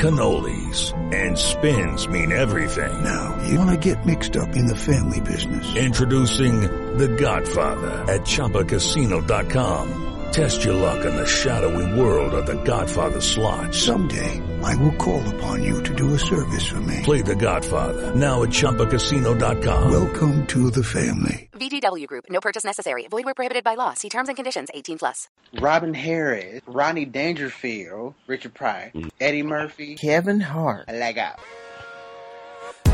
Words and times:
cannolis, 0.00 0.92
and 1.14 1.36
spins 1.36 2.08
mean 2.08 2.32
everything. 2.32 3.04
Now, 3.04 3.36
you 3.46 3.58
wanna 3.58 3.76
get 3.76 4.06
mixed 4.06 4.36
up 4.36 4.56
in 4.56 4.66
the 4.66 4.74
family 4.74 5.20
business. 5.20 5.76
Introducing 5.76 6.62
The 6.96 7.08
Godfather 7.08 7.90
at 8.08 8.22
ChumbaCasino.com. 8.22 10.09
Test 10.32 10.64
your 10.64 10.74
luck 10.74 11.04
in 11.04 11.16
the 11.16 11.26
shadowy 11.26 12.00
world 12.00 12.34
of 12.34 12.46
The 12.46 12.62
Godfather 12.62 13.20
slot. 13.20 13.74
Someday, 13.74 14.40
I 14.62 14.76
will 14.76 14.94
call 14.94 15.22
upon 15.34 15.64
you 15.64 15.82
to 15.82 15.94
do 15.94 16.14
a 16.14 16.18
service 16.18 16.66
for 16.68 16.80
me. 16.80 17.00
Play 17.02 17.22
The 17.22 17.34
Godfather 17.34 18.14
now 18.14 18.42
at 18.44 18.50
ChumbaCasino.com. 18.50 19.90
Welcome 19.90 20.46
to 20.46 20.70
the 20.70 20.84
family. 20.84 21.48
VGW 21.54 22.06
Group. 22.06 22.26
No 22.30 22.40
purchase 22.40 22.64
necessary. 22.64 23.08
Void 23.08 23.24
where 23.24 23.34
prohibited 23.34 23.64
by 23.64 23.74
law. 23.74 23.94
See 23.94 24.08
terms 24.08 24.28
and 24.28 24.36
conditions. 24.36 24.68
18 24.72 24.98
plus. 24.98 25.28
Robin 25.58 25.94
Harris, 25.94 26.60
Rodney 26.66 27.06
Dangerfield, 27.06 28.14
Richard 28.28 28.54
Pryor, 28.54 28.92
mm. 28.94 29.10
Eddie 29.20 29.42
Murphy, 29.42 29.96
Kevin 29.96 30.38
Hart. 30.38 30.86
leg 30.88 31.18
out. 31.18 31.40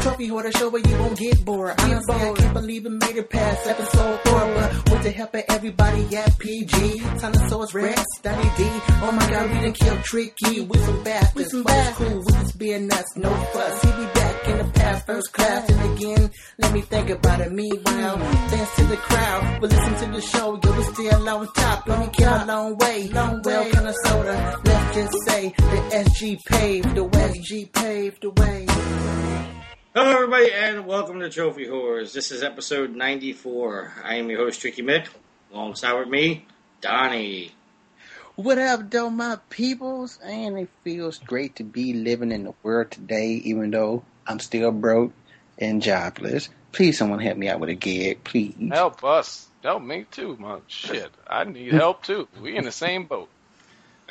Trophy 0.03 0.27
hoarder 0.27 0.53
show 0.53 0.69
where 0.69 0.83
you 0.87 0.99
won't 0.99 1.19
get 1.19 1.45
bored. 1.45 1.75
Honestly, 1.81 2.15
I 2.15 2.35
can't 2.35 2.55
believe 2.55 2.87
it 2.87 2.91
made 2.91 3.17
it 3.17 3.31
past 3.31 3.67
episode 3.67 4.21
four. 4.25 4.41
But 4.41 4.91
with 4.91 5.03
the 5.03 5.11
help 5.11 5.35
of 5.35 5.45
everybody 5.49 6.17
at 6.17 6.39
PG, 6.39 6.67
Tyrannosaurus 6.67 7.75
Rex, 7.75 8.03
Donnie 8.23 8.51
D. 8.57 8.65
Oh 9.03 9.13
my 9.13 9.31
god, 9.31 9.51
we 9.51 9.61
done 9.61 9.73
killed 9.73 10.05
Tricky 10.05 10.61
with 10.61 10.85
some 10.85 11.03
bastards. 11.03 11.35
With 11.35 11.49
some 11.49 11.63
bastards. 11.65 12.11
Cool 12.11 12.25
with 12.25 12.43
this 12.43 12.53
being 12.53 12.87
nuts, 12.87 13.17
no 13.17 13.31
fuss. 13.31 13.83
He 13.83 13.91
be 13.93 14.07
back 14.15 14.49
in 14.49 14.59
the 14.59 14.65
past, 14.73 15.07
first 15.07 15.33
class. 15.33 15.69
And 15.69 15.99
again, 15.99 16.31
let 16.59 16.73
me 16.73 16.81
think 16.83 17.11
about 17.11 17.41
it. 17.41 17.53
Meanwhile, 17.53 18.19
thanks 18.49 18.77
to 18.77 18.85
the 18.85 18.97
crowd. 18.97 19.61
But 19.61 19.71
listen 19.71 19.95
to 19.95 20.13
the 20.15 20.21
show, 20.21 20.61
yo, 20.63 20.77
we 20.77 20.85
still 20.85 21.29
on 21.29 21.53
top. 21.53 21.87
Let 21.87 22.01
me 22.01 22.09
came 22.13 22.29
a 22.29 22.45
long 22.47 22.77
way. 22.77 23.09
Long 23.09 23.43
way. 23.43 23.53
Well, 23.53 23.71
kind 23.71 23.89
of 23.89 23.95
soda. 24.05 24.61
Let's 24.65 24.95
just 24.95 25.15
say 25.27 25.49
the 25.57 26.05
SG 26.05 26.45
paved 26.45 26.95
the 26.95 27.05
way. 27.05 27.33
SG 27.37 27.73
paved 27.73 28.23
the 28.23 28.31
way. 28.31 29.56
Hello, 29.99 30.11
everybody, 30.11 30.53
and 30.53 30.85
welcome 30.85 31.21
to 31.21 31.31
Trophy 31.31 31.65
Whores. 31.65 32.13
This 32.13 32.31
is 32.31 32.43
episode 32.43 32.95
94. 32.95 33.95
I 34.05 34.17
am 34.17 34.29
your 34.29 34.41
host, 34.41 34.61
Tricky 34.61 34.83
Mick. 34.83 35.07
Alongside 35.51 35.95
with 35.95 36.09
me, 36.09 36.45
Donnie. 36.83 37.53
What 38.35 38.59
up, 38.59 38.91
though, 38.91 39.09
my 39.09 39.39
peoples? 39.49 40.19
And 40.23 40.59
it 40.59 40.69
feels 40.85 41.17
great 41.17 41.57
to 41.57 41.65
be 41.65 41.95
living 41.95 42.31
in 42.31 42.45
the 42.45 42.53
world 42.63 42.91
today, 42.91 43.41
even 43.45 43.71
though 43.71 44.05
I'm 44.27 44.39
still 44.39 44.71
broke 44.71 45.15
and 45.57 45.81
jobless. 45.81 46.51
Please, 46.73 46.99
someone 46.99 47.21
help 47.21 47.39
me 47.39 47.49
out 47.49 47.61
with 47.61 47.71
a 47.71 47.75
gig, 47.75 48.23
please. 48.23 48.55
Help 48.71 49.03
us. 49.03 49.49
Help 49.63 49.83
me 49.83 50.05
too, 50.11 50.37
man. 50.37 50.61
Shit, 50.67 51.11
I 51.27 51.45
need 51.45 51.73
help 51.73 52.03
too. 52.03 52.29
We 52.39 52.55
in 52.55 52.67
the 52.67 52.71
same 52.71 53.07
boat. 53.07 53.31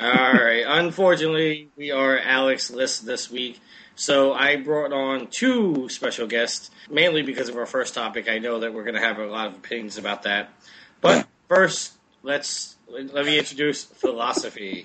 All 0.00 0.08
right. 0.10 0.64
Unfortunately, 0.66 1.70
we 1.76 1.90
are 1.90 2.18
Alex 2.18 2.70
list 2.70 3.06
this 3.06 3.30
week. 3.30 3.60
So 3.96 4.34
I 4.34 4.56
brought 4.56 4.92
on 4.92 5.28
two 5.28 5.88
special 5.88 6.26
guests, 6.26 6.70
mainly 6.90 7.22
because 7.22 7.48
of 7.48 7.56
our 7.56 7.64
first 7.64 7.94
topic. 7.94 8.28
I 8.28 8.38
know 8.38 8.60
that 8.60 8.74
we're 8.74 8.84
going 8.84 8.94
to 8.94 9.00
have 9.00 9.18
a 9.18 9.24
lot 9.26 9.46
of 9.46 9.54
opinions 9.54 9.96
about 9.96 10.24
that. 10.24 10.50
But 11.00 11.26
first, 11.48 11.94
let's 12.22 12.76
let 12.88 13.24
me 13.24 13.38
introduce 13.38 13.84
Phil 13.84 14.14
Osyfee. 14.14 14.84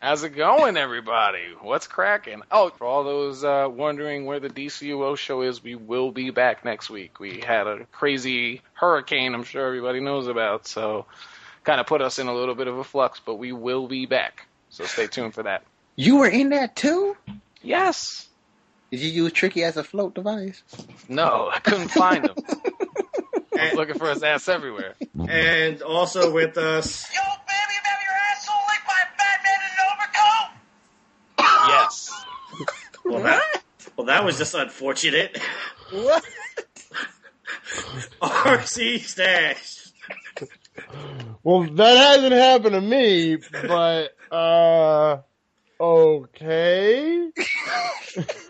How's 0.00 0.24
it 0.24 0.30
going, 0.30 0.78
everybody? 0.78 1.42
What's 1.60 1.86
cracking? 1.86 2.40
Oh, 2.50 2.70
for 2.70 2.86
all 2.86 3.04
those 3.04 3.44
uh, 3.44 3.68
wondering 3.70 4.24
where 4.24 4.40
the 4.40 4.48
DCUO 4.48 5.18
show 5.18 5.42
is, 5.42 5.62
we 5.62 5.74
will 5.74 6.10
be 6.10 6.30
back 6.30 6.64
next 6.64 6.88
week. 6.88 7.20
We 7.20 7.40
had 7.40 7.66
a 7.66 7.84
crazy 7.92 8.62
hurricane, 8.72 9.34
I'm 9.34 9.44
sure 9.44 9.66
everybody 9.66 10.00
knows 10.00 10.26
about, 10.26 10.66
so 10.66 11.04
kind 11.64 11.78
of 11.78 11.86
put 11.86 12.00
us 12.00 12.18
in 12.18 12.28
a 12.28 12.34
little 12.34 12.54
bit 12.54 12.66
of 12.66 12.78
a 12.78 12.84
flux, 12.84 13.20
but 13.22 13.34
we 13.34 13.52
will 13.52 13.86
be 13.86 14.06
back. 14.06 14.46
So 14.70 14.86
stay 14.86 15.06
tuned 15.06 15.34
for 15.34 15.42
that. 15.42 15.64
You 15.96 16.16
were 16.16 16.28
in 16.28 16.48
that 16.48 16.76
too? 16.76 17.14
Yes. 17.62 18.29
Did 18.90 19.00
you 19.00 19.10
use 19.10 19.32
Tricky 19.32 19.62
as 19.62 19.76
a 19.76 19.84
float 19.84 20.14
device? 20.14 20.62
No, 21.08 21.48
I 21.52 21.60
couldn't 21.60 21.88
find 21.88 22.26
him. 22.26 22.34
I 23.58 23.66
was 23.66 23.74
looking 23.74 23.98
for 23.98 24.08
his 24.10 24.22
ass 24.22 24.48
everywhere. 24.48 24.94
And 25.28 25.80
also 25.82 26.32
with 26.32 26.56
us, 26.58 27.06
Yo, 27.14 27.20
baby, 27.20 27.74
you 27.74 27.80
have 27.84 28.00
your 28.02 28.16
asshole 28.32 28.56
licked 28.68 28.86
by 28.86 29.00
a 29.02 29.06
fat 29.16 29.40
man 29.44 29.60
in 29.66 29.70
an 29.70 29.78
overcoat? 29.92 31.68
Yes. 31.68 32.24
well, 33.04 33.22
that, 33.22 33.62
well, 33.96 34.06
that 34.06 34.24
was 34.24 34.38
just 34.38 34.54
unfortunate. 34.54 35.38
What? 35.92 36.24
RC 38.22 39.00
Stash. 39.00 39.88
Well, 41.42 41.62
that 41.62 41.96
hasn't 41.96 42.32
happened 42.32 42.74
to 42.74 42.80
me, 42.80 43.36
but 43.36 44.16
uh, 44.34 45.18
okay. 45.80 47.30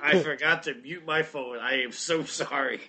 I 0.02 0.22
forgot 0.22 0.64
to 0.64 0.74
mute 0.74 1.04
my 1.06 1.22
phone. 1.22 1.58
I 1.58 1.82
am 1.82 1.92
so 1.92 2.24
sorry. 2.24 2.80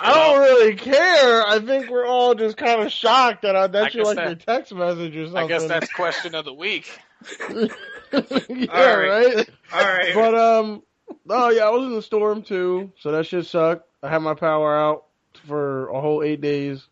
I 0.00 0.14
don't 0.14 0.40
really 0.40 0.74
care. 0.76 1.46
I 1.46 1.58
think 1.60 1.90
we're 1.90 2.06
all 2.06 2.34
just 2.34 2.56
kind 2.56 2.82
of 2.82 2.90
shocked 2.90 3.42
that 3.42 3.54
I, 3.54 3.66
that's 3.66 3.94
I 3.94 3.98
your 3.98 4.06
guess 4.06 4.16
like 4.16 4.26
your 4.26 4.34
text 4.36 4.74
message 4.74 5.16
or 5.16 5.26
something. 5.26 5.44
I 5.44 5.46
guess 5.46 5.66
that's 5.66 5.92
question 5.92 6.34
of 6.34 6.44
the 6.44 6.54
week. 6.54 6.98
yeah, 7.50 7.66
All 8.70 8.98
right. 8.98 9.34
right. 9.36 9.50
All 9.72 9.80
right. 9.80 10.14
But 10.14 10.34
um, 10.34 10.82
oh 11.28 11.50
yeah, 11.50 11.64
I 11.64 11.70
was 11.70 11.84
in 11.84 11.94
the 11.94 12.02
storm 12.02 12.42
too, 12.42 12.92
so 13.00 13.12
that 13.12 13.26
shit 13.26 13.46
sucked. 13.46 13.88
I 14.02 14.08
had 14.08 14.22
my 14.22 14.34
power 14.34 14.76
out 14.76 15.04
for 15.46 15.88
a 15.88 16.00
whole 16.00 16.22
eight 16.22 16.40
days. 16.40 16.86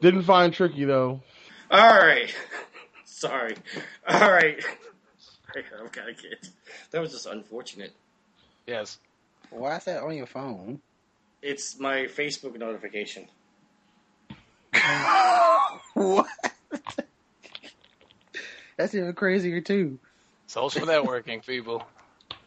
Didn't 0.00 0.22
find 0.22 0.52
Tricky 0.52 0.84
though. 0.84 1.20
All 1.70 1.98
right. 1.98 2.34
Sorry. 3.04 3.56
All 4.08 4.30
right. 4.32 4.62
I'm 5.54 5.88
kind 5.88 6.08
of 6.08 6.16
kidding. 6.16 6.38
That 6.90 7.00
was 7.00 7.12
just 7.12 7.26
unfortunate. 7.26 7.92
Yes. 8.66 8.98
Why 9.50 9.76
is 9.76 9.84
that 9.84 10.02
on 10.02 10.16
your 10.16 10.26
phone? 10.26 10.80
It's 11.42 11.78
my 11.78 12.04
Facebook 12.04 12.58
notification. 12.58 13.28
What? 15.94 16.26
That's 18.76 18.94
even 18.94 19.12
crazier 19.12 19.60
too. 19.60 19.98
Social 20.46 20.86
networking, 20.86 21.44
people. 21.44 21.82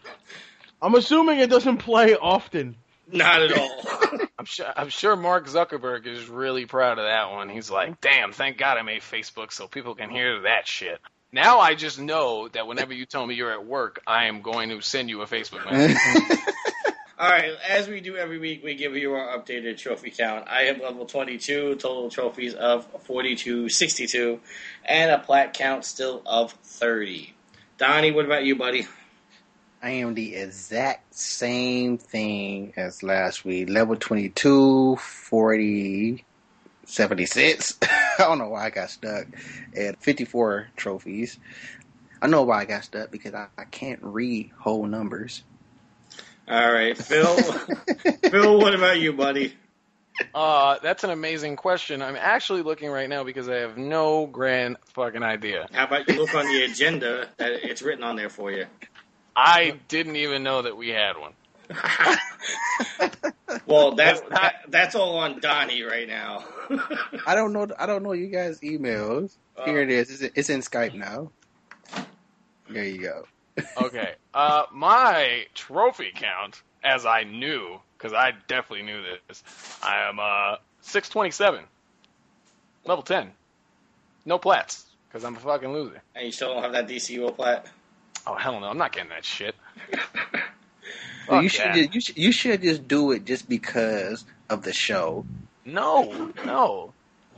I'm 0.81 0.95
assuming 0.95 1.39
it 1.39 1.49
doesn't 1.49 1.77
play 1.77 2.15
often. 2.15 2.75
Not 3.11 3.41
at 3.43 3.57
all. 3.57 3.81
I'm 4.39 4.45
sure 4.45 4.73
I'm 4.75 4.89
sure 4.89 5.15
Mark 5.15 5.47
Zuckerberg 5.47 6.07
is 6.07 6.27
really 6.27 6.65
proud 6.65 6.97
of 6.97 7.05
that 7.05 7.31
one. 7.31 7.49
He's 7.49 7.69
like, 7.69 8.01
"Damn, 8.01 8.31
thank 8.31 8.57
God 8.57 8.77
I 8.77 8.81
made 8.81 9.01
Facebook 9.01 9.51
so 9.51 9.67
people 9.67 9.95
can 9.95 10.09
hear 10.09 10.41
that 10.41 10.67
shit." 10.67 10.99
Now 11.35 11.59
I 11.59 11.75
just 11.75 11.99
know 11.99 12.47
that 12.53 12.65
whenever 12.65 12.93
you 12.93 13.05
tell 13.05 13.27
me 13.27 13.35
you're 13.35 13.51
at 13.51 13.65
work, 13.65 14.01
I 14.07 14.27
am 14.27 14.41
going 14.41 14.69
to 14.69 14.79
send 14.79 15.09
you 15.09 15.21
a 15.21 15.25
Facebook 15.25 15.69
message. 15.69 15.97
All 17.19 17.29
right, 17.29 17.51
as 17.69 17.89
we 17.89 17.99
do 17.99 18.15
every 18.15 18.39
week, 18.39 18.63
we 18.63 18.75
give 18.75 18.95
you 18.95 19.15
our 19.15 19.37
updated 19.37 19.77
trophy 19.77 20.11
count. 20.11 20.47
I 20.47 20.61
have 20.61 20.79
level 20.79 21.05
22, 21.05 21.75
total 21.75 22.09
trophies 22.09 22.53
of 22.53 22.85
4262, 23.03 24.39
and 24.85 25.11
a 25.11 25.19
plat 25.19 25.53
count 25.53 25.83
still 25.83 26.21
of 26.25 26.53
30. 26.63 27.33
Donnie, 27.77 28.13
what 28.13 28.23
about 28.23 28.45
you, 28.45 28.55
buddy? 28.55 28.87
I 29.83 29.89
am 29.89 30.13
the 30.13 30.37
exact 30.37 31.15
same 31.15 31.97
thing 31.97 32.71
as 32.77 33.03
last 33.03 33.43
week. 33.43 33.69
Level 33.69 33.97
22, 33.97 34.95
40, 34.95 36.23
76. 36.85 37.77
I 37.83 38.15
don't 38.19 38.37
know 38.37 38.49
why 38.49 38.65
I 38.65 38.69
got 38.69 38.89
stuck 38.89 39.27
at 39.75 40.01
54 40.01 40.67
trophies. 40.75 41.39
I 42.21 42.27
know 42.27 42.43
why 42.43 42.61
I 42.61 42.65
got 42.65 42.83
stuck 42.83 43.11
because 43.11 43.33
I, 43.33 43.47
I 43.57 43.65
can't 43.65 43.99
read 44.01 44.51
whole 44.57 44.85
numbers. 44.85 45.43
All 46.47 46.71
right, 46.71 46.97
Phil. 46.97 47.35
Phil, 48.29 48.59
what 48.59 48.75
about 48.75 48.99
you, 48.99 49.13
buddy? 49.13 49.55
Uh, 50.33 50.77
that's 50.81 51.03
an 51.03 51.09
amazing 51.09 51.55
question. 51.55 52.01
I'm 52.01 52.15
actually 52.15 52.61
looking 52.61 52.89
right 52.89 53.09
now 53.09 53.23
because 53.23 53.49
I 53.49 53.55
have 53.55 53.77
no 53.77 54.27
grand 54.27 54.77
fucking 54.93 55.23
idea. 55.23 55.67
How 55.73 55.85
about 55.85 56.07
you 56.07 56.15
look 56.15 56.33
on 56.35 56.45
the 56.45 56.63
agenda 56.63 57.27
that 57.37 57.51
it's 57.51 57.81
written 57.81 58.03
on 58.03 58.15
there 58.15 58.29
for 58.29 58.51
you? 58.51 58.65
I 59.35 59.79
didn't 59.87 60.15
even 60.15 60.43
know 60.43 60.61
that 60.61 60.77
we 60.77 60.89
had 60.89 61.17
one. 61.17 61.33
Well, 63.67 63.95
that's 63.95 64.21
that, 64.29 64.65
that's 64.67 64.95
all 64.95 65.17
on 65.17 65.39
Donnie 65.39 65.81
right 65.81 66.07
now. 66.07 66.43
I 67.25 67.33
don't 67.35 67.51
know. 67.53 67.67
I 67.79 67.85
don't 67.85 68.03
know 68.03 68.11
you 68.11 68.27
guys' 68.27 68.59
emails. 68.59 69.37
Here 69.63 69.81
it 69.81 69.89
is. 69.89 70.21
It's, 70.21 70.33
it's 70.35 70.49
in 70.49 70.59
Skype 70.59 70.93
now. 70.93 71.31
There 72.69 72.83
you 72.83 73.01
go. 73.01 73.25
okay. 73.77 74.15
Uh, 74.33 74.63
my 74.71 75.45
trophy 75.55 76.11
count, 76.13 76.61
as 76.83 77.05
I 77.05 77.23
knew, 77.23 77.79
because 77.97 78.13
I 78.13 78.33
definitely 78.47 78.85
knew 78.85 79.01
this, 79.27 79.43
I 79.81 80.01
am 80.09 80.19
uh 80.19 80.57
627, 80.81 81.63
level 82.85 83.03
10. 83.03 83.31
No 84.25 84.37
plats, 84.37 84.85
because 85.07 85.23
I'm 85.23 85.35
a 85.35 85.39
fucking 85.39 85.71
loser. 85.71 86.01
and 86.13 86.25
you 86.25 86.31
still 86.31 86.53
don't 86.53 86.63
have 86.63 86.73
that 86.73 86.87
DCUO 86.87 87.35
plat. 87.35 87.67
Oh 88.27 88.35
hell 88.35 88.59
no, 88.59 88.67
I'm 88.67 88.77
not 88.77 88.91
getting 88.91 89.09
that 89.09 89.23
shit. 89.25 89.55
Well, 91.27 91.43
you 91.43 91.49
should 91.49 91.65
that. 91.65 91.75
just, 91.75 91.93
you 91.93 92.01
should 92.01 92.17
you 92.17 92.31
should 92.31 92.61
just 92.61 92.87
do 92.87 93.11
it 93.11 93.25
just 93.25 93.47
because 93.49 94.25
of 94.49 94.63
the 94.63 94.73
show. 94.73 95.25
No, 95.65 96.31
no, 96.45 96.93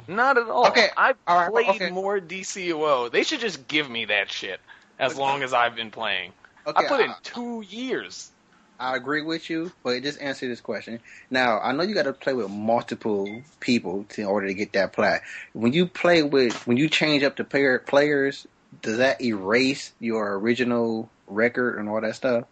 not 0.08 0.38
at 0.38 0.48
all. 0.48 0.68
Okay, 0.68 0.90
I've 0.96 1.16
right, 1.28 1.50
played 1.50 1.70
okay. 1.70 1.90
more 1.90 2.20
DCUO. 2.20 3.12
They 3.12 3.24
should 3.24 3.40
just 3.40 3.68
give 3.68 3.90
me 3.90 4.06
that 4.06 4.32
shit 4.32 4.60
as 5.00 5.18
long 5.18 5.44
as 5.44 5.54
I've 5.54 5.76
been 5.76 5.92
playing. 5.92 6.34
Okay, 6.66 6.86
I 6.86 6.90
put 6.90 7.00
in 7.02 7.12
I- 7.12 7.16
two 7.24 7.64
years. 7.68 8.32
I 8.80 8.96
agree 8.96 9.24
with 9.24 9.50
you, 9.50 9.72
but 9.82 10.04
just 10.04 10.22
answer 10.22 10.48
this 10.48 10.62
question. 10.62 11.00
Now, 11.32 11.60
I 11.60 11.72
know 11.72 11.82
you 11.82 11.96
got 11.96 12.04
to 12.04 12.14
play 12.14 12.34
with 12.34 12.52
multiple 12.52 13.42
people 13.60 14.06
to, 14.10 14.22
in 14.22 14.28
order 14.28 14.46
to 14.46 14.54
get 14.54 14.74
that 14.74 14.94
plat. 14.94 15.24
When 15.54 15.74
you 15.74 15.88
play 15.88 16.22
with, 16.22 16.68
when 16.68 16.78
you 16.78 16.88
change 16.88 17.24
up 17.24 17.38
the 17.38 17.44
player 17.44 17.80
players, 17.80 18.46
does 18.84 18.98
that 18.98 19.20
erase 19.20 19.94
your 20.00 20.38
original 20.38 21.10
record 21.26 21.80
and 21.80 21.90
all 21.90 22.02
that 22.02 22.16
stuff? 22.16 22.46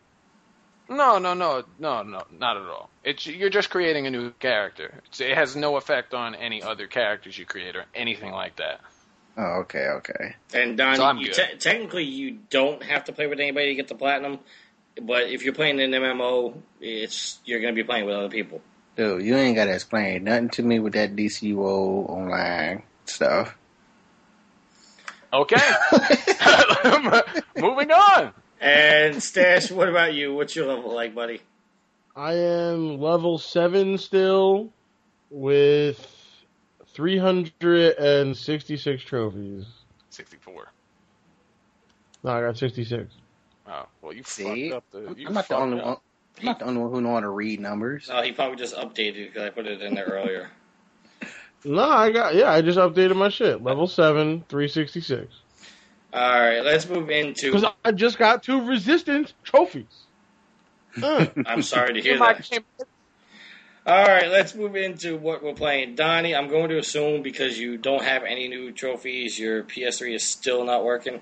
No, 0.87 1.17
no, 1.17 1.33
no, 1.33 1.63
no, 1.79 2.03
no, 2.03 2.23
not 2.31 2.57
at 2.57 2.63
all. 2.63 2.89
It's 3.03 3.25
you're 3.25 3.49
just 3.49 3.69
creating 3.69 4.05
a 4.05 4.11
new 4.11 4.31
character. 4.31 5.01
It's, 5.07 5.19
it 5.19 5.35
has 5.35 5.55
no 5.55 5.77
effect 5.77 6.13
on 6.13 6.35
any 6.35 6.61
other 6.61 6.87
characters 6.87 7.37
you 7.37 7.45
create 7.45 7.75
or 7.75 7.85
anything 7.95 8.31
like 8.31 8.57
that. 8.57 8.81
Oh, 9.37 9.61
okay, 9.61 9.87
okay. 9.87 10.35
And 10.53 10.77
Donnie, 10.77 10.97
So 10.97 11.11
you 11.19 11.33
te- 11.33 11.57
technically 11.57 12.03
you 12.03 12.37
don't 12.49 12.81
have 12.83 13.05
to 13.05 13.13
play 13.13 13.27
with 13.27 13.39
anybody 13.39 13.67
to 13.69 13.75
get 13.75 13.87
the 13.87 13.95
platinum, 13.95 14.39
but 15.01 15.23
if 15.23 15.43
you're 15.43 15.53
playing 15.53 15.81
an 15.81 15.91
MMO, 15.91 16.55
it's 16.79 17.39
you're 17.45 17.59
going 17.59 17.75
to 17.75 17.81
be 17.81 17.85
playing 17.85 18.05
with 18.05 18.15
other 18.15 18.29
people. 18.29 18.61
Dude, 18.95 19.23
you 19.23 19.35
ain't 19.35 19.55
got 19.55 19.65
to 19.65 19.73
explain 19.73 20.23
nothing 20.23 20.49
to 20.49 20.63
me 20.63 20.79
with 20.79 20.93
that 20.93 21.15
DCUO 21.15 22.09
online 22.09 22.83
stuff. 23.05 23.57
Okay, 25.33 25.57
moving 27.57 27.91
on. 27.91 28.33
And 28.65 29.21
Stash, 29.21 29.69
what 29.69 29.89
about 29.89 30.15
you? 30.15 30.33
What's 30.33 30.55
your 30.55 30.65
level 30.65 30.91
like, 30.93 31.13
buddy? 31.13 31.41
I 32.15 32.33
am 32.33 32.99
level 32.99 33.37
seven 33.37 33.99
still 33.99 34.71
with 35.29 35.99
366 36.87 39.03
trophies. 39.03 39.65
Sixty-four. 40.09 40.65
No, 42.23 42.31
I 42.31 42.41
got 42.41 42.57
66. 42.57 43.13
Oh, 43.67 43.85
well, 44.01 44.13
you 44.13 44.23
See, 44.23 44.71
fucked 44.71 44.73
up 44.73 44.83
the. 44.91 45.13
You 45.15 45.27
I'm 45.27 45.33
not 45.35 45.47
the 45.47 45.57
only 45.57 45.79
up. 45.79 45.85
one. 45.85 45.97
I'm 46.39 46.45
not 46.45 46.57
the 46.59 46.65
only 46.65 46.81
one 46.81 46.91
who 46.91 47.01
know 47.01 47.13
how 47.13 47.19
to 47.19 47.29
read 47.29 47.59
numbers. 47.59 48.09
No, 48.09 48.23
he 48.23 48.31
probably 48.31 48.57
just 48.57 48.75
updated 48.75 49.27
because 49.27 49.43
I 49.43 49.49
put 49.51 49.67
it 49.67 49.79
in 49.83 49.93
there 49.93 50.05
earlier. 50.05 50.49
No, 51.63 51.83
I 51.83 52.11
got 52.11 52.33
yeah. 52.33 52.51
I 52.51 52.63
just 52.63 52.79
updated 52.79 53.15
my 53.15 53.29
shit. 53.29 53.61
Level 53.63 53.85
seven, 53.87 54.43
366. 54.49 55.31
All 56.15 56.39
right, 56.39 56.63
let's 56.63 56.87
move 56.87 57.09
into. 57.09 57.51
Because 57.51 57.69
I 57.83 57.91
just 57.91 58.17
got 58.17 58.41
two 58.41 58.65
resistance 58.65 59.33
trophies. 59.43 60.05
Uh, 61.03 61.25
I'm 61.45 61.61
sorry 61.61 61.93
to 61.95 62.01
hear 62.01 62.17
that. 62.17 62.63
All 63.85 64.05
right, 64.05 64.29
let's 64.29 64.55
move 64.55 64.77
into 64.77 65.17
what 65.17 65.43
we're 65.43 65.53
playing. 65.53 65.95
Donnie, 65.95 66.33
I'm 66.33 66.47
going 66.47 66.69
to 66.69 66.77
assume 66.77 67.21
because 67.21 67.59
you 67.59 67.77
don't 67.77 68.01
have 68.01 68.23
any 68.23 68.47
new 68.47 68.71
trophies, 68.71 69.37
your 69.37 69.63
PS3 69.63 70.15
is 70.15 70.23
still 70.23 70.63
not 70.63 70.85
working. 70.85 71.19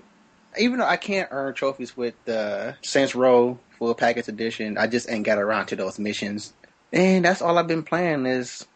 Even 0.59 0.77
though 0.77 0.85
I 0.85 0.97
can't 0.97 1.27
earn 1.31 1.55
trophies 1.55 1.97
with 1.97 2.13
the 2.25 2.75
Saints 2.83 3.15
Row 3.15 3.57
Full 3.79 3.95
Package 3.95 4.27
Edition, 4.27 4.77
I 4.77 4.85
just 4.85 5.09
ain't 5.09 5.25
got 5.25 5.39
around 5.39 5.65
to 5.67 5.75
those 5.75 5.97
missions. 5.97 6.53
And 6.91 7.25
that's 7.25 7.41
all 7.41 7.57
I've 7.57 7.67
been 7.67 7.81
playing 7.81 8.27
is 8.27 8.67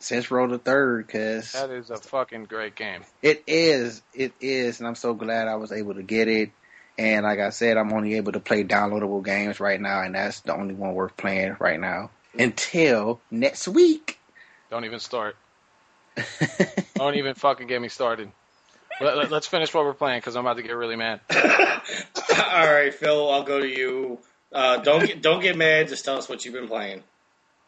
Saints 0.00 0.30
Row 0.30 0.46
the 0.46 0.58
Third, 0.58 1.06
because 1.06 1.52
That 1.52 1.70
is 1.70 1.90
a 1.90 1.96
fucking 1.96 2.44
great 2.44 2.74
game. 2.74 3.02
it 3.22 3.42
is, 3.46 4.02
it 4.14 4.32
is, 4.40 4.78
and 4.78 4.88
I'm 4.88 4.94
so 4.94 5.14
glad 5.14 5.48
I 5.48 5.56
was 5.56 5.72
able 5.72 5.94
to 5.94 6.02
get 6.02 6.28
it. 6.28 6.50
And 6.96 7.24
like 7.24 7.38
I 7.38 7.50
said, 7.50 7.76
I'm 7.76 7.92
only 7.92 8.14
able 8.14 8.32
to 8.32 8.40
play 8.40 8.64
downloadable 8.64 9.24
games 9.24 9.60
right 9.60 9.80
now, 9.80 10.02
and 10.02 10.14
that's 10.14 10.40
the 10.40 10.54
only 10.54 10.74
one 10.74 10.94
worth 10.94 11.16
playing 11.16 11.56
right 11.60 11.78
now 11.78 12.10
until 12.36 13.20
next 13.30 13.68
week. 13.68 14.18
Don't 14.70 14.84
even 14.84 14.98
start. 14.98 15.36
Don't 16.96 17.14
even 17.14 17.34
fucking 17.34 17.68
get 17.68 17.80
me 17.80 17.88
started. 17.88 18.30
Let, 19.00 19.16
let, 19.16 19.32
us 19.32 19.46
finish 19.46 19.72
what 19.72 19.84
we're 19.84 19.94
playing 19.94 20.18
because 20.18 20.34
I'm 20.34 20.44
about 20.44 20.56
to 20.56 20.62
get 20.62 20.72
really 20.72 20.96
mad. 20.96 21.20
All 21.30 22.66
right, 22.66 22.92
Phil, 22.92 23.30
I'll 23.30 23.44
go 23.44 23.60
to 23.60 23.68
you. 23.68 24.18
Uh, 24.52 24.78
don't 24.78 25.06
get, 25.06 25.22
don't 25.22 25.40
get 25.40 25.56
mad. 25.56 25.88
Just 25.88 26.04
tell 26.04 26.16
us 26.16 26.28
what 26.28 26.44
you've 26.44 26.54
been 26.54 26.68
playing. 26.68 27.04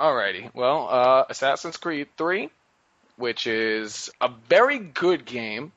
Alrighty. 0.00 0.50
Well, 0.54 0.88
uh, 0.90 1.24
Assassin's 1.28 1.76
Creed 1.76 2.08
3, 2.16 2.48
which 3.16 3.46
is 3.46 4.10
a 4.20 4.30
very 4.48 4.78
good 4.78 5.26
game. 5.26 5.72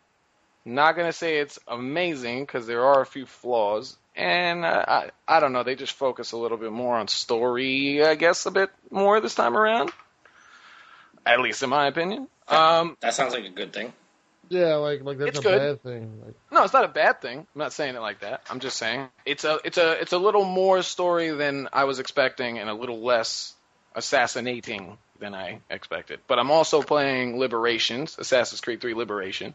Not 0.66 0.96
gonna 0.96 1.12
say 1.12 1.40
it's 1.40 1.60
amazing 1.68 2.44
because 2.46 2.66
there 2.66 2.86
are 2.86 3.02
a 3.02 3.06
few 3.06 3.26
flaws, 3.26 3.98
and 4.16 4.64
uh, 4.64 4.86
I 4.88 5.10
I 5.28 5.40
don't 5.42 5.52
know. 5.52 5.64
They 5.64 5.76
just 5.76 5.92
focus 5.92 6.32
a 6.32 6.38
little 6.38 6.58
bit 6.58 6.72
more 6.72 6.96
on 6.98 7.10
story, 7.10 8.02
I 8.02 8.16
guess, 8.16 8.46
a 8.46 8.52
bit 8.52 8.70
more 8.90 9.20
this 9.20 9.36
time 9.36 9.58
around. 9.58 9.92
At 11.26 11.42
least 11.42 11.64
in 11.64 11.70
my 11.70 11.88
opinion. 11.88 12.30
Um, 12.48 12.96
That 13.02 13.14
sounds 13.14 13.34
like 13.34 13.44
a 13.44 13.50
good 13.50 13.74
thing. 13.74 13.92
yeah, 14.48 14.76
like 14.76 15.04
like 15.04 15.18
that's 15.18 15.32
It's 15.32 15.40
a 15.40 15.42
good. 15.42 15.58
bad 15.58 15.84
thing. 15.84 16.22
Like, 16.26 16.36
No, 16.50 16.64
it's 16.64 16.74
not 16.74 16.86
a 16.86 16.90
bad 16.90 17.20
thing. 17.20 17.40
I'm 17.40 17.46
not 17.60 17.74
saying 17.74 17.96
it 17.96 18.00
like 18.00 18.22
that. 18.22 18.42
I'm 18.50 18.62
just 18.62 18.78
saying 18.78 19.10
it's 19.26 19.44
a 19.44 19.60
it's 19.66 19.78
a 19.78 20.00
it's 20.00 20.14
a 20.14 20.18
little 20.18 20.46
more 20.46 20.82
story 20.82 21.32
than 21.32 21.68
I 21.74 21.84
was 21.84 22.00
expecting 22.00 22.58
and 22.60 22.70
a 22.70 22.74
little 22.74 23.02
less 23.02 23.54
assassinating 23.96 24.98
than 25.20 25.34
I 25.34 25.60
expected. 25.70 26.20
But 26.28 26.40
I'm 26.40 26.52
also 26.52 26.82
playing 26.82 27.38
Liberations, 27.38 28.18
Assassin's 28.18 28.62
Creed 28.62 28.82
3 28.82 28.94
Liberation, 28.94 29.54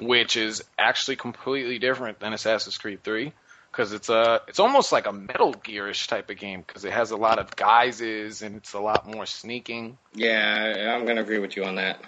which 0.00 0.36
is 0.36 0.64
actually 0.78 1.16
completely 1.16 1.78
different 1.78 2.18
than 2.20 2.32
Assassin's 2.32 2.78
Creed 2.78 3.02
3 3.02 3.32
because 3.70 3.92
it's 3.92 4.08
a 4.08 4.40
it's 4.48 4.58
almost 4.58 4.90
like 4.90 5.06
a 5.06 5.12
Metal 5.12 5.52
Gearish 5.52 6.08
type 6.08 6.30
of 6.30 6.38
game 6.38 6.64
because 6.66 6.84
it 6.84 6.92
has 6.92 7.10
a 7.10 7.16
lot 7.16 7.38
of 7.38 7.54
guises 7.56 8.42
and 8.42 8.56
it's 8.56 8.72
a 8.72 8.80
lot 8.80 9.06
more 9.06 9.26
sneaking. 9.26 9.98
Yeah, 10.14 10.94
I'm 10.94 11.04
going 11.04 11.16
to 11.16 11.22
agree 11.22 11.38
with 11.38 11.56
you 11.56 11.64
on 11.64 11.76
that. 11.76 12.00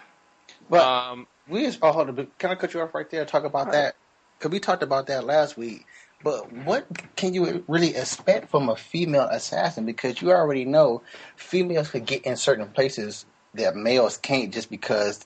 But 0.70 0.82
Um, 0.82 1.26
we 1.46 1.62
just, 1.64 1.78
oh, 1.82 1.92
hold 1.92 2.08
on, 2.08 2.26
can 2.38 2.50
I 2.50 2.54
cut 2.54 2.74
you 2.74 2.80
off 2.80 2.94
right 2.94 3.08
there? 3.10 3.24
Talk 3.24 3.44
about 3.44 3.72
that 3.72 3.96
because 4.38 4.50
we 4.50 4.60
talked 4.60 4.82
about 4.82 5.06
that 5.08 5.24
last 5.24 5.56
week. 5.56 5.84
But 6.24 6.52
what 6.52 6.86
can 7.16 7.32
you 7.32 7.64
really 7.68 7.94
expect 7.96 8.50
from 8.50 8.68
a 8.68 8.76
female 8.76 9.28
assassin? 9.30 9.86
Because 9.86 10.20
you 10.20 10.32
already 10.32 10.64
know 10.64 11.02
females 11.36 11.90
could 11.90 12.06
get 12.06 12.24
in 12.24 12.36
certain 12.36 12.68
places 12.68 13.24
that 13.54 13.76
males 13.76 14.16
can't 14.18 14.52
just 14.52 14.68
because 14.70 15.24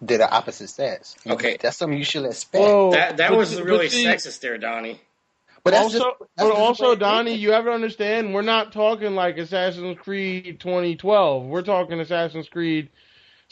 they're 0.00 0.18
the 0.18 0.30
opposite 0.30 0.68
sex. 0.68 1.16
Okay. 1.26 1.56
that's 1.60 1.76
something 1.76 1.98
you 1.98 2.04
should 2.04 2.24
expect. 2.24 2.64
Whoa, 2.64 2.92
That 2.92 3.16
that 3.16 3.30
but- 3.30 3.38
was 3.38 3.54
but 3.56 3.64
really 3.64 3.88
see, 3.88 4.04
sexist 4.06 4.38
there, 4.40 4.56
Donnie. 4.58 5.00
but 5.64 5.74
also, 5.74 5.98
just, 5.98 6.06
but 6.18 6.28
just 6.28 6.36
the 6.36 6.44
way 6.46 6.50
also. 6.52 6.94
Donnie, 6.94 7.34
you 7.34 7.50
have 7.50 7.64
to 7.64 7.72
understand, 7.72 8.32
we're 8.32 8.42
not 8.42 8.72
talking 8.72 9.16
like 9.16 9.38
Assassin's 9.38 9.98
Creed 9.98 10.60
2012. 10.60 11.44
We're 11.46 11.62
talking 11.62 11.98
Assassin's 11.98 12.48
Creed 12.48 12.90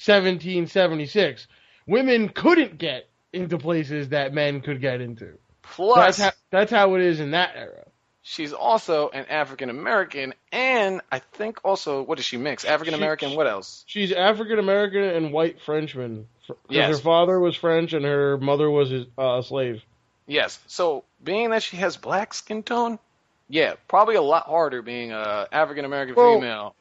1776. 0.05 1.47
Women 1.87 2.29
couldn't 2.29 2.79
get 2.79 3.09
into 3.33 3.59
places 3.59 4.11
that 4.11 4.33
men 4.33 4.61
could 4.61 4.81
get 4.81 5.01
into. 5.01 5.37
Plus, 5.71 6.17
That's 6.17 6.19
how, 6.19 6.31
that's 6.51 6.71
how 6.71 6.95
it 6.97 7.03
is 7.03 7.21
in 7.21 7.33
that 7.33 7.53
era. 7.57 7.85
She's 8.23 8.53
also 8.53 9.09
an 9.09 9.25
African 9.31 9.71
American, 9.71 10.35
and 10.53 11.01
I 11.11 11.21
think 11.21 11.61
also 11.65 12.03
what 12.03 12.17
does 12.17 12.27
she 12.27 12.37
mix? 12.37 12.65
African 12.65 12.95
American. 12.95 13.35
What 13.35 13.47
else? 13.47 13.83
She's 13.87 14.13
African 14.13 14.59
American 14.59 15.03
and 15.03 15.33
white 15.33 15.61
Frenchman. 15.63 16.27
Because 16.47 16.57
Yes. 16.69 16.97
her 16.97 17.03
father 17.03 17.41
was 17.41 17.57
French 17.57 17.93
and 17.93 18.05
her 18.05 18.37
mother 18.37 18.71
was 18.71 18.91
his, 18.91 19.07
uh, 19.19 19.39
a 19.39 19.43
slave. 19.43 19.83
Yes. 20.27 20.59
So 20.67 21.05
being 21.25 21.51
that 21.51 21.63
she 21.63 21.77
has 21.79 21.97
black 21.97 22.35
skin 22.35 22.63
tone, 22.63 22.99
yeah, 23.49 23.75
probably 23.89 24.17
a 24.17 24.23
lot 24.23 24.47
harder 24.47 24.83
being 24.83 25.13
a 25.13 25.47
African 25.51 25.85
American 25.85 26.15
Well, 26.15 26.35
female. 26.41 26.75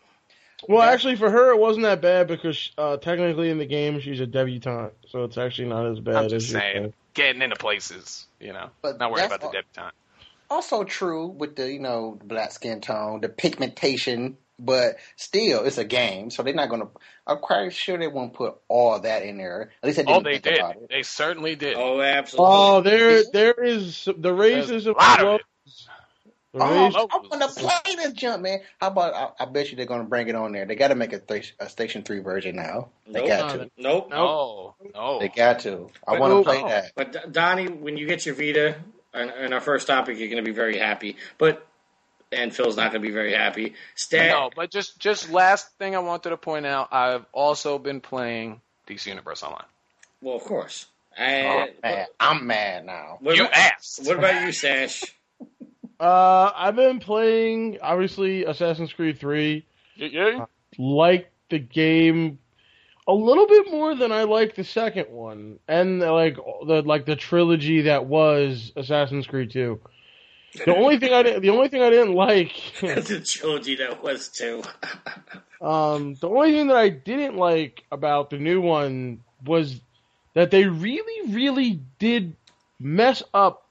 Well, 0.68 0.80
That- 0.86 0.94
actually, 0.94 1.16
for 1.16 1.30
her, 1.32 1.52
it 1.52 1.58
wasn't 1.58 1.84
that 1.84 2.02
bad 2.02 2.28
because 2.28 2.72
uh, 2.78 2.98
technically 2.98 3.50
in 3.50 3.58
the 3.60 3.66
game 3.66 4.00
she's 4.02 4.20
a 4.20 4.28
debutante, 4.28 4.94
so 5.08 5.24
it's 5.24 5.38
actually 5.38 5.70
not 5.70 5.86
as 5.86 6.00
bad 6.00 6.16
I'm 6.16 6.26
as 6.26 6.32
just 6.32 6.48
you 6.50 6.60
saying. 6.60 6.94
Getting 7.20 7.42
into 7.42 7.56
places, 7.56 8.28
you 8.40 8.54
know, 8.54 8.70
But 8.82 8.98
not 9.00 9.12
worried 9.12 9.26
about 9.26 9.42
the 9.42 9.48
all- 9.48 9.52
debutante. 9.54 9.94
also 10.50 10.84
true 10.84 11.28
with 11.28 11.56
the 11.56 11.72
you 11.72 11.80
know 11.80 12.16
the 12.20 12.26
black 12.26 12.52
skin 12.52 12.82
tone, 12.82 13.22
the 13.22 13.30
pigmentation, 13.30 14.38
but 14.58 14.96
still 15.16 15.64
it's 15.66 15.78
a 15.78 15.86
game, 15.86 16.30
so 16.32 16.44
they're 16.44 16.54
not 16.54 16.70
gonna. 16.70 16.88
I'm 17.28 17.38
quite 17.38 17.72
sure 17.74 17.98
they 17.98 18.08
won't 18.08 18.34
put 18.34 18.56
all 18.68 19.00
that 19.00 19.24
in 19.24 19.38
there. 19.38 19.72
At 19.84 19.88
least 19.88 19.98
they 19.98 20.04
oh, 20.04 20.20
didn't 20.20 20.20
Oh, 20.20 20.24
they 20.24 20.32
think 20.40 20.44
did. 20.44 20.58
about 20.60 20.76
it. 20.78 20.88
They 20.90 21.04
certainly 21.04 21.56
did. 21.56 21.76
Oh, 21.78 22.02
absolutely. 22.02 22.48
Oh, 22.56 22.82
there, 22.82 23.24
there 23.32 23.54
is 23.64 24.06
the 24.06 24.30
racism. 24.32 24.96
a 24.96 24.98
lot 24.98 25.20
of 25.22 25.28
it. 25.28 25.32
was- 25.32 25.42
Oh, 26.56 26.62
I 26.62 27.18
want 27.18 27.42
to 27.42 27.48
play 27.60 27.96
this 27.96 28.14
jump, 28.14 28.42
man. 28.42 28.60
How 28.82 28.88
about 28.88 29.14
I, 29.40 29.44
I 29.44 29.46
bet 29.46 29.70
you 29.70 29.78
they're 29.78 29.86
going 29.86 30.02
to 30.02 30.08
bring 30.08 30.28
it 30.30 30.36
on 30.36 30.52
there. 30.52 30.66
They 30.66 30.76
got 30.76 30.88
to 30.88 30.96
make 30.96 31.14
a, 31.14 31.20
th- 31.20 31.56
a 31.60 31.70
Station 31.70 32.02
Three 32.02 32.20
version 32.20 32.56
now. 32.56 32.90
They 33.06 33.20
Nope. 33.20 33.28
got 33.28 33.50
to. 33.54 33.72
Nope. 33.78 34.10
No, 34.10 34.76
no. 34.96 35.20
They 35.20 35.28
got 35.28 35.60
to. 35.60 35.90
I 36.08 36.14
But- 36.14 36.20
want 36.22 36.32
to 36.32 36.36
no. 36.38 36.44
play 36.44 36.64
that. 36.64 36.92
But 36.96 37.32
Donnie, 37.32 37.68
when 37.68 37.98
you 37.98 38.08
get 38.08 38.26
your 38.26 38.34
Vita, 38.36 38.78
and, 39.14 39.30
and 39.30 39.54
our 39.54 39.62
first 39.62 39.86
topic, 39.88 40.18
you're 40.18 40.28
going 40.30 40.44
to 40.44 40.50
be 40.50 40.56
very 40.56 40.78
happy. 40.80 41.18
But 41.38 41.66
and 42.32 42.54
Phil's 42.56 42.78
not 42.78 42.92
going 42.92 43.02
to 43.02 43.08
be 43.08 43.14
very 43.14 43.34
happy. 43.34 43.74
Stat. 43.96 44.30
No, 44.30 44.50
but 44.56 44.72
just 44.72 45.00
just 45.00 45.30
last 45.32 45.68
thing 45.78 45.96
I 45.96 46.00
wanted 46.00 46.30
to 46.32 46.38
point 46.38 46.66
out, 46.66 46.90
I've 46.92 47.26
also 47.32 47.78
been 47.80 48.02
playing 48.02 48.62
DC 48.88 49.06
Universe 49.08 49.44
Online. 49.44 49.66
Well, 50.22 50.36
of 50.36 50.44
course. 50.44 50.88
Oh, 51.18 51.22
And 51.24 51.72
man. 51.84 52.06
I'm 52.20 52.48
mad 52.48 52.86
now. 52.86 53.18
what 53.20 53.36
You 53.36 53.44
about, 53.46 53.56
asked. 53.58 54.06
What 54.06 54.18
about 54.18 54.44
you, 54.46 54.52
Sash? 54.52 55.04
Uh, 56.00 56.52
I've 56.56 56.76
been 56.76 57.00
playing 57.00 57.80
obviously 57.82 58.46
Assassin's 58.46 58.94
Creed 58.94 59.20
Three. 59.20 59.66
Yeah. 59.96 60.46
Like 60.78 61.32
the 61.50 61.60
game 61.60 62.40
a 63.08 63.14
little 63.14 63.48
bit 63.48 63.72
more 63.72 63.96
than 63.96 64.12
I 64.12 64.24
like 64.24 64.56
the 64.56 64.64
second 64.64 65.10
one, 65.10 65.60
and 65.68 66.00
like 66.00 66.36
the 66.36 66.84
like 66.86 67.06
the 67.06 67.16
trilogy 67.16 67.82
that 67.82 68.06
was 68.06 68.72
Assassin's 68.76 69.28
Creed 69.28 69.52
Two. 69.52 69.80
The 70.66 70.76
only 70.76 70.98
thing 70.98 71.14
I 71.14 71.24
didn't, 71.24 71.42
the 71.42 71.50
only 71.50 71.70
thing 71.70 71.82
I 71.82 71.90
didn't 71.90 72.14
like, 72.14 72.54
the 72.82 73.24
trilogy 73.26 73.76
that 73.76 74.04
was 74.04 74.30
too. 74.30 74.64
um, 75.62 76.16
the 76.16 76.30
only 76.30 76.52
thing 76.52 76.68
that 76.68 76.78
I 76.78 76.90
didn't 76.90 77.36
like 77.36 77.84
about 77.92 78.30
the 78.30 78.38
new 78.38 78.62
one 78.62 79.22
was 79.46 79.80
that 80.34 80.52
they 80.52 80.66
really, 80.66 81.34
really 81.34 81.82
did 82.00 82.36
mess 82.80 83.22
up, 83.34 83.68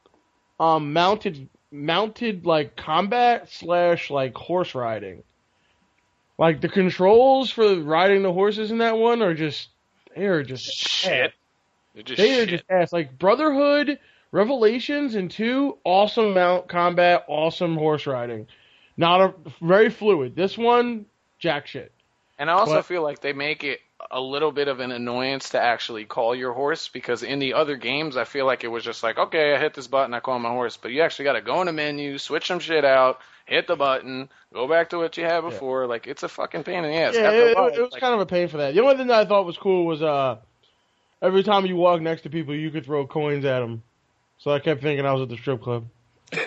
um, 0.61 0.93
mounted, 0.93 1.49
mounted 1.71 2.47
like 2.47 2.77
combat 2.77 3.49
slash 3.51 4.11
like 4.11 4.35
horse 4.35 4.75
riding. 4.75 5.23
Like 6.39 6.61
the 6.61 6.69
controls 6.69 7.51
for 7.51 7.75
riding 7.81 8.23
the 8.23 8.33
horses 8.33 8.71
in 8.71 8.79
that 8.79 8.97
one 8.97 9.23
are 9.23 9.35
just, 9.35 9.69
they 10.17 10.27
are 10.27 10.43
just 10.43 10.65
Shit. 10.73 11.33
They're 11.95 12.03
just 12.05 12.17
they 12.19 12.33
are 12.39 12.41
shit. 12.43 12.49
just 12.51 12.65
ass. 12.71 12.93
Like 12.93 13.19
Brotherhood, 13.19 13.99
Revelations, 14.31 15.15
and 15.17 15.31
two 15.31 15.79
awesome 15.85 16.35
mount 16.35 16.69
combat, 16.69 17.25
awesome 17.29 17.77
horse 17.77 18.07
riding. 18.07 18.47
Not 18.97 19.21
a 19.21 19.35
very 19.61 19.91
fluid. 19.91 20.37
This 20.37 20.57
one, 20.57 21.07
jack 21.39 21.67
shit. 21.67 21.93
And 22.39 22.49
I 22.49 22.53
also 22.55 22.75
But- 22.77 22.87
feel 22.87 23.03
like 23.03 23.21
they 23.21 23.33
make 23.33 23.65
it 23.65 23.81
a 24.11 24.21
little 24.21 24.53
bit 24.53 24.69
of 24.69 24.81
an 24.81 24.93
annoyance 24.93 25.51
to 25.51 25.61
actually 25.61 26.05
call 26.05 26.35
your 26.35 26.53
horse 26.53 26.89
because 26.89 27.23
in 27.23 27.39
the 27.41 27.55
other 27.55 27.77
games 27.77 28.17
I 28.17 28.25
feel 28.25 28.47
like 28.47 28.63
it 28.65 28.69
was 28.69 28.85
just 28.85 29.03
like, 29.03 29.19
okay, 29.19 29.55
I 29.55 29.59
hit 29.59 29.75
this 29.75 29.87
button, 29.89 30.15
I 30.15 30.21
call 30.21 30.39
my 30.39 30.51
horse, 30.51 30.77
but 30.77 30.93
you 30.93 31.03
actually 31.03 31.25
got 31.25 31.33
to 31.33 31.41
go 31.41 31.61
in 31.61 31.67
the 31.67 31.73
menu, 31.73 32.17
switch 32.19 32.47
some 32.47 32.61
shit 32.61 32.85
out, 32.85 33.21
hit 33.47 33.67
the 33.67 33.75
button, 33.77 34.29
go 34.55 34.69
back 34.69 34.91
to 34.91 34.99
what 34.99 35.17
you 35.17 35.25
had 35.25 35.41
before. 35.41 35.87
Like 35.87 36.07
it's 36.07 36.23
a 36.23 36.29
fucking 36.29 36.63
pain 36.63 36.85
in 36.85 36.91
the 36.93 36.97
ass. 36.97 37.15
yeah, 37.15 37.31
it, 37.31 37.57
while, 37.57 37.67
it- 37.67 37.75
it 37.79 37.83
was 37.83 37.93
like, 37.93 38.01
kind 38.01 38.15
of 38.15 38.21
a 38.21 38.27
pain 38.27 38.47
for 38.49 38.59
that. 38.59 38.75
The 38.75 38.81
only 38.83 38.97
thing 38.97 39.09
that 39.09 39.19
I 39.21 39.25
thought 39.29 39.45
was 39.47 39.57
cool 39.59 39.85
was 39.85 40.01
uh, 40.01 40.37
every 41.21 41.43
time 41.43 41.67
you 41.67 41.75
walk 41.77 42.01
next 42.01 42.23
to 42.23 42.31
people, 42.31 42.55
you 42.55 42.71
could 42.71 42.85
throw 42.85 43.07
coins 43.07 43.45
at 43.45 43.61
them. 43.61 43.83
So 44.39 44.53
I 44.53 44.61
kept 44.61 44.81
thinking 44.81 45.05
I 45.05 45.13
was 45.13 45.23
at 45.23 45.29
the 45.29 45.37
strip 45.37 45.61
club. 45.61 45.87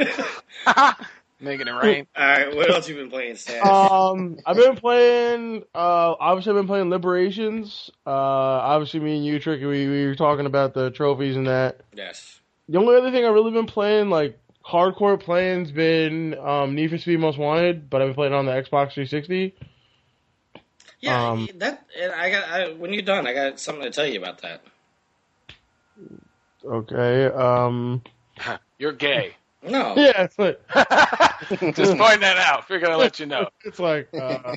making 1.42 1.68
it 1.68 1.72
rain. 1.72 2.08
All 2.16 2.26
right, 2.26 2.56
what 2.56 2.70
else 2.70 2.88
you 2.88 2.96
been 2.96 3.10
playing, 3.10 3.36
Stan? 3.36 3.62
um, 3.66 4.38
I've 4.46 4.58
been 4.58 4.76
playing. 4.76 5.64
Uh, 5.74 6.16
obviously, 6.20 6.52
I've 6.52 6.58
been 6.58 6.68
playing 6.68 6.90
Liberations. 6.90 7.90
Uh, 8.06 8.10
obviously, 8.12 9.00
me 9.00 9.18
and 9.18 9.26
you, 9.26 9.40
Tricky, 9.40 9.66
we, 9.66 9.88
we 9.88 10.06
were 10.08 10.16
talking 10.16 10.46
about 10.46 10.74
the 10.74 10.92
trophies 10.92 11.36
and 11.36 11.48
that. 11.48 11.82
yes. 11.94 12.40
The 12.70 12.78
only 12.78 12.96
other 12.96 13.12
thing 13.12 13.26
I've 13.26 13.34
really 13.34 13.52
been 13.52 13.66
playing, 13.66 14.10
like 14.10 14.40
hardcore 14.66 15.20
playing's 15.20 15.72
been 15.72 16.38
um, 16.40 16.74
Need 16.76 16.90
for 16.92 16.98
Speed 16.98 17.20
Most 17.20 17.38
Wanted, 17.38 17.90
but 17.90 18.02
I've 18.02 18.10
been 18.10 18.16
playing 18.16 18.34
on 18.34 18.46
the 18.46 18.54
Xbox 18.54 18.94
360. 18.94 19.54
Yeah, 21.02 21.32
Um, 21.32 21.50
that. 21.56 21.86
And 22.00 22.12
I 22.14 22.30
got. 22.30 22.50
I, 22.50 22.74
when 22.74 22.94
you're 22.94 23.02
done, 23.02 23.26
I 23.28 23.34
got 23.34 23.60
something 23.60 23.84
to 23.84 23.90
tell 23.90 24.06
you 24.06 24.20
about 24.20 24.42
that. 24.44 24.64
Okay. 26.64 27.26
Um. 27.26 28.04
You're 28.78 28.94
gay. 28.94 29.36
No. 29.64 29.94
Yeah, 29.96 30.24
it's 30.24 30.40
like 30.40 30.60
Just 31.76 31.98
point 31.98 32.22
that 32.22 32.38
out. 32.38 32.70
We're 32.70 32.80
gonna 32.80 32.98
let 32.98 33.20
you 33.20 33.26
know. 33.26 33.48
it's 33.66 33.80
like 33.80 34.10
uh, 34.18 34.56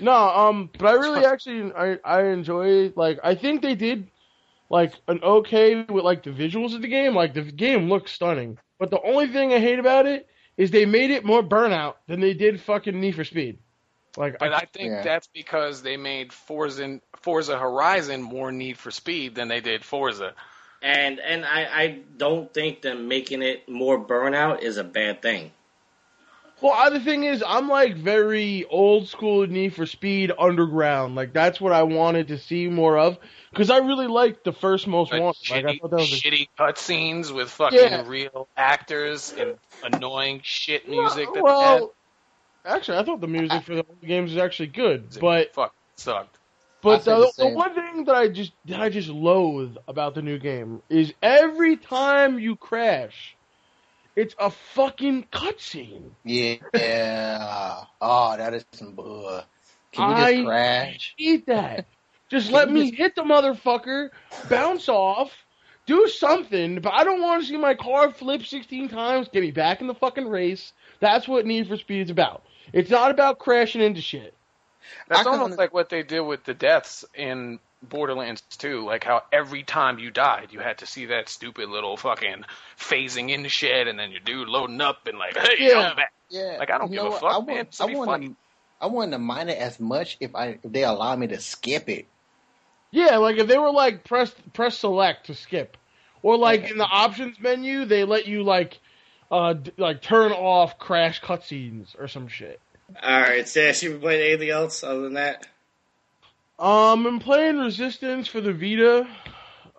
no. 0.00 0.12
Um. 0.12 0.70
But 0.78 0.88
I 0.88 0.92
really 0.94 1.24
actually 1.24 1.72
I 1.72 1.98
I 2.04 2.24
enjoy 2.28 2.92
like 2.96 3.18
I 3.22 3.34
think 3.34 3.62
they 3.62 3.74
did 3.74 4.08
like 4.70 4.94
an 5.08 5.20
okay 5.22 5.82
with 5.82 6.04
like 6.04 6.22
the 6.22 6.30
visuals 6.30 6.74
of 6.74 6.82
the 6.82 6.88
game. 6.88 7.14
Like 7.14 7.34
the 7.34 7.42
game 7.42 7.88
looks 7.88 8.12
stunning, 8.12 8.58
but 8.78 8.90
the 8.90 9.00
only 9.02 9.28
thing 9.28 9.52
I 9.52 9.60
hate 9.60 9.78
about 9.78 10.06
it 10.06 10.28
is 10.56 10.70
they 10.70 10.84
made 10.86 11.10
it 11.10 11.24
more 11.24 11.42
burnout 11.42 11.94
than 12.06 12.20
they 12.20 12.34
did 12.34 12.60
fucking 12.60 12.98
Need 13.00 13.14
for 13.14 13.24
Speed. 13.24 13.58
Like 14.16 14.38
But 14.38 14.52
I 14.52 14.66
think 14.72 14.90
Yeah. 14.90 15.02
that's 15.02 15.26
because 15.28 15.82
they 15.82 15.96
made 15.96 16.32
Forza 16.32 17.00
Forza 17.16 17.58
Horizon 17.58 18.22
more 18.22 18.52
Need 18.52 18.78
for 18.78 18.90
Speed 18.90 19.34
than 19.34 19.48
they 19.48 19.60
did 19.60 19.84
Forza. 19.84 20.34
And 20.82 21.20
and 21.20 21.44
I, 21.44 21.60
I 21.62 21.98
don't 22.16 22.52
think 22.52 22.82
them 22.82 23.08
making 23.08 23.42
it 23.42 23.68
more 23.68 24.04
burnout 24.04 24.62
is 24.62 24.76
a 24.76 24.84
bad 24.84 25.22
thing. 25.22 25.52
Well, 26.62 26.74
other 26.74 27.00
thing 27.00 27.24
is, 27.24 27.42
I'm 27.44 27.68
like 27.68 27.96
very 27.96 28.64
old 28.70 29.08
school 29.08 29.44
Need 29.48 29.74
for 29.74 29.84
Speed 29.84 30.30
Underground. 30.38 31.16
Like 31.16 31.32
that's 31.32 31.60
what 31.60 31.72
I 31.72 31.82
wanted 31.82 32.28
to 32.28 32.38
see 32.38 32.68
more 32.68 32.96
of 32.98 33.18
because 33.50 33.68
I 33.68 33.78
really 33.78 34.06
liked 34.06 34.44
the 34.44 34.52
first 34.52 34.86
Most 34.86 35.10
Like, 35.10 35.20
Wanted. 35.20 35.50
Like 35.50 35.64
I 35.64 35.78
thought 35.78 35.90
that 35.90 35.96
was 35.96 36.12
a, 36.12 36.16
shitty 36.16 36.48
cutscenes 36.56 37.34
with 37.34 37.50
fucking 37.50 37.78
Yeah. 37.78 38.04
real 38.06 38.48
actors 38.56 39.34
and 39.36 39.58
annoying 39.82 40.40
shit 40.44 40.88
music 40.88 41.26
that 41.26 41.34
they 41.34 41.42
well, 41.42 41.92
actually, 42.64 42.98
I 42.98 43.04
thought 43.04 43.20
the 43.20 43.26
music 43.26 43.62
for 43.64 43.74
the 43.74 43.82
whole 43.82 43.96
games 44.00 44.32
was 44.32 44.38
actually 44.38 44.68
good, 44.68 45.18
but 45.20 45.52
fuck 45.54 45.74
sucked. 45.96 46.38
But 46.82 47.04
the, 47.04 47.32
the 47.36 47.44
the 47.44 47.48
one 47.48 47.74
thing 47.74 48.04
that 48.04 48.14
I 48.14 48.28
just 48.28 48.52
that 48.66 48.80
I 48.80 48.88
just 48.88 49.08
loathe 49.08 49.76
about 49.88 50.14
the 50.14 50.22
new 50.22 50.38
game 50.38 50.82
is 50.88 51.12
every 51.22 51.76
time 51.76 52.38
you 52.38 52.56
crash, 52.56 53.36
it's 54.16 54.34
a 54.38 54.50
fucking 54.50 55.26
cutscene. 55.32 56.10
Yeah. 56.24 57.84
Oh, 58.00 58.36
that 58.36 58.54
is 58.54 58.64
some 58.72 58.94
bull. 58.94 59.42
Can 59.92 60.10
you 60.10 60.16
I 60.16 60.34
just 60.34 60.46
crash? 60.46 61.14
hate 61.16 61.46
that. 61.46 61.86
Just 62.28 62.50
let 62.50 62.70
me 62.70 62.90
hit 62.90 63.14
the 63.14 63.22
motherfucker, 63.22 64.08
bounce 64.48 64.88
off, 64.88 65.30
do 65.86 66.08
something, 66.08 66.80
but 66.80 66.92
I 66.94 67.04
don't 67.04 67.20
want 67.20 67.42
to 67.42 67.48
see 67.48 67.58
my 67.58 67.74
car 67.74 68.10
flip 68.12 68.46
16 68.46 68.88
times, 68.88 69.28
get 69.28 69.42
me 69.42 69.50
back 69.50 69.82
in 69.82 69.86
the 69.86 69.94
fucking 69.94 70.26
race. 70.26 70.72
That's 71.00 71.28
what 71.28 71.44
Need 71.44 71.68
for 71.68 71.76
Speed 71.76 72.02
is 72.02 72.10
about. 72.10 72.44
It's 72.72 72.90
not 72.90 73.10
about 73.10 73.38
crashing 73.38 73.82
into 73.82 74.00
shit. 74.00 74.34
That's 75.08 75.20
I 75.20 75.24
can 75.24 75.32
almost 75.34 75.58
like 75.58 75.72
what 75.74 75.88
they 75.88 76.02
did 76.02 76.20
with 76.20 76.44
the 76.44 76.54
deaths 76.54 77.04
in 77.14 77.58
Borderlands 77.82 78.42
2. 78.58 78.84
Like 78.84 79.04
how 79.04 79.22
every 79.32 79.62
time 79.62 79.98
you 79.98 80.10
died, 80.10 80.48
you 80.50 80.60
had 80.60 80.78
to 80.78 80.86
see 80.86 81.06
that 81.06 81.28
stupid 81.28 81.68
little 81.68 81.96
fucking 81.96 82.44
phasing 82.78 83.30
in 83.30 83.42
the 83.42 83.48
shed, 83.48 83.88
and 83.88 83.98
then 83.98 84.10
your 84.10 84.20
dude 84.20 84.48
loading 84.48 84.80
up 84.80 85.06
and 85.06 85.18
like, 85.18 85.36
hey, 85.36 85.54
Yeah. 85.68 85.78
I'm 85.90 85.96
back. 85.96 86.12
Yeah. 86.30 86.56
Like, 86.58 86.70
I 86.70 86.78
don't 86.78 86.90
You 86.90 86.94
give 86.96 87.04
know 87.04 87.08
a 87.08 87.10
what? 87.12 87.20
fuck, 87.20 87.32
I 87.34 87.44
man. 87.46 87.56
want, 87.56 87.70
Just 87.70 87.86
be 87.86 87.92
I 87.94 87.96
want 87.96 88.10
funny. 88.10 88.28
to, 88.28 88.36
I 88.80 88.86
wouldn't 88.86 89.20
mind 89.22 89.50
it 89.50 89.58
as 89.58 89.78
much 89.78 90.16
if 90.20 90.34
I 90.34 90.58
if 90.62 90.72
they 90.72 90.84
allow 90.84 91.14
me 91.16 91.26
to 91.28 91.40
skip 91.40 91.88
it. 91.88 92.06
Yeah, 92.90 93.16
like 93.18 93.36
if 93.38 93.46
they 93.46 93.58
were 93.58 93.70
like 93.70 94.04
press 94.04 94.34
press 94.52 94.78
select 94.78 95.26
to 95.26 95.34
skip, 95.34 95.76
or 96.22 96.36
like 96.36 96.70
in 96.70 96.78
the 96.78 96.84
options 96.84 97.38
menu 97.40 97.84
they 97.84 98.04
let 98.04 98.26
you 98.26 98.42
like 98.42 98.78
uh 99.30 99.54
d- 99.54 99.72
like 99.78 100.02
turn 100.02 100.32
off 100.32 100.78
crash 100.78 101.20
cutscenes 101.20 101.98
or 101.98 102.08
some 102.08 102.28
shit. 102.28 102.60
All 103.00 103.20
right, 103.20 103.46
Sash, 103.48 103.82
you 103.82 103.90
been 103.92 104.00
playing 104.00 104.28
anything 104.28 104.50
else 104.50 104.82
other 104.82 105.02
than 105.02 105.14
that? 105.14 105.46
Um, 106.58 107.06
I'm 107.06 107.18
playing 107.18 107.58
Resistance 107.58 108.28
for 108.28 108.40
the 108.40 108.52
Vita. 108.52 109.06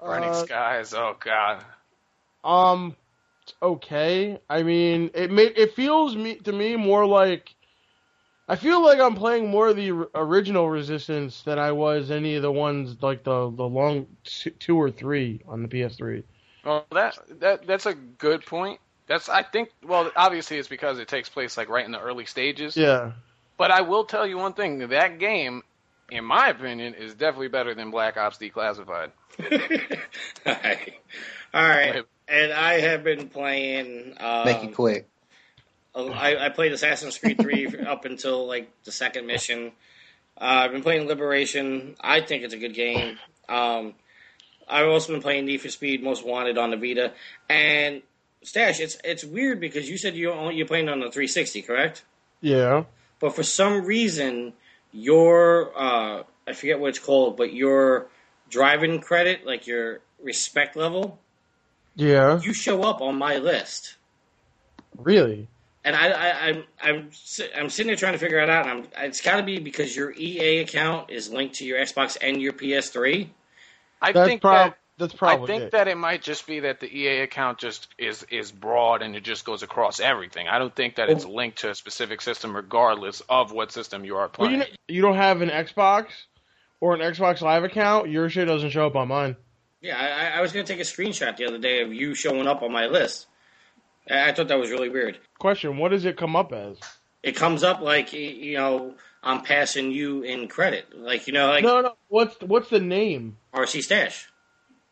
Burning 0.02 0.30
Uh, 0.30 0.44
skies. 0.46 0.94
Oh 0.94 1.16
god. 1.20 1.64
Um, 2.44 2.96
it's 3.44 3.54
okay. 3.62 4.40
I 4.50 4.64
mean, 4.64 5.12
it 5.14 5.32
may, 5.32 5.46
it 5.46 5.76
feels 5.76 6.16
me 6.16 6.36
to 6.36 6.52
me 6.52 6.76
more 6.76 7.06
like 7.06 7.56
I 8.48 8.58
feel 8.58 8.84
like 8.84 9.00
I'm 9.00 9.16
playing 9.16 9.50
more 9.50 9.70
of 9.70 9.78
the 9.78 9.92
original 10.16 10.70
Resistance 10.70 11.44
than 11.44 11.58
I 11.58 11.72
was 11.72 12.12
any 12.12 12.36
of 12.36 12.42
the 12.42 12.52
ones 12.52 12.98
like 13.02 13.24
the 13.24 13.50
the 13.52 13.64
long 13.64 14.08
two 14.60 14.80
or 14.80 14.92
three 14.92 15.42
on 15.48 15.62
the 15.62 15.70
PS3. 15.70 16.24
Well, 16.66 16.86
that 16.92 17.18
that 17.40 17.66
that's 17.66 17.86
a 17.86 17.94
good 17.94 18.46
point. 18.46 18.80
That's 19.08 19.30
I 19.30 19.44
think. 19.44 19.70
Well, 19.86 20.12
obviously 20.16 20.58
it's 20.58 20.68
because 20.68 21.00
it 21.00 21.08
takes 21.08 21.30
place 21.30 21.58
like 21.58 21.70
right 21.70 21.86
in 21.86 21.92
the 21.92 22.00
early 22.00 22.26
stages. 22.26 22.78
Yeah. 22.78 23.12
But 23.58 23.72
I 23.72 23.82
will 23.82 24.06
tell 24.06 24.26
you 24.26 24.38
one 24.38 24.54
thing: 24.54 24.80
that 24.88 25.20
game, 25.20 25.64
in 26.10 26.24
my 26.26 26.50
opinion, 26.50 26.94
is 26.94 27.14
definitely 27.14 27.50
better 27.50 27.76
than 27.76 27.92
Black 27.92 28.18
Ops 28.18 28.38
Declassified. 28.38 29.12
All 30.46 30.54
right. 30.54 30.94
All 31.54 31.68
right. 31.68 32.04
And 32.28 32.54
I 32.54 32.80
have 32.80 33.04
been 33.04 33.30
playing. 33.30 34.16
Um, 34.20 34.46
Make 34.46 34.64
it 34.64 34.74
quick. 34.74 35.08
I, 35.96 36.46
I 36.46 36.50
played 36.50 36.72
Assassin's 36.72 37.18
Creed 37.18 37.40
3 37.40 37.78
up 37.88 38.06
until 38.06 38.48
like 38.48 38.72
the 38.84 38.92
second 38.92 39.28
mission. 39.28 39.72
Uh, 40.38 40.66
I've 40.66 40.72
been 40.72 40.82
playing 40.82 41.08
Liberation. 41.08 41.96
I 42.02 42.22
think 42.22 42.44
it's 42.44 42.54
a 42.54 42.58
good 42.58 42.74
game. 42.74 43.20
Um, 43.48 43.94
I've 44.68 44.88
also 44.88 45.14
been 45.14 45.22
playing 45.22 45.46
Need 45.46 45.62
for 45.62 45.70
Speed 45.70 46.04
Most 46.04 46.26
Wanted 46.26 46.58
on 46.58 46.72
the 46.72 46.78
Vita. 46.78 47.14
And 47.50 48.02
Stash, 48.44 48.80
it's 48.80 48.98
it's 49.04 49.24
weird 49.24 49.60
because 49.60 49.90
you 49.90 49.98
said 49.98 50.16
you 50.16 50.32
only 50.32 50.56
you're 50.56 50.68
playing 50.68 50.90
on 50.90 51.00
the 51.00 51.10
360, 51.12 51.62
correct? 51.64 52.04
Yeah. 52.42 52.84
But 53.20 53.36
for 53.36 53.44
some 53.44 53.86
reason, 53.86 54.54
your 54.92 55.72
uh, 55.78 56.24
I 56.48 56.54
forget 56.54 56.80
what 56.80 56.90
it's 56.90 57.00
called, 57.00 57.38
but 57.38 57.54
your 57.54 58.08
driving 58.50 59.00
credit, 59.00 59.46
like 59.46 59.66
your 59.68 60.02
respect 60.22 60.76
level, 60.76 61.20
Yeah. 61.96 62.40
you 62.42 62.54
show 62.54 62.84
up 62.84 63.02
on 63.02 63.16
my 63.18 63.38
list. 63.38 63.96
Really? 64.98 65.48
And 65.86 65.96
I, 65.96 66.10
I, 66.12 66.48
I'm, 66.48 66.64
I'm, 66.82 67.10
I'm 67.58 67.70
sitting 67.70 67.88
there 67.88 67.96
trying 67.98 68.14
to 68.14 68.20
figure 68.20 68.40
it 68.40 68.50
out. 68.50 68.68
And 68.68 68.88
I'm, 68.96 69.06
it's 69.06 69.20
got 69.22 69.38
to 69.38 69.44
be 69.44 69.60
because 69.60 69.96
your 69.96 70.12
EA 70.12 70.60
account 70.60 71.10
is 71.10 71.30
linked 71.32 71.56
to 71.56 71.66
your 71.66 71.78
Xbox 71.80 72.18
and 72.22 72.42
your 72.42 72.54
PS3. 72.54 73.28
I 74.02 74.12
That's 74.12 74.28
think 74.30 74.42
prob- 74.42 74.72
that 74.72 74.78
that's 74.98 75.16
I 75.22 75.38
think 75.46 75.64
it. 75.64 75.72
that 75.72 75.88
it 75.88 75.98
might 75.98 76.22
just 76.22 76.46
be 76.46 76.60
that 76.62 76.80
the 76.80 76.88
EA 76.88 77.22
account 77.22 77.58
just 77.58 77.88
is 77.98 78.26
is 78.30 78.52
broad 78.52 79.02
and 79.02 79.16
it 79.16 79.24
just 79.24 79.44
goes 79.46 79.64
across 79.64 80.00
everything. 80.00 80.48
I 80.48 80.60
don't 80.60 80.76
think 80.76 80.96
that 80.96 81.10
it's 81.10 81.26
linked 81.26 81.60
to 81.60 81.72
a 81.72 81.76
specific 81.76 82.22
system, 82.22 82.56
regardless 82.56 83.22
of 83.30 83.52
what 83.52 83.72
system 83.72 84.06
you 84.06 84.16
are 84.16 84.22
Well, 84.22 84.30
playing. 84.30 84.52
you 84.54 84.58
know, 84.60 84.66
you 84.88 85.02
don't 85.02 85.16
have 85.18 85.42
an 85.42 85.50
Xbox 85.50 86.08
or 86.80 86.94
an 86.94 87.00
Xbox 87.02 87.42
Live 87.42 87.64
account. 87.64 88.10
Your 88.10 88.30
shit 88.30 88.48
doesn't 88.48 88.70
show 88.70 88.86
up 88.86 88.96
on 88.96 89.08
mine. 89.08 89.36
Yeah, 89.82 89.98
I, 89.98 90.38
I 90.38 90.42
was 90.42 90.52
going 90.54 90.66
to 90.66 90.72
take 90.72 90.80
a 90.80 90.86
screenshot 90.86 91.36
the 91.38 91.46
other 91.46 91.58
day 91.58 91.82
of 91.82 91.94
you 91.94 92.16
showing 92.16 92.48
up 92.48 92.62
on 92.62 92.72
my 92.72 92.86
list. 92.86 93.28
I 94.10 94.30
I 94.30 94.34
thought 94.34 94.48
that 94.50 94.60
was 94.60 94.70
really 94.70 94.90
weird. 94.90 95.18
Question: 95.40 95.78
What 95.78 95.90
does 95.90 96.06
it 96.06 96.18
come 96.18 96.36
up 96.36 96.54
as? 96.54 96.78
It 97.24 97.36
comes 97.36 97.64
up 97.64 97.82
like 97.82 98.14
you 98.14 98.58
know 98.58 98.96
I'm 99.24 99.42
passing 99.44 99.92
you 99.92 100.22
in 100.24 100.48
credit, 100.50 100.86
like 100.98 101.26
you 101.28 101.34
know 101.34 101.48
like 101.48 101.64
no, 101.64 101.82
no. 101.82 101.94
What's 102.10 102.36
what's 102.42 102.70
the 102.70 102.80
name? 102.80 103.38
RC 103.54 103.82
Stash. 103.82 104.30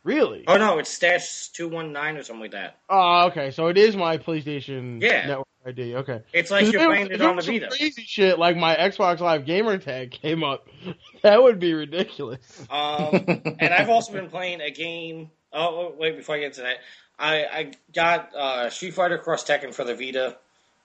Really? 0.04 0.44
Oh 0.48 0.58
no, 0.58 0.80
it's 0.80 0.90
Stash 0.92 1.50
two 1.50 1.68
one 1.68 1.94
nine 1.94 2.18
or 2.18 2.24
something 2.24 2.42
like 2.42 2.52
that. 2.52 2.78
Oh, 2.90 3.28
okay. 3.28 3.52
So 3.52 3.68
it 3.68 3.78
is 3.78 3.96
my 3.96 4.18
PlayStation 4.18 5.02
Yeah. 5.02 5.28
Network 5.28 5.48
ID. 5.66 5.96
Okay. 5.98 6.22
It's 6.34 6.50
like 6.50 6.66
'Cause 6.66 6.74
you're 6.74 6.86
playing 6.88 7.12
it 7.12 7.22
on 7.22 7.36
the 7.36 7.44
Vita. 7.44 7.68
Crazy 7.70 8.02
shit 8.04 8.40
like 8.40 8.58
my 8.58 8.76
Xbox 8.76 9.20
Live 9.20 9.46
gamer 9.46 9.78
tag 9.78 10.12
came 10.12 10.44
up. 10.44 10.68
That 11.22 11.44
would 11.44 11.60
be 11.60 11.76
ridiculous. 11.76 12.40
Um, 12.72 13.14
and 13.60 13.72
I've 13.72 13.90
also 13.92 14.12
been 14.12 14.28
playing 14.28 14.60
a 14.60 14.72
game. 14.72 15.30
Oh, 15.54 15.68
oh, 15.92 15.96
wait, 15.96 16.18
before 16.18 16.34
I 16.34 16.40
get 16.40 16.54
to 16.54 16.62
that, 16.62 16.78
I, 17.20 17.46
I 17.46 17.72
got 17.94 18.34
uh, 18.34 18.70
Street 18.72 18.96
Fighter 18.96 19.20
Cross 19.20 19.46
Tekken 19.46 19.72
for 19.72 19.84
the 19.84 19.94
Vita. 19.94 20.36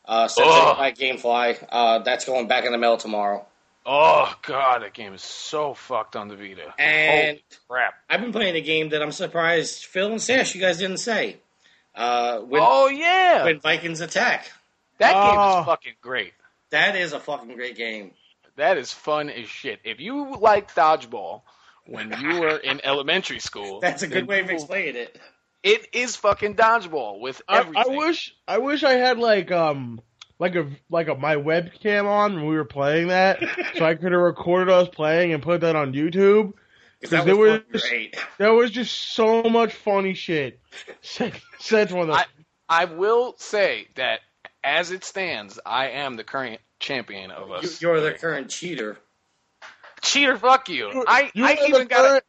Uh, 0.04 0.28
sent 0.28 0.46
Ugh. 0.50 0.76
by 0.76 0.92
GameFly. 0.92 1.66
Uh, 1.70 2.00
that's 2.00 2.26
going 2.26 2.49
back 2.49 2.66
in 2.66 2.73
the 2.73 2.76
mail 2.78 2.99
tomorrow. 2.99 3.46
Oh 3.87 4.35
god, 4.43 4.83
that 4.83 4.93
game 4.93 5.14
is 5.14 5.23
so 5.23 5.73
fucked 5.75 6.16
on 6.16 6.28
the 6.28 6.37
Vita. 6.37 6.75
And 6.78 7.38
Holy 7.38 7.45
crap! 7.69 7.95
I've 8.11 8.21
been 8.21 8.33
playing 8.33 8.57
a 8.57 8.61
game 8.61 8.90
that 8.90 9.02
I'm 9.02 9.12
surprised 9.12 9.85
Phil 9.87 10.11
and 10.11 10.21
Sash, 10.21 10.55
you 10.55 10.61
guys 10.61 10.78
didn't 10.78 10.99
say. 10.99 11.37
Uh, 11.95 12.40
when, 12.40 12.61
oh 12.64 12.88
yeah, 12.88 13.45
when 13.45 13.61
Vikings 13.61 14.00
attack. 14.00 14.50
that 14.99 15.12
game 15.12 15.38
Oh. 15.38 15.61
is 15.61 15.66
fucking 15.66 15.95
great. 16.02 16.35
That 16.71 16.97
is 16.97 17.12
a 17.14 17.21
fucking 17.21 17.55
great 17.55 17.76
game. 17.76 18.11
That 18.57 18.76
is 18.76 18.93
fun 18.93 19.31
as 19.31 19.49
shit. 19.49 19.81
If 19.85 20.00
you 20.00 20.37
like 20.37 20.75
dodgeball 20.75 21.43
when 21.87 22.14
you 22.21 22.40
were 22.40 22.57
in 22.57 22.81
elementary 22.85 23.38
school, 23.38 23.81
That's 23.81 24.02
a 24.02 24.09
good 24.09 24.26
way 24.26 24.40
of 24.40 24.50
explaining 24.50 24.97
it. 24.97 25.19
It 25.62 25.88
is 25.95 26.16
fucking 26.16 26.55
dodgeball 26.57 27.21
with 27.21 27.40
I, 27.49 27.61
everything. 27.61 27.85
I 27.93 27.97
wish 27.97 28.35
I 28.49 28.59
wish 28.59 28.83
I 28.85 28.93
had 28.95 29.19
like 29.19 29.50
um 29.52 30.00
like 30.38 30.55
a 30.55 30.69
like 30.90 31.09
a 31.09 31.14
my 31.14 31.37
webcam 31.37 32.07
on 32.07 32.35
when 32.37 32.47
we 32.47 32.55
were 32.57 32.64
playing 32.64 33.09
that, 33.09 33.40
so 33.76 33.85
I 33.85 33.95
could 33.95 34.12
have 34.12 34.21
recorded 34.21 34.73
us 34.73 34.88
playing 34.88 35.33
and 35.33 35.43
put 35.43 35.61
that 35.62 35.76
on 35.76 35.93
YouTube. 35.93 36.52
Because 37.00 37.11
that 37.11 37.26
there 37.26 37.37
was 37.37 37.61
was- 37.73 37.83
great. 37.83 38.16
There 38.38 38.55
was 38.55 38.71
just 38.71 38.95
so 39.14 39.43
much 39.45 39.75
funny 39.75 40.14
shit 40.14 40.61
said, 41.02 41.33
said 41.59 41.90
from 41.90 42.07
the 42.09 42.14
I, 42.14 42.25
I 42.69 42.85
will 42.87 43.35
say 43.38 43.88
that 43.97 44.21
as 44.64 44.90
it 44.90 45.05
stands, 45.05 45.59
I 45.64 45.88
am 45.90 46.16
the 46.16 46.25
current 46.25 46.61
champion 46.81 47.31
of 47.31 47.50
us. 47.50 47.81
you're 47.83 48.00
the 48.00 48.12
current 48.12 48.49
cheater. 48.50 48.97
Cheater, 50.02 50.37
fuck 50.38 50.69
you. 50.69 51.05
I, 51.07 51.31
You 51.35 51.45
I 51.47 51.52
are 51.52 51.57
the 51.57 51.66
even 51.69 51.87
got 51.88 52.05
a, 52.05 52.09
current- 52.09 52.25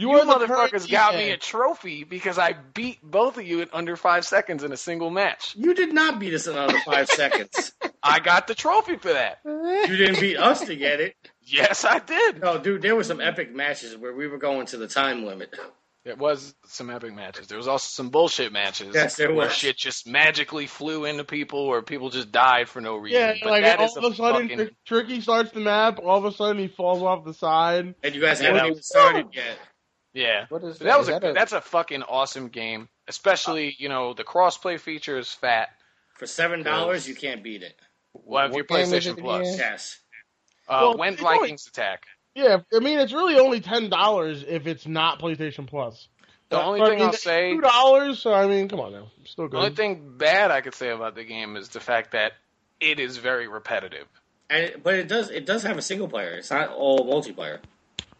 you, 0.00 0.10
you 0.10 0.18
are 0.18 0.38
the 0.38 0.46
current 0.46 0.72
motherfuckers 0.72 0.90
got 0.90 1.14
me 1.14 1.30
a 1.30 1.36
trophy 1.36 2.04
because 2.04 2.38
I 2.38 2.54
beat 2.74 2.98
both 3.02 3.38
of 3.38 3.46
you 3.46 3.60
in 3.62 3.68
under 3.72 3.96
five 3.96 4.24
seconds 4.24 4.64
in 4.64 4.72
a 4.72 4.76
single 4.76 5.10
match. 5.10 5.54
You 5.56 5.74
did 5.74 5.92
not 5.92 6.18
beat 6.18 6.34
us 6.34 6.46
in 6.46 6.56
under 6.56 6.78
five 6.80 7.08
seconds. 7.10 7.72
I 8.02 8.18
got 8.20 8.46
the 8.46 8.54
trophy 8.54 8.96
for 8.96 9.12
that. 9.12 9.38
You 9.44 9.96
didn't 9.96 10.20
beat 10.20 10.36
us 10.36 10.60
to 10.62 10.74
get 10.76 11.00
it. 11.00 11.14
Yes, 11.42 11.84
I 11.84 11.98
did. 11.98 12.40
No, 12.40 12.58
dude, 12.58 12.82
there 12.82 12.96
were 12.96 13.04
some 13.04 13.20
epic 13.20 13.54
matches 13.54 13.96
where 13.96 14.14
we 14.14 14.26
were 14.28 14.38
going 14.38 14.66
to 14.66 14.76
the 14.76 14.88
time 14.88 15.24
limit. 15.24 15.54
There 16.04 16.16
was 16.16 16.54
some 16.64 16.88
epic 16.88 17.12
matches. 17.14 17.48
There 17.48 17.58
was 17.58 17.68
also 17.68 17.86
some 17.88 18.08
bullshit 18.08 18.52
matches. 18.52 18.94
Yes, 18.94 19.16
there 19.16 19.28
where 19.34 19.46
was. 19.48 19.52
shit 19.52 19.76
just 19.76 20.06
magically 20.06 20.66
flew 20.66 21.04
into 21.04 21.24
people, 21.24 21.58
or 21.58 21.82
people 21.82 22.08
just 22.08 22.32
died 22.32 22.70
for 22.70 22.80
no 22.80 22.96
reason. 22.96 23.20
yeah, 23.20 23.34
but 23.42 23.50
like 23.50 23.64
that 23.64 23.80
all 23.80 23.84
is 23.84 23.96
of 23.98 24.04
a 24.04 24.14
sudden 24.14 24.48
fucking 24.48 24.70
Tricky 24.86 25.20
starts 25.20 25.50
the 25.50 25.60
map, 25.60 25.98
all 26.02 26.16
of 26.16 26.24
a 26.24 26.32
sudden 26.32 26.56
he 26.58 26.68
falls 26.68 27.02
off 27.02 27.26
the 27.26 27.34
side. 27.34 27.94
And 28.02 28.14
you 28.14 28.20
guys 28.22 28.40
Yeah, 28.40 28.46
haven't 28.46 28.62
that 28.62 28.70
even 28.70 28.82
started 28.82 29.26
yet. 29.34 29.58
Yeah. 30.12 30.46
What 30.48 30.64
is 30.64 30.78
that, 30.78 30.84
that? 30.84 30.98
was 30.98 31.08
Is 31.08 31.16
a, 31.16 31.20
that 31.20 31.30
a- 31.30 31.32
that's 31.34 31.52
a 31.52 31.60
fucking 31.60 32.02
awesome 32.02 32.48
game. 32.48 32.88
Especially 33.08 33.74
you 33.78 33.88
know 33.88 34.14
the 34.14 34.24
crossplay 34.24 34.78
feature 34.78 35.18
is 35.18 35.32
fat. 35.32 35.70
For 36.18 36.26
seven 36.26 36.62
dollars, 36.62 37.08
you 37.08 37.14
can't 37.14 37.42
beat 37.42 37.62
it. 37.62 37.74
Well, 38.12 38.46
if 38.46 38.50
What 38.52 38.56
you're 38.56 38.64
game 38.86 38.92
is 38.94 39.06
PlayStation 39.06 39.18
Plus. 39.20 39.56
Yes. 39.58 39.98
uh, 40.68 40.78
Well, 40.82 40.96
when 40.98 41.12
it's 41.14 41.22
only- 41.22 41.38
Vikings 41.38 41.66
attack. 41.66 42.04
Yeah, 42.34 42.58
I 42.72 42.78
mean 42.78 42.98
it's 43.00 43.12
really 43.12 43.36
only 43.38 43.60
ten 43.60 43.88
dollars 43.90 44.44
if 44.46 44.66
it's 44.66 44.86
not 44.86 45.20
PlayStation 45.20 45.66
Plus. 45.66 46.08
The 46.48 46.60
only 46.60 46.80
But, 46.80 46.84
I 46.86 46.88
thing 46.90 46.98
mean, 46.98 47.06
I'll 47.08 47.12
say, 47.12 47.50
two 47.54 47.60
dollars. 47.60 48.18
So 48.20 48.32
I 48.32 48.46
mean, 48.46 48.68
come 48.68 48.80
on 48.80 48.92
now, 48.92 49.06
still 49.24 49.48
the 49.48 49.56
only 49.56 49.70
thing 49.74 50.14
bad 50.16 50.50
I 50.50 50.60
could 50.60 50.74
say 50.74 50.90
about 50.90 51.14
the 51.14 51.24
game 51.24 51.56
is 51.56 51.68
the 51.70 51.80
fact 51.80 52.12
that 52.12 52.32
it 52.80 52.98
is 53.00 53.16
very 53.18 53.46
repetitive. 53.48 54.06
And 54.48 54.82
but 54.82 54.94
it 54.94 55.06
does 55.08 55.30
it 55.30 55.46
does 55.46 55.62
have 55.64 55.78
a 55.78 55.82
single 55.82 56.08
player. 56.08 56.30
It's 56.32 56.50
not 56.50 56.70
all 56.70 57.06
multiplayer. 57.06 57.58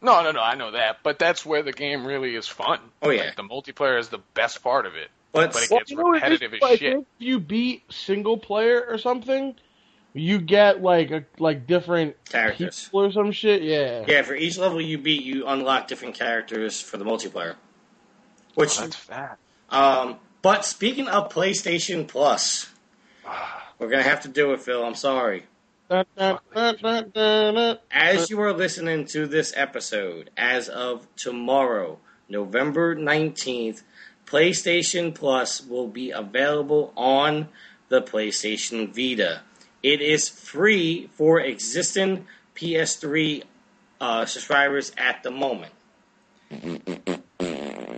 No, 0.03 0.23
no, 0.23 0.31
no, 0.33 0.41
I 0.41 0.55
know 0.55 0.71
that, 0.71 0.99
but 1.03 1.19
that's 1.19 1.45
where 1.45 1.63
the 1.63 1.73
game 1.73 2.07
really 2.07 2.35
is 2.35 2.49
fun. 2.49 2.79
Oh 3.03 3.11
yeah. 3.11 3.25
Like, 3.25 3.37
the 3.37 3.43
multiplayer 3.43 3.99
is 3.99 4.09
the 4.09 4.21
best 4.35 4.63
part 4.63 4.87
of 4.87 4.95
it, 4.95 5.09
But, 5.33 5.53
but 5.53 5.63
it 5.63 5.71
Well, 5.71 5.79
gets 5.81 5.91
you 5.91 5.97
know 5.99 6.05
what 6.05 6.23
it 6.23 6.33
is? 6.33 6.41
repetitive 6.41 6.59
I 6.63 6.73
as 6.73 6.79
shit. 6.79 6.97
if 7.01 7.05
you 7.19 7.39
beat 7.41 7.83
single 7.93 8.39
player 8.39 8.83
or 8.89 8.97
something, 8.99 9.55
you 10.15 10.39
get 10.41 10.81
like 10.83 11.11
a 11.11 11.25
like 11.39 11.67
different 11.67 12.17
characters. 12.25 12.85
people 12.87 13.03
or 13.03 13.13
some 13.13 13.31
shit. 13.33 13.63
Yeah. 13.63 14.05
Yeah, 14.09 14.23
for 14.23 14.35
each 14.35 14.57
level 14.59 14.81
you 14.81 14.97
beat, 14.99 15.23
you 15.23 15.47
unlock 15.47 15.87
different 15.87 16.15
characters 16.15 16.81
for 16.81 16.97
the 16.97 17.05
multiplayer. 17.05 17.57
Which, 18.55 18.79
That's 18.79 18.97
fat. 18.97 19.39
um, 19.69 20.17
but 20.43 20.65
speaking 20.65 21.07
of 21.09 21.31
PlayStation 21.33 22.09
Plus, 22.09 22.69
we're 23.79 23.89
gonna 23.91 24.03
have 24.03 24.23
to 24.23 24.29
do 24.29 24.53
it, 24.55 24.61
Phil. 24.63 24.83
I'm 24.85 24.95
sorry. 24.95 25.45
As 25.90 26.07
you 28.31 28.40
are 28.40 28.53
listening 28.53 29.07
to 29.07 29.26
this 29.26 29.53
episode, 29.57 30.31
as 30.37 30.68
of 30.68 31.09
tomorrow, 31.16 31.98
November 32.29 32.94
19th, 32.94 33.83
PlayStation 34.24 35.12
Plus 35.12 35.61
will 35.61 35.88
be 35.88 36.12
available 36.12 36.92
on 36.96 37.48
the 37.88 38.00
PlayStation 38.00 38.94
Vita. 38.94 39.42
It 39.83 40.00
is 40.00 40.29
free 40.29 41.11
for 41.14 41.40
existing 41.40 42.24
PS3 42.55 43.42
uh, 44.00 44.26
subscribers 44.26 44.92
at 44.96 45.24
the 45.24 45.33
moment. 45.33 45.72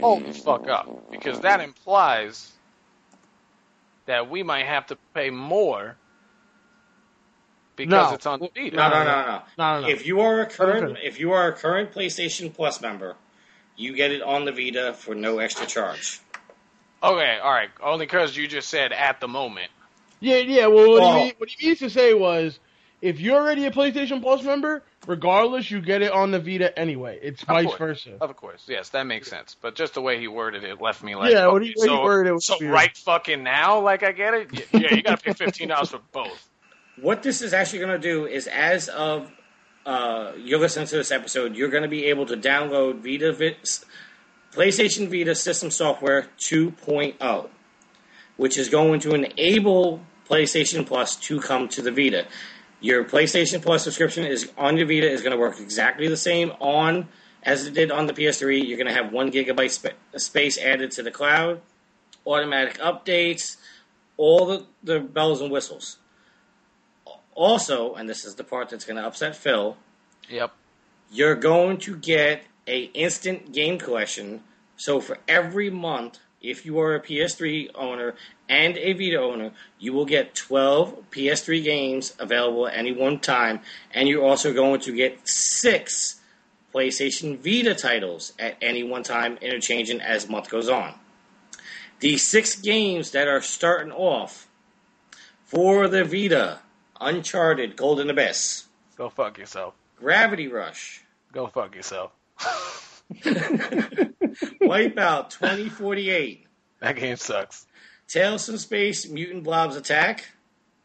Hold 0.01 0.25
the 0.25 0.33
fuck 0.33 0.67
up, 0.67 1.11
because 1.11 1.41
that 1.41 1.61
implies 1.61 2.53
that 4.07 4.31
we 4.31 4.43
might 4.43 4.65
have 4.65 4.87
to 4.87 4.97
pay 5.13 5.29
more 5.29 5.99
because 7.77 8.11
No. 8.11 8.15
it's 8.15 8.27
on 8.27 8.41
the 8.41 8.51
Vita. 8.55 8.77
No, 8.77 8.89
no, 8.89 9.05
no, 9.05 9.05
no. 9.05 9.43
No, 9.59 9.75
no, 9.75 9.81
no. 9.83 9.89
If 9.89 10.07
you 10.07 10.21
are 10.21 10.41
a 10.41 10.47
current, 10.47 10.93
Okay. 10.93 11.01
if 11.07 11.19
you 11.21 11.33
are 11.33 11.49
a 11.49 11.53
current 11.53 11.93
PlayStation 11.93 12.53
Plus 12.55 12.81
member, 12.81 13.17
you 13.77 13.95
get 13.95 14.11
it 14.13 14.23
on 14.23 14.45
the 14.45 14.53
Vita 14.53 14.93
for 14.95 15.15
no 15.15 15.39
extra 15.39 15.67
charge. 15.67 16.21
Okay, 17.03 17.39
all 17.43 17.53
right. 17.53 17.71
Only 17.83 18.07
because 18.07 18.37
you 18.37 18.47
just 18.47 18.69
said 18.69 18.93
at 18.93 19.21
the 19.21 19.29
moment. 19.29 19.71
Yeah, 20.21 20.37
yeah. 20.37 20.67
Well, 20.69 20.89
what, 20.91 21.01
Well- 21.01 21.19
he 21.19 21.25
mean, 21.25 21.33
what 21.39 21.49
he 21.49 21.67
means 21.67 21.79
to 21.81 21.91
say 21.91 22.15
was, 22.15 22.59
if 23.01 23.19
you're 23.19 23.37
already 23.37 23.67
a 23.67 23.73
PlayStation 23.73 24.23
Plus 24.23 24.45
member, 24.45 24.85
regardless, 25.09 25.69
you 25.69 25.81
get 25.81 26.03
it 26.03 26.13
on 26.13 26.31
the 26.31 26.39
Vita 26.39 26.79
anyway. 26.79 27.19
It's 27.21 27.43
vice 27.43 27.67
course. 27.67 27.79
versa. 27.79 28.17
Of 28.21 28.37
course, 28.37 28.63
yes, 28.69 28.91
that 28.91 29.05
makes 29.09 29.29
sense. 29.29 29.57
But 29.61 29.75
just 29.75 29.95
the 29.95 30.01
way 30.01 30.21
he 30.21 30.29
worded 30.29 30.63
it 30.63 30.81
left 30.81 31.03
me 31.03 31.17
like, 31.17 31.33
Yeah, 31.33 31.49
what 31.49 31.63
okay, 31.63 31.67
he- 31.71 31.75
what 31.77 31.89
he 31.91 31.97
so, 31.97 32.03
worded 32.05 32.31
it 32.31 32.35
was 32.35 32.47
so 32.47 32.57
weird. 32.61 32.73
right 32.73 32.97
fucking 32.97 33.43
now, 33.43 33.81
like 33.81 34.05
I 34.05 34.13
get 34.13 34.35
it. 34.35 34.49
Yeah, 34.53 34.81
yeah, 34.81 34.95
you 34.95 35.03
gotta 35.03 35.21
pay 35.21 35.33
fifteen 35.33 35.69
dollars 35.71 35.91
for 35.91 36.01
both. 36.13 36.49
What 37.01 37.23
this 37.23 37.41
is 37.41 37.55
actually 37.55 37.79
going 37.81 38.01
to 38.01 38.09
do 38.09 38.27
is, 38.27 38.47
as 38.47 38.89
of 38.89 39.33
uh, 39.87 40.33
you're 40.37 40.59
listening 40.59 40.87
to 40.87 40.97
this 40.97 41.11
episode, 41.11 41.57
you're 41.57 41.71
going 41.71 41.83
to 41.85 41.89
be 41.89 42.05
able 42.07 42.27
to 42.27 42.37
download 42.37 42.99
Vita 43.03 43.33
Vit- 43.33 43.81
PlayStation 44.53 45.09
Vita 45.09 45.35
System 45.35 45.71
Software 45.71 46.29
2.0, 46.39 47.49
which 48.37 48.59
is 48.59 48.69
going 48.69 49.01
to 49.01 49.15
enable 49.15 50.03
PlayStation 50.29 50.87
Plus 50.87 51.17
to 51.17 51.41
come 51.41 51.69
to 51.69 51.81
the 51.83 51.91
Vita. 51.91 52.27
Your 52.81 53.05
PlayStation 53.05 53.63
Plus 53.63 53.85
subscription 53.85 54.27
is 54.27 54.53
on 54.59 54.77
your 54.77 54.87
Vita 54.87 55.11
is 55.11 55.23
going 55.23 55.33
to 55.33 55.39
work 55.39 55.59
exactly 55.61 56.09
the 56.09 56.17
same 56.17 56.53
on 56.61 57.09
as 57.43 57.67
it 57.67 57.73
did 57.73 57.91
on 57.91 58.07
the 58.07 58.13
PS3. 58.13 58.67
You're 58.67 58.77
going 58.77 58.87
to 58.87 58.95
have 58.95 59.13
one 59.13 59.33
gigabyte 59.33 59.71
sp- 59.73 59.97
space 60.17 60.59
added 60.59 60.91
to 60.93 61.03
the 61.03 61.11
cloud. 61.11 61.63
automatic 62.27 62.79
updates, 62.79 63.57
all 64.19 64.47
the, 64.47 64.67
the 64.83 65.01
bells 65.01 65.41
and 65.41 65.51
whistles. 65.51 65.97
Also, 67.35 67.95
and 67.95 68.09
this 68.09 68.25
is 68.25 68.35
the 68.35 68.45
part 68.45 68.69
that's 68.71 68.85
going 68.85 68.97
to 68.97 69.07
upset 69.07 69.35
Phil, 69.37 69.77
Yep. 70.29 70.53
you're 71.11 71.35
going 71.35 71.79
to 71.79 71.97
get 71.97 72.45
a 72.67 72.83
instant 72.95 73.53
game 73.53 73.79
collection. 73.79 74.43
So 74.77 75.01
for 75.01 75.19
every 75.27 75.71
month, 75.71 76.19
if 76.41 76.67
you 76.67 76.79
are 76.81 76.95
a 76.95 77.01
PS3 77.01 77.71
owner 77.75 78.15
and 78.49 78.77
a 78.77 78.93
Vita 78.93 79.21
owner, 79.21 79.53
you 79.79 79.93
will 79.93 80.05
get 80.05 80.35
12 80.35 81.11
PS3 81.11 81.63
games 81.63 82.15
available 82.19 82.67
at 82.67 82.75
any 82.77 82.93
one 82.93 83.19
time, 83.21 83.61
and 83.93 84.09
you're 84.09 84.25
also 84.25 84.53
going 84.53 84.81
to 84.81 84.95
get 84.95 85.27
six 85.27 86.21
PlayStation 86.75 87.39
Vita 87.39 87.75
titles 87.75 88.33
at 88.39 88.57
any 88.61 88.83
one 88.83 89.03
time, 89.03 89.39
interchanging 89.41 90.01
as 90.01 90.29
month 90.29 90.51
goes 90.51 90.69
on. 90.69 90.95
The 92.01 92.17
six 92.17 92.57
games 92.61 93.13
that 93.13 93.29
are 93.29 93.41
starting 93.41 93.93
off 93.93 94.49
for 95.45 95.87
the 95.87 96.03
Vita: 96.05 96.61
Uncharted, 97.03 97.77
Golden 97.77 98.11
Abyss, 98.11 98.65
Go 98.97 99.09
fuck 99.09 99.39
yourself. 99.39 99.75
Gravity 99.99 100.49
Rush, 100.49 101.03
Go 101.33 101.47
fuck 101.49 101.75
yourself. 101.75 102.13
Wipeout 103.13 105.31
2048, 105.31 106.47
That 106.81 106.97
game 106.97 107.17
sucks. 107.17 107.67
Tales 108.09 108.47
from 108.47 108.59
Space, 108.59 109.09
Mutant 109.09 109.45
Blobs 109.45 109.77
Attack, 109.77 110.27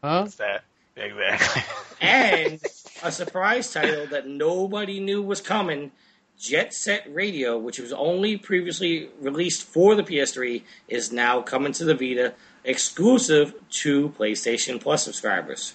Huh? 0.02 0.22
What's 0.22 0.36
that? 0.36 0.62
Exactly. 0.96 1.62
and 2.00 2.60
a 3.02 3.10
surprise 3.12 3.72
title 3.72 4.06
that 4.06 4.26
nobody 4.28 5.00
knew 5.00 5.22
was 5.22 5.40
coming. 5.40 5.90
Jet 6.38 6.72
Set 6.72 7.12
Radio, 7.12 7.58
which 7.58 7.80
was 7.80 7.92
only 7.92 8.36
previously 8.36 9.10
released 9.20 9.64
for 9.64 9.96
the 9.96 10.04
PS3, 10.04 10.62
is 10.86 11.10
now 11.10 11.42
coming 11.42 11.72
to 11.72 11.84
the 11.84 11.94
Vita, 11.94 12.34
exclusive 12.64 13.54
to 13.70 14.10
PlayStation 14.10 14.80
Plus 14.80 15.02
subscribers. 15.04 15.74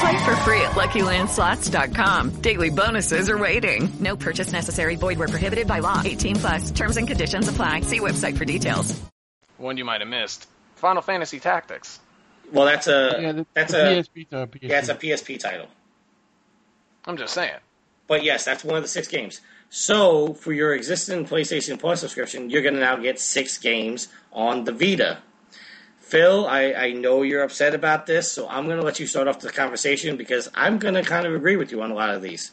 Play 0.00 0.24
for 0.24 0.36
free 0.36 0.60
at 0.60 0.72
LuckyLandSlots.com. 0.72 2.30
Daily 2.40 2.70
bonuses 2.70 3.28
are 3.30 3.38
waiting. 3.38 3.88
No 4.00 4.16
purchase 4.16 4.52
necessary. 4.52 4.96
Void 4.96 5.18
where 5.18 5.28
prohibited 5.28 5.66
by 5.66 5.78
law. 5.80 6.02
18 6.04 6.36
plus. 6.36 6.70
Terms 6.70 6.96
and 6.96 7.06
conditions 7.06 7.48
apply. 7.48 7.82
See 7.82 8.00
website 8.00 8.36
for 8.36 8.44
details. 8.44 8.98
one 9.58 9.76
you 9.76 9.84
might 9.84 10.00
have 10.00 10.08
missed. 10.10 10.46
Final 10.76 11.00
Fantasy 11.00 11.38
Tactics. 11.40 12.00
Well, 12.52 12.66
that's 12.66 12.86
a 12.88 13.16
Yeah, 13.20 13.32
the- 13.32 13.46
that's 13.54 13.72
the 13.72 13.98
a 14.00 14.02
PSP 14.02 14.28
to 14.30 14.46
PSP. 14.46 14.68
yeah, 14.68 14.78
it's 14.80 14.88
a 14.88 14.94
PSP 14.94 15.38
title. 15.40 15.66
I'm 17.06 17.16
just 17.16 17.32
saying. 17.32 17.54
But 18.06 18.24
yes, 18.24 18.44
that's 18.44 18.64
one 18.64 18.76
of 18.76 18.82
the 18.82 18.88
six 18.88 19.08
games. 19.08 19.40
So 19.70 20.34
for 20.34 20.52
your 20.52 20.74
existing 20.74 21.26
PlayStation 21.26 21.78
Plus 21.78 22.00
subscription, 22.00 22.50
you're 22.50 22.60
going 22.62 22.74
to 22.74 22.80
now 22.80 22.96
get 22.96 23.18
six 23.20 23.56
games 23.58 24.08
on 24.32 24.64
the 24.64 24.72
Vita. 24.72 25.18
Phil, 26.14 26.46
I, 26.46 26.74
I 26.74 26.92
know 26.92 27.22
you're 27.22 27.42
upset 27.42 27.74
about 27.74 28.06
this, 28.06 28.30
so 28.30 28.48
I'm 28.48 28.66
going 28.66 28.78
to 28.78 28.84
let 28.84 29.00
you 29.00 29.06
start 29.08 29.26
off 29.26 29.40
the 29.40 29.50
conversation 29.50 30.16
because 30.16 30.48
I'm 30.54 30.78
going 30.78 30.94
to 30.94 31.02
kind 31.02 31.26
of 31.26 31.34
agree 31.34 31.56
with 31.56 31.72
you 31.72 31.82
on 31.82 31.90
a 31.90 31.94
lot 31.94 32.10
of 32.10 32.22
these. 32.22 32.52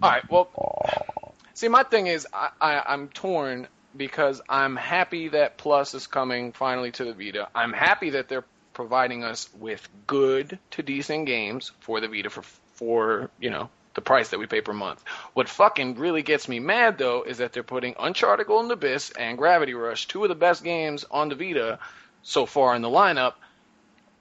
All 0.00 0.08
right. 0.08 0.22
Well, 0.30 1.34
see, 1.54 1.66
my 1.66 1.82
thing 1.82 2.06
is, 2.06 2.24
I, 2.32 2.50
I, 2.60 2.82
I'm 2.86 3.08
torn 3.08 3.66
because 3.96 4.40
I'm 4.48 4.76
happy 4.76 5.26
that 5.30 5.58
Plus 5.58 5.92
is 5.94 6.06
coming 6.06 6.52
finally 6.52 6.92
to 6.92 7.04
the 7.04 7.12
Vita. 7.12 7.48
I'm 7.52 7.72
happy 7.72 8.10
that 8.10 8.28
they're 8.28 8.44
providing 8.74 9.24
us 9.24 9.48
with 9.58 9.88
good 10.06 10.56
to 10.70 10.84
decent 10.84 11.26
games 11.26 11.72
for 11.80 12.00
the 12.00 12.06
Vita 12.06 12.30
for 12.30 12.42
for 12.74 13.28
you 13.40 13.50
know 13.50 13.70
the 13.94 14.02
price 14.02 14.28
that 14.28 14.38
we 14.38 14.46
pay 14.46 14.60
per 14.60 14.72
month. 14.72 15.02
What 15.34 15.48
fucking 15.48 15.96
really 15.96 16.22
gets 16.22 16.48
me 16.48 16.60
mad 16.60 16.96
though 16.96 17.24
is 17.24 17.38
that 17.38 17.52
they're 17.52 17.64
putting 17.64 17.96
Uncharted 17.98 18.46
Golden 18.46 18.70
Abyss 18.70 19.10
and 19.18 19.36
Gravity 19.36 19.74
Rush, 19.74 20.06
two 20.06 20.22
of 20.22 20.28
the 20.28 20.36
best 20.36 20.62
games 20.62 21.04
on 21.10 21.28
the 21.28 21.34
Vita 21.34 21.80
so 22.22 22.46
far 22.46 22.74
in 22.74 22.82
the 22.82 22.88
lineup, 22.88 23.34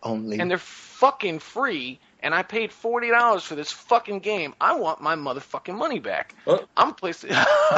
Only 0.04 0.40
and 0.40 0.50
they're 0.50 0.58
fucking 0.58 1.40
free. 1.40 2.00
And 2.24 2.36
I 2.36 2.44
paid 2.44 2.72
forty 2.72 3.10
dollars 3.10 3.44
for 3.44 3.56
this 3.56 3.72
fucking 3.72 4.20
game. 4.20 4.54
I 4.62 4.76
want 4.76 5.02
my 5.02 5.16
motherfucking 5.16 5.76
money 5.76 6.00
back. 6.00 6.36
I'm 6.78 6.94
placing. 6.94 7.32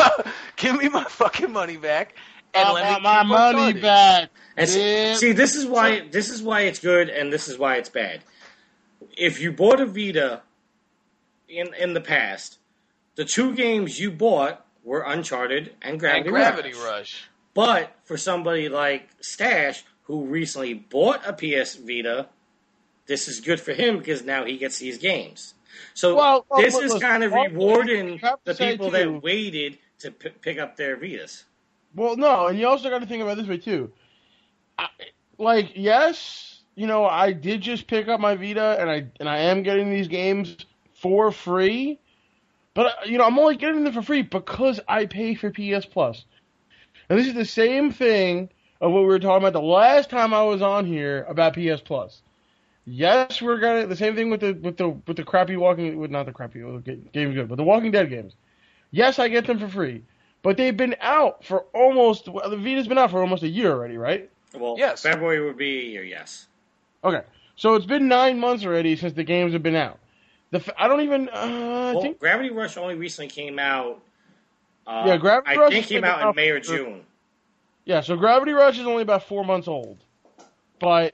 Give 0.57 0.75
me 0.77 0.89
my 0.89 1.05
fucking 1.05 1.51
money 1.51 1.77
back. 1.77 2.15
And 2.53 2.67
I 2.67 2.71
let 2.73 2.85
me 2.85 2.91
want 2.91 3.03
my 3.03 3.23
money 3.23 3.57
Uncharted. 3.57 3.81
back. 3.81 4.29
And 4.57 4.69
see, 4.69 4.81
Yeah. 4.81 5.13
see, 5.15 5.31
this 5.31 5.55
is 5.55 5.65
why 5.65 6.07
this 6.09 6.29
is 6.29 6.41
why 6.43 6.61
it's 6.61 6.79
good, 6.79 7.09
and 7.09 7.31
this 7.31 7.47
is 7.47 7.57
why 7.57 7.75
it's 7.77 7.89
bad. 7.89 8.21
If 9.17 9.39
you 9.39 9.51
bought 9.53 9.79
a 9.79 9.85
Vita 9.85 10.41
in 11.47 11.73
in 11.75 11.93
the 11.93 12.01
past, 12.01 12.59
the 13.15 13.23
two 13.25 13.55
games 13.55 13.99
you 13.99 14.11
bought 14.11 14.65
were 14.83 15.03
Uncharted 15.03 15.73
and 15.81 15.99
Gravity, 15.99 16.19
And 16.27 16.29
Gravity 16.35 16.73
Rush. 16.73 16.83
Rush. 16.83 17.29
But 17.53 17.95
for 18.03 18.17
somebody 18.17 18.67
like 18.67 19.09
Stash, 19.21 19.83
who 20.03 20.25
recently 20.25 20.73
bought 20.73 21.21
a 21.25 21.33
PS 21.33 21.75
Vita, 21.75 22.27
this 23.05 23.27
is 23.27 23.39
good 23.41 23.59
for 23.59 23.73
him 23.73 23.97
because 23.97 24.23
now 24.23 24.45
he 24.45 24.57
gets 24.57 24.79
these 24.79 24.97
games. 24.97 25.53
So 25.93 26.15
Well, 26.15 26.45
well, 26.49 26.61
this 26.61 26.73
look, 26.75 26.83
is 26.85 26.95
kind 26.99 27.23
of 27.23 27.33
rewarding 27.33 28.09
you 28.13 28.17
have 28.19 28.43
to 28.43 28.53
the 28.53 28.55
people 28.55 28.91
too- 28.91 28.97
that 28.97 29.23
waited 29.23 29.77
to 29.99 30.11
p- 30.11 30.29
pick 30.29 30.59
up 30.59 30.75
their 30.77 30.97
Vitas. 30.97 31.43
Well, 31.95 32.15
no, 32.17 32.47
and 32.47 32.59
you 32.59 32.67
also 32.67 32.89
got 32.89 32.99
to 32.99 33.05
think 33.05 33.21
about 33.21 33.33
it 33.33 33.41
this 33.41 33.47
way 33.47 33.57
too. 33.57 33.91
I, 34.77 34.87
like, 35.37 35.73
yes, 35.75 36.61
you 36.75 36.87
know, 36.87 37.05
I 37.05 37.31
did 37.31 37.61
just 37.61 37.87
pick 37.87 38.07
up 38.07 38.19
my 38.19 38.35
Vita, 38.35 38.77
and 38.79 38.89
I 38.89 39.05
and 39.19 39.29
I 39.29 39.37
am 39.39 39.63
getting 39.63 39.91
these 39.91 40.07
games 40.07 40.57
for 40.95 41.31
free. 41.31 41.99
But 42.73 42.85
uh, 42.87 42.91
you 43.05 43.19
know, 43.19 43.25
I'm 43.25 43.37
only 43.37 43.55
getting 43.57 43.83
them 43.83 43.93
for 43.93 44.01
free 44.01 44.23
because 44.23 44.79
I 44.87 45.05
pay 45.05 45.35
for 45.35 45.51
PS 45.51 45.85
Plus. 45.85 46.25
And 47.09 47.19
this 47.19 47.27
is 47.27 47.35
the 47.35 47.45
same 47.45 47.91
thing 47.91 48.49
of 48.83 48.91
what 48.91 48.99
we 49.01 49.05
were 49.07 49.17
talking 49.19 49.47
about 49.47 49.53
the 49.53 49.65
last 49.65 50.09
time 50.09 50.33
I 50.33 50.43
was 50.43 50.61
on 50.61 50.85
here 50.85 51.25
about 51.29 51.53
PS 51.55 51.81
Plus. 51.81 52.21
Yes, 52.85 53.41
we're 53.41 53.59
gonna 53.59 53.87
the 53.87 53.95
same 53.95 54.13
thing 54.13 54.29
with 54.29 54.41
the 54.41 54.51
with 54.53 54.75
the 54.75 54.89
with 54.89 55.15
the 55.15 55.23
crappy 55.23 55.55
Walking 55.55 55.97
with 55.97 56.11
not 56.11 56.25
the 56.25 56.33
crappy 56.33 56.61
well, 56.63 56.79
game 56.79 57.07
good, 57.33 57.47
but 57.47 57.55
the 57.55 57.63
Walking 57.63 57.91
Dead 57.91 58.09
games. 58.09 58.33
Yes, 58.91 59.19
I 59.19 59.29
get 59.29 59.47
them 59.47 59.57
for 59.57 59.69
free, 59.69 60.03
but 60.41 60.57
they've 60.57 60.75
been 60.75 60.95
out 60.99 61.45
for 61.45 61.61
almost 61.73 62.27
well, 62.27 62.49
the 62.49 62.57
Vita's 62.57 62.87
been 62.89 62.97
out 62.97 63.11
for 63.11 63.21
almost 63.21 63.41
a 63.43 63.47
year 63.47 63.71
already, 63.71 63.97
right? 63.97 64.29
Well, 64.53 64.75
Yes. 64.77 65.01
February 65.01 65.43
would 65.45 65.57
be 65.57 65.79
a 65.79 65.83
year, 65.91 66.03
yes. 66.03 66.47
Okay, 67.05 67.21
so 67.55 67.75
it's 67.75 67.85
been 67.85 68.07
nine 68.09 68.37
months 68.37 68.65
already 68.65 68.97
since 68.97 69.13
the 69.13 69.23
games 69.23 69.53
have 69.53 69.63
been 69.63 69.75
out. 69.77 69.97
The 70.51 70.57
f- 70.59 70.69
I 70.77 70.89
don't 70.89 71.01
even 71.01 71.29
uh, 71.29 71.31
I 71.31 71.93
Well, 71.93 72.01
think 72.01 72.19
Gravity 72.19 72.49
Rush 72.51 72.75
only 72.77 72.95
recently 72.95 73.29
came 73.29 73.59
out. 73.59 74.01
Uh, 74.85 75.05
Yeah, 75.07 75.17
Gravity 75.17 75.51
I 75.51 75.55
Rush 75.55 75.71
think 75.71 75.87
came 75.87 76.03
out 76.03 76.21
in 76.29 76.35
May 76.35 76.49
or 76.49 76.61
for- 76.61 76.75
June. 76.77 77.05
Yeah, 77.85 78.01
so 78.01 78.15
Gravity 78.15 78.51
Rush 78.53 78.79
is 78.79 78.85
only 78.85 79.01
about 79.03 79.23
four 79.27 79.43
months 79.43 79.67
old, 79.67 79.97
but 80.79 81.13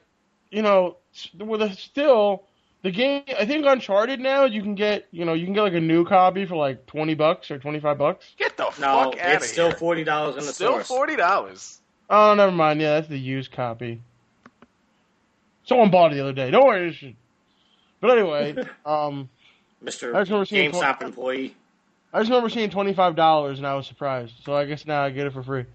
you 0.52 0.62
know, 0.62 0.98
with 1.38 1.62
a 1.62 1.74
still 1.74 2.44
the 2.84 2.92
game. 2.92 3.24
I 3.40 3.46
think 3.46 3.66
Uncharted 3.66 4.20
now 4.20 4.46
you 4.46 4.62
can 4.62 4.76
get 4.76 5.08
you 5.12 5.26
know 5.26 5.34
you 5.34 5.46
can 5.46 5.54
get 5.54 5.64
like 5.64 5.74
a 5.74 5.80
new 5.80 6.06
copy 6.06 6.46
for 6.46 6.56
like 6.56 6.86
twenty 6.86 7.16
bucks 7.16 7.50
or 7.50 7.58
twenty 7.58 7.80
five 7.80 7.98
bucks. 7.98 8.26
Get 8.38 8.56
the 8.58 8.66
No, 8.66 8.70
fuck 9.12 9.20
out 9.20 9.36
of 9.38 9.42
it's 9.42 9.52
still 9.52 9.70
here. 9.70 9.78
forty 9.78 10.04
dollars 10.04 10.36
in 10.38 10.46
the 10.46 10.54
store. 10.54 10.54
Still 10.54 10.72
source. 10.74 10.88
forty 10.88 11.16
dollars. 11.16 11.82
Oh, 12.10 12.34
never 12.36 12.52
mind. 12.52 12.82
Yeah, 12.82 12.96
that's 12.96 13.08
the 13.08 13.18
used 13.20 13.52
copy. 13.52 14.02
Someone 15.66 15.92
bought 15.92 16.12
it 16.12 16.16
the 16.16 16.22
other 16.22 16.34
day. 16.34 16.50
Don't 16.52 16.66
worry. 16.66 16.90
it's- 16.90 17.14
But 18.02 18.18
anyway, 18.18 18.56
um, 18.86 19.30
Mr. 19.84 20.14
I 20.16 20.22
just 20.22 20.32
remember 20.32 20.46
seeing 20.46 20.72
GameStop 20.72 21.02
employee. 21.04 21.56
I 22.14 22.20
just 22.20 22.30
remember 22.30 22.50
seeing 22.50 22.70
twenty 22.70 22.94
five 22.94 23.16
dollars 23.16 23.58
and 23.60 23.68
I 23.68 23.76
was 23.76 23.86
surprised. 23.88 24.34
So 24.44 24.56
I 24.56 24.66
guess 24.66 24.86
now 24.86 25.04
I 25.04 25.10
get 25.10 25.28
it 25.28 25.34
for 25.34 25.44
free. 25.44 25.66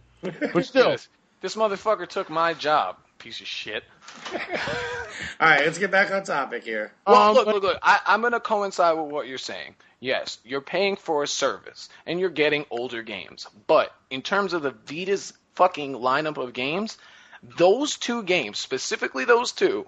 But 0.52 0.64
still, 0.66 0.90
Yes. 0.90 1.08
This 1.40 1.56
motherfucker 1.56 2.08
took 2.08 2.30
my 2.30 2.54
job. 2.54 2.96
piece 3.18 3.40
of 3.40 3.46
shit. 3.46 3.84
All 4.32 5.48
right, 5.48 5.60
let's 5.64 5.78
get 5.78 5.90
back 5.90 6.10
on 6.10 6.22
topic 6.24 6.64
here. 6.64 6.92
Well, 7.06 7.30
Um, 7.30 7.34
look, 7.34 7.46
look, 7.46 7.62
look. 7.62 7.78
I, 7.82 8.00
I'm 8.06 8.20
going 8.20 8.32
to 8.32 8.40
coincide 8.40 8.96
with 8.98 9.10
what 9.10 9.26
you're 9.26 9.38
saying. 9.38 9.74
Yes, 10.00 10.38
you're 10.44 10.60
paying 10.60 10.96
for 10.96 11.22
a 11.22 11.26
service 11.26 11.88
and 12.06 12.18
you're 12.20 12.30
getting 12.30 12.66
older 12.70 13.02
games. 13.02 13.46
But 13.66 13.92
in 14.10 14.22
terms 14.22 14.52
of 14.52 14.62
the 14.62 14.70
Vita's 14.86 15.32
fucking 15.54 15.94
lineup 15.94 16.36
of 16.36 16.52
games, 16.52 16.98
those 17.58 17.96
two 17.96 18.22
games, 18.22 18.58
specifically 18.58 19.24
those 19.24 19.52
two, 19.52 19.86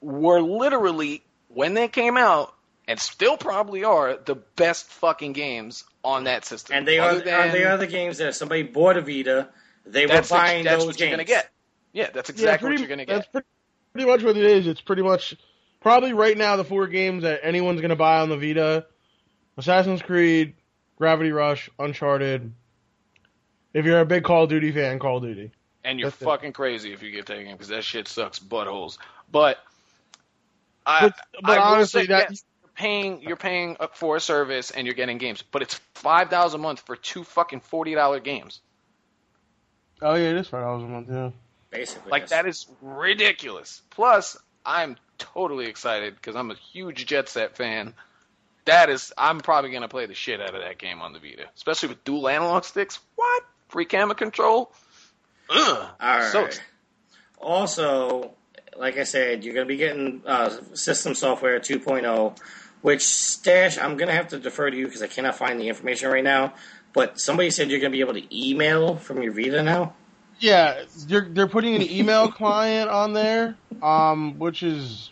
were 0.00 0.40
literally, 0.40 1.22
when 1.48 1.74
they 1.74 1.88
came 1.88 2.16
out, 2.16 2.54
and 2.88 2.98
still 2.98 3.36
probably 3.36 3.84
are, 3.84 4.16
the 4.24 4.34
best 4.34 4.86
fucking 4.86 5.32
games 5.32 5.84
on 6.02 6.24
that 6.24 6.44
system. 6.44 6.76
And 6.76 6.86
they 6.88 6.98
are, 6.98 7.10
Other 7.10 7.18
are 7.32 7.48
they 7.52 7.62
than- 7.62 7.72
are 7.72 7.76
the 7.76 7.86
games 7.86 8.18
that 8.18 8.28
if 8.28 8.34
somebody 8.34 8.64
bought 8.64 8.96
a 8.96 9.00
Vita, 9.00 9.48
they 9.84 10.06
that's 10.06 10.30
were 10.30 10.36
the- 10.36 10.40
buying 10.42 10.64
that's 10.64 10.78
those 10.78 10.86
what 10.86 10.96
games. 10.96 11.00
you're 11.00 11.10
gonna 11.10 11.24
get. 11.24 11.50
Yeah, 11.92 12.10
that's 12.12 12.28
Yeah, 12.30 12.34
exactly 12.34 12.68
pretty- 12.68 12.82
what 12.82 12.88
you're 12.88 12.96
going 12.96 13.06
to 13.06 13.14
get. 13.20 13.32
pretty, 13.32 13.46
pretty 13.92 14.08
much 14.08 14.22
what 14.24 14.36
it 14.38 14.44
is. 14.44 14.66
It's 14.66 14.80
pretty 14.80 15.02
much 15.02 15.36
probably 15.80 16.14
right 16.14 16.38
now 16.38 16.56
the 16.56 16.64
four 16.64 16.86
games 16.86 17.22
that 17.24 17.40
anyone's 17.42 17.82
going 17.82 17.90
to 17.90 17.96
buy 17.96 18.20
on 18.20 18.30
the 18.30 18.36
Vita: 18.38 18.86
Assassin's 19.58 20.00
Creed, 20.00 20.54
Gravity 20.96 21.32
Rush, 21.32 21.68
Uncharted. 21.78 22.50
If 23.74 23.84
you're 23.84 24.00
a 24.00 24.06
big 24.06 24.24
Call 24.24 24.44
of 24.44 24.48
Duty 24.48 24.72
fan, 24.72 24.98
Call 24.98 25.18
of 25.18 25.22
Duty. 25.24 25.50
And 25.84 25.98
you're 26.00 26.08
That's 26.10 26.22
it. 26.22 26.24
fucking 26.24 26.52
crazy 26.54 26.92
if 26.94 27.02
you 27.02 27.10
get 27.10 27.26
that 27.26 27.42
game 27.42 27.52
because 27.52 27.68
that 27.68 27.84
shit 27.84 28.08
sucks 28.08 28.38
buttholes. 28.38 28.96
But 29.30 29.58
I, 30.86 31.08
But- 31.08 31.16
but 31.42 31.58
I 31.58 31.62
honestly, 31.62 32.02
say, 32.02 32.06
that- 32.08 32.30
yes, 32.30 32.44
you're 32.62 32.70
paying 32.74 33.20
you're 33.22 33.36
paying 33.36 33.76
up 33.80 33.96
for 33.96 34.16
a 34.16 34.20
service 34.20 34.70
and 34.70 34.86
you're 34.86 34.94
getting 34.94 35.18
games, 35.18 35.42
but 35.42 35.60
it's 35.62 35.74
five 35.94 36.30
dollars 36.30 36.54
a 36.54 36.58
month 36.58 36.80
for 36.80 36.96
two 36.96 37.22
fucking 37.24 37.60
forty 37.60 37.94
dollar 37.94 38.20
games. 38.20 38.60
Oh 40.02 40.14
yeah, 40.14 40.30
it 40.30 40.36
is 40.36 40.48
five 40.48 40.62
dollars 40.62 40.82
a 40.82 40.86
month. 40.86 41.08
Yeah. 41.10 41.30
Basically, 41.70 42.10
Like 42.10 42.22
yes. 42.22 42.30
that 42.30 42.46
is 42.46 42.66
ridiculous. 42.82 43.80
Plus, 43.90 44.36
I'm 44.66 44.96
totally 45.18 45.66
excited 45.66 46.14
because 46.16 46.36
I'm 46.36 46.50
a 46.50 46.54
huge 46.54 47.06
Jet 47.06 47.28
Set 47.28 47.56
fan. 47.56 47.94
That 48.66 48.90
is, 48.90 49.12
I'm 49.16 49.40
probably 49.40 49.70
gonna 49.70 49.88
play 49.88 50.06
the 50.06 50.14
shit 50.14 50.40
out 50.40 50.54
of 50.54 50.60
that 50.60 50.78
game 50.78 51.00
on 51.00 51.12
the 51.12 51.18
Vita, 51.18 51.46
especially 51.56 51.88
with 51.90 52.04
dual 52.04 52.28
analog 52.28 52.64
sticks. 52.64 52.98
What? 53.16 53.42
Free 53.68 53.86
camera 53.86 54.14
control? 54.14 54.72
Ugh. 55.50 55.88
All 56.00 56.18
right. 56.18 56.30
So 56.30 56.48
also, 57.40 58.32
like 58.76 58.98
I 58.98 59.04
said, 59.04 59.44
you're 59.44 59.54
going 59.54 59.66
to 59.66 59.68
be 59.72 59.76
getting 59.76 60.22
uh, 60.26 60.50
system 60.74 61.14
software 61.14 61.58
2.0, 61.58 62.36
which 62.82 63.02
Stash, 63.02 63.78
I'm 63.78 63.96
going 63.96 64.08
to 64.08 64.14
have 64.14 64.28
to 64.28 64.38
defer 64.38 64.70
to 64.70 64.76
you 64.76 64.86
because 64.86 65.02
I 65.02 65.06
cannot 65.06 65.36
find 65.36 65.58
the 65.60 65.68
information 65.68 66.10
right 66.10 66.24
now. 66.24 66.54
But 66.92 67.18
somebody 67.20 67.50
said 67.50 67.70
you're 67.70 67.80
going 67.80 67.92
to 67.92 67.96
be 67.96 68.00
able 68.00 68.14
to 68.14 68.48
email 68.50 68.96
from 68.96 69.22
your 69.22 69.32
Vita 69.32 69.62
now. 69.62 69.94
Yeah, 70.38 70.82
they're 71.06 71.28
they're 71.30 71.46
putting 71.46 71.74
an 71.76 71.82
email 71.82 72.30
client 72.32 72.90
on 72.90 73.12
there, 73.12 73.56
um, 73.82 74.38
which 74.38 74.62
is, 74.62 75.10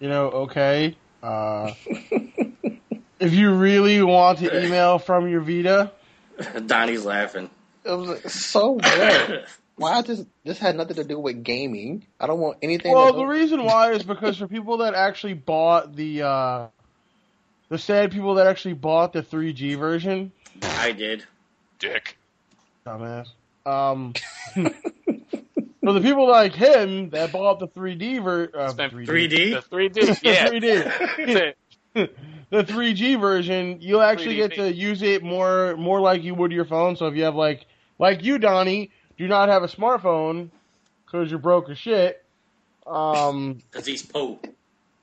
you 0.00 0.08
know, 0.08 0.26
okay. 0.28 0.96
Uh, 1.22 1.72
if 3.20 3.32
you 3.32 3.54
really 3.54 4.02
want 4.02 4.38
to 4.40 4.64
email 4.64 4.98
from 4.98 5.28
your 5.28 5.40
Vita, 5.40 5.92
Donnie's 6.66 7.04
laughing. 7.04 7.50
It 7.84 7.90
was 7.90 8.08
like, 8.08 8.28
so 8.30 8.72
what? 8.72 9.48
Why 9.76 10.00
this? 10.02 10.24
This 10.42 10.58
had 10.58 10.76
nothing 10.76 10.96
to 10.96 11.04
do 11.04 11.18
with 11.18 11.44
gaming. 11.44 12.06
I 12.18 12.26
don't 12.26 12.40
want 12.40 12.58
anything. 12.62 12.92
well, 12.92 13.12
to 13.12 13.18
the 13.18 13.26
reason 13.26 13.62
why 13.62 13.92
is 13.92 14.02
because 14.02 14.38
for 14.38 14.48
people 14.48 14.78
that 14.78 14.94
actually 14.94 15.34
bought 15.34 15.94
the, 15.94 16.22
uh, 16.22 16.66
the 17.68 17.76
sad 17.76 18.10
people 18.10 18.36
that 18.36 18.46
actually 18.46 18.72
bought 18.72 19.12
the 19.12 19.22
3G 19.22 19.78
version, 19.78 20.32
I 20.62 20.92
did. 20.92 21.24
Dick. 21.78 22.16
dumbass. 22.86 23.28
Um, 23.64 24.14
for 24.54 25.92
the 25.92 26.00
people 26.00 26.28
like 26.28 26.54
him 26.54 27.10
that 27.10 27.32
bought 27.32 27.58
the 27.58 27.68
3D 27.68 28.22
ver, 28.22 28.50
uh, 28.54 28.72
3D, 28.72 29.06
3D? 29.06 29.68
The 29.70 29.76
3D, 29.76 30.22
yeah. 30.22 31.54
3D. 31.94 32.10
the 32.50 32.64
3G 32.64 33.20
version, 33.20 33.78
you'll 33.80 34.02
actually 34.02 34.36
3D. 34.36 34.48
get 34.48 34.54
to 34.56 34.72
use 34.72 35.02
it 35.02 35.22
more 35.22 35.76
more 35.76 36.00
like 36.00 36.22
you 36.22 36.34
would 36.34 36.52
your 36.52 36.64
phone. 36.64 36.96
So 36.96 37.06
if 37.08 37.16
you 37.16 37.24
have 37.24 37.34
like 37.34 37.66
like 37.98 38.22
you, 38.22 38.38
Donnie, 38.38 38.90
do 39.18 39.26
not 39.26 39.48
have 39.48 39.62
a 39.62 39.68
smartphone 39.68 40.50
because 41.04 41.30
you're 41.30 41.40
broke 41.40 41.68
as 41.70 41.78
shit. 41.78 42.22
Um, 42.86 43.62
Because 43.70 43.86
he's 43.86 44.02
Pope. 44.02 44.46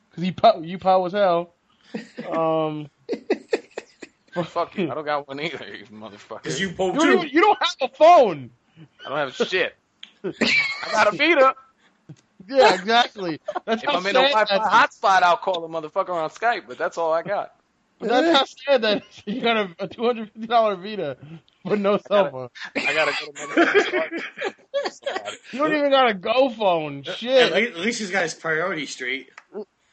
because 0.09 0.23
you 0.23 0.31
po- 0.33 0.61
you 0.61 0.77
pow 0.77 1.05
as 1.05 1.11
hell. 1.11 1.53
Um, 2.31 2.87
Fuck 4.45 4.77
you. 4.77 4.89
I 4.91 4.95
don't 4.95 5.05
got 5.05 5.27
one 5.27 5.39
either, 5.39 5.65
you 5.75 5.85
motherfucker. 5.85 6.41
Because 6.43 6.59
you 6.59 6.71
Pope 6.71 6.93
you 6.95 6.99
don't, 6.99 7.07
too. 7.07 7.17
even- 7.19 7.29
you 7.29 7.41
don't 7.41 7.57
have 7.61 7.89
a 7.91 7.95
phone. 7.95 8.49
I 9.05 9.09
don't 9.09 9.17
have 9.17 9.35
shit. 9.49 9.75
I 10.23 10.91
got 10.91 11.13
a 11.13 11.17
Vita. 11.17 11.55
Yeah, 12.47 12.73
exactly. 12.75 13.39
That's 13.65 13.83
If 13.83 13.89
I'm 13.89 14.05
in 14.05 14.15
a 14.15 14.29
sad 14.29 14.47
Wi-Fi 14.47 14.57
hotspot, 14.69 15.21
I'll 15.23 15.37
call 15.37 15.63
a 15.63 15.69
motherfucker 15.69 16.09
on 16.09 16.29
Skype, 16.29 16.63
but 16.67 16.77
that's 16.77 16.97
all 16.97 17.13
I 17.13 17.21
got. 17.21 17.55
But 17.99 18.09
that's 18.09 18.37
how 18.37 18.45
sad 18.45 18.81
that 18.81 19.03
you 19.25 19.39
got 19.41 19.55
a, 19.57 19.75
a 19.79 19.87
two 19.87 20.03
hundred 20.05 20.31
fifty 20.31 20.47
dollar 20.47 20.75
Vita 20.75 21.15
with 21.63 21.79
no 21.79 21.97
cell 22.05 22.29
phone. 22.31 22.49
I 22.75 22.93
gotta 22.93 23.13
go 23.25 23.31
to 23.31 23.47
motherfucking 23.47 24.23
You 25.53 25.59
don't 25.59 25.73
even 25.73 25.91
got 25.91 26.09
a 26.09 26.13
Go 26.13 26.49
phone. 26.49 27.03
At 27.07 27.15
Shit. 27.17 27.53
least, 27.53 27.71
at 27.71 27.77
least 27.79 27.99
he's 27.99 28.11
got 28.11 28.23
his 28.23 28.33
priorities 28.33 28.89
straight. 28.89 29.29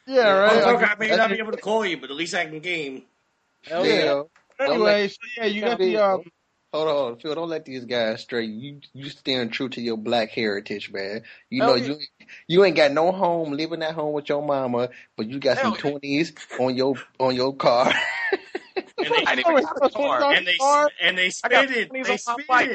Yeah, 0.07 0.27
right. 0.39 0.51
Motherfucker, 0.63 0.91
I 0.91 0.95
may 0.99 1.15
not 1.15 1.29
be 1.29 1.37
able 1.37 1.51
to 1.51 1.57
call 1.57 1.85
you, 1.85 1.97
but 1.97 2.09
at 2.09 2.15
least 2.17 2.33
I 2.33 2.45
can 2.45 2.59
game. 2.59 3.03
Hell 3.67 3.85
Yeah. 3.85 3.93
yeah. 3.95 4.23
Anyway, 4.59 4.79
let- 4.83 5.11
so 5.11 5.17
yeah, 5.37 5.45
you 5.45 5.63
got 5.63 5.79
the 5.79 5.97
um. 5.97 6.23
Hold 6.73 6.87
on, 6.87 6.95
hold 6.95 7.13
on, 7.13 7.19
Phil. 7.19 7.35
Don't 7.35 7.49
let 7.49 7.65
these 7.65 7.85
guys 7.85 8.21
stray. 8.21 8.45
You 8.45 8.81
you 8.93 9.09
staying 9.09 9.49
true 9.51 9.69
to 9.69 9.81
your 9.81 9.97
black 9.97 10.31
heritage, 10.31 10.91
man. 10.91 11.23
You 11.49 11.63
know 11.63 11.75
you 11.75 11.99
you 12.47 12.63
ain't 12.65 12.77
got 12.77 12.91
no 12.93 13.11
home, 13.11 13.53
living 13.53 13.83
at 13.83 13.95
home 13.95 14.13
with 14.13 14.29
your 14.29 14.41
mama, 14.43 14.89
but 15.17 15.29
you 15.29 15.39
got 15.39 15.59
some 15.59 15.73
Hell 15.73 15.77
yeah. 15.83 15.91
twenties 15.91 16.33
on 16.59 16.75
your 16.75 16.95
on 17.19 17.35
your 17.35 17.55
car. 17.55 17.93
And 19.03 19.13
they, 19.15 19.23
I 19.25 19.35
didn't 19.35 19.55
got 19.61 19.77
a 19.77 19.81
car. 19.95 20.27
and 20.31 20.47
they, 20.47 20.57
Car? 20.59 20.91
and 21.01 21.17
they 21.17 21.31
I 21.43 21.49
got 21.49 21.67
spitted. 21.69 21.91
20s 21.91 22.03
They 22.03 22.17
on 22.27 22.39
my 22.49 22.67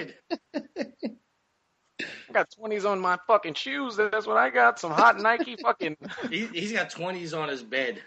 I 2.31 2.33
got 2.35 2.49
20s 2.61 2.87
on 2.91 3.01
my 3.01 3.19
fucking 3.29 3.55
shoes. 3.55 3.97
That's 3.97 4.27
what 4.27 4.37
I 4.37 4.51
got. 4.51 4.79
Some 4.81 4.93
hot 4.93 5.19
Nike 5.19 5.57
fucking. 5.57 5.97
He, 6.31 6.47
he's 6.49 6.73
got 6.73 6.91
20s 6.91 7.39
on 7.39 7.49
his 7.49 7.63
bed. 7.63 8.03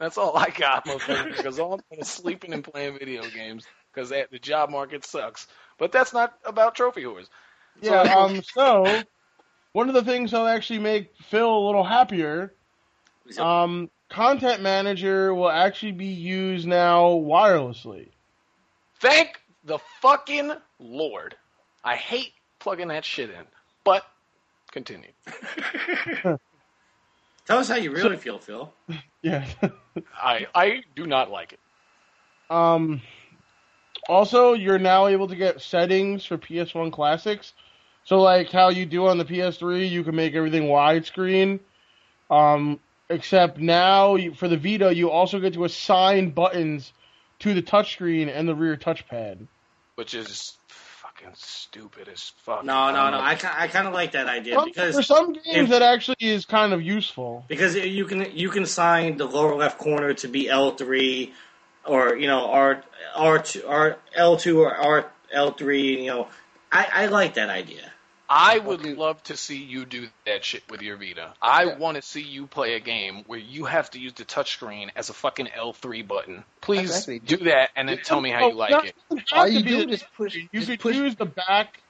That's 0.00 0.16
all 0.16 0.36
I 0.36 0.48
got, 0.50 0.86
motherfucker. 0.86 1.36
Because 1.36 1.60
all 1.60 1.74
I'm 1.74 1.80
doing 1.90 2.00
is 2.00 2.08
sleeping 2.08 2.54
and 2.54 2.64
playing 2.64 2.98
video 2.98 3.22
games. 3.22 3.64
Because 3.94 4.08
the 4.08 4.38
job 4.40 4.70
market 4.70 5.04
sucks. 5.04 5.46
But 5.78 5.92
that's 5.92 6.12
not 6.12 6.34
about 6.44 6.74
trophy 6.74 7.02
whores. 7.02 7.28
Yeah. 7.82 8.00
Um. 8.02 8.42
So, 8.42 9.02
one 9.72 9.88
of 9.88 9.94
the 9.94 10.02
things 10.02 10.30
that'll 10.30 10.46
actually 10.46 10.78
make 10.80 11.10
Phil 11.28 11.48
a 11.48 11.64
little 11.66 11.84
happier. 11.84 12.54
Um. 13.38 13.90
Content 14.08 14.60
Manager 14.62 15.32
will 15.32 15.50
actually 15.50 15.92
be 15.92 16.06
used 16.06 16.66
now 16.66 17.10
wirelessly. 17.10 18.08
Thank 18.98 19.40
the 19.62 19.78
fucking 20.00 20.52
Lord. 20.80 21.36
I 21.84 21.94
hate 21.94 22.32
plugging 22.58 22.88
that 22.88 23.04
shit 23.04 23.30
in. 23.30 23.44
But 23.84 24.04
continue. 24.72 25.10
Tell 27.46 27.58
us 27.58 27.68
how 27.68 27.76
you 27.76 27.92
really 27.92 28.16
feel, 28.16 28.38
Phil. 28.38 28.72
Yeah. 29.22 29.46
I 30.14 30.46
I 30.54 30.82
do 30.94 31.06
not 31.06 31.30
like 31.30 31.52
it. 31.52 31.60
Um, 32.54 33.00
also, 34.08 34.54
you're 34.54 34.78
now 34.78 35.06
able 35.06 35.28
to 35.28 35.36
get 35.36 35.60
settings 35.60 36.24
for 36.24 36.36
PS1 36.36 36.92
classics. 36.92 37.52
So, 38.04 38.20
like 38.20 38.50
how 38.50 38.70
you 38.70 38.86
do 38.86 39.06
on 39.06 39.18
the 39.18 39.24
PS3, 39.24 39.88
you 39.88 40.02
can 40.02 40.16
make 40.16 40.34
everything 40.34 40.64
widescreen. 40.64 41.60
Um, 42.30 42.80
except 43.08 43.58
now 43.58 44.16
you, 44.16 44.34
for 44.34 44.48
the 44.48 44.56
Vita, 44.56 44.94
you 44.94 45.10
also 45.10 45.38
get 45.38 45.54
to 45.54 45.64
assign 45.64 46.30
buttons 46.30 46.92
to 47.40 47.54
the 47.54 47.62
touchscreen 47.62 48.28
and 48.34 48.48
the 48.48 48.54
rear 48.54 48.76
touchpad. 48.76 49.46
Which 49.96 50.14
is 50.14 50.56
fucking 51.20 51.34
stupid 51.38 52.08
as 52.08 52.32
fuck. 52.38 52.64
No, 52.64 52.90
no, 52.92 53.10
no. 53.10 53.18
I, 53.18 53.32
I 53.32 53.68
kind 53.68 53.86
of 53.86 53.92
like 53.94 54.12
that 54.12 54.26
idea 54.28 54.54
Some- 54.54 54.64
because 54.64 54.94
for 54.96 55.02
some 55.02 55.32
games, 55.32 55.44
if- 55.46 55.68
that 55.70 55.82
actually 55.82 56.16
is 56.20 56.44
kind 56.46 56.72
of 56.72 56.82
useful. 56.82 57.44
because 57.48 57.74
you 57.76 58.04
can 58.06 58.26
you 58.36 58.50
can 58.50 58.66
sign 58.66 59.16
the 59.16 59.26
lower 59.26 59.54
left 59.54 59.78
corner 59.78 60.14
to 60.14 60.28
be 60.28 60.48
L 60.48 60.72
three, 60.72 61.32
or 61.86 62.16
you 62.16 62.26
know 62.26 62.46
R 62.50 62.82
R 63.14 63.38
two 63.42 63.62
R 63.66 63.98
L 64.14 64.36
two 64.36 64.60
or 64.60 64.74
R 64.74 65.10
L 65.32 65.52
three. 65.52 66.04
You 66.04 66.10
know, 66.10 66.28
I, 66.72 66.88
I 66.92 67.06
like 67.06 67.34
that 67.34 67.50
idea. 67.50 67.92
I 68.32 68.58
would 68.58 68.86
love 68.86 69.20
to 69.24 69.36
see 69.36 69.56
you 69.56 69.84
do 69.84 70.06
that 70.24 70.44
shit 70.44 70.62
with 70.70 70.82
your 70.82 70.96
Vita. 70.96 71.34
I 71.42 71.66
want 71.66 71.96
to 71.96 72.02
see 72.02 72.22
you 72.22 72.46
play 72.46 72.74
a 72.74 72.80
game 72.80 73.24
where 73.26 73.40
you 73.40 73.64
have 73.64 73.90
to 73.90 73.98
use 73.98 74.12
the 74.12 74.24
touchscreen 74.24 74.90
as 74.94 75.10
a 75.10 75.12
fucking 75.12 75.46
L3 75.46 76.06
button. 76.06 76.44
Please 76.60 76.90
Exactly. 76.90 77.18
do 77.18 77.36
that 77.50 77.70
and 77.74 77.88
then 77.88 77.98
tell 78.04 78.20
me 78.20 78.30
how 78.30 78.46
you 78.48 78.54
like 78.54 78.84
it. 78.86 78.94
All 79.32 79.48
you 79.48 79.62
do 79.64 79.88
is 79.90 80.04
push. 80.16 80.36
You 80.36 80.48
just 80.52 80.68
could 80.68 80.80
push. 80.80 80.96
use 80.96 81.16
the 81.16 81.26
back, 81.26 81.80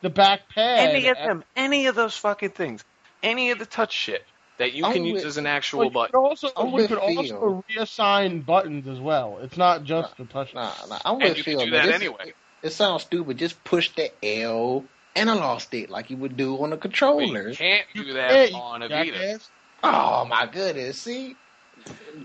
the 0.00 0.08
back 0.08 0.48
pad. 0.48 0.88
Any 0.94 1.08
of 1.08 1.18
them, 1.18 1.44
any 1.54 1.86
of 1.88 1.94
those 1.94 2.16
fucking 2.16 2.50
things, 2.50 2.82
any 3.22 3.50
of 3.50 3.58
the 3.58 3.66
touch 3.66 3.92
shit 3.92 4.24
that 4.56 4.72
you 4.72 4.86
I'm 4.86 4.94
can 4.94 5.02
with- 5.02 5.12
use 5.12 5.24
as 5.26 5.36
an 5.36 5.46
actual 5.46 5.84
you 5.84 5.90
button. 5.90 6.16
also, 6.16 6.48
I'm 6.56 6.68
you 6.68 6.72
with 6.72 6.88
could 6.88 7.00
Phil. 7.00 7.18
also 7.18 7.64
reassign 7.70 8.46
buttons 8.46 8.88
as 8.88 8.98
well. 8.98 9.40
It's 9.42 9.58
not 9.58 9.84
just 9.84 10.16
the 10.16 10.24
touch. 10.24 10.54
Nah, 10.54 10.72
nah, 10.88 10.98
I'm 11.04 11.14
And 11.20 11.24
with 11.24 11.36
you 11.36 11.44
Phil. 11.44 11.58
can 11.58 11.66
do 11.68 11.72
that 11.76 11.84
This- 11.86 11.94
anyway. 11.96 12.32
It 12.62 12.70
sounds 12.70 13.02
stupid. 13.02 13.36
Just 13.36 13.62
push 13.64 13.90
the 13.90 14.10
L 14.24 14.84
analog 15.16 15.60
stick 15.60 15.90
like 15.90 16.10
you 16.10 16.16
would 16.18 16.36
do 16.36 16.62
on 16.62 16.70
the 16.70 16.76
controllers. 16.76 17.56
Can't 17.58 17.86
do 17.94 18.12
that 18.14 18.30
can't, 18.30 18.54
on 18.54 18.82
a 18.82 18.88
jackass. 18.88 19.14
Vita. 19.14 19.40
Oh 19.84 20.24
my 20.24 20.46
goodness! 20.46 21.00
See, 21.00 21.36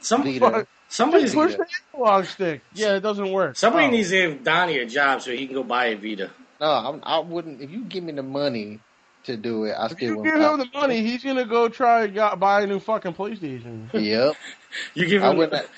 Some 0.01 0.23
Vita. 0.23 0.67
somebody's 0.89 1.33
push 1.33 1.55
the 1.55 1.65
analog 1.93 2.25
stick. 2.25 2.61
Yeah, 2.73 2.95
it 2.95 2.99
doesn't 3.01 3.31
work. 3.31 3.57
somebody 3.57 3.87
Oh. 3.87 3.89
needs 3.91 4.09
to 4.11 4.15
give 4.33 4.43
Donnie 4.43 4.77
a 4.79 4.85
job 4.85 5.21
so 5.21 5.31
he 5.31 5.45
can 5.47 5.55
go 5.55 5.63
buy 5.63 5.87
a 5.87 5.95
Vita. 5.95 6.29
No, 6.61 6.67
I'm, 6.71 6.99
I 7.03 7.19
wouldn't. 7.19 7.61
If 7.61 7.69
you 7.71 7.83
give 7.83 8.03
me 8.03 8.11
the 8.13 8.23
money 8.23 8.79
to 9.23 9.35
do 9.37 9.65
it, 9.65 9.71
I 9.73 9.85
If 9.87 9.91
still 9.93 10.09
you 10.09 10.17
wouldn't. 10.17 10.35
give 10.35 10.51
him 10.51 10.57
the 10.59 10.69
money, 10.79 11.01
he's 11.01 11.23
gonna 11.23 11.45
go 11.45 11.67
try 11.69 12.03
and 12.05 12.13
got, 12.15 12.39
buy 12.39 12.61
a 12.61 12.67
new 12.67 12.79
fucking 12.79 13.13
PlayStation. 13.13 13.91
Yep. 13.93 14.35
You 14.93 15.07
give 15.07 15.23
him 15.23 15.37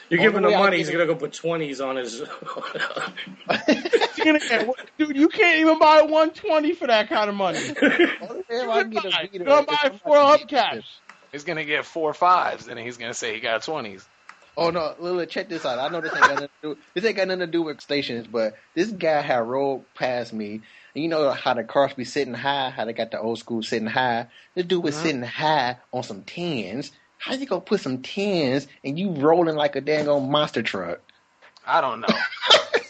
you 0.10 0.18
give 0.18 0.36
him 0.36 0.42
the 0.44 0.50
money, 0.50 0.78
he's 0.78 0.90
gonna 0.90 1.06
go 1.06 1.16
put 1.16 1.32
twenties 1.32 1.80
on 1.80 1.96
his. 1.96 2.22
He's 4.24 4.46
gonna 4.50 4.74
dude, 4.98 5.16
you 5.18 5.30
can't 5.30 5.60
even 5.60 5.80
buy 5.80 6.02
120 6.02 6.74
for 6.74 6.88
that 6.88 7.10
kind 7.10 7.30
of 7.30 7.36
money. 7.36 7.60
If 8.50 8.70
I 8.70 8.84
get 8.84 9.06
a 9.06 9.12
Vita, 9.12 9.30
You're 9.34 9.46
gonna 9.46 9.66
buy 9.66 9.76
somebody 9.76 10.00
four 10.04 10.16
hubcaps. 10.18 10.84
He's 11.32 11.44
gonna 11.44 11.66
get 11.66 11.86
four 11.86 12.14
fives, 12.14 12.68
and 12.68 12.80
he's 12.80 12.98
gonna 12.98 13.14
say 13.14 13.34
he 13.36 13.40
got 13.40 13.64
twenties. 13.64 14.08
Oh 14.58 14.72
no, 14.72 14.96
Lila, 15.00 15.26
check 15.26 15.48
this 15.50 15.66
out. 15.66 15.80
I 15.80 15.88
know 15.90 16.02
this 16.02 16.16
ain't 16.16 16.28
got 16.28 16.40
nothing 16.40 16.50
to 16.64 16.76
do. 16.76 16.82
This 16.96 17.06
ain't 17.06 17.16
got 17.16 17.28
nothing 17.28 17.40
to 17.42 17.48
do 17.48 17.62
with 17.62 17.82
stations, 17.82 18.28
but 18.28 18.54
this 18.76 18.92
guy 18.92 19.22
had 19.22 19.40
rolled 19.40 19.94
past 19.94 20.34
me. 20.34 20.64
And 20.96 21.04
you 21.04 21.08
know 21.10 21.32
how 21.32 21.54
the 21.54 21.64
cars 21.64 21.94
be 21.94 22.04
sitting 22.04 22.34
high, 22.34 22.72
how 22.72 22.86
they 22.86 22.94
got 22.94 23.12
the 23.12 23.22
old 23.22 23.40
school 23.40 23.64
sitting 23.64 23.88
high. 23.88 24.28
This 24.56 24.66
dude 24.66 24.84
was 24.84 24.96
Uh-huh. 24.96 25.04
sitting 25.04 25.24
high 25.24 25.78
on 25.94 26.04
some 26.04 26.24
tens. 26.24 26.92
How 27.20 27.36
you 27.36 27.46
gonna 27.46 27.62
put 27.62 27.80
some 27.82 28.02
tens 28.02 28.68
and 28.84 29.00
you 29.00 29.12
rolling 29.12 29.56
like 29.56 29.76
a 29.76 29.82
dang 29.82 30.08
old 30.10 30.30
monster 30.30 30.64
truck? 30.64 31.00
I 31.66 31.82
don't 31.82 32.02
know, 32.02 32.08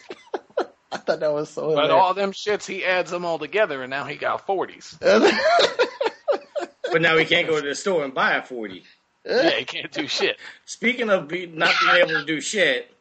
I 0.91 0.97
thought 0.97 1.19
that 1.19 1.31
was 1.31 1.49
so. 1.49 1.61
but 1.75 1.83
hilarious. 1.83 1.91
all 1.93 2.13
them 2.13 2.31
shits 2.31 2.65
he 2.65 2.83
adds 2.83 3.11
them 3.11 3.25
all 3.25 3.39
together, 3.39 3.83
and 3.83 3.89
now 3.89 4.05
he 4.05 4.15
got 4.15 4.45
forties. 4.45 4.97
but 5.01 7.01
now 7.01 7.17
he 7.17 7.25
can't 7.25 7.47
go 7.47 7.61
to 7.61 7.67
the 7.67 7.75
store 7.75 8.03
and 8.03 8.13
buy 8.13 8.33
a 8.35 8.43
forty. 8.43 8.83
Yeah, 9.25 9.51
he 9.51 9.65
can't 9.65 9.91
do 9.91 10.07
shit. 10.07 10.37
Speaking 10.65 11.09
of 11.09 11.27
be, 11.27 11.45
not 11.45 11.73
being 11.81 11.95
able 11.97 12.19
to 12.21 12.25
do 12.25 12.41
shit, 12.41 12.91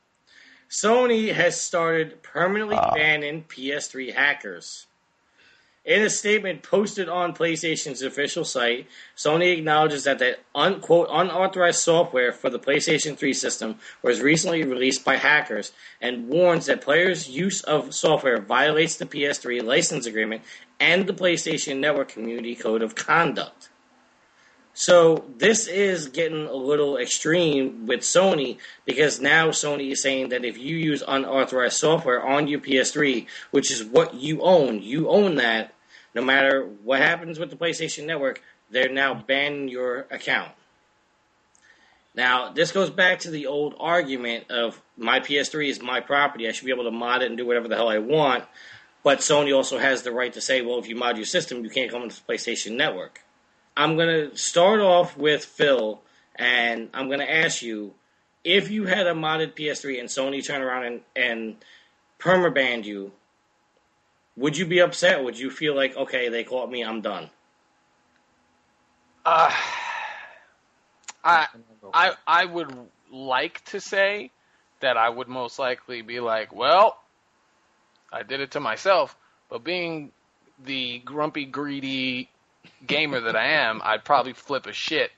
Sony 0.69 1.33
has 1.33 1.59
started 1.59 2.23
permanently 2.23 2.77
Ah. 2.77 2.93
banning 2.95 3.45
PS3 3.45 4.13
hackers. 4.13 4.87
In 5.89 6.03
a 6.03 6.11
statement 6.11 6.63
posted 6.63 7.09
on 7.09 7.35
PlayStation's 7.35 8.03
official 8.03 8.45
site, 8.45 8.87
Sony 9.17 9.57
acknowledges 9.57 10.05
that 10.05 10.19
the 10.19 10.37
unquote 10.55 11.09
unauthorized 11.11 11.81
software 11.81 12.31
for 12.31 12.51
the 12.51 12.59
PlayStation 12.59 13.17
3 13.17 13.33
system 13.33 13.77
was 14.03 14.21
recently 14.21 14.65
released 14.65 15.03
by 15.03 15.17
hackers 15.17 15.73
and 16.03 16.29
warns 16.29 16.67
that 16.67 16.83
players' 16.83 17.31
use 17.31 17.63
of 17.63 17.95
software 17.95 18.39
violates 18.39 18.97
the 18.97 19.07
PS3 19.07 19.63
license 19.63 20.05
agreement 20.05 20.43
and 20.79 21.07
the 21.07 21.15
PlayStation 21.15 21.79
Network 21.79 22.11
Community 22.11 22.55
Code 22.55 22.83
of 22.83 22.95
Conduct. 22.95 23.71
So 24.75 25.25
this 25.39 25.67
is 25.69 26.09
getting 26.09 26.47
a 26.47 26.53
little 26.53 26.99
extreme 26.99 27.87
with 27.87 28.01
Sony 28.01 28.59
because 28.85 29.23
now 29.23 29.49
Sony 29.49 29.93
is 29.93 30.03
saying 30.03 30.29
that 30.29 30.45
if 30.45 30.59
you 30.59 30.77
use 30.77 31.03
unauthorized 31.09 31.79
software 31.79 32.23
on 32.23 32.47
your 32.47 32.61
PS3, 32.61 33.27
which 33.53 33.71
is 33.71 33.83
what 33.83 34.13
you 34.13 34.43
own, 34.43 34.83
you 34.83 35.09
own 35.09 35.37
that. 35.37 35.73
No 36.19 36.25
matter 36.25 36.69
what 36.83 37.01
happens 37.01 37.39
with 37.39 37.49
the 37.49 37.55
PlayStation 37.55 38.05
Network, 38.05 38.43
they're 38.73 38.89
now 38.89 39.15
banning 39.15 39.69
your 39.69 40.09
account. 40.11 40.51
Now, 42.13 42.51
this 42.51 42.73
goes 42.73 42.91
back 42.91 43.21
to 43.21 43.31
the 43.31 43.47
old 43.47 43.77
argument 43.79 44.51
of 44.51 44.83
my 44.97 45.21
PS3 45.21 45.69
is 45.69 45.81
my 45.81 46.01
property. 46.01 46.49
I 46.49 46.51
should 46.51 46.65
be 46.65 46.73
able 46.73 46.83
to 46.87 46.91
mod 46.91 47.23
it 47.23 47.27
and 47.27 47.37
do 47.37 47.47
whatever 47.47 47.69
the 47.69 47.77
hell 47.77 47.89
I 47.89 47.99
want. 47.99 48.43
But 49.05 49.21
Sony 49.21 49.55
also 49.55 49.79
has 49.79 50.03
the 50.03 50.11
right 50.11 50.33
to 50.33 50.41
say, 50.41 50.61
well, 50.61 50.81
if 50.81 50.89
you 50.89 50.97
mod 50.97 51.19
your 51.19 51.25
system, 51.25 51.63
you 51.63 51.71
can't 51.71 51.89
come 51.89 52.03
into 52.03 52.17
the 52.17 52.33
PlayStation 52.33 52.75
Network. 52.75 53.21
I'm 53.77 53.95
going 53.95 54.31
to 54.31 54.37
start 54.37 54.81
off 54.81 55.17
with 55.17 55.45
Phil, 55.45 56.01
and 56.35 56.89
I'm 56.93 57.07
going 57.07 57.21
to 57.21 57.33
ask 57.33 57.63
you 57.63 57.95
if 58.43 58.73
you 58.73 58.87
had 58.87 59.07
a 59.07 59.15
modded 59.15 59.55
PS3 59.55 60.01
and 60.01 60.09
Sony 60.09 60.45
turned 60.45 60.65
around 60.65 60.85
and, 60.85 61.01
and 61.15 61.57
permabanned 62.19 62.87
you, 62.87 63.13
would 64.39 64.57
you 64.57 64.67
be 64.67 64.79
upset? 64.81 65.23
Would 65.23 65.39
you 65.39 65.51
feel 65.51 65.75
like, 65.75 65.97
okay, 65.97 66.29
they 66.29 66.45
caught 66.45 66.71
me, 66.71 66.85
I'm 66.85 67.01
done? 67.01 67.29
Uh, 69.27 69.53
I 71.23 71.47
I 71.93 72.13
I 72.27 72.45
would 72.45 72.73
like 73.11 73.65
to 73.67 73.81
say 73.81 74.31
that 74.81 74.97
I 74.97 75.09
would 75.09 75.29
most 75.29 75.59
likely 75.59 76.03
be 76.03 76.21
like, 76.21 76.55
well, 76.55 76.99
I 78.13 78.23
did 78.23 78.41
it 78.41 78.53
to 78.53 78.61
myself, 78.61 79.17
but 79.51 79.65
being 79.65 80.13
the 80.65 81.01
grumpy, 81.01 81.45
greedy 81.45 82.31
gamer 82.87 83.21
that 83.21 83.37
I 83.37 83.49
am, 83.49 83.83
I'd 83.85 84.05
probably 84.05 84.33
flip 84.33 84.67
a 84.67 84.73
shit 84.73 85.11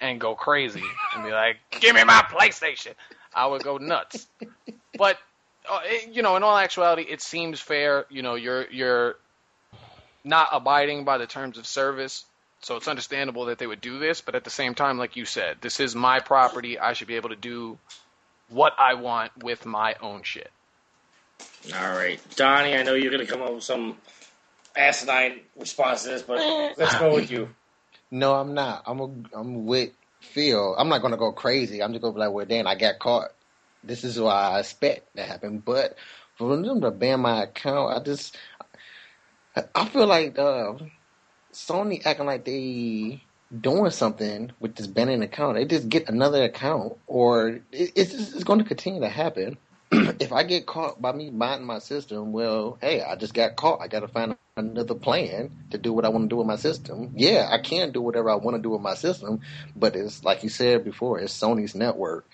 and 0.00 0.20
go 0.20 0.34
crazy 0.34 0.84
and 1.14 1.24
be 1.24 1.30
like, 1.30 1.56
"Give 1.80 1.94
me 1.94 2.04
my 2.04 2.24
PlayStation." 2.30 2.94
I 3.34 3.46
would 3.46 3.62
go 3.62 3.76
nuts. 3.76 4.26
But 4.98 5.18
it, 5.18 5.18
Uh, 5.68 5.80
you 6.12 6.22
know, 6.22 6.36
in 6.36 6.42
all 6.42 6.56
actuality, 6.56 7.02
it 7.02 7.20
seems 7.20 7.60
fair. 7.60 8.06
You 8.08 8.22
know, 8.22 8.34
you're 8.34 8.68
you're 8.70 9.16
not 10.24 10.48
abiding 10.52 11.04
by 11.04 11.18
the 11.18 11.26
terms 11.26 11.58
of 11.58 11.66
service, 11.66 12.24
so 12.60 12.76
it's 12.76 12.88
understandable 12.88 13.46
that 13.46 13.58
they 13.58 13.66
would 13.66 13.80
do 13.80 13.98
this. 13.98 14.20
But 14.20 14.34
at 14.34 14.44
the 14.44 14.50
same 14.50 14.74
time, 14.74 14.98
like 14.98 15.16
you 15.16 15.24
said, 15.24 15.58
this 15.60 15.80
is 15.80 15.94
my 15.94 16.20
property. 16.20 16.78
I 16.78 16.92
should 16.92 17.08
be 17.08 17.16
able 17.16 17.30
to 17.30 17.36
do 17.36 17.78
what 18.48 18.74
I 18.78 18.94
want 18.94 19.32
with 19.42 19.66
my 19.66 19.94
own 20.00 20.22
shit. 20.22 20.50
All 21.74 21.96
right. 21.96 22.20
Donnie, 22.36 22.74
I 22.74 22.82
know 22.82 22.94
you're 22.94 23.10
going 23.10 23.24
to 23.24 23.30
come 23.30 23.42
up 23.42 23.52
with 23.52 23.64
some 23.64 23.96
asinine 24.76 25.40
response 25.56 26.04
to 26.04 26.10
this, 26.10 26.22
but 26.22 26.38
let's 26.78 26.96
go 26.98 27.14
with 27.14 27.30
you. 27.30 27.48
No, 28.10 28.34
I'm 28.34 28.54
not. 28.54 28.84
I'm 28.86 29.00
a, 29.00 29.10
I'm 29.34 29.66
with 29.66 29.90
Phil. 30.20 30.74
I'm 30.78 30.88
not 30.88 31.02
gonna 31.02 31.16
go 31.16 31.32
crazy. 31.32 31.82
I'm 31.82 31.92
just 31.92 32.02
gonna 32.02 32.14
be 32.14 32.20
like, 32.20 32.32
well, 32.32 32.46
Dan, 32.46 32.66
I 32.66 32.74
got 32.74 32.98
caught. 32.98 33.32
This 33.84 34.04
is 34.04 34.20
what 34.20 34.34
I 34.36 34.60
expect 34.60 35.16
to 35.16 35.22
happen. 35.22 35.58
But 35.60 35.96
for 36.36 36.56
them 36.56 36.80
to 36.82 36.90
ban 36.90 37.20
my 37.20 37.44
account, 37.44 37.96
I 37.96 38.02
just 38.04 38.36
I 39.74 39.86
feel 39.86 40.06
like 40.06 40.38
uh, 40.38 40.74
Sony 41.52 42.04
acting 42.06 42.26
like 42.26 42.44
they 42.44 43.24
doing 43.60 43.90
something 43.90 44.52
with 44.60 44.76
this 44.76 44.86
banning 44.88 45.22
account. 45.22 45.56
They 45.56 45.66
just 45.66 45.88
get 45.88 46.08
another 46.08 46.44
account, 46.44 46.94
or 47.06 47.48
it, 47.72 47.92
it's 47.96 48.14
it's 48.14 48.44
going 48.44 48.60
to 48.60 48.64
continue 48.66 49.00
to 49.02 49.08
happen. 49.08 49.58
if 49.92 50.32
I 50.32 50.44
get 50.44 50.66
caught 50.66 51.02
by 51.02 51.12
me 51.12 51.30
buying 51.30 51.64
my 51.64 51.78
system, 51.80 52.32
well, 52.32 52.78
hey, 52.82 53.02
I 53.02 53.16
just 53.16 53.34
got 53.34 53.56
caught. 53.56 53.80
I 53.82 53.88
got 53.88 54.00
to 54.00 54.08
find 54.08 54.36
another 54.56 54.94
plan 54.94 55.50
to 55.70 55.78
do 55.78 55.92
what 55.92 56.04
I 56.04 56.10
want 56.10 56.24
to 56.24 56.28
do 56.28 56.36
with 56.38 56.46
my 56.48 56.56
system. 56.56 57.12
Yeah, 57.16 57.48
I 57.50 57.58
can 57.58 57.92
do 57.92 58.02
whatever 58.02 58.30
I 58.30 58.36
want 58.36 58.56
to 58.56 58.62
do 58.62 58.70
with 58.70 58.82
my 58.82 58.94
system, 58.94 59.40
but 59.76 59.96
it's 59.96 60.24
like 60.24 60.42
you 60.44 60.50
said 60.50 60.84
before, 60.84 61.20
it's 61.20 61.38
Sony's 61.38 61.74
network. 61.76 62.28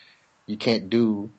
You 0.46 0.56
can't 0.56 0.90
do 0.90 1.30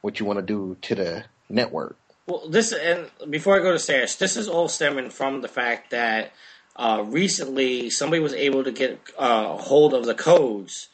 what 0.00 0.20
you 0.20 0.26
want 0.26 0.38
to 0.38 0.44
do 0.44 0.76
to 0.82 0.94
the 0.94 1.24
network. 1.48 1.96
Well, 2.26 2.48
this 2.48 2.72
and 2.72 3.10
before 3.30 3.58
I 3.58 3.62
go 3.62 3.72
to 3.72 3.78
Sash, 3.78 4.16
this 4.16 4.36
is 4.36 4.48
all 4.48 4.68
stemming 4.68 5.10
from 5.10 5.40
the 5.40 5.48
fact 5.48 5.90
that 5.90 6.32
uh, 6.76 7.04
recently 7.06 7.90
somebody 7.90 8.22
was 8.22 8.34
able 8.34 8.64
to 8.64 8.72
get 8.72 9.00
uh, 9.18 9.56
hold 9.56 9.92
of 9.92 10.04
the 10.04 10.14
codes 10.14 10.88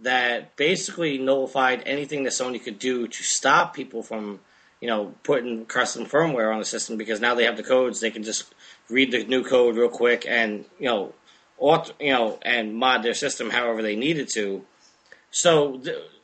that 0.00 0.54
basically 0.56 1.16
nullified 1.16 1.82
anything 1.86 2.24
that 2.24 2.34
Sony 2.34 2.62
could 2.62 2.78
do 2.78 3.08
to 3.08 3.22
stop 3.22 3.74
people 3.74 4.02
from, 4.02 4.40
you 4.80 4.88
know, 4.88 5.14
putting 5.22 5.64
custom 5.64 6.04
firmware 6.04 6.52
on 6.52 6.58
the 6.58 6.66
system 6.66 6.98
because 6.98 7.20
now 7.20 7.34
they 7.34 7.44
have 7.44 7.56
the 7.56 7.62
codes. 7.62 8.00
They 8.00 8.10
can 8.10 8.22
just 8.22 8.54
read 8.90 9.10
the 9.10 9.24
new 9.24 9.42
code 9.42 9.76
real 9.76 9.88
quick 9.88 10.26
and 10.28 10.66
you 10.78 10.86
know, 10.86 11.14
you 11.98 12.12
know, 12.12 12.38
and 12.42 12.74
mod 12.74 13.02
their 13.02 13.14
system 13.14 13.48
however 13.48 13.80
they 13.82 13.96
needed 13.96 14.28
to. 14.34 14.64
So. 15.30 15.78
The, 15.78 16.15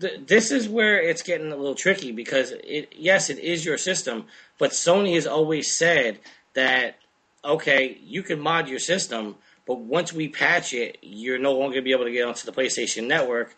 th- 0.00 0.20
this 0.26 0.50
is 0.50 0.68
where 0.68 1.00
it's 1.00 1.22
getting 1.22 1.52
a 1.52 1.56
little 1.56 1.74
tricky 1.74 2.12
because 2.12 2.52
it 2.52 2.92
yes 2.96 3.30
it 3.30 3.38
is 3.38 3.64
your 3.64 3.78
system 3.78 4.24
but 4.58 4.70
sony 4.70 5.14
has 5.14 5.26
always 5.26 5.70
said 5.70 6.18
that 6.54 6.96
okay 7.44 7.98
you 8.02 8.22
can 8.22 8.40
mod 8.40 8.68
your 8.68 8.78
system 8.78 9.36
but 9.66 9.80
once 9.80 10.12
we 10.12 10.28
patch 10.28 10.72
it 10.72 10.98
you're 11.02 11.38
no 11.38 11.52
longer 11.52 11.74
going 11.74 11.76
to 11.76 11.82
be 11.82 11.92
able 11.92 12.04
to 12.04 12.12
get 12.12 12.26
onto 12.26 12.46
the 12.46 12.52
playstation 12.52 13.06
network 13.06 13.56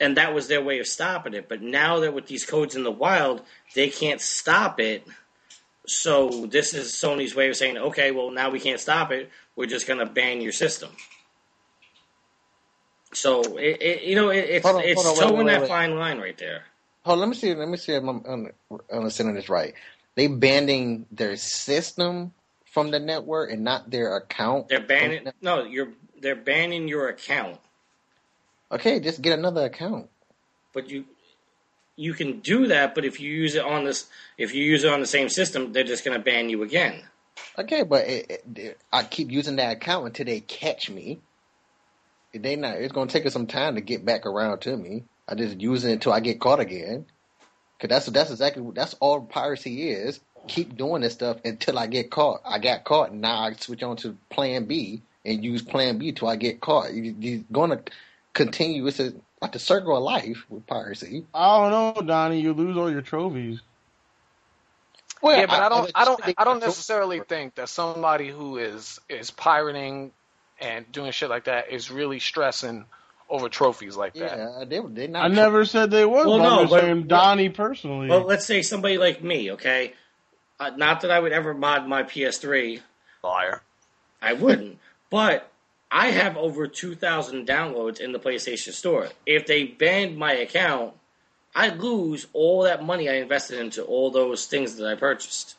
and 0.00 0.16
that 0.16 0.34
was 0.34 0.48
their 0.48 0.62
way 0.62 0.78
of 0.78 0.86
stopping 0.86 1.34
it. 1.34 1.48
But 1.48 1.62
now 1.62 2.00
that 2.00 2.14
with 2.14 2.26
these 2.26 2.46
codes 2.46 2.76
in 2.76 2.84
the 2.84 2.90
wild 2.90 3.42
they 3.74 3.88
can't 3.88 4.20
stop 4.20 4.80
it. 4.80 5.06
So 5.86 6.46
this 6.46 6.74
is 6.74 6.92
sony's 6.92 7.34
way 7.34 7.48
of 7.48 7.56
saying 7.56 7.78
okay 7.78 8.10
well 8.10 8.30
now 8.30 8.50
we 8.50 8.60
can't 8.60 8.80
stop 8.80 9.10
it. 9.10 9.30
We're 9.56 9.66
just 9.66 9.86
going 9.86 9.98
to 10.00 10.06
ban 10.06 10.40
your 10.40 10.52
system 10.52 10.90
so 13.12 13.56
it, 13.58 13.82
it 13.82 14.02
you 14.02 14.16
know 14.16 14.30
it, 14.30 14.44
it's 14.48 14.66
Hold 14.66 14.76
on, 14.76 14.82
it's 14.84 15.02
hold 15.02 15.18
on, 15.18 15.36
wait, 15.36 15.44
wait, 15.44 15.52
that 15.52 15.60
wait. 15.62 15.68
fine 15.68 15.96
line 15.98 16.18
right 16.18 16.36
there. 16.38 16.64
Hold, 17.04 17.16
on, 17.16 17.20
let 17.20 17.28
me 17.30 17.34
see. 17.34 17.54
Let 17.54 17.68
me 17.68 17.76
see 17.76 17.92
if 17.92 18.02
I'm 18.02 18.24
un- 18.26 18.52
understanding 18.92 19.34
this 19.34 19.48
right. 19.48 19.74
They 20.16 20.26
banning 20.26 21.06
their 21.10 21.36
system 21.36 22.32
from 22.66 22.90
the 22.90 22.98
network 23.00 23.50
and 23.50 23.64
not 23.64 23.90
their 23.90 24.16
account. 24.16 24.68
They're 24.68 24.80
banning 24.80 25.28
no, 25.40 25.64
you're 25.64 25.92
they're 26.20 26.36
banning 26.36 26.88
your 26.88 27.08
account, 27.08 27.58
Okay, 28.70 29.00
just 29.00 29.22
get 29.22 29.38
another 29.38 29.64
account. 29.64 30.10
but 30.74 30.90
you 30.90 31.06
you 31.96 32.14
can 32.14 32.40
do 32.40 32.66
that. 32.68 32.94
But 32.94 33.04
if 33.04 33.20
you 33.20 33.30
use 33.30 33.54
it 33.54 33.64
on 33.64 33.84
this, 33.84 34.06
if 34.36 34.54
you 34.54 34.62
use 34.62 34.84
it 34.84 34.92
on 34.92 35.00
the 35.00 35.06
same 35.06 35.28
system, 35.28 35.72
they're 35.72 35.84
just 35.84 36.04
going 36.04 36.16
to 36.16 36.22
ban 36.22 36.50
you 36.50 36.62
again. 36.62 37.02
Okay, 37.58 37.82
but 37.82 38.06
it, 38.06 38.44
it, 38.56 38.78
I 38.92 39.02
keep 39.04 39.30
using 39.30 39.56
that 39.56 39.76
account 39.76 40.06
until 40.06 40.26
they 40.26 40.40
catch 40.40 40.90
me. 40.90 41.20
They 42.42 42.56
not. 42.56 42.78
It's 42.78 42.92
gonna 42.92 43.10
take 43.10 43.26
us 43.26 43.34
some 43.34 43.48
time 43.48 43.76
to 43.76 43.82
get 43.82 44.04
back 44.04 44.26
around 44.26 44.60
to 44.60 44.76
me. 44.76 45.04
I 45.28 45.36
just 45.36 45.60
use 45.60 45.84
it 45.84 45.92
until 45.92 46.12
I 46.12 46.20
get 46.20 46.40
caught 46.40 46.60
again. 46.60 47.06
Cause 47.80 47.90
that's 47.90 48.06
that's 48.06 48.30
exactly 48.30 48.64
that's 48.74 48.94
all 49.00 49.22
piracy 49.22 49.90
is. 49.90 50.20
Keep 50.48 50.76
doing 50.76 51.02
this 51.02 51.14
stuff 51.14 51.38
until 51.44 51.78
I 51.78 51.86
get 51.88 52.10
caught. 52.10 52.40
I 52.44 52.58
got 52.58 52.84
caught. 52.84 53.14
Now 53.14 53.40
I 53.42 53.52
switch 53.54 53.82
on 53.82 53.96
to 53.98 54.16
Plan 54.30 54.64
B 54.66 55.02
and 55.24 55.44
use 55.44 55.62
Plan 55.62 55.98
B 55.98 56.12
till 56.12 56.28
I 56.28 56.36
get 56.36 56.60
caught. 56.60 56.94
You, 56.94 57.14
you're 57.20 57.44
gonna 57.52 57.82
continue. 58.34 58.86
It's 58.86 59.00
a, 59.00 59.12
like 59.42 59.52
the 59.52 59.58
circle 59.58 59.96
of 59.96 60.02
life 60.04 60.46
with 60.48 60.66
piracy. 60.66 61.26
I 61.34 61.70
don't 61.70 61.96
know, 61.96 62.02
Donnie. 62.06 62.40
You 62.40 62.54
lose 62.54 62.76
all 62.78 62.90
your 62.90 63.02
trophies. 63.02 63.60
Well, 65.22 65.36
yeah, 65.36 65.46
but 65.46 65.60
I, 65.60 65.68
I- 65.70 65.70
don't, 65.70 65.90
I 65.94 66.02
I 66.02 66.04
don't, 66.06 66.22
I 66.38 66.44
don't 66.44 66.60
necessarily 66.60 67.20
think 67.20 67.56
that 67.56 67.68
somebody 67.68 68.28
who 68.30 68.58
is 68.58 69.00
is 69.08 69.30
pirating 69.32 70.12
and 70.60 70.90
doing 70.92 71.12
shit 71.12 71.30
like 71.30 71.44
that 71.44 71.70
is 71.70 71.90
really 71.90 72.18
stressing 72.20 72.84
over 73.30 73.48
trophies 73.48 73.96
like 73.96 74.14
that. 74.14 74.38
Yeah, 74.38 74.64
they 74.66 74.80
they 74.80 75.06
not. 75.06 75.24
I 75.24 75.28
never 75.28 75.64
said 75.64 75.90
they 75.90 76.04
was. 76.04 76.26
Well, 76.26 76.38
no, 76.38 76.60
I'm 76.60 76.68
but- 76.68 76.80
saying 76.80 77.06
Donnie 77.06 77.48
personally. 77.50 78.08
Well, 78.08 78.22
let's 78.24 78.46
say 78.46 78.62
somebody 78.62 78.98
like 78.98 79.22
me, 79.22 79.52
okay? 79.52 79.92
Uh, 80.60 80.70
not 80.70 81.02
that 81.02 81.10
I 81.10 81.20
would 81.20 81.32
ever 81.32 81.54
mod 81.54 81.86
my 81.86 82.02
PS3. 82.02 82.80
Liar. 83.22 83.62
I 84.20 84.32
wouldn't. 84.32 84.78
but 85.10 85.50
I 85.90 86.08
have 86.08 86.36
over 86.36 86.66
2,000 86.66 87.46
downloads 87.46 88.00
in 88.00 88.12
the 88.12 88.18
PlayStation 88.18 88.72
Store. 88.72 89.08
If 89.26 89.46
they 89.46 89.64
banned 89.64 90.16
my 90.16 90.32
account, 90.32 90.94
I'd 91.54 91.78
lose 91.78 92.26
all 92.32 92.62
that 92.64 92.84
money 92.84 93.08
I 93.08 93.14
invested 93.14 93.58
into 93.60 93.82
all 93.84 94.10
those 94.10 94.46
things 94.46 94.76
that 94.76 94.86
I 94.88 94.94
purchased. 94.96 95.56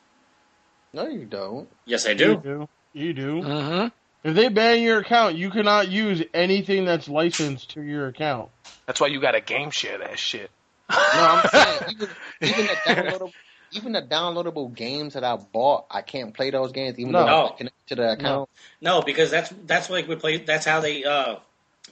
No, 0.94 1.08
you 1.08 1.26
don't. 1.26 1.70
Yes, 1.86 2.06
I 2.08 2.14
do. 2.14 2.30
You 2.30 2.36
do. 2.36 2.42
do. 2.42 2.70
You 2.94 3.14
do. 3.14 3.42
Mm-hmm. 3.42 3.88
If 4.24 4.36
they 4.36 4.50
ban 4.50 4.82
your 4.82 5.00
account, 5.00 5.36
you 5.36 5.50
cannot 5.50 5.88
use 5.90 6.24
anything 6.34 6.86
that's 6.86 7.08
licensed 7.08 7.72
to 7.72 7.82
your 7.82 8.08
account. 8.08 8.50
That's 8.86 9.00
why 9.00 9.08
you 9.08 9.22
got 9.22 9.32
to 9.32 9.42
game 9.42 9.72
share 9.72 9.98
that 10.00 10.20
shit. 10.20 10.52
No, 10.90 10.98
I'm 11.22 11.50
saying 11.50 11.80
even 11.90 12.10
even 12.42 12.66
the 12.66 12.76
downloadable 12.86 13.34
even 13.72 13.92
the 13.92 14.02
downloadable 14.02 14.74
games 14.74 15.14
that 15.14 15.24
I 15.24 15.36
bought, 15.36 15.86
I 15.92 16.02
can't 16.02 16.34
play 16.34 16.50
those 16.50 16.72
games 16.72 16.98
even 16.98 17.14
No. 17.14 17.26
though 17.26 17.48
I'm 17.50 17.58
connected 17.58 17.88
to 17.88 17.96
the 17.96 18.12
account. 18.14 18.50
No, 18.82 19.02
because 19.02 19.30
that's 19.30 19.54
that's 19.66 19.90
like 19.90 20.08
we 20.08 20.16
play. 20.16 20.38
That's 20.38 20.66
how 20.66 20.80
they 20.80 21.04
uh, 21.04 21.38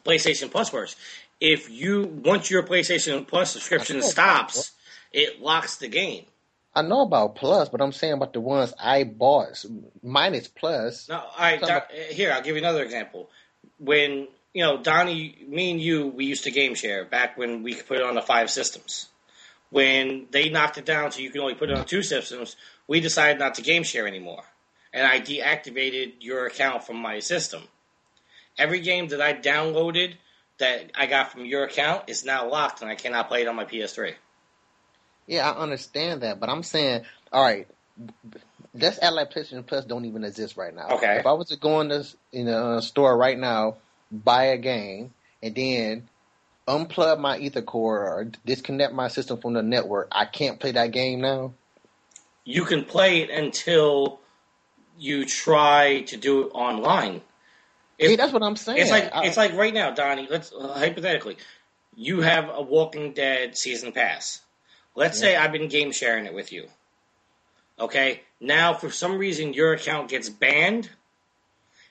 PlayStation 0.03 0.51
Plus 0.51 0.73
works. 0.73 0.95
If 1.39 1.69
you 1.69 2.03
once 2.25 2.49
your 2.49 2.63
PlayStation 2.63 3.27
Plus 3.27 3.51
subscription 3.51 4.01
stops, 4.01 4.71
it 5.13 5.39
locks 5.41 5.77
the 5.77 5.87
game. 5.87 6.25
I 6.77 6.83
know 6.83 7.01
about 7.01 7.35
Plus, 7.35 7.69
but 7.69 7.81
I'm 7.81 7.91
saying 7.91 8.13
about 8.13 8.33
the 8.33 8.39
ones 8.39 8.71
I 8.79 9.03
bought. 9.03 9.65
Minus 10.03 10.47
Plus. 10.47 11.09
No, 11.09 11.15
all 11.15 11.31
right. 11.39 11.59
Talking 11.59 11.97
Don, 11.97 12.13
here, 12.13 12.31
I'll 12.31 12.43
give 12.43 12.55
you 12.55 12.61
another 12.61 12.83
example. 12.83 13.31
When 13.79 14.27
you 14.53 14.63
know 14.63 14.77
Donnie, 14.77 15.43
me 15.47 15.71
and 15.71 15.81
you, 15.81 16.05
we 16.05 16.25
used 16.25 16.43
to 16.43 16.51
game 16.51 16.75
share 16.75 17.03
back 17.03 17.35
when 17.35 17.63
we 17.63 17.73
could 17.73 17.87
put 17.87 17.97
it 17.97 18.03
on 18.03 18.13
the 18.13 18.21
five 18.21 18.51
systems. 18.51 19.07
When 19.71 20.27
they 20.29 20.49
knocked 20.49 20.77
it 20.77 20.85
down 20.85 21.11
so 21.11 21.19
you 21.19 21.31
can 21.31 21.41
only 21.41 21.55
put 21.55 21.71
it 21.71 21.77
on 21.79 21.85
two 21.85 22.03
systems, 22.03 22.55
we 22.87 22.99
decided 22.99 23.39
not 23.39 23.55
to 23.55 23.63
game 23.63 23.81
share 23.81 24.05
anymore, 24.05 24.43
and 24.93 25.05
I 25.05 25.19
deactivated 25.19 26.13
your 26.19 26.45
account 26.45 26.83
from 26.83 26.97
my 26.97 27.21
system. 27.21 27.63
Every 28.55 28.81
game 28.81 29.07
that 29.07 29.19
I 29.19 29.33
downloaded 29.33 30.13
that 30.59 30.91
I 30.93 31.07
got 31.07 31.31
from 31.31 31.45
your 31.45 31.63
account 31.63 32.03
is 32.05 32.23
now 32.23 32.47
locked, 32.47 32.83
and 32.83 32.91
I 32.91 32.93
cannot 32.93 33.29
play 33.29 33.41
it 33.41 33.47
on 33.47 33.55
my 33.55 33.65
PS3. 33.65 34.13
Yeah, 35.27 35.49
I 35.51 35.57
understand 35.57 36.21
that, 36.21 36.39
but 36.39 36.49
I'm 36.49 36.63
saying, 36.63 37.03
all 37.31 37.43
right, 37.43 37.67
let's 38.73 38.97
act 39.01 39.13
like 39.13 39.31
PlayStation 39.31 39.65
Plus 39.65 39.85
don't 39.85 40.05
even 40.05 40.23
exist 40.23 40.55
right 40.57 40.73
now. 40.73 40.87
Okay. 40.91 41.17
If 41.19 41.25
I 41.25 41.33
was 41.33 41.49
to 41.49 41.57
go 41.57 41.81
in 41.81 41.89
this 41.89 42.15
in 42.31 42.47
a 42.47 42.81
store 42.81 43.15
right 43.17 43.37
now, 43.37 43.77
buy 44.11 44.45
a 44.45 44.57
game, 44.57 45.13
and 45.43 45.53
then 45.53 46.09
unplug 46.67 47.19
my 47.19 47.37
Ether 47.37 47.61
cord 47.61 48.01
or 48.01 48.31
disconnect 48.45 48.93
my 48.93 49.09
system 49.09 49.39
from 49.39 49.53
the 49.53 49.63
network, 49.63 50.07
I 50.11 50.25
can't 50.25 50.59
play 50.59 50.71
that 50.71 50.91
game 50.91 51.21
now. 51.21 51.53
You 52.45 52.63
can 52.63 52.85
play 52.85 53.21
it 53.21 53.29
until 53.29 54.19
you 54.97 55.25
try 55.25 56.01
to 56.07 56.17
do 56.17 56.47
it 56.47 56.51
online. 56.53 57.21
If- 57.97 58.11
yeah, 58.11 58.15
that's 58.15 58.31
what 58.31 58.43
I'm 58.43 58.55
saying. 58.55 58.79
It's 58.79 58.91
like 58.91 59.13
I- 59.13 59.25
it's 59.25 59.37
like 59.37 59.53
right 59.53 59.73
now, 59.73 59.91
Donnie. 59.91 60.27
Let's 60.29 60.53
uh, 60.53 60.73
hypothetically, 60.77 61.37
you 61.95 62.21
have 62.21 62.49
a 62.49 62.61
Walking 62.61 63.11
Dead 63.13 63.57
season 63.57 63.91
pass. 63.91 64.41
Let's 64.97 65.19
say 65.19 65.35
I've 65.35 65.51
been 65.51 65.67
game 65.67 65.91
sharing 65.91 66.25
it 66.25 66.33
with 66.33 66.51
you. 66.51 66.67
Okay, 67.79 68.21
now 68.41 68.73
for 68.73 68.89
some 68.89 69.19
reason 69.19 69.53
your 69.53 69.73
account 69.73 70.09
gets 70.09 70.27
banned. 70.27 70.89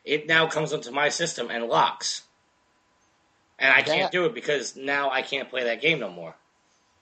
It 0.05 0.27
now 0.27 0.49
comes 0.49 0.73
onto 0.73 0.91
my 0.91 1.09
system 1.11 1.49
and 1.49 1.67
locks, 1.69 2.23
and 3.61 3.73
I 3.73 3.83
can't 3.83 4.11
do 4.11 4.25
it 4.27 4.35
because 4.35 4.75
now 4.75 5.09
I 5.11 5.23
can't 5.23 5.49
play 5.49 5.63
that 5.65 5.81
game 5.81 6.01
no 6.01 6.11
more. 6.11 6.35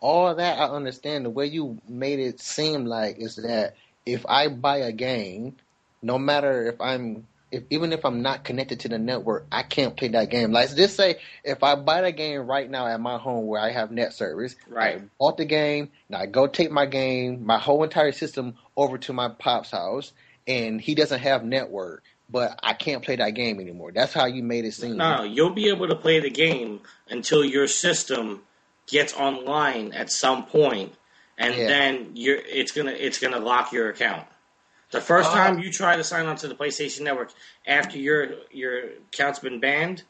all 0.01 0.29
of 0.29 0.37
that 0.37 0.59
I 0.59 0.67
understand. 0.69 1.25
The 1.25 1.31
way 1.31 1.47
you 1.47 1.81
made 1.89 2.19
it 2.21 2.39
seem 2.39 2.85
like 2.85 3.17
is 3.19 3.37
that 3.37 3.75
if 4.05 4.27
I 4.27 4.49
buy 4.49 4.79
a 4.79 4.93
game, 4.93 5.57
no 6.03 6.19
matter 6.19 6.67
if 6.67 6.79
I'm 6.83 7.27
if 7.55 7.63
even 7.71 7.93
if 7.93 8.05
I'm 8.05 8.21
not 8.21 8.43
connected 8.45 8.81
to 8.81 8.89
the 8.89 8.99
network, 8.99 9.47
I 9.53 9.63
can't 9.63 9.97
play 9.97 10.09
that 10.09 10.29
game. 10.31 10.51
Like 10.51 10.75
just 10.75 10.97
say 10.97 11.17
if 11.45 11.63
I 11.63 11.77
buy 11.77 12.03
the 12.03 12.11
game 12.13 12.47
right 12.47 12.69
now 12.69 12.87
at 12.87 13.01
my 13.01 13.17
home 13.17 13.47
where 13.47 13.61
I 13.61 13.71
have 13.71 13.91
net 13.93 14.13
service, 14.13 14.57
Right. 14.69 14.97
I 14.97 15.03
bought 15.19 15.37
the 15.37 15.45
game, 15.45 15.91
now 16.09 16.19
I 16.19 16.27
go 16.27 16.49
take 16.49 16.71
my 16.73 16.87
game, 16.87 17.47
my 17.47 17.59
whole 17.59 17.85
entire 17.85 18.13
system 18.13 18.57
over 18.77 18.99
to 18.99 19.13
my 19.13 19.29
pop's 19.29 19.71
house, 19.71 20.13
and 20.49 20.81
he 20.81 20.97
doesn't 20.97 21.21
have 21.21 21.45
network, 21.45 22.03
but 22.29 22.59
I 22.63 22.73
can't 22.75 23.05
play 23.05 23.17
that 23.17 23.31
game 23.31 23.61
anymore. 23.61 23.93
That's 23.93 24.13
how 24.13 24.27
you 24.27 24.43
made 24.43 24.65
it 24.65 24.73
seem. 24.73 24.97
No, 24.97 25.23
you'll 25.23 25.51
be 25.55 25.69
able 25.69 25.87
to 25.89 25.95
play 25.95 26.19
the 26.19 26.31
game 26.31 26.81
until 27.09 27.45
your 27.45 27.69
system 27.69 28.43
gets 28.89 29.15
online 29.15 29.93
at 29.93 30.11
some 30.11 30.45
point, 30.47 30.93
and 31.39 31.55
Yeah. 31.55 31.69
then 31.69 32.11
you're 32.15 32.37
it's 32.39 32.73
gonna 32.73 32.93
it's 32.93 33.19
gonna 33.21 33.39
lock 33.39 33.73
your 33.73 33.91
account. 33.91 34.27
The 34.95 35.01
first 35.01 35.33
Uh, 35.33 35.35
time 35.35 35.59
you 35.59 35.73
try 35.73 35.97
to 35.97 36.05
sign 36.05 36.27
onto 36.27 36.47
the 36.47 36.55
PlayStation 36.55 37.01
Network 37.01 37.33
after 37.67 37.99
your 37.99 38.29
your 38.53 38.91
account's 39.13 39.41
been 39.41 39.59
banned, 39.59 40.05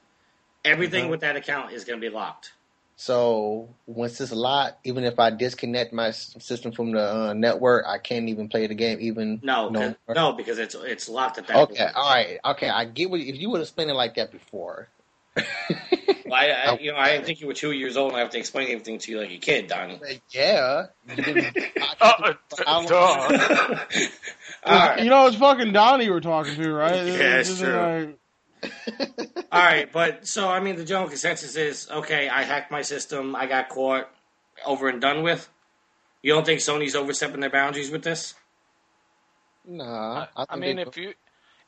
everything 0.62 1.06
Mhm. 1.06 1.10
with 1.10 1.20
that 1.20 1.36
account 1.36 1.72
is 1.72 1.84
gonna 1.84 2.00
be 2.00 2.10
locked. 2.10 2.52
So 2.96 3.70
once 3.86 4.20
it's 4.20 4.30
locked, 4.30 4.86
even 4.86 5.04
if 5.04 5.18
I 5.18 5.30
disconnect 5.30 5.94
my 5.94 6.10
system 6.10 6.70
from 6.72 6.92
the 6.92 7.00
uh, 7.30 7.32
network, 7.32 7.86
I 7.86 7.96
can't 7.96 8.28
even 8.28 8.48
play 8.50 8.66
the 8.66 8.74
game. 8.74 8.98
Even 9.00 9.40
No, 9.42 9.70
no. 9.70 9.96
no, 10.14 10.32
because 10.34 10.58
it's 10.58 10.74
it's 10.74 11.08
locked 11.08 11.38
at 11.38 11.46
that 11.46 11.56
Okay, 11.56 11.82
point. 11.82 11.96
all 11.96 12.10
right, 12.10 12.38
okay. 12.44 12.68
I 12.68 12.84
get 12.84 13.10
what 13.10 13.20
if 13.20 13.36
you 13.36 13.48
would 13.50 13.60
have 13.60 13.64
explain 13.64 13.88
it 13.88 13.94
like 13.94 14.16
that 14.16 14.30
before. 14.32 14.88
Well, 15.36 16.34
I, 16.34 16.46
I, 16.72 16.78
you 16.78 16.92
know, 16.92 16.98
I 16.98 17.12
didn't 17.12 17.26
think 17.26 17.40
you 17.40 17.46
were 17.46 17.54
two 17.54 17.72
years 17.72 17.96
old 17.96 18.10
and 18.12 18.16
I 18.16 18.20
have 18.20 18.30
to 18.30 18.38
explain 18.38 18.68
everything 18.70 18.98
to 18.98 19.10
you 19.12 19.20
like 19.20 19.30
a 19.30 19.36
kid, 19.38 19.66
Donnie. 19.68 20.00
Yeah. 20.30 20.86
Uh, 22.00 22.34
duh. 22.86 23.78
All 24.64 24.78
right. 24.78 25.00
You 25.02 25.10
know, 25.10 25.26
it's 25.26 25.36
fucking 25.36 25.72
Donnie 25.72 26.08
we're 26.10 26.20
talking 26.20 26.54
to, 26.56 26.72
right? 26.72 27.06
Yeah, 27.06 27.36
This 27.38 27.50
it's 27.50 27.60
true. 27.60 27.76
like- 27.76 28.18
All 29.52 29.60
right, 29.62 29.92
but 29.92 30.26
so 30.26 30.48
I 30.48 30.60
mean, 30.60 30.76
the 30.76 30.84
general 30.86 31.08
consensus 31.08 31.54
is 31.56 31.88
okay. 31.90 32.28
I 32.30 32.42
hacked 32.44 32.70
my 32.70 32.80
system. 32.82 33.36
I 33.36 33.46
got 33.46 33.68
caught. 33.68 34.08
Over 34.64 34.88
and 34.88 35.00
done 35.00 35.22
with. 35.22 35.48
You 36.22 36.32
don't 36.32 36.46
think 36.46 36.60
Sony's 36.60 36.94
overstepping 36.94 37.40
their 37.40 37.50
boundaries 37.50 37.90
with 37.90 38.02
this? 38.02 38.34
Nah, 39.66 40.26
I, 40.36 40.44
think 40.46 40.60
mean, 40.60 40.78
if 40.78 40.96
you 40.96 41.12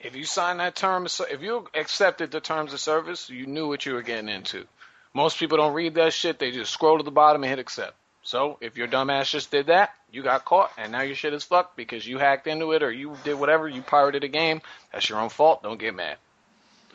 if 0.00 0.14
you 0.14 0.24
sign 0.24 0.58
that 0.58 0.76
term, 0.76 1.06
if 1.06 1.42
you 1.42 1.66
accepted 1.74 2.30
the 2.30 2.40
terms 2.40 2.72
of 2.72 2.80
service, 2.80 3.30
you 3.30 3.46
knew 3.46 3.68
what 3.68 3.86
you 3.86 3.94
were 3.94 4.02
getting 4.02 4.28
into. 4.28 4.66
Most 5.14 5.38
people 5.38 5.56
don't 5.56 5.72
read 5.74 5.94
that 5.94 6.12
shit; 6.12 6.38
they 6.38 6.50
just 6.50 6.72
scroll 6.72 6.98
to 6.98 7.04
the 7.04 7.10
bottom 7.10 7.42
and 7.42 7.50
hit 7.50 7.58
accept. 7.58 7.94
So 8.22 8.58
if 8.60 8.76
your 8.76 8.88
dumbass 8.88 9.30
just 9.30 9.50
did 9.50 9.66
that, 9.68 9.90
you 10.10 10.22
got 10.22 10.44
caught, 10.44 10.72
and 10.76 10.92
now 10.92 11.02
your 11.02 11.14
shit 11.14 11.32
is 11.32 11.44
fucked 11.44 11.76
because 11.76 12.06
you 12.06 12.18
hacked 12.18 12.46
into 12.48 12.72
it 12.72 12.82
or 12.82 12.90
you 12.90 13.16
did 13.24 13.34
whatever, 13.34 13.68
you 13.68 13.82
pirated 13.82 14.24
a 14.24 14.28
game. 14.28 14.60
That's 14.92 15.08
your 15.08 15.20
own 15.20 15.28
fault. 15.28 15.62
Don't 15.62 15.78
get 15.78 15.94
mad. 15.94 16.16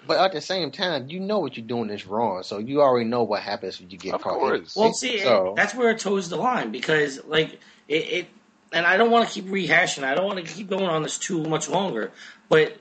but 0.05 0.19
at 0.19 0.33
the 0.33 0.41
same 0.41 0.71
time, 0.71 1.09
you 1.09 1.19
know 1.21 1.39
what 1.39 1.55
you're 1.55 1.65
doing 1.65 1.89
is 1.89 2.05
wrong, 2.05 2.43
so 2.43 2.57
you 2.57 2.81
already 2.81 3.07
know 3.09 3.23
what 3.23 3.41
happens 3.41 3.79
when 3.79 3.89
you 3.89 3.97
get 3.97 4.13
Of 4.15 4.21
caught. 4.21 4.33
course. 4.39 4.75
Well, 4.75 4.93
see, 4.93 5.19
so 5.19 5.53
that's 5.55 5.73
where 5.73 5.89
it 5.91 5.99
toes 5.99 6.29
the 6.29 6.35
line 6.37 6.71
because, 6.71 7.23
like, 7.25 7.59
it. 7.87 7.93
it 7.95 8.27
and 8.73 8.85
I 8.85 8.95
don't 8.95 9.11
want 9.11 9.27
to 9.27 9.33
keep 9.33 9.45
rehashing. 9.51 10.03
I 10.05 10.15
don't 10.15 10.25
want 10.25 10.45
to 10.45 10.53
keep 10.53 10.69
going 10.69 10.85
on 10.85 11.03
this 11.03 11.17
too 11.17 11.43
much 11.43 11.67
longer. 11.67 12.11
But 12.47 12.77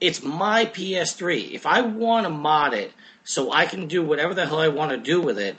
it's 0.00 0.22
my 0.22 0.66
PS3. 0.66 1.52
If 1.52 1.66
I 1.66 1.82
want 1.82 2.24
to 2.24 2.30
mod 2.30 2.74
it 2.74 2.92
so 3.24 3.52
I 3.52 3.66
can 3.66 3.88
do 3.88 4.02
whatever 4.02 4.34
the 4.34 4.46
hell 4.46 4.60
I 4.60 4.68
want 4.68 4.90
to 4.92 4.96
do 4.96 5.20
with 5.20 5.38
it, 5.38 5.56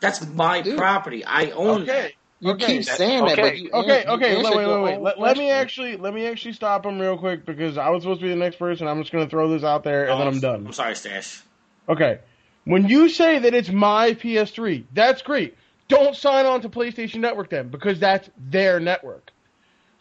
that's 0.00 0.26
my 0.26 0.62
property. 0.62 1.24
I 1.24 1.50
own 1.50 1.82
Okay. 1.82 2.14
you 2.40 2.52
okay. 2.52 2.66
keep 2.66 2.84
saying 2.84 3.24
that, 3.24 3.36
but 3.36 3.58
you 3.58 3.70
Okay, 3.72 4.04
you 4.04 4.10
okay, 4.10 4.36
answered 4.36 4.56
wait, 4.56 4.66
wait, 4.66 4.66
wait, 4.66 4.82
wait. 4.82 5.00
Let, 5.00 5.18
let 5.18 5.36
me 5.36 5.50
actually 5.50 5.96
let 5.96 6.14
me 6.14 6.26
actually 6.26 6.52
stop 6.52 6.84
him 6.84 6.98
real 7.00 7.16
quick 7.16 7.46
because 7.46 7.78
I 7.78 7.88
was 7.90 8.02
supposed 8.02 8.20
to 8.20 8.26
be 8.26 8.30
the 8.30 8.36
next 8.36 8.56
person. 8.56 8.86
I'm 8.86 9.00
just 9.00 9.12
going 9.12 9.24
to 9.24 9.30
throw 9.30 9.48
this 9.50 9.64
out 9.64 9.84
there 9.84 10.08
and 10.08 10.20
then 10.20 10.26
I'm 10.28 10.36
oh, 10.36 10.40
done. 10.40 10.66
I'm 10.66 10.72
sorry, 10.72 10.94
Stash. 10.94 11.42
Okay. 11.88 12.20
When 12.64 12.88
you 12.88 13.08
say 13.10 13.40
that 13.40 13.52
it's 13.52 13.70
my 13.70 14.12
PS3, 14.12 14.84
that's 14.92 15.20
great. 15.20 15.56
Don't 15.88 16.16
sign 16.16 16.46
on 16.46 16.62
to 16.62 16.70
PlayStation 16.70 17.16
Network 17.16 17.50
then, 17.50 17.68
because 17.68 17.98
that's 17.98 18.30
their 18.38 18.80
network. 18.80 19.33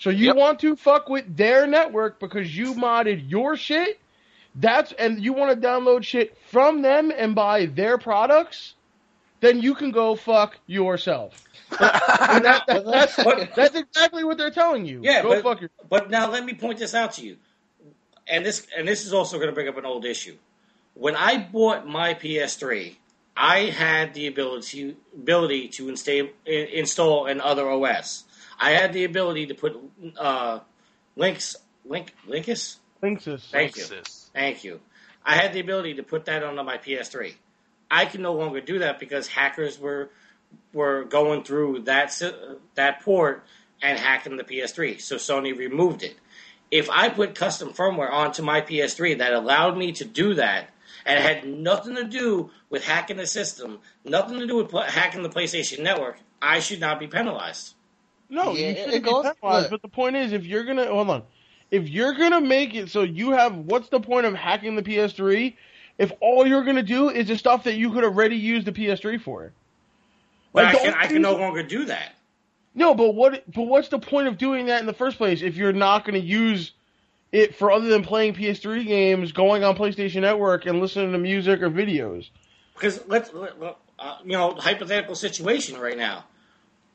So 0.04 0.10
you 0.10 0.36
want 0.36 0.60
to 0.60 0.76
fuck 0.76 1.08
with 1.08 1.38
their 1.38 1.66
network 1.66 2.20
because 2.20 2.58
you 2.58 2.74
modded 2.74 3.30
your 3.30 3.56
shit. 3.56 4.01
That's 4.54 4.91
and 4.91 5.24
you 5.24 5.32
want 5.32 5.62
to 5.62 5.66
download 5.66 6.04
shit 6.04 6.38
from 6.49 6.82
them 6.82 7.10
and 7.16 7.34
buy 7.34 7.68
their 7.68 7.97
products. 7.97 8.74
Then 9.39 9.62
you 9.62 9.74
can 9.76 9.91
go 9.91 10.16
fuck 10.18 10.58
yourself. 10.68 11.41
And 11.72 12.43
that- 12.43 12.66
that- 12.68 12.86
that's, 13.16 13.16
that's 13.56 13.76
exactly 13.78 14.26
what 14.26 14.38
they're 14.38 14.51
telling 14.51 14.86
you. 14.86 14.99
Yeah, 15.01 15.22
go 15.22 15.30
but, 15.30 15.43
fuck 15.43 15.62
your. 15.62 15.70
but 15.89 16.10
now 16.10 16.30
let 16.30 16.43
me 16.43 16.54
point 16.54 16.80
this 16.80 16.93
out 16.93 17.14
to 17.14 17.26
you, 17.26 17.38
and 18.28 18.45
this 18.45 18.68
and 18.78 18.86
this 18.86 19.06
is 19.06 19.14
also 19.14 19.38
going 19.38 19.47
to 19.47 19.54
bring 19.56 19.70
up 19.70 19.78
an 19.78 19.86
old 19.86 20.04
issue. 20.04 20.36
When 20.95 21.16
I 21.16 21.38
bought 21.38 21.88
my 21.88 22.14
PS3, 22.14 22.97
I 23.38 23.60
had 23.60 24.14
the 24.14 24.28
ability 24.28 24.97
ability 25.16 25.70
to 25.70 25.88
install 25.88 26.28
install 26.45 27.26
an 27.28 27.39
other 27.39 27.70
OS. 27.70 28.26
I 28.60 28.72
had 28.72 28.93
the 28.93 29.04
ability 29.04 29.47
to 29.47 29.56
put 29.56 29.78
uh, 30.18 30.60
links 31.16 31.56
link 31.86 32.14
linkus. 32.28 32.78
Linksys. 33.01 33.49
Thank 33.49 33.78
you. 33.78 33.84
Linksys. 33.84 34.30
Thank 34.34 34.64
you. 34.64 34.80
I 35.26 35.36
had 35.36 35.54
the 35.54 35.60
ability 35.60 35.95
to 35.95 36.04
put 36.04 36.26
that 36.26 36.43
onto 36.43 36.64
my 36.64 36.78
PS3. 36.78 37.34
I 37.89 38.06
can 38.06 38.22
no 38.22 38.34
longer 38.34 38.62
do 38.62 38.80
that 38.80 38.99
because 38.99 39.28
hackers 39.28 39.80
were 39.80 40.10
were 40.74 41.04
going 41.04 41.43
through 41.43 41.82
that 41.82 42.20
that 42.76 43.01
port 43.01 43.43
and 43.82 43.99
hacking 43.99 44.38
the 44.38 44.43
PS3. 44.43 44.99
So 45.01 45.18
Sony 45.18 45.56
removed 45.56 46.04
it. 46.04 46.16
If 46.72 46.89
I 46.89 47.10
put 47.10 47.36
custom 47.36 47.70
firmware 47.70 48.12
onto 48.12 48.41
my 48.41 48.62
PS3 48.62 49.20
that 49.20 49.34
allowed 49.34 49.78
me 49.78 49.91
to 49.93 50.06
do 50.06 50.36
that, 50.36 50.70
and 51.06 51.20
it 51.20 51.22
had 51.22 51.47
nothing 51.47 51.95
to 51.95 52.04
do 52.04 52.49
with 52.70 52.84
hacking 52.84 53.18
the 53.18 53.28
system, 53.28 53.80
nothing 54.04 54.39
to 54.39 54.47
do 54.47 54.56
with 54.56 54.70
pl- 54.70 54.82
hacking 54.82 55.22
the 55.22 55.30
PlayStation 55.30 55.84
Network, 55.84 56.18
I 56.41 56.60
should 56.60 56.80
not 56.80 56.99
be 56.99 57.08
penalized. 57.08 57.76
No, 58.34 58.54
Yeah, 58.54 58.70
you 58.70 58.76
shouldn't 58.76 58.92
be 58.94 59.00
goes- 59.00 59.26
penalized. 59.42 59.64
look. 59.64 59.70
But 59.72 59.82
the 59.84 59.88
point 59.88 60.16
is, 60.16 60.34
if 60.34 60.46
you're 60.46 60.64
gonna 60.64 60.88
hold 60.88 61.10
on, 61.10 61.24
if 61.72 61.88
you're 61.88 62.14
gonna 62.14 62.42
make 62.42 62.74
it 62.76 62.90
so 62.90 63.04
you 63.04 63.32
have, 63.32 63.56
what's 63.56 63.90
the 63.90 64.00
point 64.00 64.26
of 64.26 64.34
hacking 64.34 64.76
the 64.76 64.82
PS3 64.82 65.56
if 66.00 66.12
all 66.20 66.46
you're 66.48 66.64
gonna 66.64 66.82
do 66.84 67.10
is 67.10 67.28
the 67.28 67.38
stuff 67.38 67.64
that 67.66 67.76
you 67.76 67.92
could 67.92 68.04
already 68.04 68.36
use 68.36 68.66
the 68.66 68.72
PS3 68.72 69.18
for? 69.22 69.52
But 70.52 70.66
Like, 70.66 70.76
I 70.76 70.80
can, 70.80 70.94
I 70.96 71.08
can 71.08 71.22
no 71.22 71.34
longer 71.36 71.64
do 71.64 71.86
that. 71.86 72.14
No, 72.76 72.96
but 72.96 73.14
what? 73.14 73.44
But 73.54 73.64
what's 73.64 73.90
the 73.90 74.00
point 74.00 74.28
of 74.28 74.38
doing 74.40 74.66
that 74.66 74.80
in 74.80 74.88
the 74.88 74.94
first 74.94 75.18
place 75.18 75.42
if 75.44 75.56
you're 75.56 75.74
not 75.74 76.04
gonna 76.06 76.18
use 76.18 76.72
it 77.32 77.56
for 77.56 77.72
other 77.72 77.88
than 77.88 78.04
playing 78.04 78.34
PS3 78.34 78.84
games, 78.86 79.32
going 79.32 79.64
on 79.64 79.76
PlayStation 79.76 80.22
Network, 80.22 80.66
and 80.66 80.80
listening 80.82 81.12
to 81.12 81.18
music 81.20 81.62
or 81.62 81.70
videos? 81.70 82.30
Because 82.74 83.04
let's, 83.08 83.32
let, 83.34 83.60
let- 83.60 83.78
uh, 84.00 84.18
you 84.24 84.32
know, 84.32 84.56
hypothetical 84.56 85.14
situation 85.16 85.80
right 85.80 85.98
now. 85.98 86.26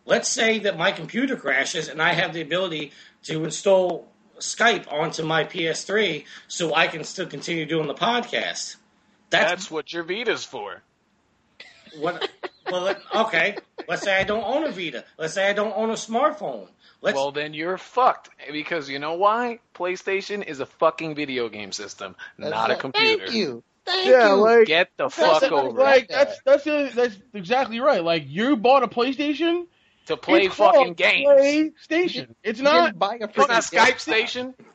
Let's 0.09 0.28
say 0.28 0.59
that 0.61 0.78
my 0.78 0.90
computer 0.90 1.36
crashes 1.36 1.88
and 1.88 2.00
I 2.00 2.14
have 2.14 2.32
the 2.32 2.40
ability 2.40 2.92
to 3.24 3.44
install 3.44 4.09
Skype 4.38 4.90
onto 4.90 5.22
my 5.22 5.44
PS3 5.44 6.24
so 6.48 6.74
I 6.74 6.86
can 6.86 7.04
still 7.04 7.26
continue 7.26 7.66
doing 7.66 7.86
the 7.88 7.94
podcast. 7.94 8.76
That's, 9.28 9.70
what 9.70 9.92
your 9.92 10.04
Vita's 10.04 10.44
for. 10.46 10.80
What? 11.98 12.30
well, 12.70 12.94
okay. 13.14 13.59
Let's 13.86 14.02
say 14.02 14.18
I 14.18 14.24
don't 14.24 14.44
own 14.44 14.64
a 14.64 14.70
Vita. 14.72 15.04
Let's 15.18 15.34
say 15.34 15.48
I 15.48 15.52
don't 15.52 15.74
own 15.76 15.90
a 15.90 15.94
smartphone. 15.94 16.68
Let's, 17.02 17.14
well, 17.14 17.30
then 17.30 17.52
you're 17.52 17.76
fucked 17.76 18.30
because 18.50 18.88
you 18.88 18.98
know 18.98 19.14
why? 19.14 19.61
PlayStation 19.74 20.42
is 20.44 20.61
a 20.61 20.66
fucking 20.66 21.14
video 21.16 21.50
game 21.50 21.70
system, 21.72 22.16
not 22.38 22.70
a 22.70 22.76
computer. 22.76 23.18
Thank 23.26 23.34
you. 23.34 23.62
Thank 23.84 24.06
Yeah, 24.09 24.28
you. 24.34 24.40
like 24.40 24.66
Get 24.66 24.88
the 24.96 25.04
that's 25.04 25.14
fuck 25.16 25.42
like, 25.42 25.52
over 25.52 25.78
like 25.80 26.02
it. 26.04 26.09
that's 26.11 26.40
that's 26.44 26.64
the- 26.64 26.90
that's 26.94 27.16
exactly 27.34 27.80
right. 27.80 28.02
Like 28.02 28.24
you 28.26 28.56
bought 28.56 28.82
a 28.82 28.88
PlayStation 28.88 29.66
to 30.09 30.16
play 30.16 30.46
it's 30.46 30.54
fucking 30.56 30.94
games. 30.94 31.28
PlayStation. 31.88 32.34
It's 32.42 32.61
not. 32.61 32.86
didn't 32.86 32.98
buy 32.98 33.18
a 33.20 33.24
It's 33.24 33.36
not 33.36 33.50
Skype. 33.62 34.00
Station. 34.00 34.54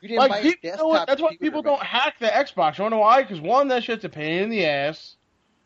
You 0.00 0.08
didn't 0.08 0.18
Like 0.18 0.30
buy 0.30 0.38
a 0.38 0.42
people, 0.42 0.70
you 0.70 0.76
know 0.76 0.86
what? 0.86 1.06
That's 1.08 1.20
why 1.20 1.36
people 1.36 1.62
don't 1.62 1.82
hack 1.82 2.14
the 2.20 2.26
Xbox. 2.26 2.78
You 2.78 2.84
wanna 2.84 2.96
know 2.96 3.00
why? 3.02 3.22
Because 3.22 3.40
one, 3.40 3.68
that 3.68 3.82
shit's 3.84 4.04
a 4.04 4.08
pain 4.08 4.44
in 4.44 4.50
the 4.50 4.64
ass. 4.64 5.16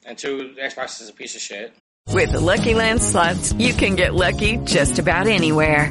and 0.06 0.16
two, 0.16 0.54
Xbox 0.58 1.00
is 1.02 1.08
a 1.08 1.12
piece 1.12 1.34
of 1.34 1.40
shit. 1.42 1.74
With 2.10 2.32
the 2.32 2.40
Lucky 2.40 2.74
Land 2.74 3.02
slots, 3.02 3.52
you 3.54 3.72
can 3.74 3.96
get 3.96 4.14
lucky 4.14 4.56
just 4.58 4.98
about 4.98 5.26
anywhere. 5.26 5.90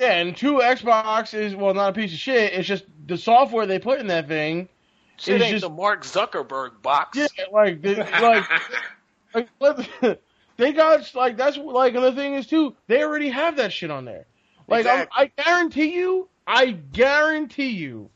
Yeah, 0.00 0.12
and 0.14 0.34
two 0.34 0.54
Xbox 0.54 1.34
is 1.34 1.54
well 1.54 1.74
not 1.74 1.90
a 1.90 1.92
piece 1.92 2.12
of 2.12 2.18
shit. 2.18 2.54
It's 2.54 2.66
just 2.66 2.84
the 3.06 3.18
software 3.18 3.66
they 3.66 3.78
put 3.78 4.00
in 4.00 4.06
that 4.06 4.28
thing. 4.28 4.68
Shit 5.18 5.36
is 5.36 5.42
ain't 5.42 5.50
just 5.52 5.62
the 5.62 5.68
Mark 5.70 6.04
Zuckerberg 6.04 6.80
box. 6.80 7.18
yeah, 7.18 7.26
like 7.52 7.82
the, 7.82 7.96
like 9.34 9.48
like 9.60 10.20
they 10.56 10.72
got 10.72 11.14
like 11.14 11.36
that's 11.36 11.58
like 11.58 11.94
and 11.94 12.02
the 12.02 12.12
thing 12.12 12.34
is 12.34 12.46
too 12.46 12.74
they 12.86 13.02
already 13.02 13.28
have 13.28 13.56
that 13.56 13.72
shit 13.74 13.90
on 13.90 14.06
there. 14.06 14.26
Like 14.66 14.86
I'm- 14.86 15.06
I 15.12 15.26
guarantee 15.36 15.94
you, 15.94 16.28
I 16.46 16.70
guarantee 16.70 17.70
you 17.70 18.08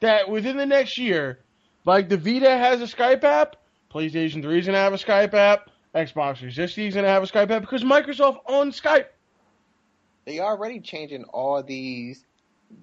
that 0.00 0.28
within 0.28 0.56
the 0.56 0.66
next 0.66 0.98
year, 0.98 1.40
like 1.84 2.08
the 2.08 2.16
Vita 2.16 2.50
has 2.56 2.80
a 2.80 2.84
Skype 2.84 3.24
app, 3.24 3.56
PlayStation 3.92 4.40
3 4.40 4.58
is 4.60 4.66
gonna 4.66 4.78
have 4.78 4.92
a 4.92 4.98
Skype 4.98 5.34
app, 5.34 5.70
Xbox 5.94 6.36
360 6.38 6.86
is 6.86 6.94
gonna 6.94 7.08
have 7.08 7.24
a 7.24 7.26
Skype 7.26 7.50
app 7.50 7.62
because 7.62 7.82
Microsoft 7.82 8.38
owns 8.46 8.80
Skype. 8.80 9.06
They 10.24 10.40
already 10.40 10.80
changing 10.80 11.24
all 11.24 11.62
these 11.62 12.24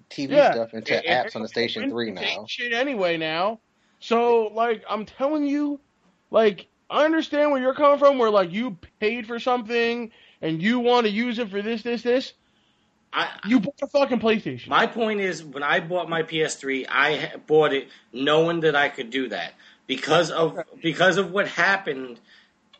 TV 0.09 0.31
Yeah. 0.35 0.51
stuff 0.53 0.73
into 0.73 0.95
It- 0.97 1.05
it- 1.05 1.09
apps 1.09 1.35
on 1.35 1.41
the 1.41 1.47
Station 1.47 1.89
Three 1.89 2.11
now. 2.11 2.45
Shit 2.47 2.73
anyway 2.73 3.17
now. 3.17 3.59
So 3.99 4.47
like 4.53 4.83
I'm 4.89 5.05
telling 5.05 5.45
you, 5.45 5.79
like 6.29 6.67
I 6.89 7.05
understand 7.05 7.51
where 7.51 7.61
you're 7.61 7.73
coming 7.73 7.99
from, 7.99 8.17
where 8.17 8.29
like 8.29 8.51
you 8.51 8.77
paid 8.99 9.25
for 9.27 9.39
something 9.39 10.11
and 10.41 10.61
you 10.61 10.79
want 10.79 11.05
to 11.05 11.11
use 11.11 11.39
it 11.39 11.49
for 11.49 11.61
this, 11.61 11.83
this, 11.83 12.01
this. 12.01 12.33
I, 13.13 13.27
you 13.45 13.59
bought 13.59 13.75
a 13.81 13.87
fucking 13.87 14.19
PlayStation. 14.19 14.67
My 14.69 14.87
point 14.87 15.19
is, 15.19 15.43
when 15.43 15.63
I 15.63 15.81
bought 15.81 16.07
my 16.09 16.23
PS3, 16.23 16.85
I 16.89 17.33
bought 17.45 17.73
it 17.73 17.89
knowing 18.13 18.61
that 18.61 18.73
I 18.75 18.87
could 18.87 19.09
do 19.09 19.27
that 19.29 19.53
because 19.85 20.31
of 20.31 20.57
because 20.81 21.17
of 21.17 21.31
what 21.31 21.47
happened 21.49 22.19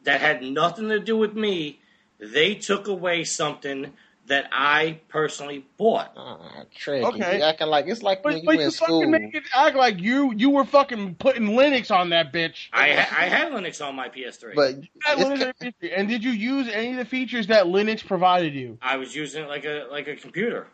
that 0.04 0.22
had 0.22 0.42
nothing 0.42 0.88
to 0.90 1.00
do 1.00 1.18
with 1.18 1.34
me. 1.36 1.80
They 2.20 2.56
took 2.56 2.88
away 2.88 3.24
something 3.26 3.92
that 4.32 4.48
I 4.54 5.02
personally 5.10 5.66
bought. 5.78 6.14
Ah, 6.16 6.64
Trick. 6.74 7.04
Okay. 7.04 7.40
You 7.40 7.44
acting 7.44 7.68
like 7.68 7.88
it's 7.88 8.02
like 8.02 8.24
But, 8.24 8.36
when 8.36 8.42
you 8.42 8.46
but 8.46 8.56
in 8.56 8.62
you 8.62 8.72
school. 8.72 9.02
fucking 9.02 9.12
make 9.12 9.36
it 9.36 9.44
act 9.54 9.76
like 9.76 10.00
you 10.00 10.34
you 10.34 10.50
were 10.52 10.64
fucking 10.64 11.16
putting 11.16 11.50
Linux 11.50 11.92
on 11.92 12.12
that 12.12 12.32
bitch. 12.32 12.70
I 12.72 12.92
I 12.92 13.26
had 13.28 13.52
Linux 13.52 13.86
on 13.86 13.94
my 13.94 14.08
PS3. 14.08 14.56
But 14.56 14.76
Linux 15.18 15.54
on 15.62 15.74
your 15.82 15.92
and 15.94 16.08
did 16.08 16.24
you 16.24 16.32
use 16.32 16.70
any 16.70 16.92
of 16.92 16.98
the 16.98 17.04
features 17.04 17.48
that 17.48 17.66
Linux 17.66 18.06
provided 18.06 18.54
you? 18.54 18.78
I 18.82 18.96
was 18.96 19.14
using 19.14 19.44
it 19.44 19.50
like 19.50 19.66
a 19.66 19.88
like 19.92 20.08
a 20.08 20.16
computer. 20.16 20.66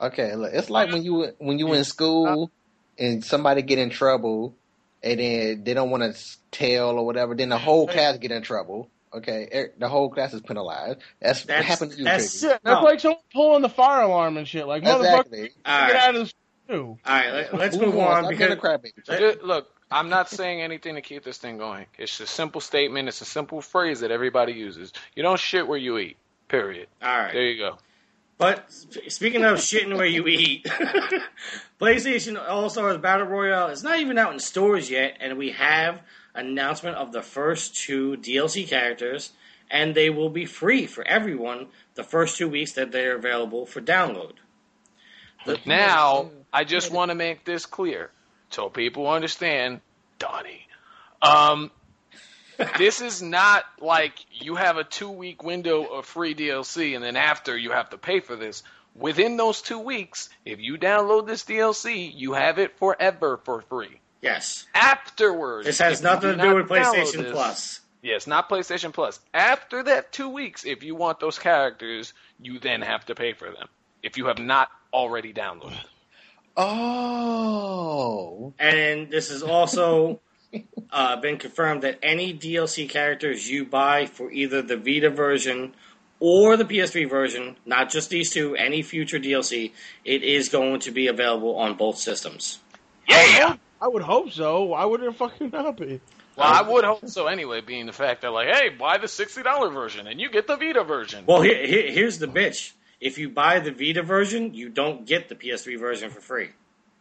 Okay, 0.00 0.36
look, 0.36 0.52
it's 0.54 0.70
like 0.70 0.92
when 0.92 1.02
you 1.02 1.32
when 1.38 1.58
you 1.58 1.72
in 1.72 1.82
school 1.82 2.44
uh-huh. 2.44 3.04
and 3.04 3.24
somebody 3.24 3.62
get 3.62 3.80
in 3.80 3.90
trouble, 3.90 4.54
and 5.02 5.18
then 5.18 5.64
they 5.64 5.74
don't 5.74 5.90
want 5.90 6.04
to 6.04 6.36
tell 6.52 6.90
or 6.90 7.04
whatever. 7.04 7.34
Then 7.34 7.48
the 7.48 7.58
whole 7.58 7.88
class 7.88 8.16
get 8.18 8.30
in 8.30 8.42
trouble. 8.42 8.88
Okay, 9.16 9.48
Er- 9.54 9.72
the 9.78 9.88
whole 9.88 10.10
class 10.10 10.34
is 10.34 10.40
penalized. 10.40 10.98
That's, 11.20 11.40
what 11.42 11.48
That's- 11.48 11.66
happened 11.68 11.92
to 11.92 11.98
you. 11.98 12.04
that's- 12.04 12.40
Tricky. 12.40 12.52
Yeah, 12.52 12.58
that's 12.64 12.82
like 12.84 13.00
someone 13.00 13.20
pulling 13.32 13.62
the 13.62 13.68
fire 13.68 14.02
alarm 14.02 14.36
and 14.36 14.46
shit. 14.48 14.66
Like 14.66 14.82
Exactly. 14.82 15.38
motherfucker, 15.38 15.50
All 15.66 15.86
get 15.86 15.92
right. 15.94 16.02
out 16.02 16.14
of 16.16 16.20
this 16.22 16.34
too. 16.68 16.82
All 16.84 16.98
right, 17.06 17.32
let, 17.32 17.54
let's 17.54 17.76
Move 17.76 17.94
move 17.94 17.98
on. 17.98 18.24
on 18.24 18.30
because 18.30 18.56
being 19.08 19.32
a 19.40 19.46
Look, 19.46 19.70
I'm 19.90 20.08
not 20.08 20.28
saying 20.30 20.62
anything 20.62 20.96
to 20.96 21.02
keep 21.02 21.22
this 21.22 21.38
thing 21.38 21.58
going. 21.58 21.86
It's 21.98 22.18
a 22.20 22.26
simple 22.26 22.60
statement. 22.60 23.06
It's 23.08 23.20
a 23.20 23.24
simple 23.26 23.60
phrase 23.60 24.00
that 24.00 24.10
everybody 24.10 24.52
uses. 24.52 24.92
You 25.14 25.22
don't 25.22 25.38
shit 25.38 25.68
where 25.68 25.78
you 25.78 25.98
eat. 25.98 26.16
Period. 26.48 26.88
all 27.02 27.16
right. 27.16 27.32
There 27.32 27.42
you 27.42 27.58
go. 27.58 27.78
But 28.36 28.64
speaking 29.08 29.44
of 29.44 29.58
shitting 29.58 29.96
where 29.96 30.06
you 30.06 30.26
eat, 30.26 30.66
PlayStation 31.80 32.36
All 32.48 32.68
Stars 32.68 32.98
Battle 32.98 33.26
Royale 33.26 33.68
is 33.68 33.82
not 33.84 33.98
even 34.00 34.18
out 34.18 34.32
in 34.32 34.38
stores 34.40 34.90
yet, 34.90 35.16
and 35.20 35.38
we 35.38 35.50
have 35.52 36.00
announcement 36.34 36.96
of 36.96 37.12
the 37.12 37.22
first 37.22 37.76
two 37.76 38.16
DLC 38.16 38.66
characters, 38.66 39.32
and 39.70 39.94
they 39.94 40.10
will 40.10 40.30
be 40.30 40.46
free 40.46 40.86
for 40.86 41.06
everyone 41.06 41.68
the 41.94 42.04
first 42.04 42.36
two 42.36 42.48
weeks 42.48 42.72
that 42.72 42.92
they're 42.92 43.16
available 43.16 43.66
for 43.66 43.80
download. 43.80 44.34
Now, 45.66 46.30
I 46.52 46.64
just 46.64 46.90
want 46.90 47.10
to 47.10 47.14
make 47.14 47.44
this 47.44 47.66
clear 47.66 48.10
so 48.54 48.68
people 48.68 49.08
understand, 49.08 49.80
Donnie. 50.20 50.68
Um, 51.20 51.72
this 52.78 53.00
is 53.00 53.20
not 53.20 53.64
like 53.80 54.14
you 54.30 54.54
have 54.54 54.76
a 54.76 54.84
two 54.84 55.10
week 55.10 55.42
window 55.42 55.82
of 55.82 56.06
free 56.06 56.36
DLC 56.36 56.94
and 56.94 57.02
then 57.02 57.16
after 57.16 57.56
you 57.56 57.72
have 57.72 57.90
to 57.90 57.98
pay 57.98 58.20
for 58.20 58.36
this. 58.36 58.62
within 58.94 59.36
those 59.36 59.60
two 59.60 59.80
weeks, 59.80 60.28
if 60.44 60.60
you 60.60 60.78
download 60.78 61.26
this 61.26 61.42
DLC, 61.42 62.12
you 62.14 62.34
have 62.34 62.60
it 62.60 62.78
forever 62.78 63.40
for 63.44 63.62
free. 63.62 64.00
Yes. 64.24 64.66
Afterwards, 64.74 65.66
This 65.66 65.78
has 65.80 66.00
nothing 66.02 66.30
to 66.30 66.36
do 66.36 66.42
not 66.42 66.56
with 66.56 66.68
PlayStation 66.68 67.22
this- 67.24 67.32
Plus. 67.32 67.80
Yes, 68.02 68.26
not 68.26 68.48
PlayStation 68.50 68.92
Plus. 68.92 69.20
After 69.32 69.82
that 69.82 70.12
two 70.12 70.28
weeks, 70.28 70.64
if 70.64 70.82
you 70.82 70.94
want 70.94 71.20
those 71.20 71.38
characters, 71.38 72.12
you 72.40 72.58
then 72.58 72.80
have 72.82 73.04
to 73.06 73.14
pay 73.14 73.32
for 73.34 73.50
them. 73.50 73.68
If 74.02 74.16
you 74.16 74.26
have 74.26 74.38
not 74.38 74.70
already 74.92 75.32
downloaded. 75.32 75.70
them. 75.70 75.86
Oh. 76.56 78.52
And 78.58 79.10
this 79.10 79.30
has 79.30 79.42
also 79.42 80.20
uh, 80.90 81.16
been 81.16 81.38
confirmed 81.38 81.82
that 81.82 81.98
any 82.02 82.32
DLC 82.32 82.88
characters 82.88 83.50
you 83.50 83.64
buy 83.64 84.06
for 84.06 84.30
either 84.30 84.62
the 84.62 84.76
Vita 84.76 85.10
version 85.10 85.74
or 86.20 86.56
the 86.56 86.64
PS3 86.64 87.08
version, 87.08 87.56
not 87.66 87.90
just 87.90 88.08
these 88.10 88.30
two, 88.30 88.54
any 88.56 88.82
future 88.82 89.18
DLC, 89.18 89.72
it 90.04 90.22
is 90.22 90.48
going 90.48 90.80
to 90.80 90.90
be 90.90 91.08
available 91.08 91.56
on 91.56 91.74
both 91.74 91.98
systems. 91.98 92.60
Yeah! 93.08 93.56
I 93.84 93.88
would 93.88 94.02
hope 94.02 94.32
so. 94.32 94.62
Why 94.62 94.82
would 94.86 95.02
it 95.02 95.14
fucking 95.14 95.50
not 95.52 95.76
be? 95.76 96.00
Well, 96.36 96.48
I 96.48 96.62
would 96.62 96.84
hope 96.84 97.06
so 97.06 97.26
anyway, 97.26 97.60
being 97.60 97.84
the 97.84 97.92
fact 97.92 98.22
that 98.22 98.30
like, 98.30 98.48
hey, 98.48 98.70
buy 98.70 98.96
the 98.96 99.08
sixty 99.08 99.42
dollar 99.42 99.68
version 99.68 100.06
and 100.06 100.18
you 100.18 100.30
get 100.30 100.46
the 100.46 100.56
Vita 100.56 100.84
version. 100.84 101.26
Well, 101.26 101.42
here, 101.42 101.66
here, 101.66 101.92
here's 101.92 102.18
the 102.18 102.26
bitch. 102.26 102.72
If 102.98 103.18
you 103.18 103.28
buy 103.28 103.60
the 103.60 103.72
Vita 103.72 104.02
version, 104.02 104.54
you 104.54 104.70
don't 104.70 105.04
get 105.04 105.28
the 105.28 105.34
PS3 105.34 105.78
version 105.78 106.08
for 106.08 106.22
free. 106.22 106.48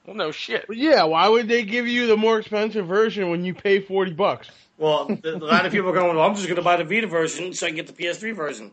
Well, 0.05 0.17
no 0.17 0.31
shit. 0.31 0.65
But 0.67 0.75
yeah, 0.75 1.03
why 1.03 1.29
would 1.29 1.47
they 1.47 1.63
give 1.63 1.87
you 1.87 2.05
the 2.05 2.17
more 2.17 2.37
expensive 2.39 2.85
version 2.85 3.29
when 3.29 3.45
you 3.45 3.53
pay 3.53 3.79
forty 3.79 4.11
bucks? 4.11 4.49
Well, 4.77 5.07
a 5.23 5.29
lot 5.37 5.65
of 5.65 5.71
people 5.71 5.89
are 5.89 5.93
going, 5.93 6.17
well, 6.17 6.27
I'm 6.27 6.35
just 6.35 6.47
going 6.47 6.57
to 6.57 6.61
buy 6.63 6.75
the 6.75 6.83
Vita 6.83 7.07
version 7.07 7.53
so 7.53 7.65
I 7.65 7.69
can 7.69 7.77
get 7.77 7.87
the 7.87 7.93
PS3 7.93 8.35
version. 8.35 8.71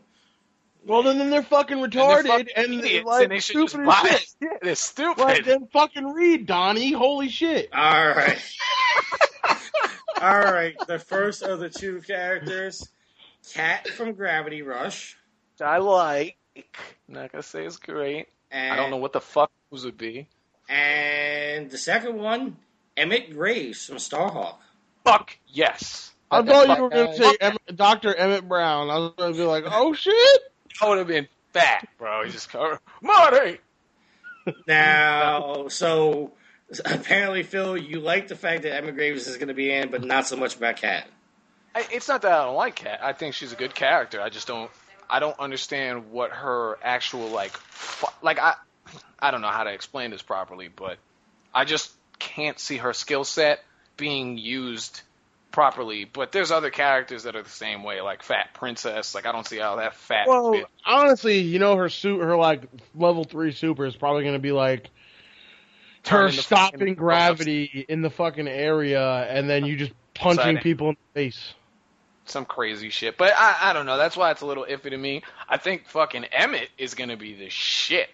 Well, 0.85 1.03
then, 1.03 1.19
then 1.19 1.29
they're 1.29 1.43
fucking 1.43 1.77
retarded 1.77 2.27
fucking 2.27 2.47
and, 2.55 3.05
like 3.05 3.23
and 3.23 3.31
they 3.31 3.39
should 3.39 3.69
stupid 3.69 3.71
just 3.71 3.75
as 3.75 3.85
buy 3.85 4.09
shit. 4.09 4.35
Yeah, 4.41 4.47
they're 4.61 4.75
stupid. 4.75 5.21
Like, 5.21 5.45
then 5.45 5.67
fucking 5.71 6.07
read, 6.07 6.47
Donnie. 6.47 6.91
Holy 6.91 7.29
shit. 7.29 7.69
All 7.73 8.07
right. 8.07 8.41
All 10.21 10.39
right. 10.39 10.75
The 10.87 10.97
first 10.97 11.43
of 11.43 11.59
the 11.59 11.69
two 11.69 12.01
characters, 12.01 12.87
Kat 13.53 13.87
from 13.89 14.13
Gravity 14.13 14.63
Rush. 14.63 15.17
I 15.59 15.77
like. 15.77 16.37
I'm 16.55 16.63
not 17.09 17.31
gonna 17.31 17.43
say 17.43 17.63
it's 17.65 17.77
great. 17.77 18.27
And, 18.49 18.73
I 18.73 18.75
don't 18.75 18.89
know 18.89 18.97
what 18.97 19.13
the 19.13 19.21
fuck 19.21 19.51
those 19.69 19.85
would 19.85 19.97
be. 19.97 20.27
And 20.67 21.69
the 21.69 21.77
second 21.77 22.17
one, 22.17 22.57
Emmett 22.97 23.33
Graves 23.33 23.85
from 23.85 23.97
Starhawk. 23.97 24.55
Fuck 25.03 25.37
yes. 25.47 26.11
I 26.29 26.41
thought 26.43 26.77
you 26.77 26.83
were 26.83 26.89
going 26.89 27.17
to 27.17 27.37
say 27.39 27.53
Dr. 27.75 28.15
Emmett 28.15 28.47
Brown. 28.47 28.89
I 28.89 28.97
was 28.99 29.13
going 29.17 29.33
to 29.33 29.37
be 29.37 29.43
like, 29.43 29.65
oh 29.67 29.93
shit. 29.93 30.41
I 30.79 30.89
would 30.89 30.97
have 30.97 31.07
been 31.07 31.27
fat, 31.53 31.87
bro. 31.97 32.23
He 32.25 32.31
just 32.31 32.49
covered 32.49 32.79
Marty. 33.01 33.59
Now, 34.67 35.67
so 35.67 36.31
apparently, 36.85 37.43
Phil, 37.43 37.77
you 37.77 37.99
like 37.99 38.27
the 38.27 38.35
fact 38.35 38.63
that 38.63 38.75
Emmett 38.75 38.95
Graves 38.95 39.27
is 39.27 39.37
going 39.37 39.49
to 39.49 39.53
be 39.53 39.71
in, 39.71 39.91
but 39.91 40.03
not 40.03 40.27
so 40.27 40.35
much 40.35 40.55
about 40.55 40.77
Kat. 40.77 41.07
It's 41.75 42.07
not 42.07 42.23
that 42.23 42.31
I 42.31 42.45
don't 42.45 42.55
like 42.55 42.75
Kat. 42.75 42.99
I 43.01 43.13
think 43.13 43.33
she's 43.33 43.51
a 43.53 43.55
good 43.55 43.73
character. 43.75 44.21
I 44.21 44.29
just 44.29 44.47
don't. 44.47 44.69
I 45.09 45.19
don't 45.19 45.37
understand 45.39 46.11
what 46.11 46.31
her 46.31 46.77
actual 46.81 47.27
like. 47.29 47.53
Like 48.21 48.39
I, 48.39 48.55
I 49.19 49.31
don't 49.31 49.41
know 49.41 49.49
how 49.49 49.63
to 49.63 49.71
explain 49.71 50.11
this 50.11 50.21
properly, 50.21 50.69
but 50.69 50.97
I 51.53 51.65
just 51.65 51.91
can't 52.19 52.59
see 52.59 52.77
her 52.77 52.93
skill 52.93 53.23
set 53.23 53.63
being 53.97 54.37
used 54.37 55.01
properly. 55.51 56.05
But 56.05 56.31
there's 56.31 56.51
other 56.51 56.69
characters 56.69 57.23
that 57.23 57.35
are 57.35 57.43
the 57.43 57.49
same 57.49 57.83
way, 57.83 58.01
like 58.01 58.23
Fat 58.23 58.53
Princess. 58.53 59.13
Like 59.13 59.25
I 59.25 59.31
don't 59.31 59.45
see 59.45 59.57
how 59.57 59.75
that 59.77 59.95
fat. 59.95 60.27
Well, 60.27 60.53
bitch- 60.53 60.65
honestly, 60.85 61.39
you 61.39 61.59
know, 61.59 61.75
her 61.75 61.89
suit, 61.89 62.21
her 62.21 62.35
like 62.35 62.63
level 62.95 63.23
three 63.23 63.51
super 63.51 63.85
is 63.85 63.95
probably 63.95 64.23
going 64.23 64.35
to 64.35 64.39
be 64.39 64.51
like 64.51 64.89
her 66.07 66.31
stopping 66.31 66.79
fucking- 66.79 66.95
gravity 66.95 67.85
in 67.87 68.01
the 68.01 68.09
fucking 68.09 68.47
area, 68.47 69.25
and 69.29 69.49
then 69.49 69.65
you 69.65 69.75
just 69.75 69.93
punching 70.13 70.57
people 70.57 70.89
in 70.89 70.97
the 71.13 71.19
face. 71.19 71.53
some 72.25 72.45
crazy 72.45 72.89
shit. 72.89 73.17
But 73.17 73.33
I, 73.35 73.69
I 73.69 73.73
don't 73.73 73.85
know. 73.85 73.97
That's 73.97 74.15
why 74.17 74.31
it's 74.31 74.41
a 74.41 74.45
little 74.45 74.65
iffy 74.69 74.89
to 74.89 74.97
me. 74.97 75.21
I 75.49 75.57
think 75.57 75.87
fucking 75.87 76.25
Emmett 76.25 76.69
is 76.77 76.93
gonna 76.95 77.17
be 77.17 77.35
the 77.35 77.49
shit. 77.49 78.09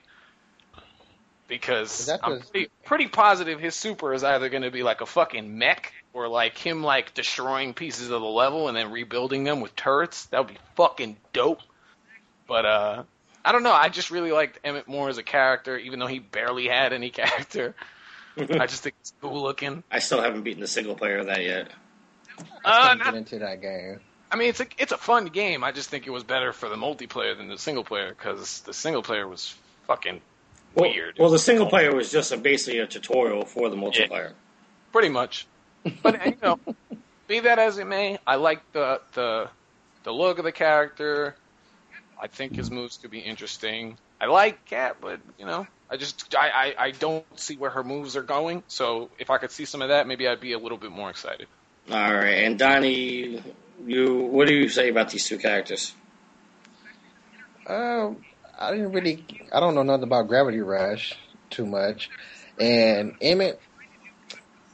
Because 1.47 2.09
I'm 2.09 2.41
pretty, 2.41 2.69
pretty 2.83 3.07
positive 3.07 3.59
his 3.59 3.73
super 3.73 4.13
is 4.13 4.21
either 4.23 4.49
gonna 4.49 4.71
be 4.71 4.83
like 4.83 4.99
a 4.99 5.05
fucking 5.05 5.57
mech 5.57 5.93
or 6.17 6.27
like 6.27 6.57
him 6.57 6.81
like 6.83 7.13
destroying 7.13 7.75
pieces 7.75 8.09
of 8.09 8.21
the 8.21 8.27
level 8.27 8.67
and 8.67 8.75
then 8.75 8.91
rebuilding 8.91 9.43
them 9.43 9.61
with 9.61 9.75
turrets. 9.75 10.25
That 10.27 10.39
would 10.39 10.47
be 10.47 10.59
fucking 10.75 11.17
dope. 11.31 11.61
But 12.47 12.65
uh 12.65 13.03
I 13.45 13.51
don't 13.51 13.61
know. 13.63 13.71
I 13.71 13.89
just 13.89 14.09
really 14.09 14.31
liked 14.31 14.59
Emmett 14.63 14.87
more 14.87 15.07
as 15.09 15.19
a 15.19 15.23
character, 15.23 15.77
even 15.77 15.99
though 15.99 16.07
he 16.07 16.19
barely 16.19 16.67
had 16.67 16.91
any 16.91 17.09
character. 17.21 17.75
I 18.37 18.65
just 18.65 18.81
think 18.83 18.95
it's 18.99 19.13
cool 19.21 19.41
looking. 19.41 19.83
I 19.91 19.99
still 19.99 20.21
haven't 20.21 20.41
beaten 20.41 20.61
the 20.61 20.67
single 20.67 20.95
player 20.95 21.19
of 21.19 21.27
that 21.27 21.43
yet. 21.43 21.69
Uh, 22.65 22.87
Can't 22.87 22.99
not 22.99 23.05
get 23.05 23.15
into 23.15 23.39
that 23.39 23.61
game. 23.61 23.99
I 24.31 24.35
mean, 24.35 24.49
it's 24.49 24.59
a 24.59 24.65
it's 24.79 24.91
a 24.91 24.97
fun 24.97 25.27
game. 25.27 25.63
I 25.63 25.71
just 25.71 25.89
think 25.89 26.07
it 26.07 26.09
was 26.09 26.23
better 26.23 26.51
for 26.51 26.67
the 26.67 26.75
multiplayer 26.75 27.37
than 27.37 27.47
the 27.47 27.57
single 27.57 27.83
player 27.83 28.09
because 28.09 28.61
the 28.61 28.73
single 28.73 29.01
player 29.03 29.27
was 29.27 29.55
fucking 29.85 30.19
Well, 30.75 30.89
weird. 30.89 31.15
Well, 31.19 31.29
the 31.29 31.39
single 31.39 31.67
player 31.67 31.95
was 31.95 32.11
just 32.11 32.31
a, 32.31 32.37
basically 32.37 32.79
a 32.79 32.87
tutorial 32.87 33.45
for 33.45 33.69
the 33.69 33.75
multiplayer. 33.77 34.33
pretty 34.91 35.09
much. 35.09 35.47
But 36.01 36.25
you 36.25 36.37
know, 36.41 36.59
be 37.27 37.41
that 37.41 37.59
as 37.59 37.77
it 37.77 37.87
may, 37.87 38.19
I 38.25 38.35
like 38.35 38.61
the 38.73 39.01
the 39.13 39.49
the 40.03 40.11
look 40.11 40.37
of 40.37 40.45
the 40.45 40.51
character. 40.51 41.35
I 42.19 42.27
think 42.27 42.55
his 42.55 42.71
moves 42.71 42.97
could 42.97 43.11
be 43.11 43.19
interesting. 43.19 43.97
I 44.19 44.25
like 44.25 44.65
Kat, 44.65 44.97
but 45.01 45.19
you 45.37 45.45
know, 45.45 45.67
I 45.89 45.97
just 45.97 46.35
I, 46.35 46.49
I 46.49 46.85
I 46.85 46.91
don't 46.91 47.25
see 47.39 47.57
where 47.57 47.69
her 47.69 47.83
moves 47.83 48.15
are 48.15 48.23
going. 48.23 48.63
So 48.67 49.09
if 49.19 49.29
I 49.29 49.37
could 49.37 49.51
see 49.51 49.65
some 49.65 49.81
of 49.81 49.89
that, 49.89 50.07
maybe 50.07 50.27
I'd 50.27 50.39
be 50.39 50.53
a 50.53 50.59
little 50.59 50.77
bit 50.77 50.91
more 50.91 51.09
excited. 51.09 51.47
All 51.89 52.13
right, 52.13 52.43
and 52.43 52.57
Donnie, 52.57 53.41
you 53.85 54.15
what 54.15 54.47
do 54.47 54.53
you 54.53 54.69
say 54.69 54.89
about 54.89 55.09
these 55.09 55.27
two 55.27 55.37
characters? 55.37 55.93
Um, 57.67 58.17
I 58.57 58.71
didn't 58.71 58.91
really. 58.91 59.23
I 59.53 59.59
don't 59.59 59.75
know 59.75 59.83
nothing 59.83 60.03
about 60.03 60.27
Gravity 60.27 60.61
Rush 60.61 61.15
too 61.49 61.65
much, 61.65 62.09
and 62.59 63.15
Emmett. 63.21 63.59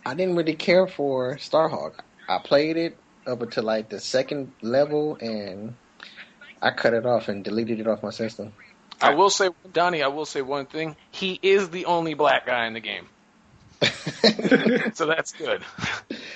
I 0.06 0.14
didn't 0.14 0.36
really 0.36 0.56
care 0.56 0.88
for 0.88 1.36
Starhawk. 1.36 1.94
I 2.28 2.40
played 2.40 2.78
it 2.78 2.98
up 3.26 3.42
until 3.42 3.64
like 3.64 3.90
the 3.90 4.00
second 4.00 4.52
level, 4.62 5.18
and 5.20 5.76
I 6.62 6.72
cut 6.72 6.94
it 6.94 7.06
off 7.06 7.30
and 7.30 7.44
deleted 7.44 7.80
it 7.80 7.88
off 7.88 8.04
my 8.04 8.10
system. 8.12 8.54
I 9.02 9.16
will 9.16 9.30
say, 9.30 9.50
Donnie, 9.72 10.02
I 10.02 10.08
will 10.08 10.26
say 10.26 10.42
one 10.42 10.66
thing. 10.66 10.96
He 11.12 11.38
is 11.42 11.70
the 11.70 11.86
only 11.86 12.14
black 12.14 12.46
guy 12.46 12.68
in 12.68 12.74
the 12.74 12.80
game. 12.80 13.08
so 14.94 15.06
that's 15.06 15.34
good. 15.34 15.62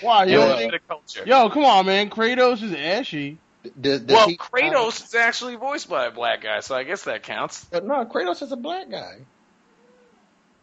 Why? 0.02 0.26
You 0.26 0.38
Well, 0.38 0.58
don't 0.58 0.68
uh, 0.68 0.72
the 0.72 0.80
culture. 0.88 1.24
Yo, 1.26 1.50
come 1.50 1.64
on, 1.64 1.86
man. 1.86 2.10
Kratos 2.10 2.62
is 2.62 2.74
ashy. 2.74 3.38
Does, 3.80 4.02
does 4.02 4.16
Well, 4.16 4.28
he- 4.28 4.38
Kratos 4.38 5.04
is 5.06 5.16
actually 5.16 5.56
voiced 5.56 5.90
by 5.90 6.08
a 6.08 6.12
black 6.12 6.42
guy, 6.42 6.60
so 6.60 6.76
I 6.76 6.84
guess 6.84 7.04
that 7.04 7.24
counts. 7.24 7.66
No, 7.72 8.06
Kratos 8.06 8.42
is 8.42 8.52
a 8.52 8.58
black 8.58 8.90
guy. 8.90 9.20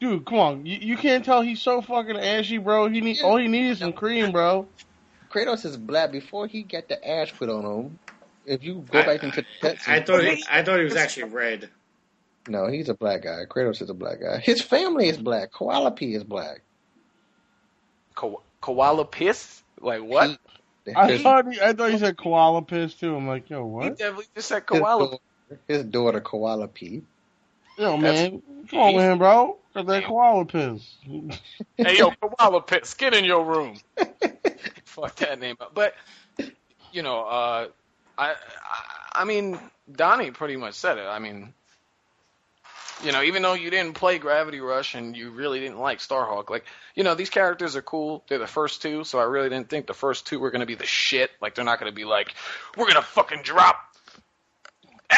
Dude, 0.05 0.27
come 0.27 0.39
on. 0.39 0.67
You, 0.67 0.77
you 0.83 0.97
can't 0.99 1.25
tell 1.25 1.41
he's 1.41 1.63
so 1.63 1.81
fucking 1.81 2.19
ashy, 2.19 2.59
bro. 2.59 2.91
He 2.91 3.01
need 3.01 3.23
all 3.23 3.39
he 3.39 3.49
needs 3.49 3.71
is 3.71 3.79
some 3.79 3.95
cream, 3.95 4.33
bro. 4.33 4.69
Kratos 5.31 5.65
is 5.65 5.79
black 5.79 6.13
before 6.13 6.47
he 6.47 6.63
got 6.63 6.89
the 6.89 7.09
ash 7.09 7.33
put 7.33 7.49
on 7.49 7.65
him. 7.65 7.99
If 8.45 8.63
you 8.63 8.85
go 8.87 9.03
back 9.03 9.23
into 9.23 9.41
the 9.41 9.47
cutscene, 9.67 9.89
I 9.89 10.01
thought 10.01 10.23
he, 10.23 10.45
I 10.51 10.63
thought 10.63 10.79
he 10.79 10.85
was 10.85 10.97
actually 10.97 11.33
red. 11.33 11.71
no, 12.47 12.67
he's 12.67 12.91
a 12.91 12.95
black 12.95 13.23
guy. 13.23 13.45
Kratos 13.49 13.81
is 13.81 13.89
a 13.89 13.95
black 13.95 14.21
guy. 14.21 14.41
His 14.41 14.61
family 14.61 15.09
is 15.09 15.17
black. 15.17 15.51
Calliope 15.55 16.15
is 16.15 16.23
black. 16.23 16.61
Ko- 18.15 18.43
koala 18.61 19.07
piss? 19.07 19.63
Like 19.81 20.03
what? 20.03 20.39
I 20.95 21.17
thought 21.17 21.51
he, 21.51 21.63
I 21.63 21.73
thought 21.73 21.93
he 21.93 21.97
said 21.97 22.19
koala 22.19 22.61
piss 22.61 22.93
too. 22.93 23.17
I'm 23.17 23.27
like, 23.27 23.49
yo, 23.49 23.65
what? 23.65 23.85
He 23.85 23.91
definitely 23.93 24.27
just 24.35 24.49
said 24.49 24.65
his 24.69 24.81
koala. 24.81 25.07
daughter, 25.07 25.61
his 25.67 25.85
daughter 25.85 26.21
Calliope. 26.21 27.05
Yo, 27.77 27.97
man, 27.97 28.43
come 28.71 28.79
on, 28.79 28.97
man, 28.97 29.19
bro. 29.19 29.59
Got 29.75 29.87
that 29.87 30.05
koala 30.05 30.45
piss. 30.45 30.97
hey, 31.77 31.99
yo, 31.99 32.13
koala 32.13 32.63
piss, 32.63 32.95
get 32.95 33.15
in 33.15 33.25
your 33.25 33.45
room. 33.45 33.77
Fuck 34.85 35.17
that 35.17 35.41
name 35.41 35.57
up. 35.61 35.75
But 35.75 35.95
you 36.93 37.03
know, 37.03 37.25
uh, 37.25 37.69
I, 38.17 38.31
I, 38.31 38.35
I 39.15 39.25
mean, 39.25 39.59
Donnie 39.91 40.31
pretty 40.31 40.57
much 40.57 40.75
said 40.75 40.99
it. 40.99 41.07
I 41.07 41.19
mean, 41.19 41.53
you 43.03 43.13
know, 43.13 43.23
even 43.23 43.43
though 43.43 43.55
you 43.55 43.71
didn't 43.71 43.95
play 43.95 44.19
Gravity 44.19 44.61
Rush 44.61 44.95
and 44.95 45.17
you 45.17 45.31
really 45.31 45.61
didn't 45.61 45.79
like 45.79 45.99
Starhawk, 45.99 46.49
like, 46.51 46.65
you 46.95 47.03
know, 47.03 47.15
these 47.15 47.31
characters 47.31 47.75
are 47.77 47.83
cool. 47.83 48.25
They're 48.29 48.39
the 48.39 48.47
first 48.47 48.83
two, 48.83 49.05
so 49.05 49.19
I 49.19 49.25
really 49.25 49.49
didn't 49.49 49.69
think 49.69 49.87
the 49.87 49.95
first 49.95 50.27
two 50.27 50.39
were 50.39 50.51
going 50.51 50.61
to 50.61 50.67
be 50.67 50.77
the 50.77 50.87
shit. 50.87 51.31
Like, 51.41 51.55
they're 51.55 51.65
not 51.65 51.81
going 51.81 51.91
to 51.91 51.97
be 51.97 52.05
like, 52.05 52.35
we're 52.77 52.87
going 52.87 52.97
to 52.97 53.03
fucking 53.03 53.43
drop 53.43 53.84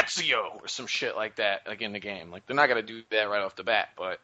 Ezio 0.04 0.62
or 0.62 0.68
some 0.68 0.86
shit 0.86 1.16
like 1.16 1.36
that, 1.36 1.62
like 1.66 1.82
in 1.82 1.92
the 1.92 1.98
game. 2.00 2.30
Like, 2.30 2.46
they're 2.46 2.56
not 2.56 2.68
going 2.68 2.84
to 2.84 2.92
do 2.92 3.02
that 3.10 3.28
right 3.28 3.42
off 3.42 3.56
the 3.56 3.64
bat, 3.64 3.88
but 3.96 4.20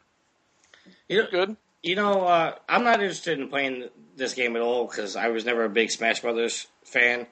You 1.07 1.23
know, 1.23 1.27
good. 1.31 1.57
You 1.81 1.95
know, 1.95 2.21
uh, 2.25 2.55
I'm 2.69 2.83
not 2.83 3.01
interested 3.01 3.39
in 3.39 3.49
playing 3.49 3.89
this 4.15 4.33
game 4.33 4.55
at 4.55 4.61
all 4.61 4.85
because 4.87 5.15
I 5.15 5.27
was 5.29 5.43
never 5.45 5.65
a 5.65 5.69
big 5.69 5.91
Smash 5.91 6.21
Brothers 6.21 6.67
fan. 6.85 7.27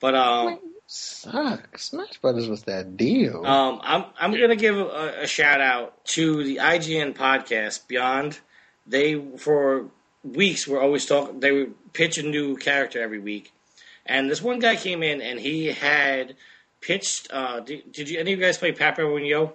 But 0.00 0.14
um, 0.14 0.58
suck. 0.86 1.78
Smash 1.78 2.18
Brothers 2.18 2.48
was 2.48 2.62
that 2.64 2.96
deal. 2.96 3.44
Um, 3.44 3.80
I'm 3.82 4.04
I'm 4.18 4.32
gonna 4.32 4.56
give 4.56 4.76
a, 4.78 5.22
a 5.22 5.26
shout 5.26 5.60
out 5.60 6.02
to 6.06 6.42
the 6.44 6.56
IGN 6.56 7.14
podcast 7.14 7.86
Beyond. 7.86 8.38
They 8.86 9.20
for 9.36 9.86
weeks 10.22 10.66
were 10.66 10.80
always 10.80 11.04
talking. 11.06 11.40
They 11.40 11.52
would 11.52 11.92
pitch 11.92 12.16
a 12.18 12.22
new 12.22 12.56
character 12.56 13.02
every 13.02 13.18
week, 13.18 13.52
and 14.06 14.30
this 14.30 14.42
one 14.42 14.58
guy 14.60 14.76
came 14.76 15.02
in 15.02 15.20
and 15.20 15.38
he 15.38 15.66
had 15.66 16.36
pitched. 16.84 17.28
Uh, 17.32 17.60
did, 17.60 17.90
did 17.92 18.08
you 18.08 18.18
any 18.20 18.32
of 18.32 18.38
you 18.38 18.44
guys 18.44 18.58
play 18.58 18.72
Papa 18.72 19.04
and 19.14 19.26
Yo? 19.26 19.52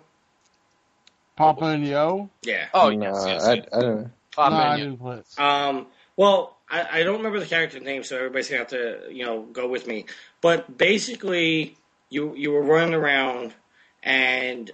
Papa 1.36 1.66
and 1.66 1.88
Yo. 1.88 2.30
Yeah. 2.42 2.68
Oh 2.74 2.90
no, 2.90 3.14
yes, 3.14 3.26
yes, 3.28 3.44
I, 3.46 3.54
yes. 3.54 3.66
I 3.72 3.80
don't. 3.82 4.12
Papa 4.36 4.50
no, 4.50 4.58
I 4.58 4.74
and 4.74 4.80
you. 4.80 4.86
didn't 4.86 5.00
play 5.00 5.18
it. 5.18 5.40
Um, 5.40 5.88
well, 6.18 6.58
I, 6.70 7.00
I 7.00 7.04
don't 7.04 7.18
remember 7.18 7.40
the 7.40 7.46
character 7.46 7.80
name, 7.80 8.04
so 8.04 8.18
everybody's 8.18 8.50
gonna 8.50 8.60
have 8.60 8.70
to, 8.70 9.02
you 9.12 9.26
know, 9.26 9.44
go 9.44 9.68
with 9.68 9.88
me. 9.88 10.06
But 10.42 10.78
basically, 10.78 11.78
you 12.10 12.36
you 12.36 12.52
were 12.52 12.62
running 12.62 12.94
around, 12.94 13.54
and 14.04 14.70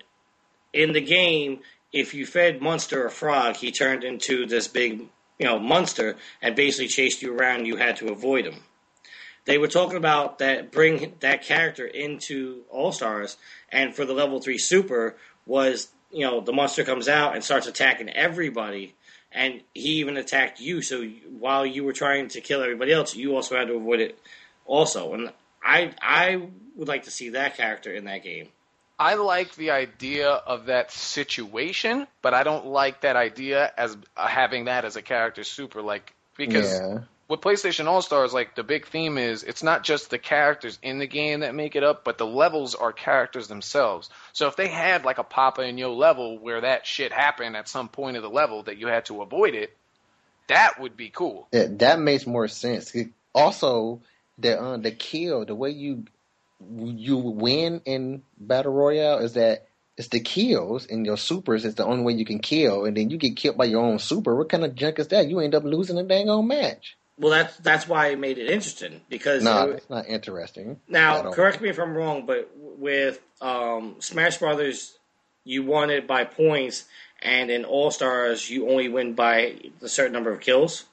in 0.74 0.94
the 0.94 1.02
game, 1.02 1.60
if 1.94 2.14
you 2.14 2.26
fed 2.26 2.62
Monster 2.62 3.06
a 3.06 3.12
frog, 3.12 3.56
he 3.58 3.72
turned 3.72 4.04
into 4.04 4.46
this 4.46 4.68
big, 4.68 5.08
you 5.40 5.46
know, 5.46 5.60
monster 5.60 6.16
and 6.42 6.56
basically 6.56 6.88
chased 6.88 7.22
you 7.22 7.34
around. 7.34 7.66
You 7.66 7.78
had 7.78 7.98
to 7.98 8.10
avoid 8.12 8.46
him. 8.46 8.64
They 9.46 9.58
were 9.58 9.68
talking 9.68 9.98
about 9.98 10.40
that 10.40 10.72
bring 10.72 11.14
that 11.20 11.44
character 11.44 11.86
into 11.86 12.64
All 12.70 12.92
Stars, 12.92 13.38
and 13.72 13.96
for 13.96 14.06
the 14.06 14.14
level 14.14 14.42
three 14.42 14.58
super 14.58 15.16
was 15.46 15.90
you 16.12 16.26
know 16.26 16.42
the 16.42 16.54
monster 16.54 16.84
comes 16.84 17.08
out 17.08 17.36
and 17.36 17.44
starts 17.44 17.68
attacking 17.68 18.10
everybody, 18.10 18.96
and 19.32 19.62
he 19.74 20.00
even 20.00 20.18
attacked 20.18 20.60
you. 20.60 20.82
So 20.82 21.04
while 21.40 21.66
you 21.66 21.84
were 21.84 21.94
trying 21.94 22.30
to 22.30 22.42
kill 22.42 22.64
everybody 22.64 22.92
else, 22.92 23.16
you 23.16 23.36
also 23.36 23.56
had 23.56 23.68
to 23.68 23.76
avoid 23.76 24.00
it 24.00 24.20
also. 24.66 25.14
And 25.14 25.32
I 25.64 25.94
I 26.02 26.50
would 26.76 26.88
like 26.88 27.04
to 27.04 27.12
see 27.12 27.30
that 27.30 27.56
character 27.56 27.94
in 27.94 28.06
that 28.06 28.24
game. 28.24 28.50
I 28.98 29.16
like 29.16 29.56
the 29.56 29.72
idea 29.72 30.30
of 30.30 30.68
that 30.68 30.90
situation, 30.90 32.08
but 32.22 32.34
I 32.34 32.44
don't 32.44 32.66
like 32.68 33.02
that 33.02 33.18
idea 33.18 33.72
as 33.78 33.98
uh, 34.16 34.26
having 34.26 34.66
that 34.66 34.86
as 34.86 34.96
a 34.96 35.02
character 35.02 35.44
super 35.44 35.82
like 35.82 36.14
because 36.38 36.80
Yeah. 36.80 37.00
With 37.28 37.42
PlayStation 37.42 37.88
All 37.88 38.02
Stars, 38.02 38.34
like 38.34 38.56
the 38.56 38.64
big 38.64 38.86
theme 38.86 39.18
is 39.18 39.44
it's 39.44 39.64
not 39.64 39.84
just 39.84 40.10
the 40.10 40.20
characters 40.20 40.78
in 40.84 41.00
the 41.00 41.08
game 41.08 41.40
that 41.40 41.56
make 41.56 41.76
it 41.76 41.84
up, 41.84 42.04
but 42.04 42.18
the 42.18 42.26
levels 42.26 42.76
are 42.76 42.92
characters 42.92 43.48
themselves. 43.48 44.10
So 44.34 44.48
if 44.48 44.56
they 44.56 44.68
had 44.68 45.06
like 45.06 45.18
a 45.18 45.24
Papa 45.24 45.62
and 45.62 45.80
Yo 45.80 45.94
level 45.94 46.38
where 46.38 46.62
that 46.62 46.86
shit 46.86 47.12
happened 47.12 47.58
at 47.58 47.68
some 47.68 47.90
point 47.90 48.18
of 48.18 48.24
the 48.24 48.30
level 48.30 48.64
that 48.64 48.78
you 48.78 48.88
had 48.88 49.06
to 49.06 49.22
avoid 49.22 49.56
it, 49.56 49.76
that 50.48 50.80
would 50.80 50.96
be 50.96 51.10
cool. 51.10 51.48
Yeah, 51.52 51.66
that 51.70 52.00
makes 52.00 52.28
more 52.28 52.48
sense. 52.48 52.96
Also, 53.34 54.02
the 54.38 54.62
uh, 54.62 54.78
the 54.78 54.92
kill, 54.92 55.46
the 55.46 55.56
way 55.56 55.72
you 55.72 56.06
you 56.70 57.18
win 57.18 57.82
in 57.86 58.22
battle 58.38 58.72
royale 58.72 59.20
is 59.20 59.34
that 59.34 59.66
it's 59.98 60.10
the 60.10 60.20
kills 60.20 60.86
and 60.86 61.06
your 61.06 61.18
supers 61.18 61.66
is 61.66 61.76
the 61.76 61.86
only 61.86 62.04
way 62.04 62.14
you 62.14 62.26
can 62.26 62.40
kill, 62.40 62.86
and 62.86 62.96
then 62.96 63.10
you 63.10 63.18
get 63.18 63.36
killed 63.36 63.58
by 63.58 63.66
your 63.66 63.82
own 63.82 63.98
super. 63.98 64.36
What 64.36 64.50
kind 64.50 64.64
of 64.64 64.76
junk 64.76 65.00
is 65.00 65.08
that? 65.08 65.28
You 65.28 65.40
end 65.40 65.56
up 65.56 65.64
losing 65.64 65.98
a 65.98 66.04
dang 66.04 66.30
old 66.30 66.48
match. 66.48 66.96
Well, 67.18 67.32
that's 67.32 67.56
that's 67.58 67.88
why 67.88 68.08
it 68.08 68.20
made 68.20 68.38
it 68.38 68.50
interesting 68.50 69.02
because 69.10 69.44
No, 69.44 69.70
it- 69.70 69.76
it's 69.78 69.90
not 69.90 70.06
interesting. 70.08 70.80
Now, 70.88 71.32
correct 71.32 71.62
me 71.62 71.70
if 71.70 71.80
I'm 71.80 71.96
wrong, 71.96 72.26
but 72.26 72.52
with 72.58 73.20
um, 73.42 73.96
Smash 74.00 74.38
Brothers, 74.38 74.98
you 75.44 75.64
won 75.64 75.90
it 75.90 76.08
by 76.08 76.26
points, 76.26 76.86
and 77.22 77.50
in 77.50 77.64
All 77.66 77.90
Stars, 77.92 78.50
you 78.50 78.70
only 78.70 78.90
win 78.90 79.14
by 79.14 79.56
a 79.82 79.88
certain 79.88 80.12
number 80.14 80.32
of 80.32 80.42
kills. 80.42 80.86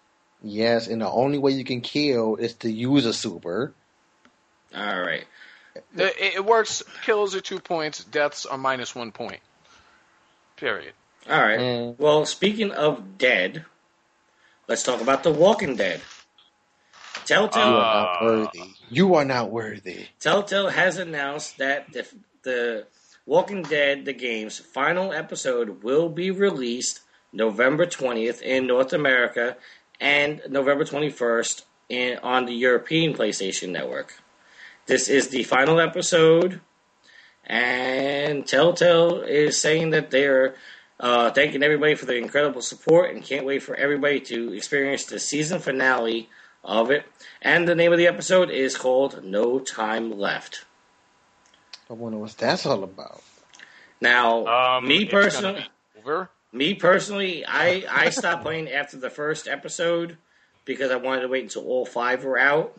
Yes, 0.45 0.87
and 0.89 1.01
the 1.01 1.09
only 1.11 1.39
way 1.39 1.53
you 1.53 1.65
can 1.65 1.81
kill 1.81 2.37
is 2.37 2.55
to 2.55 2.71
use 2.71 3.05
a 3.07 3.13
super. 3.13 3.73
All 4.75 5.01
right. 5.01 5.25
It, 5.97 6.35
it 6.37 6.45
works. 6.45 6.83
Kills 7.05 7.35
are 7.35 7.41
two 7.41 7.59
points. 7.61 8.03
Deaths 8.05 8.45
are 8.47 8.59
minus 8.59 8.95
one 8.95 9.13
point. 9.13 9.41
Period. 10.57 10.93
All 11.31 11.41
right. 11.41 11.95
Well, 11.99 12.27
speaking 12.27 12.71
of 12.73 13.19
dead, 13.19 13.65
let's 14.69 14.83
talk 14.83 15.01
about 15.01 15.23
The 15.23 15.33
Walking 15.33 15.77
Dead. 15.77 16.01
Telltale. 17.25 17.67
You 17.69 17.75
are 17.77 18.05
not 18.05 18.23
worthy. 18.23 18.63
You 18.91 19.15
are 19.15 19.25
not 19.25 19.51
worthy. 19.51 20.07
Telltale 20.19 20.69
has 20.69 20.99
announced 20.99 21.59
that 21.59 21.93
the, 21.93 22.07
the 22.43 22.87
Walking 23.27 23.63
Dead, 23.63 24.05
the 24.05 24.13
game's 24.13 24.59
final 24.59 25.13
episode, 25.13 25.83
will 25.83 26.09
be 26.09 26.31
released 26.31 27.01
November 27.33 27.87
20th 27.87 28.43
in 28.43 28.67
North 28.67 28.93
America 28.93 29.57
and 30.01 30.43
November 30.49 30.85
21st 30.85 31.63
in, 31.89 32.19
on 32.19 32.47
the 32.47 32.55
European 32.55 33.15
PlayStation 33.15 33.71
Network. 33.71 34.15
This 34.87 35.09
is 35.09 35.29
the 35.29 35.45
final 35.45 35.79
episode, 35.79 36.61
and 37.47 38.45
Telltale 38.47 39.23
is 39.23 39.61
saying 39.61 39.91
that 39.91 40.11
they're 40.11 40.57
uh, 41.03 41.31
thanking 41.33 41.63
everybody 41.63 41.95
for 41.95 42.07
the 42.07 42.17
incredible 42.17 42.63
support 42.63 43.15
and 43.15 43.23
can't 43.23 43.45
wait 43.45 43.63
for 43.63 43.75
everybody 43.75 44.21
to 44.21 44.53
experience 44.55 45.05
the 45.05 45.19
season 45.21 45.59
finale 45.59 46.29
of 46.65 46.91
it. 46.91 47.05
And 47.43 47.69
the 47.69 47.75
name 47.75 47.93
of 47.93 47.99
the 47.99 48.07
episode 48.07 48.49
is 48.51 48.77
called 48.77 49.23
No 49.25 49.59
Time 49.59 50.17
Left. 50.17 50.65
I 51.91 51.95
wonder 51.95 52.19
what 52.19 52.37
that's 52.39 52.65
all 52.65 52.85
about. 52.85 53.23
Now, 54.01 54.47
Um, 54.47 54.89
me 54.89 55.05
personally, 55.05 55.67
over. 55.99 56.31
me 56.53 56.75
personally, 56.75 57.45
I 57.47 57.85
I 57.91 58.11
stopped 58.11 58.43
playing 58.43 58.71
after 58.71 58.97
the 58.97 59.11
first 59.11 59.47
episode 59.49 60.17
because 60.65 60.91
I 60.91 60.97
wanted 60.97 61.23
to 61.23 61.29
wait 61.29 61.43
until 61.43 61.65
all 61.67 61.85
five 61.85 62.25
were 62.25 62.39
out. 62.39 62.77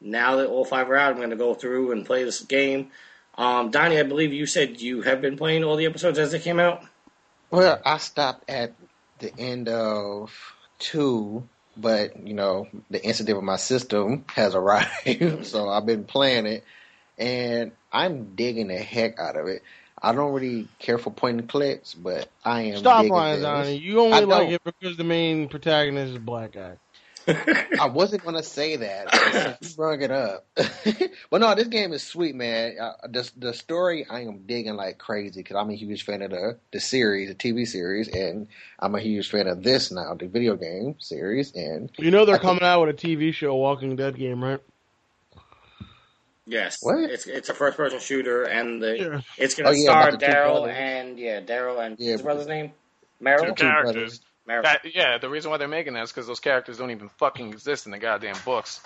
Now 0.00 0.36
that 0.36 0.48
all 0.48 0.64
five 0.64 0.90
are 0.90 0.96
out, 0.96 1.10
I'm 1.12 1.16
going 1.18 1.30
to 1.30 1.36
go 1.36 1.54
through 1.54 1.92
and 1.92 2.04
play 2.04 2.24
this 2.24 2.40
game. 2.42 2.90
Um, 3.38 3.70
Donnie, 3.70 3.98
I 3.98 4.02
believe 4.02 4.32
you 4.32 4.46
said 4.46 4.80
you 4.80 5.02
have 5.02 5.20
been 5.22 5.36
playing 5.36 5.64
all 5.64 5.76
the 5.76 5.86
episodes 5.86 6.18
as 6.18 6.32
they 6.32 6.38
came 6.38 6.58
out. 6.60 6.82
Well, 7.52 7.80
I 7.84 7.98
stopped 7.98 8.48
at 8.48 8.72
the 9.18 9.30
end 9.38 9.68
of 9.68 10.32
two, 10.78 11.46
but 11.76 12.26
you 12.26 12.32
know 12.32 12.66
the 12.90 13.04
incident 13.04 13.36
with 13.36 13.44
my 13.44 13.56
system 13.56 14.24
has 14.28 14.54
arrived, 14.56 15.46
so 15.46 15.68
I've 15.68 15.84
been 15.86 16.04
playing 16.04 16.46
it, 16.46 16.64
and 17.18 17.72
I'm 17.92 18.34
digging 18.34 18.68
the 18.68 18.78
heck 18.78 19.18
out 19.18 19.36
of 19.36 19.46
it. 19.48 19.62
I 20.02 20.12
don't 20.12 20.32
really 20.32 20.66
care 20.78 20.98
for 20.98 21.10
point 21.10 21.40
and 21.40 21.48
clicks, 21.48 21.94
but 21.94 22.28
I 22.42 22.62
am. 22.62 22.78
Stop 22.78 23.06
lying. 23.06 23.42
Donnie. 23.42 23.76
You 23.76 24.00
only 24.00 24.16
I 24.16 24.20
like 24.20 24.48
don't. 24.48 24.52
it 24.54 24.64
because 24.64 24.96
the 24.96 25.04
main 25.04 25.48
protagonist 25.48 26.10
is 26.10 26.16
a 26.16 26.20
black 26.20 26.52
guy. 26.52 26.78
I 27.28 27.86
wasn't 27.86 28.24
gonna 28.24 28.42
say 28.42 28.76
that. 28.76 29.06
but 29.10 29.58
you 29.68 29.74
brought 29.76 30.00
it 30.02 30.10
up. 30.10 30.46
but 31.30 31.40
no, 31.40 31.54
this 31.54 31.68
game 31.68 31.92
is 31.92 32.02
sweet, 32.02 32.34
man. 32.34 32.76
Uh, 32.80 32.92
the 33.08 33.30
the 33.36 33.54
story 33.54 34.06
I 34.10 34.20
am 34.22 34.38
digging 34.46 34.74
like 34.76 34.98
crazy 34.98 35.40
because 35.40 35.56
I'm 35.56 35.70
a 35.70 35.74
huge 35.74 36.04
fan 36.04 36.22
of 36.22 36.30
the 36.30 36.58
the 36.72 36.80
series, 36.80 37.28
the 37.28 37.34
TV 37.34 37.66
series, 37.66 38.08
and 38.08 38.48
I'm 38.78 38.94
a 38.94 39.00
huge 39.00 39.30
fan 39.30 39.46
of 39.46 39.62
this 39.62 39.90
now, 39.92 40.14
the 40.14 40.26
video 40.26 40.56
game 40.56 40.96
series. 40.98 41.52
And 41.54 41.90
You 41.98 42.10
know 42.10 42.24
they're 42.24 42.36
think- 42.36 42.42
coming 42.42 42.62
out 42.64 42.86
with 42.86 42.90
a 43.02 43.06
TV 43.06 43.32
show, 43.32 43.54
Walking 43.54 43.94
Dead 43.96 44.16
game, 44.16 44.42
right? 44.42 44.60
Yes, 46.46 46.78
What? 46.82 46.98
it's 47.08 47.26
it's 47.26 47.48
a 47.50 47.54
first 47.54 47.76
person 47.76 48.00
shooter, 48.00 48.42
and 48.42 48.82
the 48.82 48.98
Yeah. 48.98 49.20
it's 49.38 49.54
going 49.54 49.66
to 49.66 49.70
Oh, 49.70 49.74
yeah, 49.74 49.82
star 49.84 50.08
about 50.08 50.20
the 50.20 50.26
two 50.26 50.32
Daryl 50.32 50.68
and 50.68 51.18
yeah, 51.18 51.40
Daryl 51.40 51.78
and 51.86 51.96
Yeah, 52.00 52.12
what's 52.12 52.20
his 52.20 52.22
brother's 52.22 52.46
name? 52.48 52.72
Merle. 53.20 53.44
Two 53.44 53.46
Two 53.54 53.54
characters. 53.54 54.20
Brothers. 54.46 54.62
Merle. 54.62 54.62
That, 54.62 54.94
yeah, 54.94 55.18
the 55.18 55.28
reason 55.28 55.50
why 55.50 55.56
they're 55.56 55.68
making 55.68 55.94
that 55.94 56.04
is 56.04 56.10
because 56.10 56.26
those 56.26 56.40
characters 56.40 56.78
don't 56.78 56.90
even 56.90 57.08
fucking 57.18 57.48
exist 57.50 57.86
in 57.86 57.92
the 57.92 57.98
goddamn 57.98 58.36
books. 58.44 58.80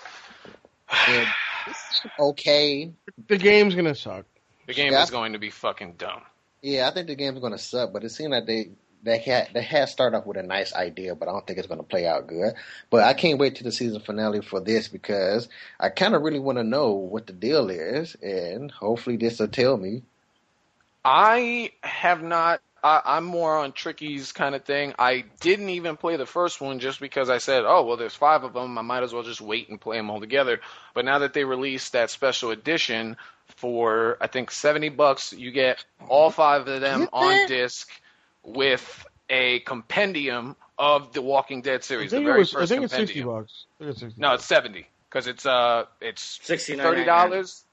Yeah, 1.07 1.31
okay. 2.19 2.91
The 3.27 3.37
game's 3.37 3.75
gonna 3.75 3.95
suck. 3.95 4.25
The 4.67 4.73
game 4.73 4.91
Yeah. 4.91 5.03
is 5.03 5.09
going 5.11 5.33
to 5.33 5.39
be 5.39 5.49
fucking 5.49 5.93
dumb. 5.97 6.21
Yeah, 6.61 6.87
I 6.87 6.93
think 6.93 7.07
the 7.07 7.15
game's 7.15 7.39
gonna 7.39 7.57
suck, 7.57 7.93
but 7.93 8.03
it 8.03 8.09
seems 8.09 8.31
like 8.31 8.45
they 8.45 8.69
they 9.03 9.19
had 9.19 9.49
they 9.53 9.61
had 9.61 9.89
started 9.89 10.17
off 10.17 10.25
with 10.25 10.37
a 10.37 10.43
nice 10.43 10.73
idea, 10.73 11.15
but 11.15 11.27
I 11.29 11.31
don't 11.31 11.45
think 11.45 11.59
it's 11.59 11.67
gonna 11.67 11.83
play 11.83 12.07
out 12.07 12.27
good. 12.27 12.53
But 12.89 13.03
I 13.03 13.13
can't 13.13 13.39
wait 13.39 13.55
to 13.57 13.63
the 13.63 13.71
season 13.71 14.01
finale 14.01 14.41
for 14.41 14.59
this 14.59 14.87
because 14.87 15.47
I 15.79 15.89
kind 15.89 16.15
of 16.15 16.21
really 16.23 16.39
want 16.39 16.57
to 16.57 16.63
know 16.63 16.91
what 16.93 17.27
the 17.27 17.33
deal 17.33 17.69
is, 17.69 18.15
and 18.21 18.71
hopefully 18.71 19.17
this 19.17 19.39
will 19.39 19.47
tell 19.47 19.77
me. 19.77 20.03
I 21.05 21.71
have 21.83 22.21
not. 22.21 22.61
I, 22.83 23.01
I'm 23.05 23.25
more 23.25 23.57
on 23.57 23.71
Tricky's 23.71 24.31
kind 24.31 24.55
of 24.55 24.63
thing. 24.63 24.93
I 24.97 25.25
didn't 25.39 25.69
even 25.69 25.97
play 25.97 26.15
the 26.15 26.25
first 26.25 26.61
one 26.61 26.79
just 26.79 26.99
because 26.99 27.29
I 27.29 27.37
said, 27.39 27.63
oh, 27.65 27.85
well, 27.85 27.97
there's 27.97 28.15
five 28.15 28.43
of 28.43 28.53
them. 28.53 28.77
I 28.77 28.81
might 28.81 29.03
as 29.03 29.13
well 29.13 29.23
just 29.23 29.41
wait 29.41 29.69
and 29.69 29.79
play 29.79 29.97
them 29.97 30.09
all 30.09 30.19
together. 30.19 30.59
But 30.93 31.05
now 31.05 31.19
that 31.19 31.33
they 31.33 31.43
released 31.43 31.93
that 31.93 32.09
special 32.09 32.51
edition 32.51 33.17
for, 33.47 34.17
I 34.21 34.27
think, 34.27 34.51
70 34.51 34.89
bucks, 34.89 35.33
you 35.33 35.51
get 35.51 35.83
all 36.07 36.29
five 36.29 36.67
of 36.67 36.81
them 36.81 37.09
on 37.13 37.47
disc 37.47 37.89
with 38.43 39.05
a 39.29 39.59
compendium 39.59 40.55
of 40.77 41.13
the 41.13 41.21
Walking 41.21 41.61
Dead 41.61 41.83
series. 41.83 42.11
The 42.11 42.21
very 42.21 42.39
was. 42.39 42.53
I 42.53 42.59
first 42.59 42.71
think 42.71 42.83
it's 42.83 42.93
sixty 42.93 43.23
bucks. 43.23 43.65
I 43.79 43.83
think 43.83 43.91
it's 43.91 43.99
60 44.01 44.21
No, 44.21 44.33
it's 44.33 44.45
70 44.45 44.87
because 45.09 45.27
it's 45.27 45.45
uh, 45.45 45.85
it's 46.01 46.39
$69.99. 46.39 47.63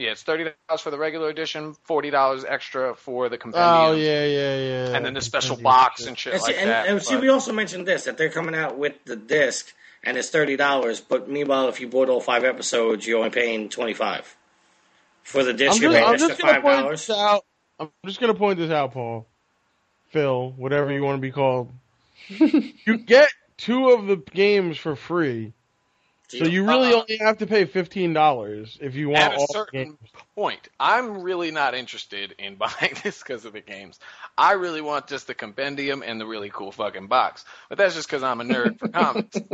thirty 0.00 0.04
dollars. 0.04 0.06
Yeah, 0.06 0.12
it's 0.12 0.22
thirty 0.22 0.44
dollars 0.68 0.80
for 0.80 0.90
the 0.90 0.98
regular 0.98 1.28
edition, 1.28 1.74
forty 1.84 2.10
dollars 2.10 2.44
extra 2.44 2.94
for 2.94 3.28
the 3.28 3.38
compendium. 3.38 3.74
Oh 3.74 3.92
yeah, 3.94 4.24
yeah, 4.24 4.56
yeah. 4.58 4.96
And 4.96 5.04
then 5.04 5.14
the 5.14 5.20
special 5.20 5.56
Compendium 5.56 5.62
box 5.64 6.00
shit. 6.00 6.08
and 6.08 6.18
shit 6.18 6.32
And 6.34 6.42
see, 6.42 6.52
like 6.52 6.60
and, 6.60 6.70
that. 6.70 6.86
and 6.88 7.02
see, 7.02 7.16
we 7.16 7.28
also 7.28 7.52
mentioned 7.52 7.86
this 7.86 8.04
that 8.04 8.16
they're 8.18 8.30
coming 8.30 8.54
out 8.54 8.78
with 8.78 8.94
the 9.04 9.16
disc, 9.16 9.72
and 10.04 10.16
it's 10.16 10.30
thirty 10.30 10.56
dollars. 10.56 11.00
But 11.00 11.28
meanwhile, 11.28 11.68
if 11.68 11.80
you 11.80 11.88
bought 11.88 12.08
all 12.08 12.20
five 12.20 12.44
episodes, 12.44 13.06
you're 13.06 13.18
only 13.18 13.30
paying 13.30 13.68
twenty 13.68 13.94
five. 13.94 14.36
For 15.22 15.44
the 15.44 15.50
I'm 15.50 15.56
disc, 15.56 15.80
just, 15.80 15.82
you 15.82 15.90
pay 15.90 16.02
I'm 16.02 16.18
just 16.18 16.40
gonna 16.40 16.54
five 16.54 16.62
point 16.62 16.78
dollars. 16.80 17.06
this 17.06 17.16
out. 17.16 17.44
I'm 17.78 17.90
just 18.06 18.20
gonna 18.20 18.34
point 18.34 18.58
this 18.58 18.70
out, 18.70 18.92
Paul, 18.92 19.26
Phil, 20.10 20.52
whatever 20.56 20.92
you 20.92 21.02
want 21.02 21.16
to 21.18 21.20
be 21.22 21.30
called. 21.30 21.70
you 22.28 22.98
get 23.06 23.30
two 23.56 23.90
of 23.90 24.06
the 24.06 24.16
games 24.16 24.76
for 24.78 24.96
free, 24.96 25.52
so 26.38 26.44
you 26.44 26.64
uh, 26.64 26.68
really 26.68 26.92
Uh-uh. 26.92 27.00
only 27.00 27.16
have 27.18 27.38
to 27.38 27.46
pay 27.46 27.64
fifteen 27.64 28.12
dollars 28.12 28.78
if 28.80 28.94
you 28.94 29.08
want 29.10 29.34
At 29.34 29.40
a 29.40 29.46
certain 29.50 29.98
point, 30.34 30.68
I'm 30.78 31.22
really 31.22 31.50
not 31.50 31.74
interested 31.74 32.34
in 32.38 32.54
buying 32.56 32.94
this 33.02 33.22
because 33.22 33.44
of 33.44 33.52
the 33.52 33.60
games. 33.60 33.98
I 34.38 34.52
really 34.52 34.80
want 34.80 35.06
just 35.08 35.26
the 35.26 35.34
compendium 35.34 36.02
and 36.04 36.20
the 36.20 36.26
really 36.26 36.50
cool 36.50 36.72
fucking 36.72 37.08
box. 37.08 37.44
But 37.68 37.78
that's 37.78 37.94
just 37.94 38.08
because 38.08 38.22
I'm 38.22 38.40
a 38.40 38.44
nerd 38.44 38.78
for 38.78 38.88
comics. 38.88 39.36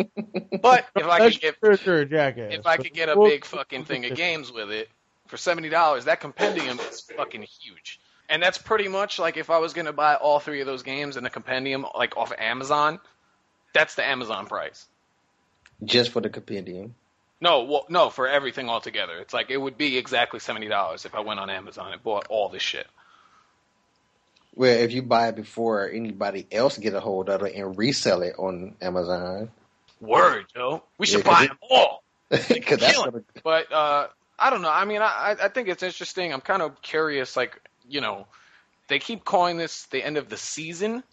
But 0.62 0.86
if 0.96 1.06
I 1.06 1.30
could 1.30 1.40
get 1.40 1.56
sure, 1.62 1.76
sure, 1.76 2.04
jackass. 2.04 2.52
if 2.52 2.66
I 2.66 2.76
could 2.76 2.92
get 2.92 3.08
a 3.08 3.16
big 3.16 3.44
fucking 3.44 3.84
thing 3.84 4.04
of 4.06 4.16
games 4.16 4.50
with 4.50 4.70
it 4.70 4.88
for 5.28 5.36
seventy 5.36 5.68
dollars, 5.68 6.06
that 6.06 6.20
compendium 6.20 6.80
is 6.80 7.02
fucking 7.02 7.42
huge. 7.42 8.00
And 8.28 8.42
that's 8.42 8.58
pretty 8.58 8.88
much 8.88 9.18
like 9.18 9.36
if 9.36 9.50
I 9.50 9.58
was 9.58 9.74
gonna 9.74 9.92
buy 9.92 10.16
all 10.16 10.40
three 10.40 10.60
of 10.60 10.66
those 10.66 10.82
games 10.82 11.16
and 11.16 11.24
the 11.24 11.30
compendium, 11.30 11.86
like 11.94 12.16
off 12.16 12.32
of 12.32 12.38
Amazon, 12.40 12.98
that's 13.72 13.94
the 13.94 14.04
Amazon 14.04 14.46
price. 14.46 14.86
Just 15.84 16.10
for 16.10 16.20
the 16.20 16.30
compendium. 16.30 16.94
No, 17.40 17.64
well, 17.64 17.86
no, 17.90 18.08
for 18.10 18.26
everything 18.28 18.68
altogether. 18.70 19.18
It's 19.18 19.34
like 19.34 19.50
it 19.50 19.58
would 19.58 19.76
be 19.76 19.98
exactly 19.98 20.40
seventy 20.40 20.68
dollars 20.68 21.04
if 21.04 21.14
I 21.14 21.20
went 21.20 21.38
on 21.38 21.50
Amazon 21.50 21.92
and 21.92 22.02
bought 22.02 22.26
all 22.28 22.48
this 22.48 22.62
shit. 22.62 22.86
Well, 24.54 24.74
if 24.78 24.92
you 24.92 25.02
buy 25.02 25.28
it 25.28 25.36
before 25.36 25.90
anybody 25.90 26.46
else 26.50 26.78
get 26.78 26.94
a 26.94 27.00
hold 27.00 27.28
of 27.28 27.42
it 27.42 27.54
and 27.54 27.76
resell 27.76 28.22
it 28.22 28.36
on 28.38 28.74
Amazon, 28.80 29.50
Word, 30.00 30.46
Joe. 30.54 30.82
We 30.98 31.06
should 31.06 31.24
Yeah, 31.26 31.30
buy 31.30 31.44
it- 31.44 31.48
them 31.48 31.58
all. 31.70 32.02
that's 32.30 32.58
gonna, 32.58 33.22
But 33.44 33.70
uh, 33.70 34.08
I 34.38 34.50
don't 34.50 34.62
know. 34.62 34.70
I 34.70 34.84
mean, 34.86 35.02
I 35.02 35.36
I 35.40 35.48
think 35.48 35.68
it's 35.68 35.82
interesting. 35.82 36.32
I'm 36.32 36.40
kind 36.40 36.62
of 36.62 36.80
curious. 36.82 37.36
Like, 37.36 37.60
you 37.88 38.00
know, 38.00 38.26
they 38.88 38.98
keep 38.98 39.24
calling 39.24 39.58
this 39.58 39.84
the 39.86 40.02
end 40.02 40.16
of 40.16 40.28
the 40.30 40.36
season, 40.38 41.04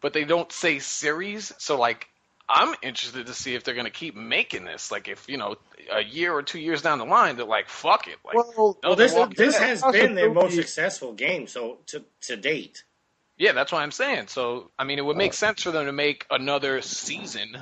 but 0.00 0.12
they 0.12 0.24
don't 0.24 0.50
say 0.52 0.78
series. 0.78 1.52
So 1.58 1.76
like, 1.78 2.08
I'm 2.54 2.74
interested 2.82 3.26
to 3.26 3.34
see 3.34 3.54
if 3.54 3.64
they're 3.64 3.74
gonna 3.74 3.90
keep 3.90 4.14
making 4.14 4.64
this. 4.64 4.90
Like, 4.92 5.08
if 5.08 5.26
you 5.28 5.38
know, 5.38 5.56
a 5.90 6.04
year 6.04 6.32
or 6.32 6.42
two 6.42 6.60
years 6.60 6.82
down 6.82 6.98
the 6.98 7.06
line, 7.06 7.36
they're 7.36 7.46
like, 7.46 7.68
fuck 7.68 8.06
it. 8.08 8.16
Like, 8.24 8.34
well, 8.34 8.78
Well, 8.82 8.96
this 8.96 9.14
Walking 9.14 9.34
this 9.36 9.58
Dead. 9.58 9.68
has 9.68 9.82
been 9.82 10.14
their 10.14 10.30
most 10.30 10.54
successful 10.54 11.14
game 11.14 11.46
so 11.46 11.78
to 11.86 12.04
to 12.22 12.36
date. 12.36 12.84
yeah, 13.38 13.52
that's 13.52 13.72
what 13.72 13.82
I'm 13.82 13.90
saying. 13.90 14.26
So 14.28 14.70
I 14.78 14.84
mean, 14.84 14.98
it 14.98 15.04
would 15.04 15.16
make 15.16 15.32
oh. 15.32 15.34
sense 15.34 15.62
for 15.62 15.70
them 15.70 15.86
to 15.86 15.92
make 15.92 16.26
another 16.30 16.82
season. 16.82 17.56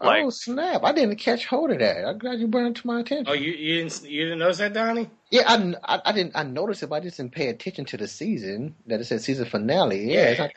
Like, 0.00 0.22
oh 0.24 0.30
snap! 0.30 0.84
I 0.84 0.92
didn't 0.92 1.16
catch 1.16 1.44
hold 1.46 1.72
of 1.72 1.80
that. 1.80 2.06
I'm 2.06 2.18
glad 2.18 2.38
you 2.38 2.46
brought 2.46 2.68
it 2.68 2.76
to 2.76 2.86
my 2.86 3.00
attention. 3.00 3.26
Oh, 3.28 3.32
you 3.32 3.50
you 3.50 3.82
didn't 3.82 4.04
you 4.04 4.24
didn't 4.26 4.38
notice 4.38 4.58
that, 4.58 4.72
Donnie? 4.72 5.10
Yeah, 5.30 5.42
I, 5.48 5.74
I, 5.96 6.00
I 6.06 6.12
didn't. 6.12 6.36
I 6.36 6.44
noticed 6.44 6.84
it, 6.84 6.86
but 6.86 6.96
I 6.96 7.00
just 7.00 7.16
didn't 7.16 7.32
pay 7.32 7.48
attention 7.48 7.84
to 7.86 7.96
the 7.96 8.06
season 8.06 8.76
that 8.86 9.00
it 9.00 9.06
said 9.06 9.22
season 9.22 9.46
finale. 9.46 10.12
Yeah, 10.12 10.48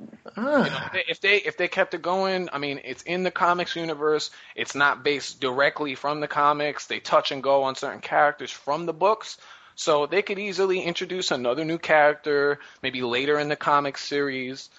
it's 0.00 0.24
like, 0.24 0.34
ah, 0.36 0.90
if 1.08 1.20
they 1.20 1.36
if 1.36 1.56
they 1.56 1.68
kept 1.68 1.94
it 1.94 2.02
going, 2.02 2.48
I 2.52 2.58
mean, 2.58 2.80
it's 2.84 3.02
in 3.02 3.22
the 3.22 3.30
comics 3.30 3.76
universe. 3.76 4.30
It's 4.54 4.74
not 4.74 5.02
based 5.04 5.40
directly 5.40 5.94
from 5.94 6.20
the 6.20 6.28
comics. 6.28 6.86
They 6.86 7.00
touch 7.00 7.32
and 7.32 7.42
go 7.42 7.64
on 7.64 7.74
certain 7.76 8.00
characters 8.00 8.50
from 8.50 8.86
the 8.86 8.92
books. 8.94 9.38
So 9.74 10.06
they 10.06 10.22
could 10.22 10.38
easily 10.38 10.80
introduce 10.82 11.30
another 11.30 11.64
new 11.64 11.78
character, 11.78 12.60
maybe 12.82 13.02
later 13.02 13.38
in 13.38 13.48
the 13.48 13.56
comic 13.56 13.98
series, 13.98 14.70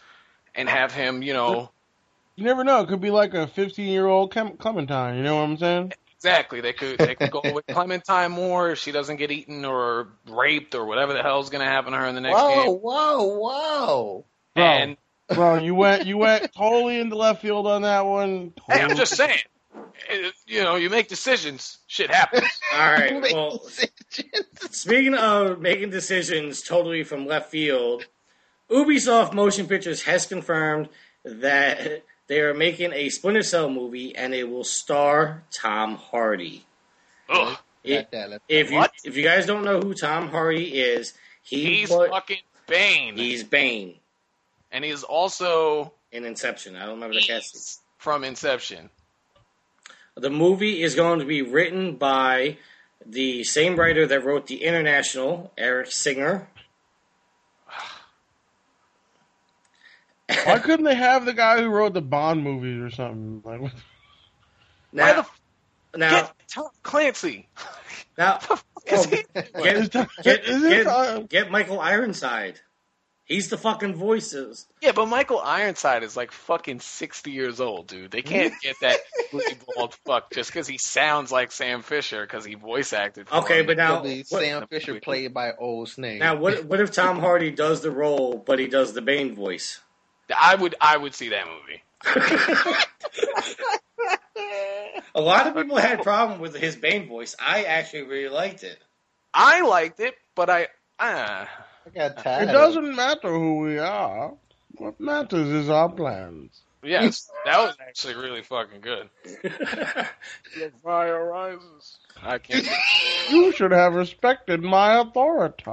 and 0.56 0.70
have 0.70 0.94
him, 0.94 1.24
you 1.24 1.34
know, 1.34 1.72
You 2.36 2.44
never 2.46 2.64
know. 2.64 2.82
It 2.82 2.88
could 2.90 3.02
be 3.02 3.10
like 3.12 3.34
a 3.34 3.48
15 3.48 3.88
year 3.88 4.06
old 4.06 4.32
Clem- 4.32 4.58
Clementine. 4.58 5.18
You 5.18 5.24
know 5.24 5.36
what 5.38 5.44
I'm 5.44 5.58
saying? 5.58 5.94
exactly. 6.18 6.62
They 6.62 6.74
could 6.74 7.02
they 7.04 7.16
could 7.16 7.30
go 7.30 7.44
with 7.54 7.66
Clementine 7.68 8.32
more 8.32 8.72
if 8.72 8.80
she 8.80 8.92
doesn't 8.92 9.18
get 9.18 9.32
eaten 9.32 9.66
or 9.66 10.08
raped 10.28 10.76
or 10.76 10.86
whatever 10.86 11.14
the 11.14 11.22
hell's 11.24 11.50
gonna 11.50 11.66
happen 11.66 11.94
to 11.94 11.98
her 12.00 12.06
in 12.08 12.16
the 12.16 12.22
next 12.22 12.42
whoa, 12.42 12.48
game. 12.48 12.72
whoa, 12.72 13.24
whoa! 13.38 14.26
Bro, 14.56 14.64
And 14.64 14.98
bro, 15.34 15.58
you 15.60 15.76
went 15.76 16.06
you 16.06 16.18
went 16.18 16.54
totally 16.54 17.00
into 17.00 17.16
left 17.16 17.42
field 17.42 17.68
on 17.68 17.82
that 17.84 18.06
one. 18.06 18.54
hey, 18.70 18.82
I'm 18.82 18.96
just 18.96 19.16
saying, 19.16 19.40
you 20.46 20.64
know, 20.64 20.76
you 20.76 20.90
make 20.90 21.08
decisions, 21.08 21.80
shit 21.88 22.10
happens. 22.12 22.48
All 22.74 22.80
right. 22.92 23.22
Well, 23.34 23.62
speaking 24.72 25.16
of 25.16 25.60
making 25.62 25.90
decisions 25.90 26.62
totally 26.62 27.04
from 27.04 27.26
left 27.26 27.50
field, 27.52 28.06
Ubisoft 28.70 29.34
Motion 29.34 29.68
Pictures 29.68 30.04
has 30.04 30.26
confirmed 30.26 30.90
that 31.26 32.04
they 32.28 32.40
are 32.42 32.54
making 32.54 32.92
a 32.94 33.10
Splinter 33.10 33.44
Cell 33.44 33.70
movie 33.70 34.16
and 34.16 34.34
it 34.34 34.50
will 34.50 34.64
star 34.64 35.44
Tom 35.52 35.96
Hardy. 35.96 36.66
Ugh. 37.30 37.58
If, 37.84 38.04
Got 38.04 38.12
that, 38.12 38.30
let's- 38.30 38.44
if 38.48 38.72
you 38.72 38.78
What? 38.78 38.92
if 39.04 39.18
you 39.18 39.24
guys 39.24 39.46
don't 39.46 39.66
know 39.66 39.80
who 39.82 39.94
Tom 39.94 40.30
Hardy 40.30 40.80
is, 40.80 41.14
he 41.44 41.80
He's 41.80 41.90
put- 41.90 42.10
fucking 42.12 42.38
Bane. 42.68 43.18
he's 43.18 43.44
Bane 43.44 43.96
and 44.74 44.84
he's 44.84 45.04
also 45.04 45.94
in 46.12 46.26
Inception. 46.26 46.76
I 46.76 46.82
don't 46.82 46.96
remember 46.96 47.16
the 47.16 47.22
cast. 47.22 47.82
From 47.98 48.26
Inception. 48.26 48.90
The 50.16 50.30
movie 50.30 50.82
is 50.84 50.94
going 50.96 51.20
to 51.20 51.26
be 51.26 51.42
written 51.42 51.96
by 51.96 52.58
the 53.06 53.44
same 53.46 53.78
writer 53.78 54.06
that 54.08 54.26
wrote 54.26 54.48
The 54.48 54.64
International, 54.64 55.52
Eric 55.58 55.92
Singer. 55.92 56.48
Why 60.46 60.60
couldn't 60.60 60.86
they 60.86 60.96
have 60.96 61.26
the 61.26 61.34
guy 61.34 61.62
who 61.62 61.68
wrote 61.70 61.94
the 61.94 62.02
Bond 62.02 62.44
movies 62.44 62.82
or 62.82 62.90
something? 62.90 63.42
Like, 63.46 63.62
what- 63.62 63.72
Why 63.72 63.80
Now, 64.92 65.14
the 65.14 65.20
f- 65.20 65.42
now, 65.96 66.10
get 66.12 66.34
Tom 66.54 66.68
Clancy? 66.82 67.48
now, 68.18 68.40
Is 68.86 69.08
well, 69.56 69.64
he- 69.64 69.88
get, 69.88 69.92
get, 70.24 70.46
get, 70.46 71.30
get 71.30 71.52
Michael 71.52 71.80
Ironside. 71.80 72.60
He's 73.26 73.48
the 73.50 73.58
fucking 73.58 73.96
voices. 73.96 74.68
Yeah, 74.82 74.92
but 74.92 75.06
Michael 75.06 75.40
Ironside 75.40 76.04
is 76.04 76.18
like 76.18 76.32
fucking 76.34 76.82
sixty 76.82 77.32
years 77.32 77.62
old, 77.62 77.88
dude. 77.88 78.12
They 78.12 78.22
can't 78.22 78.54
get 78.62 78.76
that 78.82 78.98
really 79.32 79.56
bald 79.76 79.94
fuck 80.06 80.32
just 80.34 80.50
because 80.52 80.68
he 80.68 80.78
sounds 80.78 81.32
like 81.32 81.52
Sam 81.54 81.84
Fisher 81.84 82.22
because 82.26 82.44
he 82.44 82.56
voice 82.56 82.92
acted. 82.92 83.30
For 83.30 83.36
Okay, 83.38 83.62
him. 83.62 83.66
but 83.68 83.78
now, 83.78 84.02
what, 84.04 84.26
Sam 84.28 84.68
Fisher 84.68 85.00
played 85.00 85.34
by 85.34 85.54
Old 85.54 85.88
Snake. 85.90 86.20
now 86.20 86.36
what? 86.36 86.66
What 86.66 86.82
if 86.82 86.92
Tom 86.92 87.20
Hardy 87.20 87.52
does 87.52 87.80
the 87.82 87.92
role, 87.92 88.44
but 88.46 88.60
he 88.60 88.68
does 88.68 88.92
the 88.94 89.02
Bane 89.02 89.36
voice? 89.36 89.80
I 90.38 90.56
would 90.56 90.76
I 90.82 90.98
would 90.98 91.16
see 91.16 91.30
that 91.30 91.46
movie. 91.48 91.82
A 95.16 95.22
lot 95.22 95.48
of 95.48 95.56
people 95.56 95.78
had 95.78 96.02
problem 96.04 96.40
with 96.40 96.56
his 96.56 96.76
Bane 96.76 97.08
voice. 97.08 97.36
I 97.40 97.64
actually 97.64 98.04
really 98.04 98.30
liked 98.30 98.64
it. 98.64 98.80
I 99.34 99.62
liked 99.62 100.00
it, 100.00 100.16
but 100.36 100.50
I 100.50 100.64
uh, 101.00 101.46
I 101.46 101.46
got 101.46 101.46
tired. 101.46 101.48
It 101.96 102.16
doesn't 102.48 102.96
matter 102.96 103.30
who 103.30 103.60
we 103.60 103.78
are. 103.80 104.34
What 104.78 105.00
matters 105.00 105.48
is 105.50 105.70
our 105.70 105.90
plans. 105.90 106.62
yes, 106.84 107.30
that 107.46 107.60
was 107.60 107.76
actually 107.88 108.16
really 108.16 108.42
fucking 108.42 108.82
good. 108.82 109.10
The 110.58 110.72
fire 110.84 111.26
rises. 111.26 111.98
I 112.22 112.38
can't. 112.38 112.68
You 113.30 113.52
should 113.54 113.72
have 113.72 113.94
respected 113.96 114.62
my 114.62 115.00
authority. 115.00 115.64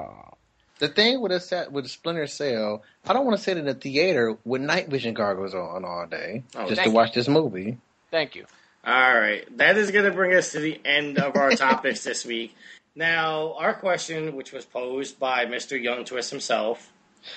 The 0.78 0.88
thing 0.88 1.20
with 1.20 1.32
a 1.32 1.40
set 1.40 1.72
with 1.72 1.88
Splinter 1.90 2.26
Cell, 2.28 2.82
I 3.04 3.12
don't 3.12 3.26
want 3.26 3.36
to 3.36 3.42
sit 3.42 3.56
in 3.58 3.66
a 3.68 3.74
theater 3.74 4.36
with 4.44 4.62
night 4.62 4.88
vision 4.88 5.12
goggles 5.14 5.52
on 5.54 5.84
all 5.84 6.06
day 6.06 6.44
Oh, 6.54 6.68
just 6.68 6.82
to 6.82 6.88
you. 6.88 6.94
watch 6.94 7.12
this 7.12 7.28
movie. 7.28 7.76
Thank 8.10 8.34
you. 8.36 8.46
All 8.86 9.18
right, 9.20 9.44
that 9.58 9.76
is 9.76 9.90
going 9.90 10.06
to 10.06 10.10
bring 10.12 10.34
us 10.34 10.52
to 10.52 10.60
the 10.60 10.80
end 10.84 11.18
of 11.18 11.36
our 11.36 11.50
topics 11.56 12.02
this 12.04 12.24
week. 12.24 12.54
Now, 12.94 13.54
our 13.54 13.74
question, 13.74 14.34
which 14.36 14.52
was 14.52 14.64
posed 14.64 15.18
by 15.18 15.46
Mr. 15.46 15.80
Young 15.80 16.04
Twist 16.04 16.30
himself. 16.30 16.92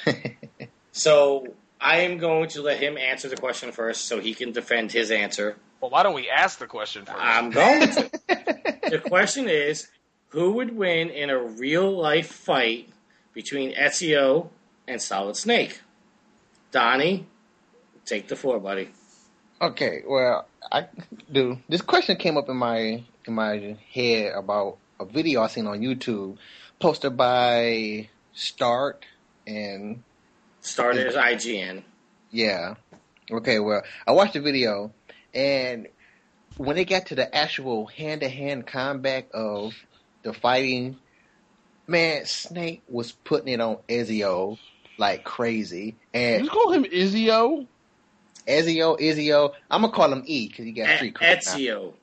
so, 0.92 1.48
I 1.80 2.00
am 2.00 2.18
going 2.18 2.50
to 2.50 2.62
let 2.62 2.80
him 2.80 2.98
answer 2.98 3.28
the 3.28 3.38
question 3.38 3.72
first 3.72 4.06
so 4.06 4.20
he 4.20 4.34
can 4.34 4.52
defend 4.52 4.92
his 4.92 5.12
answer. 5.12 5.58
Well, 5.82 5.92
why 5.92 6.04
don't 6.04 6.16
we 6.16 6.30
ask 6.30 6.60
the 6.60 6.66
question 6.66 7.06
first? 7.06 7.20
I'm 7.20 7.52
going 7.52 7.90
to. 7.90 8.10
the 8.90 9.02
question 9.06 9.50
is 9.50 9.90
who 10.30 10.54
would 10.54 10.76
win 10.76 11.10
in 11.10 11.30
a 11.30 11.38
real 11.38 11.92
life 11.92 12.28
fight 12.28 12.90
between 13.34 13.74
Ezio 13.76 14.50
and 14.88 15.02
Solid 15.02 15.36
Snake? 15.36 15.82
Donnie, 16.72 17.28
take 18.06 18.30
the 18.30 18.36
floor, 18.36 18.60
buddy. 18.60 18.90
Okay, 19.62 20.04
well, 20.08 20.48
I 20.72 20.88
do. 21.32 21.60
This 21.70 21.82
question 21.82 22.16
came 22.16 22.38
up 22.38 22.50
in 22.50 22.58
my 22.58 23.04
in 23.26 23.34
my 23.34 23.78
head 23.94 24.34
about 24.34 24.78
a 25.00 25.06
video 25.06 25.42
I 25.42 25.48
seen 25.48 25.68
on 25.68 25.80
YouTube, 25.80 26.38
posted 26.80 27.16
by 27.18 28.10
Start 28.34 29.06
and 29.46 30.04
Starters 30.62 31.16
IGN. 31.16 31.84
yeah. 32.32 32.76
Okay, 33.32 33.60
well, 33.60 33.82
I 34.06 34.12
watched 34.12 34.34
the 34.34 34.42
video, 34.42 34.92
and 35.34 35.88
when 36.58 36.76
they 36.76 36.86
got 36.86 37.08
to 37.08 37.16
the 37.16 37.34
actual 37.36 37.86
hand 37.88 38.22
to 38.22 38.30
hand 38.30 38.68
combat 38.68 39.30
of 39.34 39.74
the 40.24 40.34
fighting, 40.34 40.98
man, 41.88 42.26
Snake 42.26 42.82
was 42.90 43.12
putting 43.12 43.54
it 43.54 43.62
on 43.62 43.78
Ezio 43.90 44.58
like 44.98 45.24
crazy, 45.24 45.96
and 46.14 46.44
You 46.44 46.50
call 46.50 46.72
him 46.72 46.84
Ezio? 46.84 47.66
Ezio, 48.48 49.00
Ezio, 49.00 49.54
I'm 49.72 49.82
gonna 49.82 49.94
call 49.94 50.12
him 50.12 50.24
E 50.26 50.48
because 50.50 50.66
he 50.66 50.72
got 50.74 50.90
E- 50.90 50.96
street 50.98 51.18
now. 51.20 51.28
Ezio. 51.36 51.94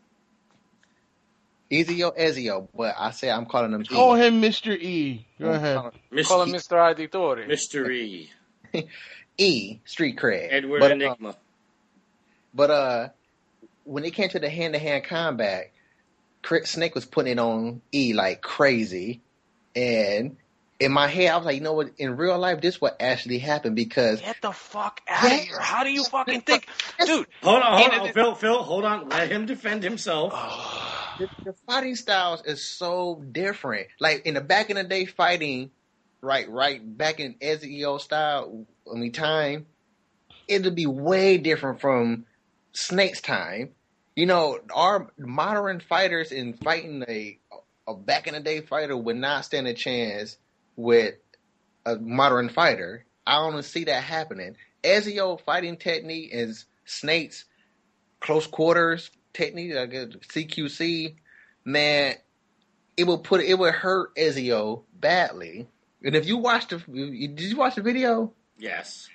Ezio, 1.71 2.16
Ezio, 2.18 2.68
but 2.77 2.95
I 2.99 3.12
say 3.12 3.31
I'm 3.31 3.47
calling 3.47 3.73
him. 3.73 3.85
Call 3.85 4.16
E. 4.16 4.21
him 4.21 4.43
Mr. 4.43 4.77
E. 4.77 5.27
Go 5.41 5.51
ahead. 5.51 5.77
Call 5.77 6.43
him 6.43 6.53
Mr. 6.53 6.77
Auditore. 6.77 7.47
Mystery. 7.47 8.31
E 9.39 9.81
street 9.87 10.18
cred. 10.18 10.49
Edward 10.51 10.81
But, 10.81 10.91
uh, 10.91 10.95
Enigma. 10.95 11.35
But 12.53 12.71
uh, 12.71 13.09
when 13.85 14.05
it 14.05 14.12
came 14.12 14.29
to 14.29 14.39
the 14.39 14.51
hand 14.51 14.75
to 14.75 14.79
hand 14.79 15.05
combat, 15.05 15.71
Cri- 16.43 16.66
Snake 16.66 16.95
was 16.95 17.07
putting 17.07 17.33
it 17.33 17.39
on 17.39 17.81
E 17.93 18.12
like 18.12 18.43
crazy, 18.43 19.23
and 19.75 20.37
in 20.79 20.93
my 20.93 21.07
head 21.07 21.31
I 21.31 21.37
was 21.39 21.47
like, 21.47 21.55
you 21.55 21.62
know 21.62 21.73
what? 21.73 21.91
In 21.97 22.16
real 22.16 22.39
life, 22.39 22.61
this 22.61 22.81
what 22.81 22.97
actually 23.01 23.39
happened 23.39 23.77
because 23.77 24.21
Get 24.21 24.37
the 24.43 24.53
fuck 24.53 25.01
out 25.09 25.25
of 25.25 25.33
here. 25.33 25.59
How 25.59 25.85
do 25.85 25.91
you 25.91 26.05
fucking 26.05 26.43
think? 26.43 26.66
Dude, 27.05 27.27
Hold 27.43 27.62
on, 27.62 27.79
hold 27.79 28.09
on, 28.09 28.12
Phil. 28.12 28.35
Phil, 28.35 28.62
hold 28.62 28.85
on. 28.85 29.09
Let 29.09 29.31
him 29.31 29.47
defend 29.47 29.83
himself. 29.83 30.35
The, 31.21 31.31
the 31.45 31.55
fighting 31.66 31.97
styles 31.97 32.43
is 32.47 32.64
so 32.64 33.23
different. 33.31 33.89
Like 34.01 34.25
in 34.27 34.35
the 34.35 34.41
back 34.41 34.71
in 34.71 34.77
the 34.77 34.85
day 34.85 35.05
fighting, 35.05 35.71
right, 36.23 36.51
right 36.51 36.81
back 36.83 37.21
in 37.21 37.35
Ezio 37.35 38.01
style, 38.01 38.66
I 38.91 38.97
mean 38.97 39.12
time, 39.12 39.66
it'll 40.49 40.73
be 40.73 40.87
way 40.87 41.39
different 41.39 41.81
from 41.81 42.25
Snake's 42.73 43.21
time. 43.21 43.71
You 44.16 44.27
know, 44.27 44.59
our 44.75 45.12
modern 45.18 45.81
fighters 45.81 46.33
in 46.33 46.55
fighting 46.55 47.05
a 47.07 47.39
a 47.87 47.95
back 47.95 48.27
in 48.27 48.35
the 48.35 48.41
day 48.41 48.61
fighter 48.61 48.97
would 48.97 49.16
not 49.16 49.45
stand 49.45 49.66
a 49.66 49.75
chance 49.75 50.39
with 50.77 51.14
a 51.85 51.97
modern 51.97 52.49
fighter. 52.49 53.05
I 53.27 53.37
don't 53.37 53.62
see 53.64 53.85
that 53.85 54.05
happening. 54.05 54.57
Ezio 54.83 55.41
fighting 55.41 55.77
technique 55.77 56.31
is 56.33 56.66
Snake's 56.87 57.45
close 58.21 58.47
quarters 58.47 59.11
technique, 59.33 59.74
I 59.76 59.87
guess 59.87 60.07
CQC, 60.07 61.14
man, 61.64 62.14
it 62.97 63.05
will 63.05 63.18
put 63.18 63.41
it 63.41 63.59
would 63.59 63.74
hurt 63.74 64.14
Ezio 64.16 64.83
badly. 64.99 65.68
And 66.03 66.14
if 66.16 66.26
you 66.26 66.39
watch 66.39 66.68
the, 66.68 66.83
you- 66.91 67.28
did 67.28 67.41
you 67.51 67.57
watch 67.57 67.74
the 67.74 67.83
video? 67.83 68.33
Yes. 68.59 69.09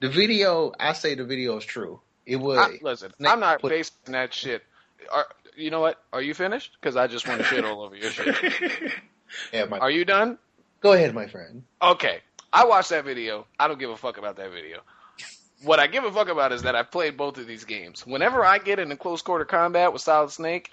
The 0.00 0.08
video, 0.08 0.72
I 0.78 0.92
say 0.92 1.14
the 1.14 1.24
video 1.24 1.56
is 1.56 1.64
true. 1.64 2.00
It 2.26 2.36
would. 2.36 2.58
I, 2.58 2.78
listen, 2.82 3.12
Snake 3.16 3.32
I'm 3.32 3.40
not 3.40 3.60
put- 3.60 3.70
basing 3.70 3.94
that 4.12 4.32
shit. 4.34 4.62
Are, 5.12 5.26
you 5.56 5.70
know 5.70 5.80
what? 5.80 6.02
Are 6.12 6.22
you 6.22 6.34
finished? 6.34 6.76
Because 6.80 6.94
I 6.96 7.06
just 7.06 7.26
want 7.26 7.40
to 7.40 7.44
shit 7.46 7.64
all 7.64 7.82
over 7.82 7.96
your 7.96 8.10
shit. 8.10 8.36
Yeah, 9.52 9.66
my, 9.66 9.78
Are 9.78 9.90
you 9.90 10.06
done? 10.06 10.38
go 10.80 10.92
ahead, 10.94 11.14
my 11.14 11.26
friend. 11.26 11.62
Okay. 11.82 12.20
I 12.50 12.64
watched 12.64 12.88
that 12.90 13.04
video. 13.04 13.46
I 13.60 13.68
don't 13.68 13.78
give 13.78 13.90
a 13.90 13.96
fuck 13.96 14.16
about 14.16 14.36
that 14.36 14.50
video. 14.52 14.78
What 15.62 15.80
I 15.80 15.86
give 15.88 16.04
a 16.04 16.12
fuck 16.12 16.28
about 16.28 16.52
is 16.52 16.62
that 16.62 16.76
I've 16.76 16.90
played 16.90 17.16
both 17.16 17.38
of 17.38 17.46
these 17.46 17.64
games. 17.64 18.06
Whenever 18.06 18.44
I 18.44 18.58
get 18.58 18.78
into 18.78 18.96
close 18.96 19.22
quarter 19.22 19.44
combat 19.44 19.92
with 19.92 20.02
Solid 20.02 20.30
Snake, 20.30 20.70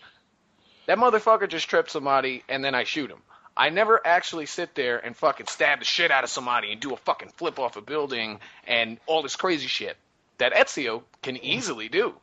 that 0.86 0.97
motherfucker 0.97 1.49
just 1.49 1.67
trips 1.67 1.93
somebody 1.93 2.43
and 2.47 2.63
then 2.63 2.75
I 2.75 2.83
shoot 2.83 3.09
him. 3.09 3.21
I 3.57 3.69
never 3.69 4.05
actually 4.05 4.45
sit 4.45 4.75
there 4.75 4.97
and 4.99 5.15
fucking 5.15 5.47
stab 5.47 5.79
the 5.79 5.86
shit 5.86 6.11
out 6.11 6.23
of 6.23 6.29
somebody 6.29 6.71
and 6.71 6.81
do 6.81 6.93
a 6.93 6.97
fucking 6.97 7.29
flip 7.29 7.57
off 7.57 7.77
a 7.77 7.81
building 7.81 8.39
and 8.67 8.99
all 9.05 9.23
this 9.23 9.36
crazy 9.36 9.67
shit 9.67 9.97
that 10.38 10.53
Ezio 10.53 11.03
can 11.21 11.38
easily 11.38 11.88
do. 11.88 12.13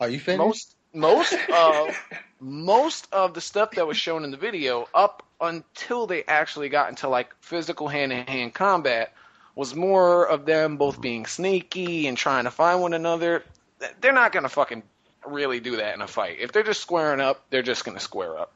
Are 0.00 0.08
you 0.08 0.18
finished? 0.18 0.38
Most 0.38 0.76
most 0.92 1.34
of 1.52 1.96
most 2.40 3.06
of 3.12 3.34
the 3.34 3.40
stuff 3.40 3.72
that 3.72 3.86
was 3.86 3.96
shown 3.96 4.24
in 4.24 4.30
the 4.30 4.36
video 4.36 4.88
up 4.94 5.22
until 5.40 6.06
they 6.06 6.24
actually 6.24 6.68
got 6.68 6.88
into 6.88 7.08
like 7.08 7.34
physical 7.40 7.86
hand 7.86 8.10
to 8.10 8.22
hand 8.22 8.54
combat 8.54 9.12
was 9.54 9.74
more 9.74 10.26
of 10.26 10.46
them 10.46 10.76
both 10.76 11.00
being 11.00 11.26
sneaky 11.26 12.06
and 12.06 12.16
trying 12.16 12.44
to 12.44 12.50
find 12.50 12.80
one 12.80 12.94
another. 12.94 13.44
They're 14.00 14.12
not 14.12 14.32
gonna 14.32 14.48
fucking 14.48 14.82
really 15.26 15.60
do 15.60 15.76
that 15.76 15.94
in 15.94 16.00
a 16.00 16.06
fight. 16.06 16.38
If 16.40 16.52
they're 16.52 16.62
just 16.62 16.80
squaring 16.80 17.20
up, 17.20 17.44
they're 17.50 17.62
just 17.62 17.84
gonna 17.84 18.00
square 18.00 18.38
up. 18.38 18.52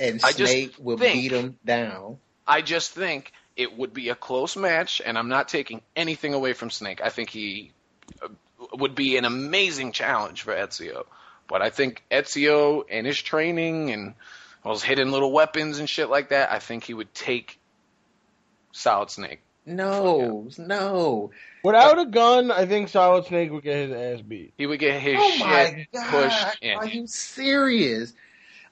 and 0.00 0.20
Snake 0.20 0.74
will 0.78 0.98
think- 0.98 1.14
beat 1.14 1.32
him 1.32 1.58
down. 1.64 2.18
I 2.46 2.60
just 2.62 2.90
think 2.90 3.32
it 3.56 3.76
would 3.76 3.94
be 3.94 4.08
a 4.08 4.14
close 4.14 4.56
match, 4.56 5.00
and 5.04 5.16
I'm 5.16 5.28
not 5.28 5.48
taking 5.48 5.80
anything 5.94 6.34
away 6.34 6.54
from 6.54 6.70
Snake. 6.70 7.00
I 7.02 7.08
think 7.10 7.30
he 7.30 7.72
uh, 8.20 8.28
would 8.72 8.94
be 8.94 9.16
an 9.16 9.24
amazing 9.24 9.92
challenge 9.92 10.42
for 10.42 10.54
Ezio. 10.54 11.04
But 11.46 11.62
I 11.62 11.70
think 11.70 12.02
Ezio 12.10 12.84
and 12.90 13.06
his 13.06 13.20
training 13.20 13.90
and 13.90 14.14
those 14.64 14.82
hidden 14.82 15.12
little 15.12 15.30
weapons 15.30 15.78
and 15.78 15.88
shit 15.88 16.08
like 16.08 16.30
that, 16.30 16.50
I 16.50 16.58
think 16.58 16.84
he 16.84 16.94
would 16.94 17.12
take 17.14 17.60
Solid 18.72 19.10
Snake. 19.10 19.40
No, 19.64 20.48
no. 20.58 21.30
Without 21.62 21.98
a 21.98 22.06
gun, 22.06 22.50
I 22.50 22.66
think 22.66 22.88
Solid 22.88 23.26
Snake 23.26 23.52
would 23.52 23.62
get 23.62 23.88
his 23.88 23.92
ass 23.92 24.22
beat. 24.22 24.52
He 24.58 24.66
would 24.66 24.80
get 24.80 25.00
his 25.00 25.16
Oh 25.18 25.30
shit 25.30 25.40
my 25.40 25.86
god! 25.92 26.10
pushed 26.10 26.58
in. 26.62 26.76
Are 26.78 26.86
you 26.86 27.06
serious? 27.06 28.12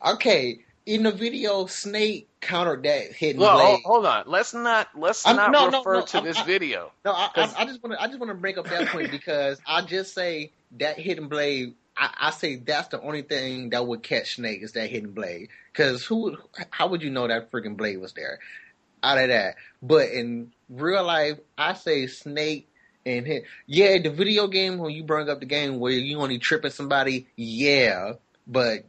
Okay, 0.05 0.61
in 0.87 1.05
the 1.05 1.13
video, 1.13 1.67
Snake 1.67 2.29
countered 2.41 2.83
that 2.85 3.13
hidden 3.13 3.41
Well, 3.41 3.57
blade. 3.59 3.81
hold, 3.85 4.05
hold 4.05 4.07
on. 4.07 4.25
Let's 4.27 4.53
not 4.53 4.89
let's 4.97 5.25
I'm- 5.27 5.37
not 5.37 5.53
no, 5.53 5.69
no, 5.69 5.79
refer 5.79 5.95
no, 6.01 6.07
to 6.07 6.17
I'm- 6.19 6.25
this 6.27 6.39
I- 6.39 6.45
video. 6.45 6.91
No, 7.05 7.13
I, 7.13 7.27
I, 7.27 7.29
'Cause- 7.35 7.55
I 7.57 7.65
just 7.67 7.83
want 7.83 7.95
to 7.97 8.03
I 8.03 8.07
just 8.09 8.19
want 8.19 8.31
to 8.31 8.35
break 8.35 8.59
up 8.59 8.67
that 8.69 8.89
point 8.89 9.11
because 9.13 9.61
I 9.67 9.83
just 9.83 10.13
say 10.15 10.51
that 10.79 10.99
hidden 10.99 11.29
blade. 11.29 11.75
I, 11.97 12.11
I 12.19 12.31
say 12.31 12.57
that's 12.57 12.89
the 12.89 13.01
only 13.03 13.23
thing 13.23 13.71
that 13.71 13.87
would 13.87 14.03
catch 14.03 14.37
Snake 14.37 14.63
is 14.63 14.73
that 14.73 14.89
hidden 14.91 15.11
blade. 15.13 15.51
Because 15.73 16.05
who? 16.05 16.37
How 16.71 16.89
would 16.89 17.03
you 17.03 17.11
know 17.11 17.29
that 17.29 17.51
freaking 17.53 17.77
blade 17.77 17.99
was 18.01 18.15
there? 18.15 18.39
Out 19.03 19.19
of 19.19 19.29
that, 19.29 19.57
but 19.83 20.11
in 20.11 20.53
real 20.69 21.05
life, 21.05 21.39
I 21.57 21.73
say 21.75 22.07
Snake 22.07 22.69
and 23.07 23.27
him. 23.27 23.43
Yeah, 23.67 23.99
the 23.99 24.11
video 24.11 24.47
game 24.47 24.79
when 24.79 24.93
you 24.93 25.05
bring 25.05 25.29
up 25.29 25.41
the 25.41 25.47
game 25.47 25.79
where 25.81 25.93
you 25.93 26.19
only 26.21 26.39
tripping 26.39 26.71
somebody, 26.71 27.27
yeah, 27.37 28.13
but 28.47 28.85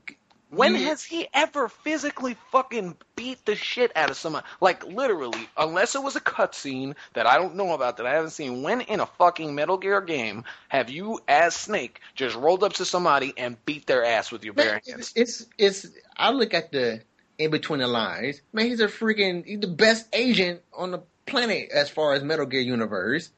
When 0.49 0.75
you- 0.75 0.81
has 0.81 1.01
he 1.01 1.29
ever 1.33 1.69
physically 1.69 2.35
fucking 2.51 2.97
beat 3.15 3.45
the 3.45 3.55
shit 3.55 3.95
out 3.95 4.09
of 4.09 4.17
somebody? 4.17 4.45
Like 4.59 4.85
literally, 4.85 5.47
unless 5.55 5.95
it 5.95 6.03
was 6.03 6.17
a 6.17 6.19
cutscene 6.19 6.95
that 7.13 7.25
I 7.25 7.37
don't 7.37 7.55
know 7.55 7.73
about 7.73 7.95
that 7.97 8.05
I 8.05 8.15
haven't 8.15 8.31
seen. 8.31 8.61
When 8.61 8.81
in 8.81 8.99
a 8.99 9.05
fucking 9.05 9.55
Metal 9.55 9.77
Gear 9.77 10.01
game 10.01 10.43
have 10.67 10.89
you, 10.89 11.21
as 11.29 11.55
Snake, 11.55 12.01
just 12.15 12.35
rolled 12.35 12.65
up 12.65 12.73
to 12.73 12.83
somebody 12.85 13.33
and 13.37 13.63
beat 13.65 13.87
their 13.87 14.03
ass 14.03 14.29
with 14.29 14.43
your 14.43 14.53
bare 14.53 14.81
hands? 14.85 15.13
It's 15.15 15.45
it's. 15.57 15.87
I 16.17 16.31
look 16.31 16.53
at 16.53 16.73
the 16.73 17.01
in 17.41 17.51
between 17.51 17.79
the 17.79 17.87
lines. 17.87 18.41
Man, 18.53 18.65
he's 18.65 18.79
a 18.79 18.87
freaking 18.87 19.45
he's 19.45 19.59
the 19.59 19.67
best 19.67 20.07
agent 20.13 20.61
on 20.73 20.91
the 20.91 21.01
planet 21.25 21.69
as 21.71 21.89
far 21.89 22.13
as 22.13 22.23
Metal 22.23 22.45
Gear 22.45 22.61
universe. 22.61 23.29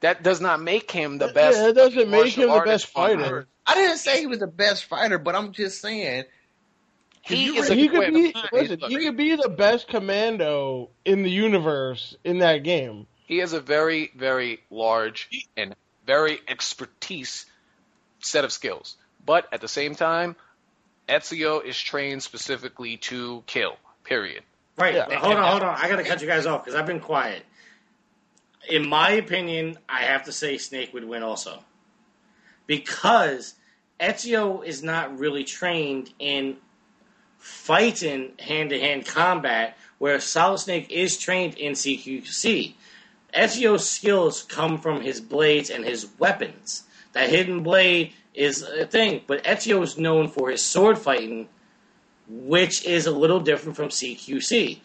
That 0.00 0.22
does 0.22 0.40
not 0.40 0.60
make 0.60 0.90
him 0.90 1.18
the 1.18 1.28
best. 1.28 1.58
Yeah, 1.58 1.68
it 1.68 1.72
doesn't 1.72 2.10
make 2.10 2.34
him 2.34 2.50
the 2.50 2.60
best 2.64 2.86
fighter. 2.86 3.46
I 3.66 3.74
didn't 3.74 3.98
say 3.98 4.20
he 4.20 4.26
was 4.26 4.38
the 4.38 4.46
best 4.46 4.84
fighter, 4.84 5.18
but 5.18 5.34
I'm 5.34 5.52
just 5.52 5.80
saying 5.80 6.24
He 7.22 7.46
you 7.46 7.54
is 7.56 7.68
He 7.68 7.88
could 7.88 8.12
be 8.12 8.32
listen, 8.52 8.78
he 8.88 8.98
could 8.98 9.16
be 9.16 9.34
the 9.36 9.48
best 9.48 9.88
commando 9.88 10.90
in 11.04 11.22
the 11.22 11.30
universe 11.30 12.16
in 12.24 12.38
that 12.38 12.58
game. 12.62 13.06
he 13.26 13.38
has 13.38 13.52
a 13.52 13.60
very, 13.60 14.12
very 14.14 14.60
large 14.70 15.28
and 15.56 15.74
very 16.06 16.38
expertise 16.46 17.46
set 18.20 18.44
of 18.44 18.52
skills. 18.52 18.96
But 19.24 19.48
at 19.52 19.60
the 19.60 19.68
same 19.68 19.96
time, 19.96 20.36
Ezio 21.08 21.64
is 21.64 21.78
trained 21.78 22.22
specifically 22.22 22.96
to 22.98 23.42
kill. 23.46 23.76
Period. 24.04 24.42
Right. 24.76 24.94
Yeah. 24.94 25.06
but 25.08 25.18
hold 25.18 25.36
on, 25.36 25.50
hold 25.50 25.62
on. 25.62 25.74
I 25.76 25.88
gotta 25.88 26.04
cut 26.04 26.20
you 26.20 26.26
guys 26.26 26.46
off 26.46 26.64
because 26.64 26.78
I've 26.78 26.86
been 26.86 27.00
quiet. 27.00 27.42
In 28.68 28.88
my 28.88 29.10
opinion, 29.10 29.78
I 29.88 30.02
have 30.02 30.24
to 30.24 30.32
say 30.32 30.58
Snake 30.58 30.92
would 30.92 31.04
win 31.04 31.22
also. 31.22 31.60
Because 32.66 33.54
Ezio 34.00 34.64
is 34.64 34.82
not 34.82 35.18
really 35.18 35.44
trained 35.44 36.12
in 36.18 36.56
fighting 37.38 38.32
hand 38.38 38.70
to 38.70 38.80
hand 38.80 39.06
combat, 39.06 39.78
where 39.98 40.18
Solid 40.20 40.58
Snake 40.58 40.90
is 40.90 41.16
trained 41.16 41.54
in 41.54 41.72
CQC. 41.72 42.74
Ezio's 43.32 43.88
skills 43.88 44.42
come 44.42 44.78
from 44.78 45.00
his 45.00 45.20
blades 45.20 45.70
and 45.70 45.84
his 45.84 46.08
weapons. 46.18 46.84
That 47.12 47.30
hidden 47.30 47.62
blade 47.62 48.12
is 48.36 48.62
a 48.62 48.86
thing, 48.86 49.22
but 49.26 49.42
Ezio 49.44 49.82
is 49.82 49.98
known 49.98 50.28
for 50.28 50.50
his 50.50 50.62
sword 50.62 50.98
fighting 50.98 51.48
which 52.28 52.84
is 52.84 53.06
a 53.06 53.10
little 53.10 53.40
different 53.40 53.76
from 53.76 53.88
CQC. 53.88 54.78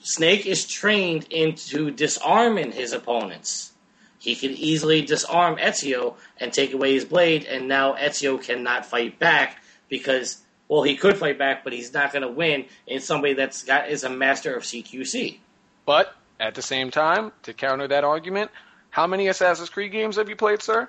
Snake 0.00 0.46
is 0.46 0.66
trained 0.66 1.26
into 1.30 1.90
disarming 1.90 2.72
his 2.72 2.92
opponents. 2.92 3.72
He 4.18 4.34
can 4.34 4.50
easily 4.52 5.02
disarm 5.02 5.56
Ezio 5.56 6.16
and 6.38 6.52
take 6.52 6.72
away 6.72 6.94
his 6.94 7.04
blade, 7.04 7.44
and 7.44 7.68
now 7.68 7.94
Ezio 7.94 8.42
cannot 8.42 8.86
fight 8.86 9.18
back 9.18 9.62
because, 9.88 10.42
well, 10.68 10.82
he 10.82 10.96
could 10.96 11.16
fight 11.16 11.38
back, 11.38 11.62
but 11.62 11.72
he's 11.72 11.92
not 11.92 12.12
going 12.12 12.22
to 12.22 12.28
win 12.28 12.66
in 12.86 13.00
somebody 13.00 13.34
that's 13.34 13.62
got 13.62 13.88
is 13.88 14.04
a 14.04 14.10
master 14.10 14.54
of 14.54 14.64
CQC. 14.64 15.38
But 15.84 16.14
at 16.40 16.54
the 16.54 16.62
same 16.62 16.90
time, 16.90 17.32
to 17.42 17.52
counter 17.52 17.86
that 17.88 18.04
argument, 18.04 18.50
how 18.90 19.06
many 19.06 19.28
Assassin's 19.28 19.70
Creed 19.70 19.92
games 19.92 20.16
have 20.16 20.28
you 20.28 20.36
played, 20.36 20.62
sir? 20.62 20.88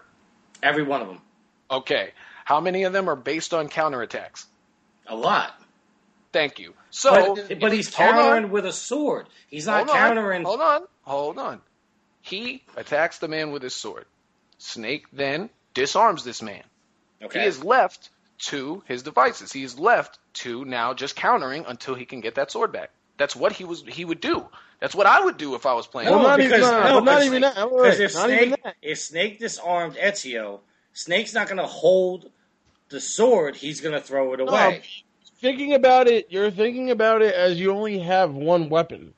Every 0.63 0.83
one 0.83 1.01
of 1.01 1.07
them, 1.07 1.21
Okay. 1.69 2.11
How 2.45 2.61
many 2.61 2.83
of 2.83 2.93
them 2.93 3.09
are 3.09 3.15
based 3.15 3.53
on 3.53 3.67
counterattacks? 3.67 4.45
a 5.07 5.15
lot. 5.15 5.59
Thank 6.33 6.59
you. 6.59 6.73
So, 6.89 7.35
but, 7.35 7.59
but 7.59 7.73
he's 7.73 7.93
hold 7.93 8.09
on. 8.09 8.15
countering 8.15 8.51
with 8.51 8.65
a 8.65 8.73
sword. 8.73 9.27
He's 9.49 9.65
not 9.65 9.87
hold 9.87 9.89
on, 9.89 9.95
countering. 9.95 10.43
Hold 10.43 10.61
on, 10.61 10.81
hold 11.03 11.37
on. 11.37 11.61
He 12.21 12.63
attacks 12.75 13.19
the 13.19 13.27
man 13.27 13.51
with 13.51 13.63
his 13.63 13.73
sword. 13.73 14.05
Snake 14.57 15.05
then 15.13 15.49
disarms 15.73 16.23
this 16.23 16.41
man. 16.41 16.63
Okay. 17.23 17.41
He 17.41 17.45
is 17.45 17.63
left 17.63 18.09
to 18.39 18.83
his 18.85 19.03
devices. 19.03 19.51
He's 19.51 19.79
left 19.79 20.19
to 20.33 20.65
now 20.65 20.93
just 20.93 21.15
countering 21.15 21.65
until 21.67 21.95
he 21.95 22.05
can 22.05 22.19
get 22.19 22.35
that 22.35 22.51
sword 22.51 22.71
back. 22.71 22.91
That's 23.17 23.35
what 23.35 23.53
he 23.53 23.63
was 23.63 23.83
he 23.87 24.05
would 24.05 24.19
do. 24.19 24.47
That's 24.79 24.93
what 24.93 25.07
I 25.07 25.23
would 25.23 25.37
do 25.37 25.55
if 25.55 25.65
I 25.65 25.73
was 25.73 25.87
playing. 25.87 26.09
Well, 26.09 26.21
not 26.21 26.37
because, 26.37 26.59
even- 26.59 26.71
no, 26.71 26.83
no, 26.83 26.99
not 26.99 27.23
even 27.23 27.41
that. 27.41 27.55
Because 27.55 27.99
if 27.99 28.13
not 28.13 28.29
even 28.29 28.49
Snake, 28.49 28.75
if 28.81 28.99
Snake 28.99 29.39
disarmed 29.39 29.95
Ezio, 29.95 30.59
Snake's 30.97 31.35
not 31.35 31.45
going 31.45 31.59
to 31.59 31.67
hold 31.67 32.31
the 32.89 32.99
sword. 32.99 33.55
He's 33.55 33.81
going 33.81 33.93
to 33.93 34.01
throw 34.01 34.33
it 34.33 34.39
away. 34.39 34.81
thinking 35.39 35.75
about 35.75 36.07
it, 36.07 36.31
you're 36.31 36.49
thinking 36.49 36.89
about 36.89 37.21
it 37.21 37.35
as 37.35 37.59
you 37.59 37.71
only 37.71 37.99
have 37.99 38.33
one 38.33 38.67
weapon. 38.67 39.13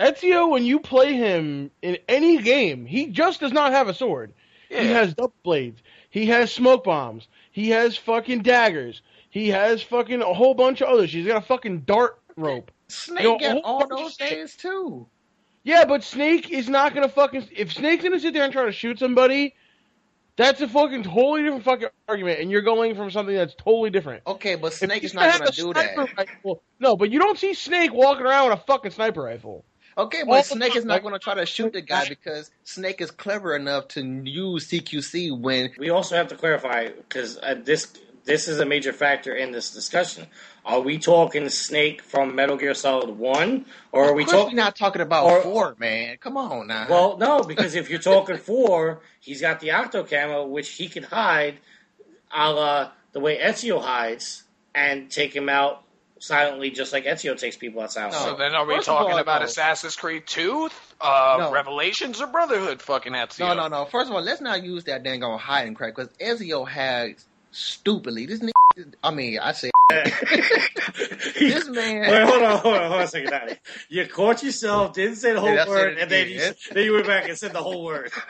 Ezio, 0.00 0.48
when 0.48 0.64
you 0.64 0.80
play 0.80 1.12
him 1.12 1.70
in 1.82 1.98
any 2.08 2.38
game, 2.38 2.86
he 2.86 3.08
just 3.08 3.40
does 3.40 3.52
not 3.52 3.72
have 3.72 3.88
a 3.88 3.92
sword. 3.92 4.32
He 4.70 4.86
has 4.86 5.12
double 5.12 5.34
blades. 5.42 5.82
He 6.08 6.24
has 6.26 6.50
smoke 6.50 6.84
bombs. 6.84 7.28
He 7.50 7.68
has 7.68 7.98
fucking 7.98 8.40
daggers. 8.40 9.02
He 9.28 9.48
has 9.50 9.82
fucking 9.82 10.22
a 10.22 10.32
whole 10.32 10.54
bunch 10.54 10.80
of 10.80 10.88
others. 10.88 11.12
He's 11.12 11.26
got 11.26 11.42
a 11.42 11.46
fucking 11.46 11.80
dart 11.80 12.18
rope. 12.34 12.70
Snake 12.88 13.24
You 13.24 13.28
know, 13.32 13.38
got 13.38 13.62
all 13.62 13.86
those 13.86 14.16
things 14.16 14.56
too. 14.56 15.06
Yeah, 15.64 15.84
but 15.84 16.02
Snake 16.02 16.50
is 16.50 16.70
not 16.70 16.94
gonna 16.94 17.10
fucking. 17.10 17.50
If 17.54 17.74
Snake's 17.74 18.02
gonna 18.02 18.18
sit 18.18 18.32
there 18.32 18.44
and 18.44 18.52
try 18.54 18.64
to 18.64 18.72
shoot 18.72 18.98
somebody, 18.98 19.54
that's 20.36 20.60
a 20.60 20.68
fucking 20.68 21.02
totally 21.02 21.42
different 21.42 21.64
fucking 21.64 21.88
argument, 22.08 22.40
and 22.40 22.50
you're 22.50 22.62
going 22.62 22.94
from 22.94 23.10
something 23.10 23.34
that's 23.34 23.54
totally 23.54 23.90
different. 23.90 24.22
Okay, 24.26 24.54
but 24.54 24.72
Snake 24.72 25.04
is 25.04 25.14
not 25.14 25.38
gonna 25.38 25.50
do 25.50 25.72
that. 25.74 25.96
Rifle, 25.96 26.62
no, 26.80 26.96
but 26.96 27.10
you 27.10 27.18
don't 27.18 27.38
see 27.38 27.54
Snake 27.54 27.92
walking 27.92 28.24
around 28.24 28.50
with 28.50 28.58
a 28.58 28.62
fucking 28.62 28.92
sniper 28.92 29.22
rifle. 29.22 29.64
Okay, 29.96 30.22
but 30.26 30.44
the 30.44 30.54
Snake 30.54 30.76
is 30.76 30.84
not 30.84 31.02
going 31.02 31.12
to 31.12 31.18
try 31.18 31.34
to 31.34 31.44
shoot 31.44 31.72
the 31.72 31.82
guy 31.82 32.08
because 32.08 32.50
Snake 32.64 33.00
is 33.02 33.10
clever 33.10 33.54
enough 33.54 33.88
to 33.88 34.02
use 34.02 34.68
CQC 34.68 35.38
when 35.38 35.70
We 35.78 35.90
also 35.90 36.16
have 36.16 36.28
to 36.28 36.36
clarify 36.36 36.88
because 36.88 37.38
uh, 37.38 37.56
this 37.62 37.92
this 38.24 38.48
is 38.48 38.60
a 38.60 38.64
major 38.64 38.92
factor 38.92 39.34
in 39.34 39.50
this 39.52 39.72
discussion. 39.72 40.26
Are 40.64 40.80
we 40.80 40.98
talking 40.98 41.48
Snake 41.48 42.02
from 42.02 42.34
Metal 42.36 42.56
Gear 42.56 42.74
Solid 42.74 43.10
One, 43.10 43.66
or 43.90 44.04
are 44.04 44.14
we 44.14 44.22
Of 44.22 44.28
course 44.28 44.42
talking? 44.42 44.56
we're 44.56 44.62
not 44.62 44.76
talking 44.76 45.02
about 45.02 45.24
or- 45.26 45.42
four, 45.42 45.76
man. 45.78 46.18
Come 46.18 46.36
on 46.36 46.68
now. 46.68 46.86
Well, 46.88 47.16
no, 47.18 47.42
because 47.42 47.74
if 47.74 47.90
you're 47.90 47.98
talking 47.98 48.36
four, 48.38 49.00
he's 49.20 49.40
got 49.40 49.58
the 49.60 49.72
octo 49.72 50.04
camo, 50.04 50.46
which 50.46 50.68
he 50.70 50.88
can 50.88 51.02
hide, 51.02 51.58
a 52.34 52.50
la 52.52 52.90
the 53.12 53.20
way 53.20 53.38
Ezio 53.38 53.82
hides, 53.82 54.44
and 54.74 55.10
take 55.10 55.34
him 55.34 55.48
out 55.48 55.82
silently, 56.20 56.70
just 56.70 56.92
like 56.92 57.04
Ezio 57.04 57.36
takes 57.36 57.56
people 57.56 57.82
out 57.82 57.90
silently. 57.92 58.20
So 58.20 58.36
then 58.36 58.54
are 58.54 58.64
we 58.64 58.76
First 58.76 58.86
talking 58.86 59.14
all, 59.14 59.18
about 59.18 59.40
no. 59.40 59.46
Assassin's 59.46 59.96
Creed 59.96 60.22
2, 60.28 60.70
uh, 61.00 61.36
No. 61.40 61.50
Revelations, 61.52 62.20
or 62.22 62.28
Brotherhood 62.28 62.80
fucking 62.80 63.12
Ezio? 63.12 63.40
no, 63.40 63.54
no, 63.54 63.66
no. 63.68 63.84
First 63.86 64.08
of 64.08 64.14
all, 64.14 64.22
let's 64.22 64.40
not 64.40 64.62
use 64.62 64.84
that 64.84 65.02
dang 65.02 65.24
on 65.24 65.38
hiding 65.40 65.74
crack 65.74 65.96
because 65.96 66.12
Ezio 66.18 66.66
has 66.68 67.16
stupidly 67.52 68.26
this. 68.26 68.40
Nigga, 68.40 68.94
I 69.04 69.10
mean, 69.12 69.38
I 69.38 69.52
say 69.52 69.70
this 71.38 71.68
man. 71.68 72.10
Wait, 72.10 72.22
hold 72.26 72.42
on, 72.42 72.58
hold 72.58 72.74
on, 72.74 72.82
hold 72.82 72.94
on 72.94 73.02
a 73.02 73.06
second, 73.06 73.30
Daddy. 73.30 73.56
You 73.88 74.06
caught 74.06 74.42
yourself, 74.42 74.94
didn't 74.94 75.16
say 75.16 75.32
the 75.32 75.40
whole 75.40 75.54
Yeah, 75.54 75.66
word, 75.66 75.98
and 75.98 76.10
then 76.10 76.28
you, 76.28 76.40
then 76.72 76.84
you 76.84 76.92
went 76.94 77.06
back 77.06 77.28
and 77.28 77.38
said 77.38 77.52
the 77.52 77.62
whole 77.62 77.84
word. 77.84 78.12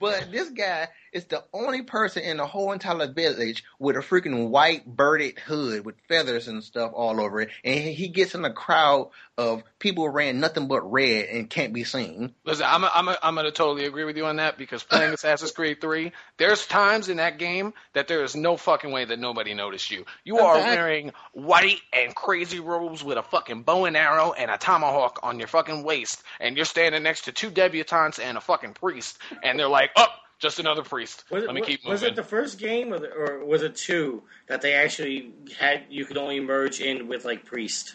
But 0.00 0.32
this 0.32 0.50
guy 0.50 0.88
is 1.12 1.24
the 1.26 1.44
only 1.52 1.82
person 1.82 2.22
in 2.22 2.38
the 2.38 2.46
whole 2.46 2.72
entire 2.72 3.06
village 3.06 3.64
with 3.78 3.96
a 3.96 4.00
freaking 4.00 4.48
white 4.48 4.86
birded 4.86 5.38
hood 5.38 5.84
with 5.84 5.94
feathers 6.08 6.48
and 6.48 6.64
stuff 6.64 6.92
all 6.94 7.20
over 7.20 7.42
it, 7.42 7.50
and 7.64 7.80
he 7.80 8.08
gets 8.08 8.34
in 8.34 8.44
a 8.44 8.52
crowd 8.52 9.10
of 9.38 9.62
people 9.78 10.10
wearing 10.10 10.40
nothing 10.40 10.68
but 10.68 10.82
red 10.90 11.26
and 11.26 11.48
can't 11.48 11.72
be 11.72 11.84
seen. 11.84 12.34
Listen, 12.44 12.66
I'm, 12.68 12.84
I'm, 12.84 13.16
I'm 13.22 13.34
going 13.34 13.46
to 13.46 13.52
totally 13.52 13.86
agree 13.86 14.04
with 14.04 14.16
you 14.16 14.26
on 14.26 14.36
that 14.36 14.58
because 14.58 14.82
playing 14.82 15.12
Assassin's 15.14 15.52
Creed 15.52 15.80
3, 15.80 16.12
there's 16.36 16.66
times 16.66 17.08
in 17.08 17.16
that 17.16 17.38
game 17.38 17.72
that 17.94 18.08
there 18.08 18.22
is 18.22 18.36
no 18.36 18.56
fucking 18.56 18.92
way 18.92 19.04
that 19.04 19.18
nobody 19.18 19.54
noticed 19.54 19.90
you. 19.90 20.04
You 20.24 20.38
are 20.38 20.58
wearing 20.58 21.12
white 21.32 21.80
and 21.92 22.14
crazy 22.14 22.60
robes 22.60 23.02
with 23.02 23.16
a 23.16 23.22
fucking 23.22 23.62
bow 23.62 23.86
and 23.86 23.96
arrow 23.96 24.32
and 24.32 24.50
a 24.50 24.58
tomahawk 24.58 25.20
on 25.22 25.38
your 25.38 25.48
fucking 25.48 25.82
waist, 25.82 26.22
and 26.38 26.56
you're 26.56 26.66
standing 26.66 27.02
next 27.02 27.22
to 27.24 27.32
two 27.32 27.50
debutantes 27.50 28.18
and 28.18 28.36
a 28.36 28.40
fucking 28.40 28.74
priest, 28.74 29.18
and 29.42 29.58
they're 29.58 29.68
like, 29.68 29.90
oh, 29.96 30.06
just 30.42 30.58
another 30.58 30.82
priest. 30.82 31.24
Was, 31.30 31.44
Let 31.44 31.54
me 31.54 31.60
was- 31.62 31.68
keep 31.68 31.84
was 31.86 32.02
it 32.02 32.16
the 32.16 32.22
first 32.24 32.58
game, 32.58 32.92
or, 32.92 32.98
the, 32.98 33.10
or 33.10 33.44
was 33.44 33.62
it 33.62 33.76
two 33.76 34.22
that 34.48 34.60
they 34.60 34.74
actually 34.74 35.32
had? 35.58 35.84
You 35.88 36.04
could 36.04 36.18
only 36.18 36.40
merge 36.40 36.80
in 36.80 37.08
with 37.08 37.24
like 37.24 37.46
priest. 37.46 37.94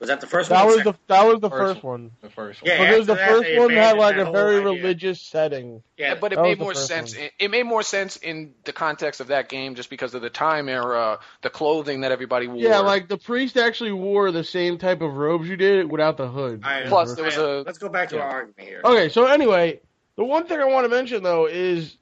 Was 0.00 0.08
that 0.08 0.22
the 0.22 0.26
first 0.26 0.48
That 0.48 0.64
one? 0.64 0.76
was 0.76 0.84
the 0.84 0.94
that 1.08 1.24
was 1.26 1.40
the 1.40 1.50
First 1.50 1.74
first 1.74 1.84
one. 1.84 2.10
The 2.22 2.30
first 2.30 2.62
one. 2.62 2.70
Yeah, 2.70 2.78
because 2.90 3.06
the 3.06 3.12
after 3.12 3.22
that, 3.22 3.28
first 3.32 3.48
they 3.50 3.58
one 3.58 3.70
had 3.70 3.98
like 3.98 4.16
a 4.16 4.30
very 4.32 4.56
idea. 4.56 4.64
religious 4.72 5.20
setting. 5.20 5.82
Yeah, 5.98 6.14
but 6.14 6.32
it 6.32 6.36
That 6.36 6.42
made 6.42 6.58
more 6.58 6.72
sense. 6.72 7.12
It, 7.14 7.32
it 7.38 7.50
made 7.50 7.64
more 7.66 7.82
sense 7.82 8.16
in 8.16 8.54
the 8.64 8.72
context 8.72 9.20
of 9.20 9.26
that 9.26 9.50
game, 9.50 9.74
just 9.74 9.90
because 9.90 10.14
of 10.14 10.22
the 10.22 10.30
time 10.30 10.70
era, 10.70 11.18
the 11.42 11.50
clothing 11.50 12.00
that 12.00 12.12
everybody 12.12 12.46
wore. 12.46 12.56
Yeah, 12.62 12.78
like 12.78 13.08
the 13.08 13.18
priest 13.18 13.58
actually 13.58 13.92
wore 13.92 14.32
the 14.32 14.42
same 14.42 14.78
type 14.78 15.02
of 15.02 15.12
robes 15.18 15.46
you 15.46 15.58
did 15.58 15.90
without 15.92 16.16
the 16.16 16.28
hood. 16.28 16.62
All 16.64 16.70
right, 16.70 16.86
Plus, 16.86 17.14
there 17.14 17.26
was 17.26 17.36
right, 17.36 17.44
a- 17.46 17.60
Let's 17.60 17.76
go 17.76 17.90
back 17.90 18.08
to 18.08 18.16
yeah. 18.16 18.22
our 18.22 18.30
argument 18.30 18.60
here. 18.60 18.80
Okay, 18.82 19.10
so 19.10 19.26
anyway, 19.26 19.80
the 20.20 20.26
one 20.26 20.46
thing 20.46 20.60
I 20.60 20.66
want 20.66 20.84
to 20.84 20.90
mention 20.94 21.22
though 21.22 21.46
is 21.46 21.96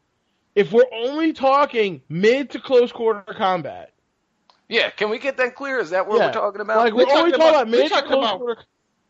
if 0.56 0.72
we're 0.72 0.90
only 0.92 1.32
talking 1.32 2.02
mid 2.08 2.50
to 2.50 2.58
close 2.60 2.90
quarter 2.90 3.22
combat, 3.32 3.92
yeah. 4.68 4.90
Can 4.90 5.08
we 5.08 5.20
get 5.20 5.36
that 5.36 5.54
clear? 5.54 5.78
Is 5.78 5.90
that 5.90 6.08
what 6.08 6.18
Yeah. 6.18 6.26
we're 6.26 6.32
talking 6.32 6.60
about? 6.60 6.78
like 6.78 6.92
We're 6.92 7.06
we're 7.06 7.12
only 7.12 7.30
talking 7.30 7.40
talking 7.40 7.48
about- 7.48 7.62
about 7.62 7.68
mid 7.68 7.92
to 7.92 8.02
close 8.02 8.24
about- 8.24 8.38
quarter. 8.38 8.62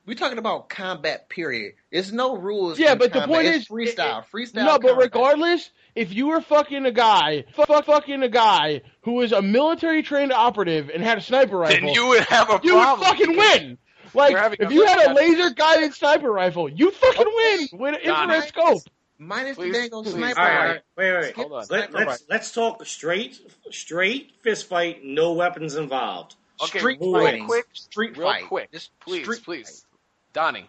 We're 0.07 0.15
talking 0.15 0.39
about 0.39 0.69
combat. 0.69 1.29
Period. 1.31 1.75
There's 1.91 2.13
no 2.13 2.37
rules. 2.37 2.79
Yeah, 2.79 2.93
in 2.93 2.99
but 2.99 3.13
the 3.15 3.23
point 3.23 3.47
It's 3.47 3.57
is- 3.65 3.69
freestyle. 3.69 4.25
Freestyle. 4.33 4.65
No, 4.67 4.79
but 4.79 4.97
regardless, 4.99 5.71
if 5.95 6.15
you 6.15 6.29
were 6.29 6.41
fucking 6.43 6.85
a 6.87 6.93
guy, 6.93 7.45
fuck, 7.55 7.87
fucking 7.87 8.23
a 8.23 8.29
guy 8.29 8.83
who 9.03 9.13
was 9.15 9.33
a 9.33 9.41
military 9.43 10.03
trained 10.03 10.33
operative 10.33 10.91
and 10.91 11.03
had 11.03 11.17
a 11.19 11.21
sniper 11.23 11.57
rifle, 11.59 11.87
then 11.87 11.95
you 11.95 12.07
would 12.09 12.25
have 12.25 12.49
a 12.51 12.61
you 12.63 12.73
problem. 12.73 13.01
would 13.01 13.07
fucking 13.19 13.37
win. 13.37 13.79
Like 14.15 14.57
if 14.61 14.71
you 14.71 14.87
had 14.87 15.11
a 15.11 15.15
laser 15.15 15.51
guided 15.51 15.93
sniper 15.93 16.31
rifle, 16.31 16.69
you 16.69 16.91
fucking 16.91 17.25
oh, 17.27 17.59
win 17.73 17.81
with 17.81 17.95
an 17.97 18.01
infrared 18.01 18.45
scope. 18.49 18.83
Minus 19.19 19.57
Please, 19.57 19.73
the 19.73 19.89
dang 19.91 20.05
sniper. 20.05 20.41
All 20.41 20.47
right, 20.47 20.67
right, 20.69 20.81
wait, 20.97 21.13
wait, 21.13 21.21
wait. 21.23 21.35
Hold 21.35 21.53
on. 21.53 21.65
Let, 21.71 21.91
sniper 21.91 22.07
let's 22.07 22.25
let's 22.29 22.53
talk 22.53 22.85
straight, 22.87 23.39
straight 23.71 24.33
fist 24.43 24.67
fight, 24.69 25.05
no 25.05 25.33
weapons 25.33 25.75
involved. 25.75 26.35
Okay, 26.63 26.79
Street 26.81 26.99
real 27.01 27.13
fighting. 27.13 27.47
quick, 27.47 27.67
Street 27.73 28.17
real 28.17 28.29
fight. 28.29 28.45
quick, 28.47 28.73
Just 28.73 28.91
please, 29.01 29.25
street 29.25 29.45
please, 29.45 29.87
Donnie. 30.33 30.69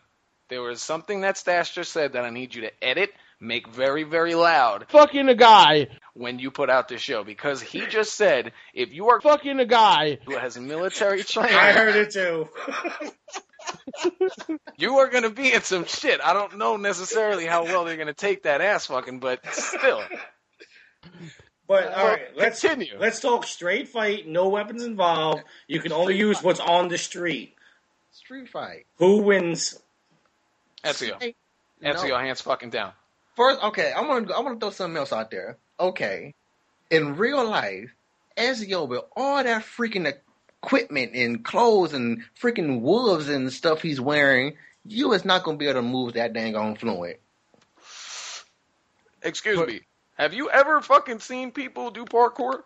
There 0.49 0.61
was 0.61 0.81
something 0.81 1.21
that 1.21 1.37
Stash 1.37 1.75
just 1.75 1.91
said 1.91 2.13
that 2.13 2.25
I 2.25 2.31
need 2.31 2.55
you 2.55 2.61
to 2.61 2.83
edit, 2.83 3.11
make 3.39 3.67
very, 3.67 4.01
very 4.03 4.33
loud 4.33 4.87
Fucking 4.89 5.29
a 5.29 5.35
guy, 5.35 5.87
when 6.13 6.39
you 6.39 6.49
put 6.51 6.69
out 6.71 6.87
this 6.87 7.01
show 7.01 7.23
because 7.23 7.61
he 7.61 7.85
just 7.85 8.15
said 8.15 8.51
if 8.73 8.91
you 8.93 9.09
are 9.09 9.21
fucking 9.21 9.59
a 9.59 9.65
guy. 9.65 10.17
who 10.25 10.37
has 10.37 10.57
military 10.59 11.23
training, 11.23 11.55
I 11.55 11.71
heard 11.71 11.95
it 11.95 12.11
too. 12.11 12.49
you 14.77 14.97
are 14.97 15.07
going 15.07 15.23
to 15.23 15.29
be 15.29 15.53
in 15.53 15.61
some 15.61 15.85
shit. 15.85 16.19
I 16.23 16.33
don't 16.33 16.57
know 16.57 16.77
necessarily 16.77 17.45
how 17.45 17.63
well 17.63 17.85
they're 17.85 17.95
going 17.95 18.07
to 18.07 18.13
take 18.13 18.43
that 18.43 18.61
ass 18.61 18.87
fucking, 18.87 19.19
but 19.19 19.45
still. 19.53 20.01
But 21.67 21.93
all 21.93 22.07
right, 22.07 22.35
let's 22.35 22.61
continue. 22.61 22.95
Let's 22.99 23.19
talk 23.19 23.45
straight 23.45 23.89
fight, 23.89 24.27
no 24.27 24.49
weapons 24.49 24.83
involved. 24.83 25.43
You 25.67 25.79
can 25.79 25.91
only 25.91 26.17
use 26.17 26.41
what's 26.41 26.59
on 26.59 26.87
the 26.87 26.97
street. 26.97 27.53
Street 28.11 28.49
fight. 28.49 28.87
Who 28.97 29.21
wins? 29.21 29.79
Ezio. 30.83 31.21
Hey, 31.21 31.35
Ezio, 31.83 32.09
no. 32.09 32.17
hands 32.17 32.41
fucking 32.41 32.71
down. 32.71 32.93
First, 33.35 33.61
okay, 33.63 33.93
I'm 33.95 34.07
gonna 34.07 34.33
I'm 34.35 34.45
gonna 34.45 34.59
throw 34.59 34.71
something 34.71 34.97
else 34.97 35.13
out 35.13 35.29
there. 35.29 35.57
Okay, 35.79 36.33
in 36.89 37.17
real 37.17 37.47
life, 37.47 37.93
Ezio 38.35 38.87
with 38.87 39.01
all 39.15 39.43
that 39.43 39.63
freaking 39.63 40.11
equipment 40.63 41.13
and 41.15 41.43
clothes 41.43 41.93
and 41.93 42.23
freaking 42.41 42.81
wolves 42.81 43.29
and 43.29 43.51
stuff 43.51 43.81
he's 43.81 44.01
wearing, 44.01 44.57
you 44.85 45.13
is 45.13 45.25
not 45.25 45.43
gonna 45.43 45.57
be 45.57 45.67
able 45.67 45.81
to 45.81 45.87
move 45.87 46.13
that 46.13 46.33
dang 46.33 46.55
on 46.55 46.75
fluid. 46.75 47.17
Excuse 49.21 49.65
me. 49.67 49.81
Have 50.17 50.33
you 50.33 50.49
ever 50.49 50.81
fucking 50.81 51.19
seen 51.19 51.51
people 51.51 51.91
do 51.91 52.05
parkour? 52.05 52.61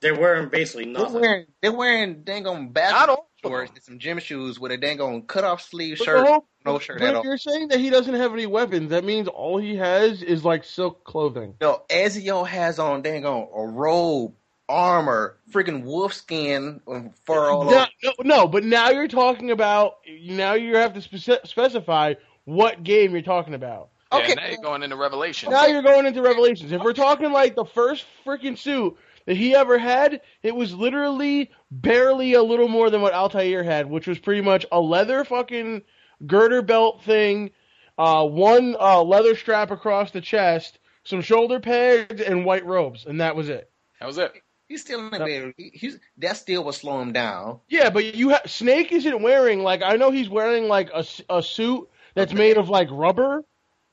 They're 0.00 0.18
wearing 0.18 0.48
basically 0.48 0.86
nothing. 0.86 1.12
They're 1.12 1.20
nothing. 1.20 1.20
wearing 1.20 1.46
they're 1.60 1.72
wearing 1.72 2.22
dang 2.24 2.46
on 2.46 2.64
Not 2.64 2.72
basketball 2.74 3.16
all 3.16 3.28
of 3.44 3.50
shorts 3.50 3.72
and 3.74 3.82
some 3.84 3.98
gym 3.98 4.18
shoes 4.18 4.58
with 4.58 4.72
a 4.72 4.76
dang 4.76 5.00
on 5.00 5.22
cut 5.22 5.44
off 5.44 5.62
sleeve 5.62 5.98
But 5.98 6.04
shirt, 6.04 6.26
whole- 6.26 6.46
no 6.64 6.78
shirt 6.78 6.98
but 6.98 7.04
at 7.08 7.10
if 7.10 7.16
all. 7.18 7.24
you're 7.24 7.38
saying 7.38 7.68
that 7.68 7.78
he 7.80 7.90
doesn't 7.90 8.14
have 8.14 8.32
any 8.32 8.46
weapons, 8.46 8.90
that 8.90 9.04
means 9.04 9.28
all 9.28 9.58
he 9.58 9.76
has 9.76 10.22
is 10.22 10.44
like 10.44 10.64
silk 10.64 11.04
clothing. 11.04 11.54
No, 11.60 11.82
Ezio 11.88 12.46
has 12.46 12.78
on 12.78 13.02
dang 13.02 13.24
on 13.26 13.48
a 13.54 13.66
robe, 13.72 14.34
armor, 14.68 15.38
freaking 15.50 15.84
wolf 15.84 16.12
skin, 16.14 16.80
and 16.86 17.16
fur 17.24 17.50
all 17.50 17.64
No, 17.64 17.70
over. 17.82 17.88
no, 18.02 18.12
no, 18.22 18.48
but 18.48 18.64
now 18.64 18.90
you're 18.90 19.08
talking 19.08 19.50
about 19.50 19.96
now 20.06 20.54
you 20.54 20.76
have 20.76 20.94
to 20.94 21.00
speci- 21.00 21.46
specify 21.46 22.14
what 22.44 22.82
game 22.82 23.12
you're 23.12 23.22
talking 23.22 23.54
about. 23.54 23.88
Yeah, 24.12 24.18
Okay. 24.18 24.34
now 24.34 24.46
you're 24.46 24.62
going 24.62 24.82
into 24.82 24.96
Revelation. 24.96 25.50
Now 25.50 25.66
you're 25.66 25.82
going 25.82 26.06
into 26.06 26.22
Revelations. 26.22 26.72
If 26.72 26.82
we're 26.82 26.92
talking 26.92 27.32
like 27.32 27.54
the 27.54 27.64
first 27.64 28.04
freaking 28.26 28.58
suit 28.58 28.96
that 29.26 29.36
he 29.36 29.54
ever 29.54 29.78
had, 29.78 30.20
it 30.42 30.54
was 30.54 30.74
literally 30.74 31.50
barely 31.70 32.34
a 32.34 32.42
little 32.42 32.68
more 32.68 32.90
than 32.90 33.00
what 33.00 33.14
Altair 33.14 33.62
had, 33.62 33.88
which 33.88 34.06
was 34.06 34.18
pretty 34.18 34.40
much 34.42 34.66
a 34.72 34.80
leather 34.80 35.24
fucking 35.24 35.82
girder 36.26 36.60
belt 36.62 37.02
thing, 37.04 37.50
uh, 37.98 38.26
one 38.26 38.76
uh, 38.78 39.02
leather 39.02 39.34
strap 39.36 39.70
across 39.70 40.10
the 40.10 40.20
chest, 40.20 40.78
some 41.04 41.20
shoulder 41.22 41.58
pads, 41.60 42.20
and 42.20 42.44
white 42.44 42.66
robes, 42.66 43.06
and 43.06 43.20
that 43.20 43.34
was 43.36 43.48
it. 43.48 43.70
That 44.00 44.06
was 44.06 44.18
it. 44.18 44.32
He's 44.72 44.80
still 44.80 45.00
in 45.00 45.10
the 45.10 45.18
bed. 45.18 45.52
He, 45.58 45.70
he's 45.74 45.98
that 46.16 46.38
still 46.38 46.64
will 46.64 46.72
slow 46.72 47.02
him 47.02 47.12
down. 47.12 47.60
Yeah, 47.68 47.90
but 47.90 48.14
you 48.14 48.30
ha- 48.30 48.40
Snake 48.46 48.90
isn't 48.90 49.20
wearing 49.20 49.62
like 49.62 49.82
I 49.82 49.96
know 49.96 50.10
he's 50.10 50.30
wearing 50.30 50.66
like 50.66 50.88
a, 50.94 51.04
a 51.28 51.42
suit 51.42 51.90
that's 52.14 52.32
made 52.32 52.56
of 52.56 52.70
like 52.70 52.88
rubber 52.90 53.44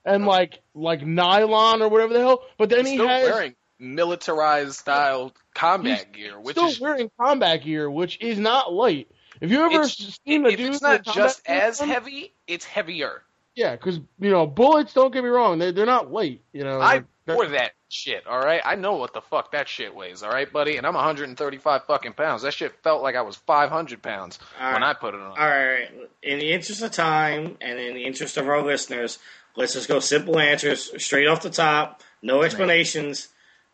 and 0.05 0.25
like 0.25 0.61
like 0.73 1.05
nylon 1.05 1.81
or 1.81 1.89
whatever 1.89 2.13
the 2.13 2.19
hell. 2.19 2.43
But 2.57 2.69
then 2.69 2.85
He's 2.85 2.91
he 2.91 2.95
still 2.95 3.09
has 3.09 3.29
wearing 3.29 3.55
militarized 3.77 4.75
style 4.75 5.33
combat 5.53 6.13
gear, 6.13 6.39
which 6.39 6.55
is 6.55 6.61
still 6.61 6.69
is 6.69 6.79
wearing 6.79 7.11
combat 7.19 7.61
gear, 7.61 7.91
which 7.91 8.17
is 8.21 8.39
not 8.39 8.71
light. 8.71 9.11
If 9.41 9.51
you 9.51 9.61
ever 9.65 9.85
seen 9.85 10.45
a 10.45 10.55
dude 10.55 10.75
it's 10.75 10.81
not 10.81 11.03
just 11.03 11.41
as 11.45 11.81
on, 11.81 11.89
heavy, 11.89 12.33
it's 12.47 12.63
heavier. 12.63 13.21
Yeah, 13.53 13.75
because 13.75 13.99
you 14.17 14.31
know 14.31 14.47
bullets. 14.47 14.93
Don't 14.93 15.11
get 15.11 15.25
me 15.25 15.29
wrong; 15.29 15.59
they're 15.59 15.73
they're 15.73 15.85
not 15.85 16.09
light. 16.09 16.41
You 16.53 16.63
know, 16.63 16.79
I 16.79 17.03
They're- 17.37 17.47
that 17.49 17.71
shit, 17.89 18.25
all 18.27 18.39
right? 18.39 18.61
I 18.63 18.75
know 18.75 18.93
what 18.95 19.13
the 19.13 19.21
fuck 19.21 19.51
that 19.51 19.67
shit 19.67 19.93
weighs, 19.95 20.21
all 20.23 20.29
right, 20.31 20.51
buddy? 20.51 20.77
And 20.77 20.85
I'm 20.85 20.93
135 20.93 21.85
fucking 21.85 22.13
pounds. 22.13 22.41
That 22.43 22.53
shit 22.53 22.73
felt 22.83 23.01
like 23.03 23.15
I 23.15 23.21
was 23.21 23.35
500 23.37 24.01
pounds 24.01 24.39
All 24.59 24.71
when 24.73 24.81
right. 24.81 24.89
I 24.91 24.93
put 24.93 25.13
it 25.15 25.19
on. 25.21 25.29
All 25.31 25.35
right. 25.37 25.89
In 26.23 26.39
the 26.39 26.51
interest 26.51 26.81
of 26.81 26.91
time 26.91 27.57
and 27.61 27.79
in 27.79 27.93
the 27.95 28.05
interest 28.05 28.37
of 28.37 28.47
our 28.47 28.61
listeners, 28.61 29.19
let's 29.55 29.73
just 29.73 29.87
go 29.87 29.99
simple 29.99 30.39
answers 30.39 30.91
straight 31.03 31.27
off 31.27 31.41
the 31.41 31.49
top. 31.49 32.01
No 32.21 32.43
explanations. 32.43 33.29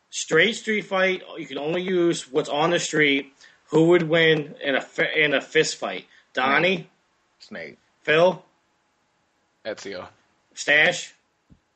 Straight 0.10 0.56
street 0.56 0.84
fight. 0.86 1.23
You 1.38 1.45
can 1.48 1.57
only 1.57 1.82
use 1.82 2.32
what's 2.32 2.48
on 2.49 2.69
the 2.69 2.80
street. 2.80 3.34
Who 3.69 3.86
would 3.90 4.03
win 4.03 4.56
in 4.64 4.76
a 4.76 4.82
fi- 4.82 5.11
in 5.15 5.34
a 5.34 5.41
fist 5.41 5.76
fight? 5.77 6.06
Donnie, 6.34 6.90
Snake. 7.40 7.77
Phil, 8.03 8.45
Ezio. 9.65 10.07
Stash, 10.53 11.14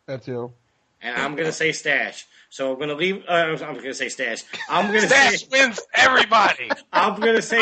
That's 0.06 0.28
you. 0.28 0.54
And 1.02 1.16
I'm 1.16 1.36
gonna 1.36 1.52
say 1.52 1.72
Stash. 1.72 2.26
So 2.50 2.74
I'm 2.74 2.80
gonna 2.80 2.96
leave. 2.96 3.24
Uh, 3.28 3.58
I'm 3.62 3.76
gonna 3.76 3.94
say 3.94 4.10
Stash. 4.10 4.44
I'm 4.70 4.88
gonna 4.88 5.02
Stash 5.02 5.42
say. 5.42 5.48
wins 5.52 5.80
everybody. 5.94 6.70
I'm 6.92 7.20
gonna 7.20 7.42
say. 7.42 7.62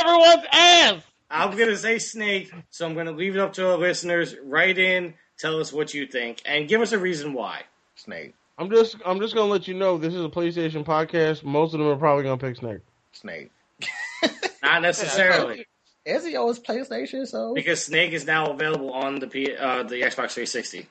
everyone's 0.00 0.44
ass. 0.52 1.02
I'm 1.30 1.56
gonna 1.56 1.76
say 1.76 1.98
Snake. 1.98 2.52
So 2.70 2.86
I'm 2.86 2.94
gonna 2.94 3.12
leave 3.12 3.36
it 3.36 3.40
up 3.40 3.54
to 3.54 3.70
our 3.70 3.78
listeners. 3.78 4.34
Write 4.42 4.78
in, 4.78 5.14
tell 5.38 5.60
us 5.60 5.72
what 5.72 5.94
you 5.94 6.06
think, 6.06 6.42
and 6.44 6.68
give 6.68 6.80
us 6.80 6.92
a 6.92 6.98
reason 6.98 7.32
why. 7.32 7.62
Snake. 7.96 8.34
I'm 8.58 8.70
just 8.70 8.96
I'm 9.04 9.20
just 9.20 9.34
gonna 9.34 9.50
let 9.50 9.66
you 9.66 9.74
know 9.74 9.98
this 9.98 10.14
is 10.14 10.24
a 10.24 10.28
PlayStation 10.28 10.84
podcast. 10.84 11.42
Most 11.44 11.74
of 11.74 11.80
them 11.80 11.88
are 11.88 11.96
probably 11.96 12.24
gonna 12.24 12.38
pick 12.38 12.56
Snake. 12.56 12.80
Snake. 13.12 13.50
Not 14.62 14.82
necessarily. 14.82 15.66
Ezio 16.06 16.50
is 16.50 16.60
PlayStation, 16.60 17.26
so 17.26 17.54
Because 17.54 17.82
Snake 17.84 18.12
is 18.12 18.26
now 18.26 18.52
available 18.52 18.92
on 18.92 19.20
the 19.20 19.26
P, 19.26 19.56
uh, 19.56 19.84
the 19.84 20.02
Xbox 20.02 20.32
360. 20.32 20.86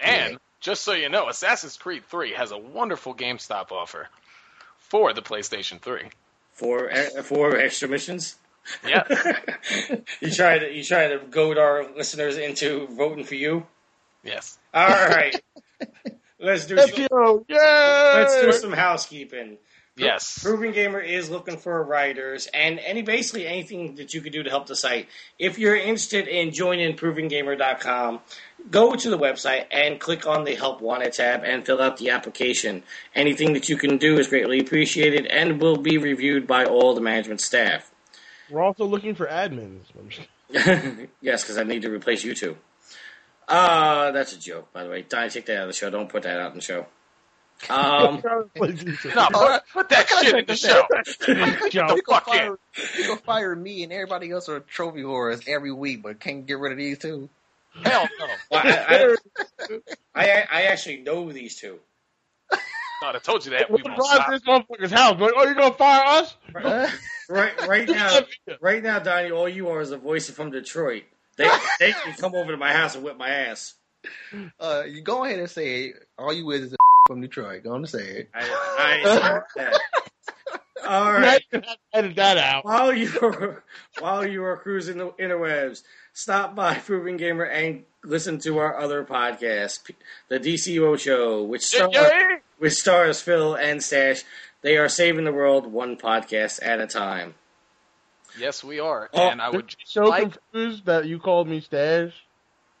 And 0.00 0.38
just 0.60 0.82
so 0.82 0.92
you 0.92 1.08
know, 1.08 1.28
Assassin's 1.28 1.76
Creed 1.76 2.02
3 2.08 2.32
has 2.32 2.50
a 2.50 2.58
wonderful 2.58 3.14
GameStop 3.14 3.70
offer 3.72 4.08
for 4.78 5.12
the 5.12 5.22
PlayStation 5.22 5.80
3. 5.80 6.08
for 6.52 6.90
uh, 6.90 7.22
for 7.22 7.56
extra 7.56 7.88
missions. 7.88 8.36
Yeah. 8.86 9.04
You 10.20 10.30
try 10.30 10.58
to 10.58 10.70
you 10.72 10.82
try 10.84 11.08
to 11.08 11.18
goad 11.30 11.58
our 11.58 11.86
listeners 11.96 12.36
into 12.36 12.86
voting 12.88 13.24
for 13.24 13.34
you. 13.36 13.66
yes. 14.24 14.58
All 14.74 14.88
right, 14.88 15.40
let's 16.40 16.66
do 16.66 16.76
some. 16.76 17.44
Yay! 17.48 18.12
let's 18.14 18.40
do 18.42 18.52
some 18.52 18.72
housekeeping. 18.72 19.58
Yes. 19.96 20.42
Proven 20.44 20.72
Gamer 20.72 21.00
is 21.00 21.28
looking 21.28 21.56
for 21.56 21.82
writers 21.82 22.46
and 22.54 22.78
any 22.78 23.02
basically 23.02 23.46
anything 23.48 23.96
that 23.96 24.14
you 24.14 24.20
can 24.20 24.30
do 24.32 24.42
to 24.44 24.50
help 24.50 24.66
the 24.66 24.76
site. 24.76 25.08
If 25.40 25.58
you're 25.58 25.74
interested 25.74 26.28
in 26.28 26.52
joining 26.52 26.96
provengamer.com, 26.96 28.20
go 28.70 28.94
to 28.94 29.10
the 29.10 29.18
website 29.18 29.66
and 29.70 29.98
click 30.00 30.26
on 30.26 30.44
the 30.44 30.54
Help 30.54 30.80
Wanted 30.80 31.12
tab 31.12 31.42
and 31.44 31.64
fill 31.64 31.80
out 31.80 31.96
the 31.96 32.10
application. 32.10 32.82
Anything 33.14 33.52
that 33.54 33.68
you 33.68 33.76
can 33.76 33.98
do 33.98 34.18
is 34.18 34.28
greatly 34.28 34.60
appreciated 34.60 35.26
and 35.26 35.60
will 35.60 35.76
be 35.76 35.98
reviewed 35.98 36.46
by 36.46 36.64
all 36.64 36.94
the 36.94 37.00
management 37.00 37.40
staff. 37.40 37.90
We're 38.50 38.62
also 38.62 38.84
looking 38.84 39.14
for 39.14 39.26
admins. 39.26 39.82
Yes, 41.20 41.42
because 41.42 41.58
I 41.58 41.62
need 41.64 41.82
to 41.82 41.90
replace 41.90 42.24
you 42.24 42.34
two. 42.34 42.56
Uh, 43.46 44.12
that's 44.12 44.32
a 44.32 44.38
joke, 44.38 44.72
by 44.72 44.82
the 44.84 44.88
way. 44.90 45.02
Donnie, 45.02 45.28
take 45.28 45.44
that 45.46 45.56
out 45.56 45.62
of 45.64 45.68
the 45.68 45.74
show. 45.74 45.90
Don't 45.90 46.08
put 46.08 46.22
that 46.22 46.40
out 46.40 46.52
in 46.52 46.56
the 46.56 46.62
show. 46.62 46.86
Um, 47.68 48.22
No, 48.24 48.48
put, 48.54 49.62
put 49.72 49.88
that 49.90 50.08
shit 50.08 50.34
in 50.34 50.46
the 50.46 50.56
show. 50.56 50.86
you 51.26 51.34
the 51.34 51.70
gonna 51.72 51.96
fuck 52.08 52.28
in. 52.28 52.34
fire, 52.34 52.58
you 52.96 53.06
gonna 53.08 53.20
fire 53.20 53.54
me 53.56 53.82
and 53.82 53.92
everybody 53.92 54.30
else 54.30 54.48
are 54.48 54.60
trophy 54.60 55.02
whores 55.02 55.46
every 55.48 55.72
week, 55.72 56.02
but 56.02 56.20
can't 56.20 56.46
get 56.46 56.58
rid 56.58 56.72
of 56.72 56.78
these 56.78 56.98
two. 56.98 57.28
Hell 57.84 58.08
no. 58.18 58.26
well, 58.50 58.62
I, 58.64 59.16
I, 60.14 60.20
I, 60.22 60.46
I 60.50 60.62
actually 60.64 60.98
know 60.98 61.30
these 61.32 61.56
two. 61.56 61.78
God, 63.00 63.14
I 63.14 63.18
told 63.20 63.44
you 63.44 63.52
that. 63.52 63.70
We 63.70 63.80
We'll 63.82 63.96
won't 63.96 63.96
drive 63.96 64.14
stop. 64.14 64.30
this 64.30 64.42
motherfucker's 64.42 64.90
house. 64.90 65.20
Like, 65.20 65.32
oh, 65.36 65.46
you 65.48 65.54
gonna 65.54 65.74
fire 65.74 66.04
us? 66.04 66.36
Right, 67.28 67.68
right 67.68 67.88
now, 67.88 68.20
right 68.60 68.82
now, 68.82 68.98
Donnie, 68.98 69.30
all 69.30 69.48
you 69.48 69.68
are 69.68 69.80
is 69.80 69.92
a 69.92 69.98
voice 69.98 70.28
from 70.30 70.50
Detroit. 70.50 71.04
They, 71.36 71.48
they 71.78 71.92
can 71.92 72.14
come 72.14 72.34
over 72.34 72.50
to 72.50 72.56
my 72.56 72.72
house 72.72 72.96
and 72.96 73.04
whip 73.04 73.16
my 73.16 73.28
ass. 73.28 73.74
Uh, 74.58 74.82
you 74.88 75.00
go 75.02 75.24
ahead 75.24 75.38
and 75.38 75.48
say 75.48 75.84
it. 75.86 76.08
all 76.18 76.32
you 76.32 76.50
is 76.50 76.62
is 76.62 76.72
a 76.72 76.76
from 77.06 77.20
Detroit. 77.20 77.62
Go 77.62 77.70
on 77.70 77.76
and 77.76 77.88
say 77.88 78.00
it. 78.00 78.30
I, 78.34 78.42
I 78.78 79.40
that. 79.56 79.80
All 80.86 81.12
Now 81.12 81.20
right. 81.20 81.42
you 81.52 81.60
have 81.60 81.62
to 81.62 81.76
edit 81.92 82.16
that 82.16 82.38
out. 82.38 82.64
While 82.64 82.92
you're 82.94 83.62
while 84.00 84.26
you 84.26 84.42
are 84.44 84.56
cruising 84.56 84.98
the 84.98 85.10
interwebs, 85.12 85.82
stop 86.18 86.56
by 86.56 86.74
Proven 86.86 87.16
Gamer 87.16 87.44
and 87.44 87.84
listen 88.02 88.38
to 88.40 88.58
our 88.58 88.76
other 88.76 89.04
podcast, 89.04 89.84
P- 89.84 89.94
the 90.28 90.40
DCUO 90.40 90.98
Show, 90.98 91.44
which 91.44 91.64
stars 91.64 91.94
which 92.58 92.72
stars 92.72 93.20
Phil 93.20 93.54
and 93.54 93.82
Stash. 93.82 94.24
They 94.60 94.76
are 94.76 94.88
saving 94.88 95.24
the 95.24 95.32
world 95.32 95.66
one 95.68 95.96
podcast 95.96 96.58
at 96.60 96.80
a 96.80 96.88
time. 96.88 97.34
Yes, 98.36 98.64
we 98.64 98.80
are. 98.80 99.08
Oh, 99.12 99.28
and 99.28 99.40
I 99.40 99.50
would 99.50 99.68
just 99.68 99.92
So 99.92 100.02
like 100.02 100.32
confused 100.32 100.86
that 100.86 101.06
you 101.06 101.20
called 101.20 101.46
me 101.46 101.60
Stash. 101.60 102.12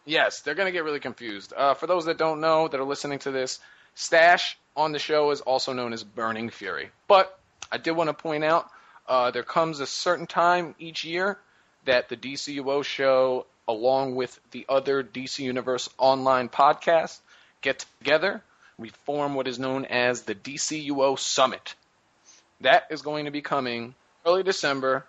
Yes, 0.04 0.40
they're 0.40 0.56
going 0.56 0.66
to 0.66 0.72
get 0.72 0.82
really 0.82 1.00
confused. 1.00 1.52
Uh, 1.56 1.74
for 1.74 1.86
those 1.86 2.06
that 2.06 2.18
don't 2.18 2.40
know, 2.40 2.66
that 2.66 2.80
are 2.80 2.84
listening 2.84 3.20
to 3.20 3.30
this, 3.30 3.60
Stash 3.94 4.58
on 4.76 4.90
the 4.90 4.98
show 4.98 5.30
is 5.30 5.40
also 5.42 5.72
known 5.72 5.92
as 5.92 6.02
Burning 6.02 6.50
Fury. 6.50 6.90
But 7.06 7.38
I 7.70 7.78
did 7.78 7.92
want 7.92 8.08
to 8.08 8.14
point 8.14 8.42
out 8.42 8.68
uh, 9.06 9.30
there 9.30 9.44
comes 9.44 9.78
a 9.78 9.86
certain 9.86 10.26
time 10.26 10.74
each 10.80 11.04
year 11.04 11.38
that 11.88 12.10
the 12.10 12.16
DCUO 12.16 12.84
show, 12.84 13.46
along 13.66 14.14
with 14.14 14.38
the 14.50 14.66
other 14.68 15.02
DC 15.02 15.38
Universe 15.38 15.88
online 15.96 16.50
podcasts, 16.50 17.18
get 17.62 17.86
together. 17.98 18.42
We 18.76 18.90
form 19.06 19.34
what 19.34 19.48
is 19.48 19.58
known 19.58 19.86
as 19.86 20.22
the 20.22 20.34
DCUO 20.34 21.18
Summit. 21.18 21.74
That 22.60 22.88
is 22.90 23.00
going 23.00 23.24
to 23.24 23.30
be 23.30 23.40
coming 23.40 23.94
early 24.26 24.42
December. 24.42 25.06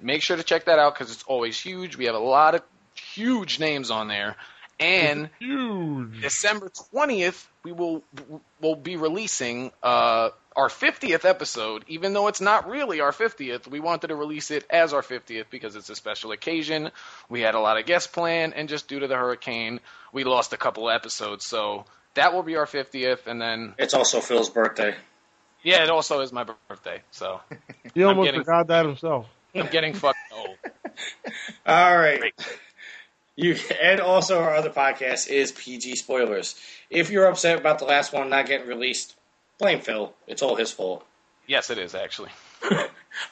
Make 0.00 0.22
sure 0.22 0.36
to 0.36 0.42
check 0.42 0.64
that 0.64 0.80
out 0.80 0.94
because 0.94 1.12
it's 1.12 1.22
always 1.22 1.58
huge. 1.58 1.96
We 1.96 2.06
have 2.06 2.16
a 2.16 2.18
lot 2.18 2.56
of 2.56 2.62
huge 2.94 3.60
names 3.60 3.92
on 3.92 4.08
there. 4.08 4.34
And. 4.80 5.30
December 6.20 6.68
20th, 6.68 7.46
we 7.62 7.70
will 7.70 8.02
will 8.60 8.74
be 8.74 8.96
releasing 8.96 9.70
uh, 9.84 10.30
our 10.56 10.68
50th 10.68 11.24
episode. 11.24 11.84
Even 11.88 12.12
though 12.12 12.28
it's 12.28 12.40
not 12.40 12.68
really 12.68 13.00
our 13.00 13.12
50th, 13.12 13.66
we 13.66 13.80
wanted 13.80 14.08
to 14.08 14.16
release 14.16 14.50
it 14.50 14.64
as 14.70 14.92
our 14.92 15.02
50th 15.02 15.46
because 15.50 15.76
it's 15.76 15.88
a 15.90 15.94
special 15.96 16.32
occasion. 16.32 16.90
We 17.28 17.40
had 17.40 17.54
a 17.54 17.60
lot 17.60 17.78
of 17.78 17.86
guests 17.86 18.06
planned, 18.06 18.54
and 18.54 18.68
just 18.68 18.88
due 18.88 19.00
to 19.00 19.06
the 19.06 19.16
hurricane, 19.16 19.80
we 20.12 20.24
lost 20.24 20.52
a 20.52 20.56
couple 20.56 20.90
episodes. 20.90 21.46
So 21.46 21.84
that 22.14 22.34
will 22.34 22.42
be 22.42 22.56
our 22.56 22.66
50th, 22.66 23.26
and 23.26 23.40
then 23.40 23.74
It's 23.78 23.94
also 23.94 24.20
Phil's 24.20 24.50
birthday. 24.50 24.94
yeah, 25.62 25.82
it 25.84 25.90
also 25.90 26.20
is 26.20 26.32
my 26.32 26.44
birthday. 26.68 27.00
So 27.10 27.40
He 27.94 28.02
I'm 28.02 28.08
almost 28.10 28.26
getting- 28.26 28.40
forgot 28.44 28.66
that 28.68 28.84
himself. 28.86 29.26
I'm 29.54 29.66
getting 29.66 29.92
fucking 29.94 30.20
old. 30.34 30.56
All 31.66 31.96
right. 31.98 32.32
You 33.36 33.56
and 33.82 34.00
also 34.00 34.40
our 34.40 34.54
other 34.54 34.70
podcast 34.70 35.28
is 35.28 35.52
PG 35.52 35.96
spoilers. 35.96 36.54
If 36.90 37.10
you're 37.10 37.26
upset 37.26 37.58
about 37.58 37.78
the 37.78 37.84
last 37.86 38.12
one 38.12 38.28
not 38.30 38.46
getting 38.46 38.66
released, 38.66 39.14
blame 39.62 39.80
Phil. 39.80 40.12
It's 40.26 40.42
all 40.42 40.56
his 40.56 40.72
fault. 40.72 41.06
Yes, 41.46 41.70
it 41.70 41.78
is 41.78 41.94
actually. 41.94 42.30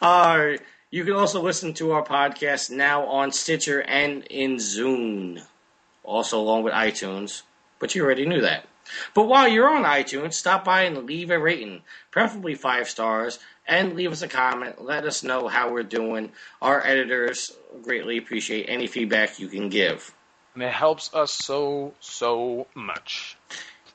Uh, 0.02 0.58
you 0.90 1.04
can 1.04 1.14
also 1.14 1.40
listen 1.40 1.72
to 1.72 1.92
our 1.92 2.04
podcast 2.04 2.70
now 2.70 3.06
on 3.06 3.32
Stitcher 3.32 3.80
and 3.80 4.24
in 4.26 4.56
Zune, 4.56 5.42
also 6.04 6.38
along 6.38 6.64
with 6.64 6.74
iTunes. 6.74 7.42
But 7.78 7.94
you 7.94 8.04
already 8.04 8.26
knew 8.26 8.42
that. 8.42 8.66
But 9.14 9.26
while 9.26 9.48
you're 9.48 9.74
on 9.74 9.84
iTunes, 9.84 10.34
stop 10.34 10.66
by 10.66 10.82
and 10.82 11.06
leave 11.06 11.30
a 11.30 11.38
rating, 11.38 11.80
preferably 12.10 12.54
five 12.54 12.90
stars, 12.90 13.38
and 13.66 13.94
leave 13.94 14.12
us 14.12 14.20
a 14.20 14.28
comment. 14.28 14.84
Let 14.84 15.06
us 15.06 15.24
know 15.24 15.48
how 15.48 15.72
we're 15.72 15.82
doing. 15.82 16.32
Our 16.60 16.84
editors 16.86 17.56
greatly 17.82 18.18
appreciate 18.18 18.66
any 18.68 18.86
feedback 18.86 19.38
you 19.38 19.48
can 19.48 19.70
give. 19.70 20.14
And 20.52 20.62
it 20.62 20.72
helps 20.72 21.14
us 21.14 21.32
so 21.32 21.94
so 22.00 22.66
much. 22.74 23.38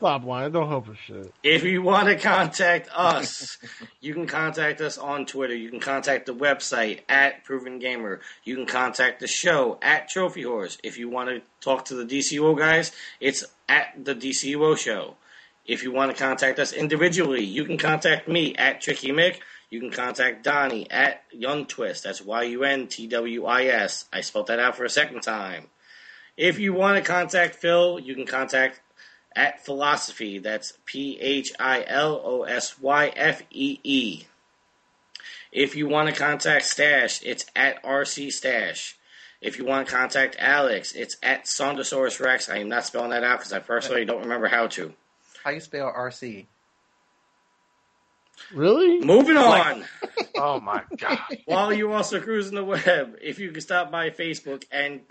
Stop 0.05 0.23
lying. 0.23 0.51
Don't 0.51 0.67
help 0.67 0.87
us 0.87 0.97
shit. 1.07 1.33
If 1.41 1.63
you 1.63 1.81
want 1.81 2.09
to 2.09 2.15
contact 2.15 2.89
us, 2.93 3.57
you 4.01 4.13
can 4.13 4.27
contact 4.27 4.79
us 4.79 4.99
on 4.99 5.25
Twitter. 5.25 5.55
You 5.55 5.71
can 5.71 5.79
contact 5.79 6.27
the 6.27 6.35
website 6.35 6.99
at 7.09 7.43
Proven 7.43 7.79
Gamer. 7.79 8.21
You 8.43 8.55
can 8.55 8.67
contact 8.67 9.19
the 9.19 9.25
show 9.25 9.79
at 9.81 10.07
Trophy 10.07 10.43
Whores. 10.43 10.77
If 10.83 10.99
you 10.99 11.09
want 11.09 11.29
to 11.29 11.41
talk 11.59 11.85
to 11.85 11.95
the 11.95 12.05
DCUO 12.05 12.55
guys, 12.55 12.91
it's 13.19 13.45
at 13.67 13.95
the 13.99 14.13
DCUO 14.13 14.77
show. 14.77 15.15
If 15.65 15.81
you 15.81 15.91
want 15.91 16.15
to 16.15 16.23
contact 16.23 16.59
us 16.59 16.71
individually, 16.71 17.43
you 17.43 17.65
can 17.65 17.79
contact 17.79 18.27
me 18.27 18.53
at 18.57 18.81
Tricky 18.81 19.09
Mick. 19.09 19.37
You 19.71 19.79
You 19.79 19.81
can 19.81 19.89
contact 19.89 20.43
Donnie 20.43 20.87
at 20.91 21.23
Young 21.31 21.65
Twist. 21.65 22.03
That's 22.03 22.21
Y 22.21 22.43
U 22.43 22.63
N 22.63 22.85
T 22.85 23.07
W 23.07 23.45
I 23.45 23.63
S. 23.63 24.05
I 24.13 24.21
spelled 24.21 24.47
that 24.47 24.59
out 24.59 24.77
for 24.77 24.85
a 24.85 24.89
second 24.89 25.21
time. 25.21 25.65
If 26.37 26.59
you 26.59 26.73
want 26.73 27.03
to 27.03 27.11
contact 27.11 27.55
Phil, 27.55 27.97
you 27.97 28.13
can 28.13 28.27
contact 28.27 28.81
at 29.35 29.65
PhilOsyfee. 29.65 30.41
That's 30.41 30.73
P 30.85 31.19
H 31.19 31.53
I 31.59 31.83
L 31.87 32.21
O 32.23 32.43
S 32.43 32.79
Y 32.79 33.07
F 33.15 33.43
E 33.51 33.79
E. 33.83 34.23
If 35.51 35.75
you 35.75 35.87
want 35.87 36.09
to 36.09 36.15
contact 36.15 36.65
Stash, 36.65 37.21
it's 37.23 37.45
at 37.55 37.81
RC 37.83 38.31
Stash. 38.31 38.97
If 39.41 39.57
you 39.57 39.65
want 39.65 39.87
to 39.87 39.93
contact 39.93 40.35
Alex, 40.39 40.93
it's 40.93 41.17
at 41.21 41.45
Sondosaurus 41.45 42.19
Rex. 42.19 42.49
I 42.49 42.57
am 42.57 42.69
not 42.69 42.85
spelling 42.85 43.11
that 43.11 43.23
out 43.23 43.39
because 43.39 43.53
I 43.53 43.59
personally 43.59 44.05
don't 44.05 44.21
remember 44.21 44.47
how 44.47 44.67
to. 44.67 44.93
How 45.43 45.51
you 45.51 45.59
spell 45.59 45.93
RC? 45.93 46.47
Really? 48.53 48.99
Moving 48.99 49.37
on. 49.37 49.85
oh 50.35 50.59
my 50.59 50.83
god. 50.97 51.19
While 51.45 51.73
you're 51.73 51.93
also 51.93 52.19
cruising 52.19 52.55
the 52.55 52.63
web, 52.63 53.17
if 53.21 53.39
you 53.39 53.51
can 53.51 53.61
stop 53.61 53.91
by 53.91 54.09
Facebook 54.09 54.65
and 54.71 55.01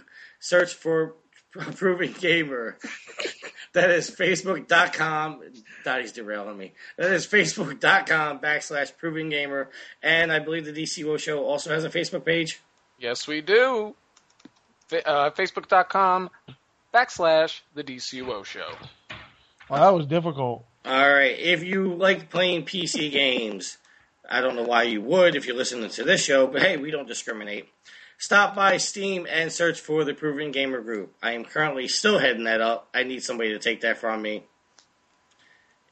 search 0.40 0.74
for 0.74 1.14
Proven 1.54 2.12
Gamer, 2.18 2.76
that 3.72 3.90
is 3.90 4.10
facebook.com. 4.10 5.40
Dottie's 5.84 6.12
derailing 6.12 6.56
me. 6.58 6.72
That 6.96 7.12
is 7.12 7.26
facebook.com 7.26 8.40
backslash 8.40 8.96
Proven 8.96 9.28
Gamer. 9.28 9.70
And 10.02 10.32
I 10.32 10.40
believe 10.40 10.64
the 10.64 10.72
DCUO 10.72 11.18
show 11.18 11.44
also 11.44 11.70
has 11.70 11.84
a 11.84 11.90
Facebook 11.90 12.24
page. 12.24 12.60
Yes, 12.98 13.26
we 13.28 13.40
do. 13.40 13.94
Fa- 14.88 15.06
uh, 15.08 15.30
Facebook.com 15.30 16.30
backslash 16.92 17.60
the 17.74 17.84
DCUO 17.84 18.44
show. 18.44 18.72
Oh, 19.70 19.76
that 19.76 19.94
was 19.94 20.06
difficult. 20.06 20.64
All 20.84 21.12
right. 21.12 21.38
If 21.38 21.62
you 21.62 21.94
like 21.94 22.30
playing 22.30 22.64
PC 22.64 23.10
games, 23.10 23.78
I 24.28 24.40
don't 24.40 24.56
know 24.56 24.64
why 24.64 24.82
you 24.84 25.00
would 25.02 25.36
if 25.36 25.46
you're 25.46 25.56
listening 25.56 25.88
to 25.90 26.04
this 26.04 26.22
show, 26.22 26.46
but 26.46 26.62
hey, 26.62 26.76
we 26.76 26.90
don't 26.90 27.08
discriminate. 27.08 27.68
Stop 28.18 28.54
by 28.54 28.76
Steam 28.76 29.26
and 29.28 29.52
search 29.52 29.80
for 29.80 30.04
the 30.04 30.14
Proven 30.14 30.50
Gamer 30.50 30.80
Group. 30.80 31.14
I 31.22 31.32
am 31.32 31.44
currently 31.44 31.88
still 31.88 32.18
heading 32.18 32.44
that 32.44 32.60
up. 32.60 32.88
I 32.94 33.02
need 33.02 33.22
somebody 33.22 33.50
to 33.50 33.58
take 33.58 33.82
that 33.82 33.98
from 33.98 34.22
me. 34.22 34.44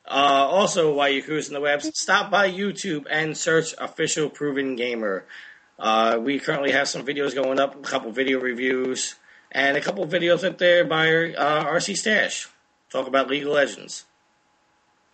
Uh, 0.07 0.47
also, 0.51 0.93
while 0.94 1.09
you're 1.09 1.24
cruising 1.24 1.55
the 1.55 1.61
web, 1.61 1.82
stop 1.82 2.31
by 2.31 2.51
YouTube 2.51 3.07
and 3.09 3.36
search 3.36 3.74
Official 3.78 4.28
Proven 4.28 4.77
Gamer. 4.77 5.24
Uh, 5.78 6.19
we 6.20 6.39
currently 6.39 6.73
have 6.73 6.89
some 6.89 7.05
videos 7.05 7.35
going 7.35 7.61
up, 7.61 7.74
a 7.74 7.78
couple 7.78 8.11
video 8.12 8.40
reviews, 8.40 9.16
and 9.51 9.77
a 9.77 9.81
couple 9.81 10.07
videos 10.07 10.47
up 10.47 10.59
there 10.59 10.85
by 10.85 11.32
uh, 11.35 11.65
RC 11.65 11.97
Stash. 11.97 12.49
Talk 12.90 13.07
about 13.07 13.28
League 13.28 13.44
of 13.44 13.53
Legends. 13.53 14.05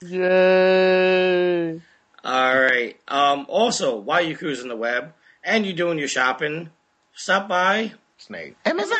Yay! 0.01 1.81
All 2.25 2.61
right. 2.61 2.97
Um, 3.09 3.47
also, 3.49 3.97
while 3.97 4.21
you're 4.21 4.37
cruising 4.39 4.69
the 4.69 4.77
web 4.77 5.15
and 5.43 5.65
you're 5.65 5.77
doing 5.77 5.99
your 5.99 6.09
shopping, 6.09 6.71
stop 7.19 7.49
by 7.49 7.93
Snake. 8.17 8.57
Amazon. 8.65 8.97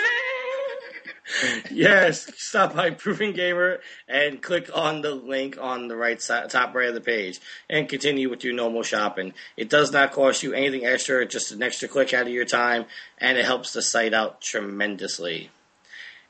yes, 1.71 2.31
stop 2.37 2.75
by 2.75 2.91
Proven 2.91 3.33
Gamer 3.33 3.81
and 4.09 4.43
click 4.43 4.71
on 4.75 5.03
the 5.03 5.15
link 5.15 5.57
on 5.61 5.89
the 5.89 5.97
right 5.97 6.21
side, 6.21 6.51
top 6.51 6.75
right 6.75 6.89
of 6.89 6.95
the 6.95 7.01
page 7.01 7.41
and 7.69 7.89
continue 7.89 8.29
with 8.29 8.45
your 8.45 8.55
normal 8.55 8.83
shopping. 8.83 9.35
It 9.57 9.69
does 9.69 9.93
not 9.93 10.13
cost 10.13 10.43
you 10.43 10.53
anything 10.53 10.85
extra, 10.85 11.27
just 11.27 11.53
an 11.53 11.63
extra 11.63 11.89
click 11.89 12.13
out 12.13 12.27
of 12.27 12.33
your 12.33 12.45
time, 12.45 12.87
and 13.19 13.39
it 13.39 13.45
helps 13.45 13.73
the 13.73 13.83
site 13.83 14.15
out 14.15 14.41
tremendously. 14.41 15.51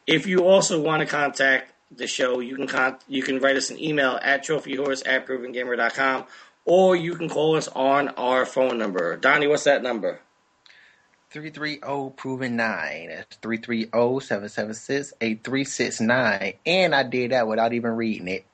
If 0.07 0.27
you 0.27 0.45
also 0.45 0.81
want 0.81 1.01
to 1.01 1.07
contact 1.07 1.73
the 1.95 2.07
show, 2.07 2.41
you 2.41 2.57
can 2.57 2.67
con- 2.67 2.99
you 3.09 3.23
can 3.23 3.39
write 3.39 3.57
us 3.57 3.71
an 3.71 3.83
email 3.83 4.19
at 4.23 4.45
trophywhores 4.45 5.07
at 5.07 5.27
provengamer.com 5.27 6.25
or 6.65 6.95
you 6.97 7.15
can 7.15 7.31
call 7.31 7.57
us 7.57 7.67
on 7.69 8.09
our 8.11 8.45
phone 8.45 8.77
number. 8.77 9.17
Donnie, 9.17 9.47
what's 9.47 9.65
that 9.65 9.83
number? 9.83 10.21
330 11.31 12.13
proven 12.17 12.57
9. 12.57 13.09
That's 13.09 13.37
330 13.37 14.21
776 14.21 15.15
8369. 15.21 16.55
And 16.67 16.95
I 16.95 17.03
did 17.05 17.33
that 17.33 17.49
without 17.49 17.73
even 17.75 17.93
reading 17.93 18.29
it. 18.29 18.47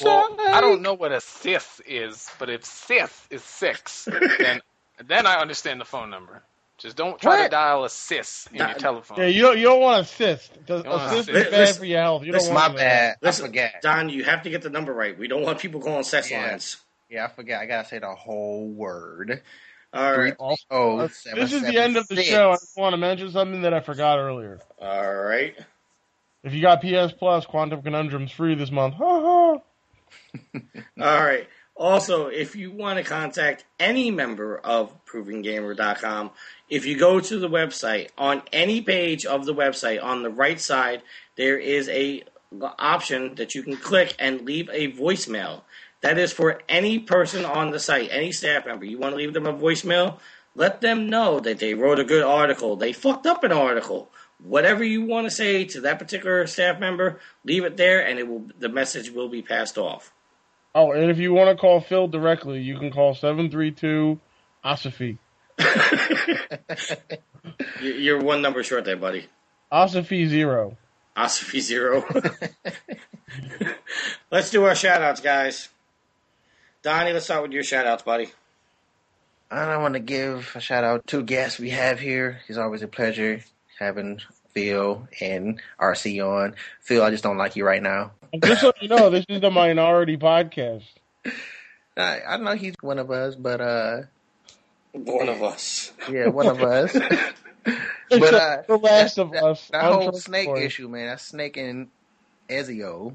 Well, 0.00 0.28
I 0.52 0.60
don't 0.60 0.82
know 0.82 0.94
what 0.94 1.12
a 1.12 1.20
Sith 1.20 1.80
is, 1.86 2.34
but 2.38 2.50
if 2.50 2.64
Sith 2.64 3.28
is 3.30 3.44
six, 3.44 4.10
then 4.38 4.60
then 5.04 5.26
I 5.26 5.40
understand 5.40 5.80
the 5.80 5.86
phone 5.86 6.10
number. 6.10 6.42
Just 6.78 6.96
don't 6.96 7.20
try 7.20 7.36
to 7.38 7.46
dial 7.46 7.84
a 7.84 7.90
sis 7.90 8.48
in 8.54 8.66
your 8.66 8.76
telephone. 8.76 9.18
Yeah, 9.18 9.26
you 9.26 9.42
don't 9.42 9.58
you 9.58 9.64
don't 9.64 9.80
want 9.80 10.02
assist. 10.06 10.54
Because 10.54 10.84
don't 10.84 10.94
want 10.94 11.12
assist 11.12 11.28
assist. 11.28 11.28
is 11.30 11.50
bad 11.50 11.76
for 11.76 11.84
your 11.86 12.00
health. 12.00 12.24
You 12.24 12.32
don't 12.32 12.48
want 12.48 12.56
My 12.56 12.68
that. 12.76 12.76
bad. 12.76 13.16
I 13.24 13.26
Listen, 13.26 13.46
forgot. 13.46 13.72
Don, 13.82 14.10
you 14.10 14.24
have 14.24 14.42
to 14.44 14.50
get 14.50 14.62
the 14.62 14.70
number 14.70 14.92
right. 14.94 15.18
We 15.18 15.28
don't 15.28 15.42
want 15.42 15.58
people 15.60 15.80
calling 15.80 16.04
sex 16.04 16.30
Yeah. 16.30 16.48
lines. 16.50 16.78
Yeah, 17.10 17.26
I 17.26 17.28
forgot. 17.28 17.62
I 17.62 17.66
gotta 17.66 17.88
say 17.88 17.98
the 17.98 18.14
whole 18.14 18.68
word. 18.68 19.42
All 19.92 20.16
right. 20.16 20.34
Oh, 20.70 21.08
This 21.34 21.52
is 21.52 21.62
the 21.62 21.78
end 21.78 21.96
of 21.96 22.06
the 22.08 22.18
oh 22.18 22.22
show. 22.22 22.50
I 22.50 22.54
just 22.54 22.76
want 22.76 22.92
to 22.92 22.96
mention 22.96 23.30
something 23.30 23.62
that 23.62 23.74
I 23.74 23.80
forgot 23.80 24.18
earlier. 24.18 24.60
All 24.80 25.14
right. 25.14 25.56
If 26.42 26.54
you 26.54 26.62
got 26.62 26.80
PS 26.80 27.12
Plus, 27.12 27.44
Quantum 27.44 27.82
Conundrum's 27.82 28.32
free 28.32 28.54
this 28.54 28.70
month. 28.70 28.94
Ha 28.94 29.20
ha. 29.20 29.60
All 31.00 31.24
right. 31.24 31.48
Also, 31.74 32.26
if 32.26 32.56
you 32.56 32.70
want 32.70 32.98
to 32.98 33.04
contact 33.04 33.64
any 33.78 34.10
member 34.10 34.58
of 34.58 34.92
ProvenGamer.com, 35.06 36.30
if 36.68 36.84
you 36.84 36.98
go 36.98 37.20
to 37.20 37.38
the 37.38 37.48
website, 37.48 38.10
on 38.18 38.42
any 38.52 38.82
page 38.82 39.24
of 39.24 39.46
the 39.46 39.54
website, 39.54 40.02
on 40.02 40.22
the 40.22 40.30
right 40.30 40.60
side, 40.60 41.02
there 41.36 41.58
is 41.58 41.88
a 41.88 42.22
option 42.78 43.34
that 43.36 43.54
you 43.54 43.62
can 43.62 43.76
click 43.76 44.14
and 44.18 44.42
leave 44.42 44.68
a 44.70 44.92
voicemail. 44.92 45.62
That 46.02 46.18
is 46.18 46.32
for 46.32 46.60
any 46.68 46.98
person 46.98 47.44
on 47.44 47.70
the 47.70 47.78
site, 47.78 48.08
any 48.10 48.32
staff 48.32 48.64
member. 48.66 48.84
You 48.86 48.98
want 48.98 49.12
to 49.12 49.16
leave 49.16 49.34
them 49.34 49.46
a 49.46 49.52
voicemail? 49.52 50.18
Let 50.54 50.80
them 50.80 51.08
know 51.10 51.40
that 51.40 51.58
they 51.58 51.74
wrote 51.74 52.00
a 52.00 52.04
good 52.04 52.22
article. 52.22 52.76
They 52.76 52.92
fucked 52.92 53.26
up 53.26 53.44
an 53.44 53.52
article. 53.52 54.10
Whatever 54.42 54.82
you 54.82 55.02
want 55.04 55.26
to 55.26 55.30
say 55.30 55.64
to 55.66 55.82
that 55.82 55.98
particular 55.98 56.46
staff 56.46 56.80
member, 56.80 57.20
leave 57.44 57.64
it 57.64 57.76
there, 57.76 58.04
and 58.06 58.18
it 58.18 58.26
will. 58.26 58.46
The 58.58 58.70
message 58.70 59.10
will 59.10 59.28
be 59.28 59.42
passed 59.42 59.76
off. 59.76 60.12
Oh, 60.74 60.92
and 60.92 61.10
if 61.10 61.18
you 61.18 61.34
want 61.34 61.50
to 61.50 61.56
call 61.60 61.80
Phil 61.80 62.08
directly, 62.08 62.60
you 62.60 62.78
can 62.78 62.90
call 62.90 63.14
seven 63.14 63.50
three 63.50 63.70
two 63.70 64.18
Asafi. 64.64 65.18
You- 67.80 67.92
You're 67.92 68.20
one 68.20 68.42
number 68.42 68.62
short 68.62 68.84
there, 68.84 68.96
buddy. 68.96 69.26
Asafi 69.72 70.26
zero. 70.26 70.76
Asafi 71.16 71.60
Zero. 71.60 72.04
let's 74.30 74.50
do 74.50 74.64
our 74.64 74.74
shout 74.74 75.02
outs, 75.02 75.20
guys. 75.20 75.68
Donnie, 76.82 77.12
let's 77.12 77.26
start 77.26 77.42
with 77.42 77.52
your 77.52 77.62
shout 77.62 77.86
outs, 77.86 78.02
buddy. 78.02 78.30
I 79.50 79.76
want 79.78 79.94
to 79.94 80.00
give 80.00 80.52
a 80.54 80.60
shout 80.60 80.84
out 80.84 81.06
to 81.08 81.22
guests 81.22 81.58
we 81.58 81.70
have 81.70 81.98
here. 81.98 82.40
It's 82.48 82.56
always 82.58 82.82
a 82.82 82.88
pleasure 82.88 83.42
having 83.78 84.20
Phil 84.54 85.08
and 85.20 85.60
RC 85.80 86.24
on. 86.24 86.54
Phil, 86.80 87.02
I 87.02 87.10
just 87.10 87.22
don't 87.24 87.36
like 87.36 87.56
you 87.56 87.66
right 87.66 87.82
now. 87.82 88.12
Just 88.42 88.60
so 88.60 88.72
you 88.80 88.88
know, 88.88 89.10
this 89.10 89.26
is 89.28 89.40
the 89.40 89.50
minority 89.50 90.16
podcast. 90.16 90.84
I, 91.96 92.20
I 92.26 92.36
know 92.36 92.54
he's 92.54 92.74
one 92.80 92.98
of 92.98 93.10
us, 93.10 93.34
but 93.34 93.60
uh, 93.60 94.02
One 94.92 95.28
of 95.28 95.42
us. 95.42 95.92
yeah, 96.10 96.28
one 96.28 96.46
of 96.46 96.62
us. 96.62 96.96
But 98.12 98.18
the- 98.32 98.42
uh, 98.42 98.62
the 98.66 98.76
last 98.76 99.18
of 99.18 99.32
us. 99.34 99.68
That 99.68 99.84
whole 99.84 100.06
Untrustworthy. 100.06 100.20
snake 100.48 100.64
issue, 100.66 100.88
man. 100.88 101.06
That 101.06 101.20
snake 101.20 101.56
and 101.58 101.86
Ezio, 102.48 103.12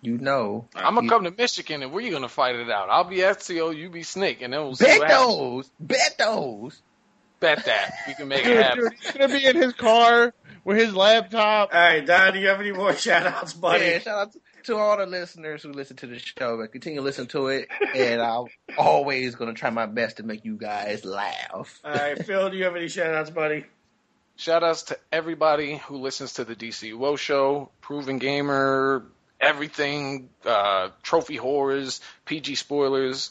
you 0.00 0.18
know. 0.18 0.68
I'm 0.74 0.94
gonna 0.94 1.08
come 1.08 1.24
to 1.24 1.30
Michigan 1.36 1.82
and 1.82 1.92
we're 1.92 2.10
gonna 2.10 2.28
fight 2.28 2.56
it 2.56 2.70
out. 2.70 2.88
I'll 2.90 3.04
be 3.04 3.16
Ezio, 3.18 3.74
you 3.76 3.90
be 3.90 4.02
Snake, 4.02 4.42
and 4.42 4.52
then 4.52 4.60
we'll 4.62 4.74
see 4.76 4.84
Bet 4.84 4.98
what 5.00 5.08
those, 5.08 5.70
bet 5.80 6.16
those. 6.18 6.80
Bet 7.40 7.66
that 7.66 7.92
we 8.08 8.14
can 8.14 8.26
make 8.26 8.40
it 8.40 8.48
Dude, 8.48 8.56
happen. 8.62 8.80
dude, 8.84 8.92
he's 9.00 9.10
gonna 9.12 9.28
be 9.28 9.46
in 9.46 9.54
his 9.56 9.72
car 9.74 10.34
with 10.64 10.76
his 10.76 10.92
laptop. 10.94 11.72
All 11.72 11.78
right, 11.80 12.04
Don, 12.04 12.32
do 12.32 12.40
you 12.40 12.48
have 12.48 12.60
any 12.60 12.72
more 12.72 12.92
shout 12.96 13.26
outs, 13.26 13.52
buddy? 13.54 13.84
Yeah, 13.84 13.98
shout 14.00 14.18
out 14.28 14.36
to 14.64 14.76
all 14.76 14.96
the 14.96 15.06
listeners 15.06 15.62
who 15.62 15.72
listen 15.72 15.96
to 15.98 16.08
the 16.08 16.18
show. 16.18 16.56
But 16.56 16.72
continue 16.72 16.98
to 16.98 17.04
listen 17.04 17.28
to 17.28 17.46
it, 17.46 17.68
and 17.94 18.20
I'm 18.20 18.46
always 18.76 19.36
gonna 19.36 19.54
try 19.54 19.70
my 19.70 19.86
best 19.86 20.16
to 20.16 20.24
make 20.24 20.44
you 20.44 20.56
guys 20.56 21.04
laugh. 21.04 21.78
All 21.84 21.92
right, 21.94 22.18
Phil, 22.26 22.50
do 22.50 22.56
you 22.56 22.64
have 22.64 22.74
any 22.74 22.88
shout 22.88 23.14
outs, 23.14 23.30
buddy? 23.30 23.64
Shout 24.34 24.64
outs 24.64 24.82
to 24.84 24.98
everybody 25.12 25.76
who 25.76 25.98
listens 25.98 26.34
to 26.34 26.44
the 26.44 26.56
DCUO 26.56 27.16
show, 27.18 27.70
Proven 27.80 28.18
Gamer, 28.18 29.04
everything, 29.40 30.28
uh, 30.44 30.90
Trophy 31.02 31.38
Whores, 31.38 32.00
PG 32.24 32.56
Spoilers. 32.56 33.30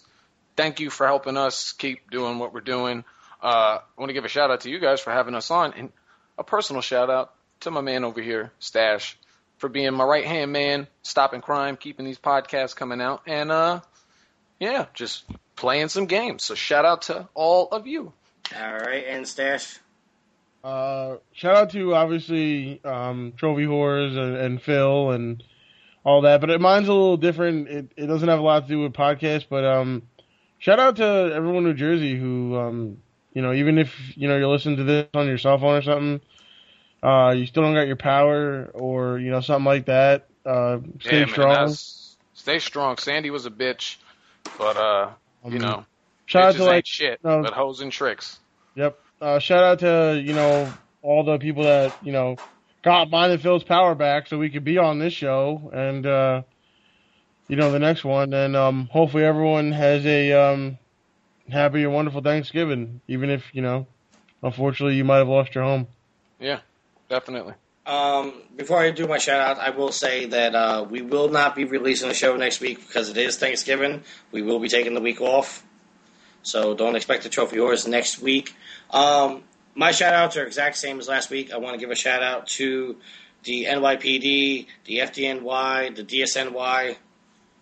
Thank 0.55 0.79
you 0.79 0.89
for 0.89 1.05
helping 1.05 1.37
us 1.37 1.73
keep 1.73 2.09
doing 2.09 2.39
what 2.39 2.53
we're 2.53 2.61
doing. 2.61 3.03
Uh, 3.41 3.79
I 3.79 3.99
want 3.99 4.09
to 4.09 4.13
give 4.13 4.25
a 4.25 4.29
shout 4.29 4.49
out 4.49 4.61
to 4.61 4.69
you 4.69 4.79
guys 4.79 4.99
for 4.99 5.11
having 5.11 5.35
us 5.35 5.51
on, 5.51 5.73
and 5.73 5.91
a 6.37 6.43
personal 6.43 6.81
shout 6.81 7.09
out 7.09 7.33
to 7.61 7.71
my 7.71 7.81
man 7.81 8.03
over 8.03 8.21
here, 8.21 8.51
Stash, 8.59 9.17
for 9.57 9.69
being 9.69 9.93
my 9.93 10.03
right 10.03 10.25
hand 10.25 10.51
man, 10.51 10.87
stopping 11.03 11.41
crime, 11.41 11.77
keeping 11.77 12.05
these 12.05 12.17
podcasts 12.17 12.75
coming 12.75 13.01
out, 13.01 13.21
and 13.27 13.51
uh, 13.51 13.81
yeah, 14.59 14.85
just 14.93 15.23
playing 15.55 15.89
some 15.89 16.05
games. 16.05 16.43
So 16.43 16.55
shout 16.55 16.85
out 16.85 17.03
to 17.03 17.27
all 17.35 17.67
of 17.69 17.85
you. 17.85 18.11
All 18.55 18.73
right, 18.73 19.05
and 19.07 19.27
Stash. 19.27 19.79
Uh, 20.63 21.17
shout 21.33 21.55
out 21.55 21.69
to 21.71 21.93
obviously 21.93 22.81
um, 22.83 23.33
Trophy 23.37 23.65
Whores 23.65 24.17
and, 24.17 24.35
and 24.35 24.61
Phil 24.61 25.11
and 25.11 25.43
all 26.07 26.21
that, 26.21 26.39
but 26.39 26.49
it, 26.49 26.61
mine's 26.61 26.87
a 26.87 26.93
little 26.93 27.17
different. 27.17 27.67
It, 27.67 27.91
it 27.97 28.05
doesn't 28.07 28.29
have 28.29 28.39
a 28.39 28.41
lot 28.41 28.61
to 28.63 28.67
do 28.69 28.81
with 28.81 28.93
podcasts, 28.93 29.45
but 29.49 29.65
um, 29.65 30.03
shout 30.57 30.79
out 30.79 30.95
to 30.95 31.03
everyone 31.35 31.57
in 31.57 31.63
New 31.65 31.73
Jersey 31.73 32.17
who, 32.17 32.55
um, 32.57 32.97
you 33.33 33.41
know, 33.41 33.51
even 33.51 33.77
if 33.77 33.93
you 34.15 34.29
know 34.29 34.37
you're 34.37 34.47
listening 34.47 34.77
to 34.77 34.85
this 34.85 35.07
on 35.13 35.27
your 35.27 35.37
cell 35.37 35.57
phone 35.59 35.75
or 35.75 35.81
something, 35.81 36.21
uh, 37.03 37.31
you 37.37 37.45
still 37.45 37.61
don't 37.63 37.73
got 37.73 37.87
your 37.87 37.97
power 37.97 38.71
or 38.73 39.19
you 39.19 39.29
know 39.31 39.41
something 39.41 39.65
like 39.65 39.87
that. 39.87 40.27
Uh, 40.45 40.79
stay 41.01 41.19
yeah, 41.19 41.25
strong. 41.27 41.49
that's- 41.49 42.15
stay 42.33 42.59
strong. 42.59 42.97
Sandy 42.97 43.29
was 43.29 43.45
a 43.45 43.51
bitch, 43.51 43.97
but 44.57 44.77
uh, 44.77 45.09
you 45.45 45.57
Um, 45.57 45.61
know, 45.61 45.85
shout 46.25 46.43
out 46.45 46.55
to, 46.55 46.63
like, 46.63 46.85
shit, 46.85 47.21
no- 47.21 47.43
but 47.43 47.51
hoes 47.51 47.81
and 47.81 47.91
tricks. 47.91 48.39
Yep. 48.75 48.97
Uh, 49.19 49.39
shout 49.39 49.63
out 49.63 49.79
to 49.79 50.21
you 50.23 50.33
know 50.33 50.71
all 51.01 51.25
the 51.25 51.37
people 51.37 51.63
that 51.63 51.93
you 52.01 52.13
know 52.13 52.37
got 52.87 53.09
mine 53.09 53.31
and 53.31 53.41
Phil's 53.41 53.63
power 53.63 53.95
back 53.95 54.27
so 54.27 54.37
we 54.37 54.49
could 54.49 54.63
be 54.63 54.77
on 54.77 54.99
this 54.99 55.13
show 55.13 55.69
and 55.73 56.05
uh, 56.05 56.41
you 57.47 57.55
know 57.55 57.71
the 57.71 57.79
next 57.79 58.03
one 58.03 58.33
and 58.33 58.55
um, 58.55 58.87
hopefully 58.91 59.23
everyone 59.23 59.71
has 59.71 60.05
a 60.05 60.31
um, 60.31 60.77
happy 61.49 61.83
and 61.83 61.93
wonderful 61.93 62.21
Thanksgiving 62.21 63.01
even 63.07 63.29
if 63.29 63.43
you 63.53 63.61
know 63.61 63.87
unfortunately 64.41 64.95
you 64.95 65.03
might 65.03 65.17
have 65.17 65.27
lost 65.27 65.53
your 65.55 65.63
home. 65.63 65.87
Yeah, 66.39 66.59
definitely. 67.09 67.53
Um, 67.85 68.33
before 68.55 68.79
I 68.79 68.91
do 68.91 69.07
my 69.07 69.17
shout 69.17 69.39
out, 69.39 69.59
I 69.59 69.69
will 69.69 69.93
say 69.93 70.25
that 70.25 70.53
uh, 70.53 70.85
we 70.89 71.01
will 71.01 71.29
not 71.29 71.55
be 71.55 71.63
releasing 71.63 72.09
the 72.09 72.13
show 72.13 72.35
next 72.35 72.59
week 72.59 72.85
because 72.85 73.09
it 73.09 73.17
is 73.17 73.37
Thanksgiving. 73.37 74.03
We 74.31 74.41
will 74.41 74.59
be 74.59 74.67
taking 74.67 74.93
the 74.93 74.99
week 75.01 75.21
off. 75.21 75.63
So 76.43 76.75
don't 76.75 76.95
expect 76.95 77.23
the 77.23 77.29
trophy 77.29 77.57
whores 77.57 77.87
next 77.87 78.19
week. 78.19 78.55
Um, 78.91 79.43
my 79.77 79.91
shout 79.91 80.13
outs 80.13 80.35
are 80.35 80.45
exact 80.45 80.75
same 80.75 80.99
as 80.99 81.07
last 81.07 81.29
week. 81.29 81.53
I 81.53 81.57
want 81.57 81.75
to 81.75 81.79
give 81.79 81.91
a 81.91 81.95
shout 81.95 82.23
out 82.23 82.47
to 82.47 82.97
the 83.43 83.65
NYPD, 83.65 84.65
the 84.85 84.97
FDNY, 84.97 85.95
the 85.95 86.03
DSNY. 86.03 86.97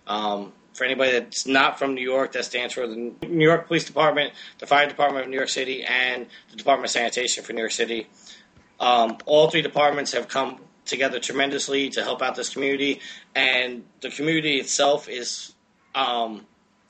Um, 0.07 0.53
for 0.73 0.85
anybody 0.85 1.11
that's 1.11 1.45
not 1.45 1.77
from 1.77 1.93
New 1.93 2.01
York, 2.01 2.33
that 2.33 2.45
stands 2.45 2.73
for 2.73 2.87
the 2.87 2.95
New 2.95 3.45
York 3.45 3.67
Police 3.67 3.85
Department, 3.85 4.33
the 4.59 4.65
Fire 4.65 4.87
Department 4.87 5.25
of 5.25 5.29
New 5.29 5.37
York 5.37 5.49
City, 5.49 5.83
and 5.83 6.27
the 6.51 6.57
Department 6.57 6.85
of 6.85 6.91
Sanitation 6.91 7.43
for 7.43 7.53
New 7.53 7.61
York 7.61 7.71
City. 7.71 8.07
Um, 8.79 9.17
all 9.25 9.49
three 9.49 9.61
departments 9.61 10.13
have 10.13 10.27
come 10.27 10.59
together 10.85 11.19
tremendously 11.19 11.89
to 11.91 12.03
help 12.03 12.21
out 12.21 12.35
this 12.35 12.49
community, 12.49 13.01
and 13.33 13.83
the 14.01 14.09
community 14.09 14.55
itself 14.55 15.09
is 15.09 15.53
um, 15.95 16.45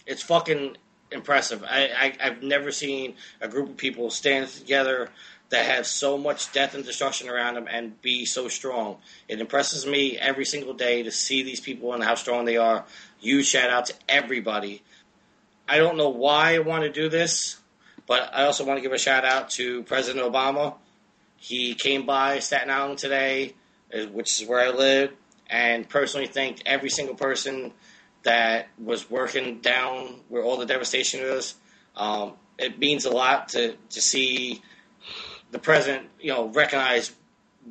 it's 0.06 0.22
fucking 0.22 0.78
impressive. 1.16 1.64
I, 1.64 1.90
I 1.98 2.14
I've 2.24 2.44
never 2.44 2.72
seen 2.72 3.16
a 3.42 3.48
group 3.48 3.70
of 3.70 3.78
people 3.78 4.12
stand 4.12 4.50
together 4.50 5.10
that 5.50 5.66
have 5.66 5.86
so 5.86 6.18
much 6.18 6.52
death 6.52 6.76
and 6.76 6.84
destruction 6.84 7.30
around 7.30 7.56
them 7.56 7.68
and 7.70 8.02
be 8.02 8.26
so 8.26 8.48
strong. 8.48 8.98
It 9.28 9.40
impresses 9.40 9.86
me 9.86 10.18
every 10.18 10.46
single 10.46 10.74
day 10.74 11.04
to 11.04 11.12
see 11.12 11.44
these 11.44 11.60
people 11.60 11.94
and 11.94 12.04
how 12.04 12.16
strong 12.16 12.46
they 12.46 12.58
are. 12.58 12.86
Huge 13.20 13.46
shout 13.46 13.70
out 13.70 13.86
to 13.88 13.94
everybody. 14.10 14.84
I 15.68 15.78
don't 15.78 15.98
know 15.98 16.10
why 16.10 16.56
I 16.56 16.60
want 16.60 16.84
to 16.84 16.92
do 16.92 17.10
this, 17.10 17.58
but 18.08 18.30
I 18.34 18.46
also 18.46 18.66
want 18.66 18.78
to 18.78 18.82
give 18.82 18.92
a 18.92 18.98
shout 18.98 19.26
out 19.26 19.50
to 19.52 19.84
President 19.84 20.26
Obama. 20.26 20.76
He 21.38 21.76
came 21.76 22.06
by 22.06 22.40
Staten 22.40 22.70
Island 22.70 22.98
today, 22.98 23.54
uh, 23.94 24.06
which 24.08 24.42
is 24.42 24.48
where 24.48 24.60
I 24.60 24.70
live, 24.70 25.12
and 25.50 25.88
personally 25.88 26.28
thanked 26.28 26.64
every 26.66 26.90
single 26.90 27.16
person 27.16 27.72
that 28.26 28.68
was 28.78 29.10
working 29.10 29.60
down 29.60 30.20
where 30.28 30.44
all 30.44 30.58
the 30.58 30.66
devastation 30.66 31.22
is. 31.22 31.56
Um, 31.96 32.34
it 32.58 32.78
means 32.78 33.06
a 33.06 33.12
lot 33.12 33.50
to, 33.50 33.76
to 33.92 34.02
see 34.02 34.62
the 35.52 35.60
president, 35.60 36.10
you 36.20 36.34
know, 36.34 36.48
recognize 36.48 37.14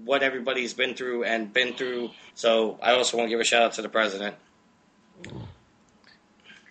what 0.05 0.23
everybody's 0.23 0.73
been 0.75 0.95
through 0.95 1.25
and 1.25 1.53
been 1.53 1.75
through. 1.75 2.11
So 2.35 2.79
I 2.83 2.93
also 2.93 3.17
want 3.17 3.27
to 3.27 3.31
give 3.31 3.41
a 3.41 3.45
shout 3.45 3.63
out 3.63 3.73
to 3.75 3.83
the 3.83 3.89
president. 3.89 4.37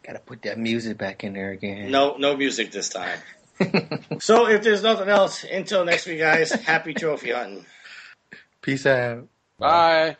Gotta 0.03 0.19
put 0.19 0.41
that 0.41 0.57
music 0.57 0.97
back 0.97 1.23
in 1.23 1.33
there 1.33 1.51
again. 1.51 1.91
No, 1.91 2.15
no 2.17 2.35
music 2.35 2.71
this 2.71 2.89
time. 2.89 3.19
so 4.19 4.47
if 4.47 4.63
there's 4.63 4.83
nothing 4.83 5.07
else, 5.07 5.43
until 5.43 5.85
next 5.85 6.05
week, 6.07 6.19
guys. 6.19 6.51
Happy 6.51 6.93
trophy 6.93 7.31
hunting. 7.31 7.65
Peace 8.61 8.85
out. 8.85 9.27
Bye. 9.57 10.17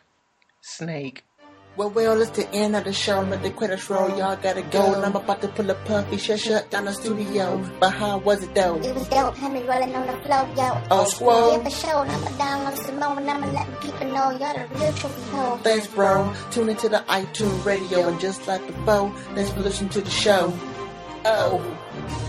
Snake. 0.60 1.24
Well, 1.76 1.90
well, 1.90 2.22
it's 2.22 2.30
the 2.30 2.48
end 2.52 2.76
of 2.76 2.84
the 2.84 2.92
show. 2.92 3.20
Let 3.22 3.42
the 3.42 3.50
credits 3.50 3.90
roll. 3.90 4.08
Y'all 4.10 4.36
gotta 4.36 4.62
go. 4.62 4.94
And 4.94 5.04
I'm 5.04 5.16
about 5.16 5.40
to 5.42 5.48
pull 5.48 5.68
a 5.70 5.74
puffy. 5.74 6.18
Shut, 6.18 6.38
shut 6.38 6.70
down 6.70 6.84
the 6.84 6.92
studio. 6.92 7.58
But 7.80 7.90
how 7.90 8.18
was 8.18 8.44
it 8.44 8.54
though? 8.54 8.76
It 8.76 8.94
was 8.94 9.08
dope, 9.08 9.34
had 9.34 9.52
me 9.52 9.62
rolling 9.64 9.92
on 9.96 10.06
the 10.06 10.12
floor, 10.22 10.48
yo. 10.56 10.80
Oh, 10.92 11.04
squall. 11.04 11.58
Yeah, 11.58 11.64
for 11.64 11.70
sure. 11.70 12.06
I'ma 12.06 12.28
down 12.38 12.66
on 12.66 12.76
Simone 12.76 13.18
and 13.18 13.30
I'ma 13.30 13.46
let 13.50 13.80
people 13.80 14.06
know 14.06 14.30
y'all 14.30 14.54
the 14.54 14.68
real 14.78 14.92
trophy 14.92 15.22
hoe. 15.32 15.56
Thanks, 15.64 15.88
bro. 15.88 16.32
Tune 16.52 16.68
into 16.68 16.88
the 16.88 16.98
iTunes 17.08 17.64
radio. 17.64 18.08
And 18.08 18.20
just 18.20 18.46
like 18.46 18.64
before, 18.64 19.12
thanks 19.34 19.50
for 19.50 19.60
listening 19.60 19.90
to 19.90 20.00
the 20.00 20.10
show. 20.10 20.56
Oh. 21.24 22.23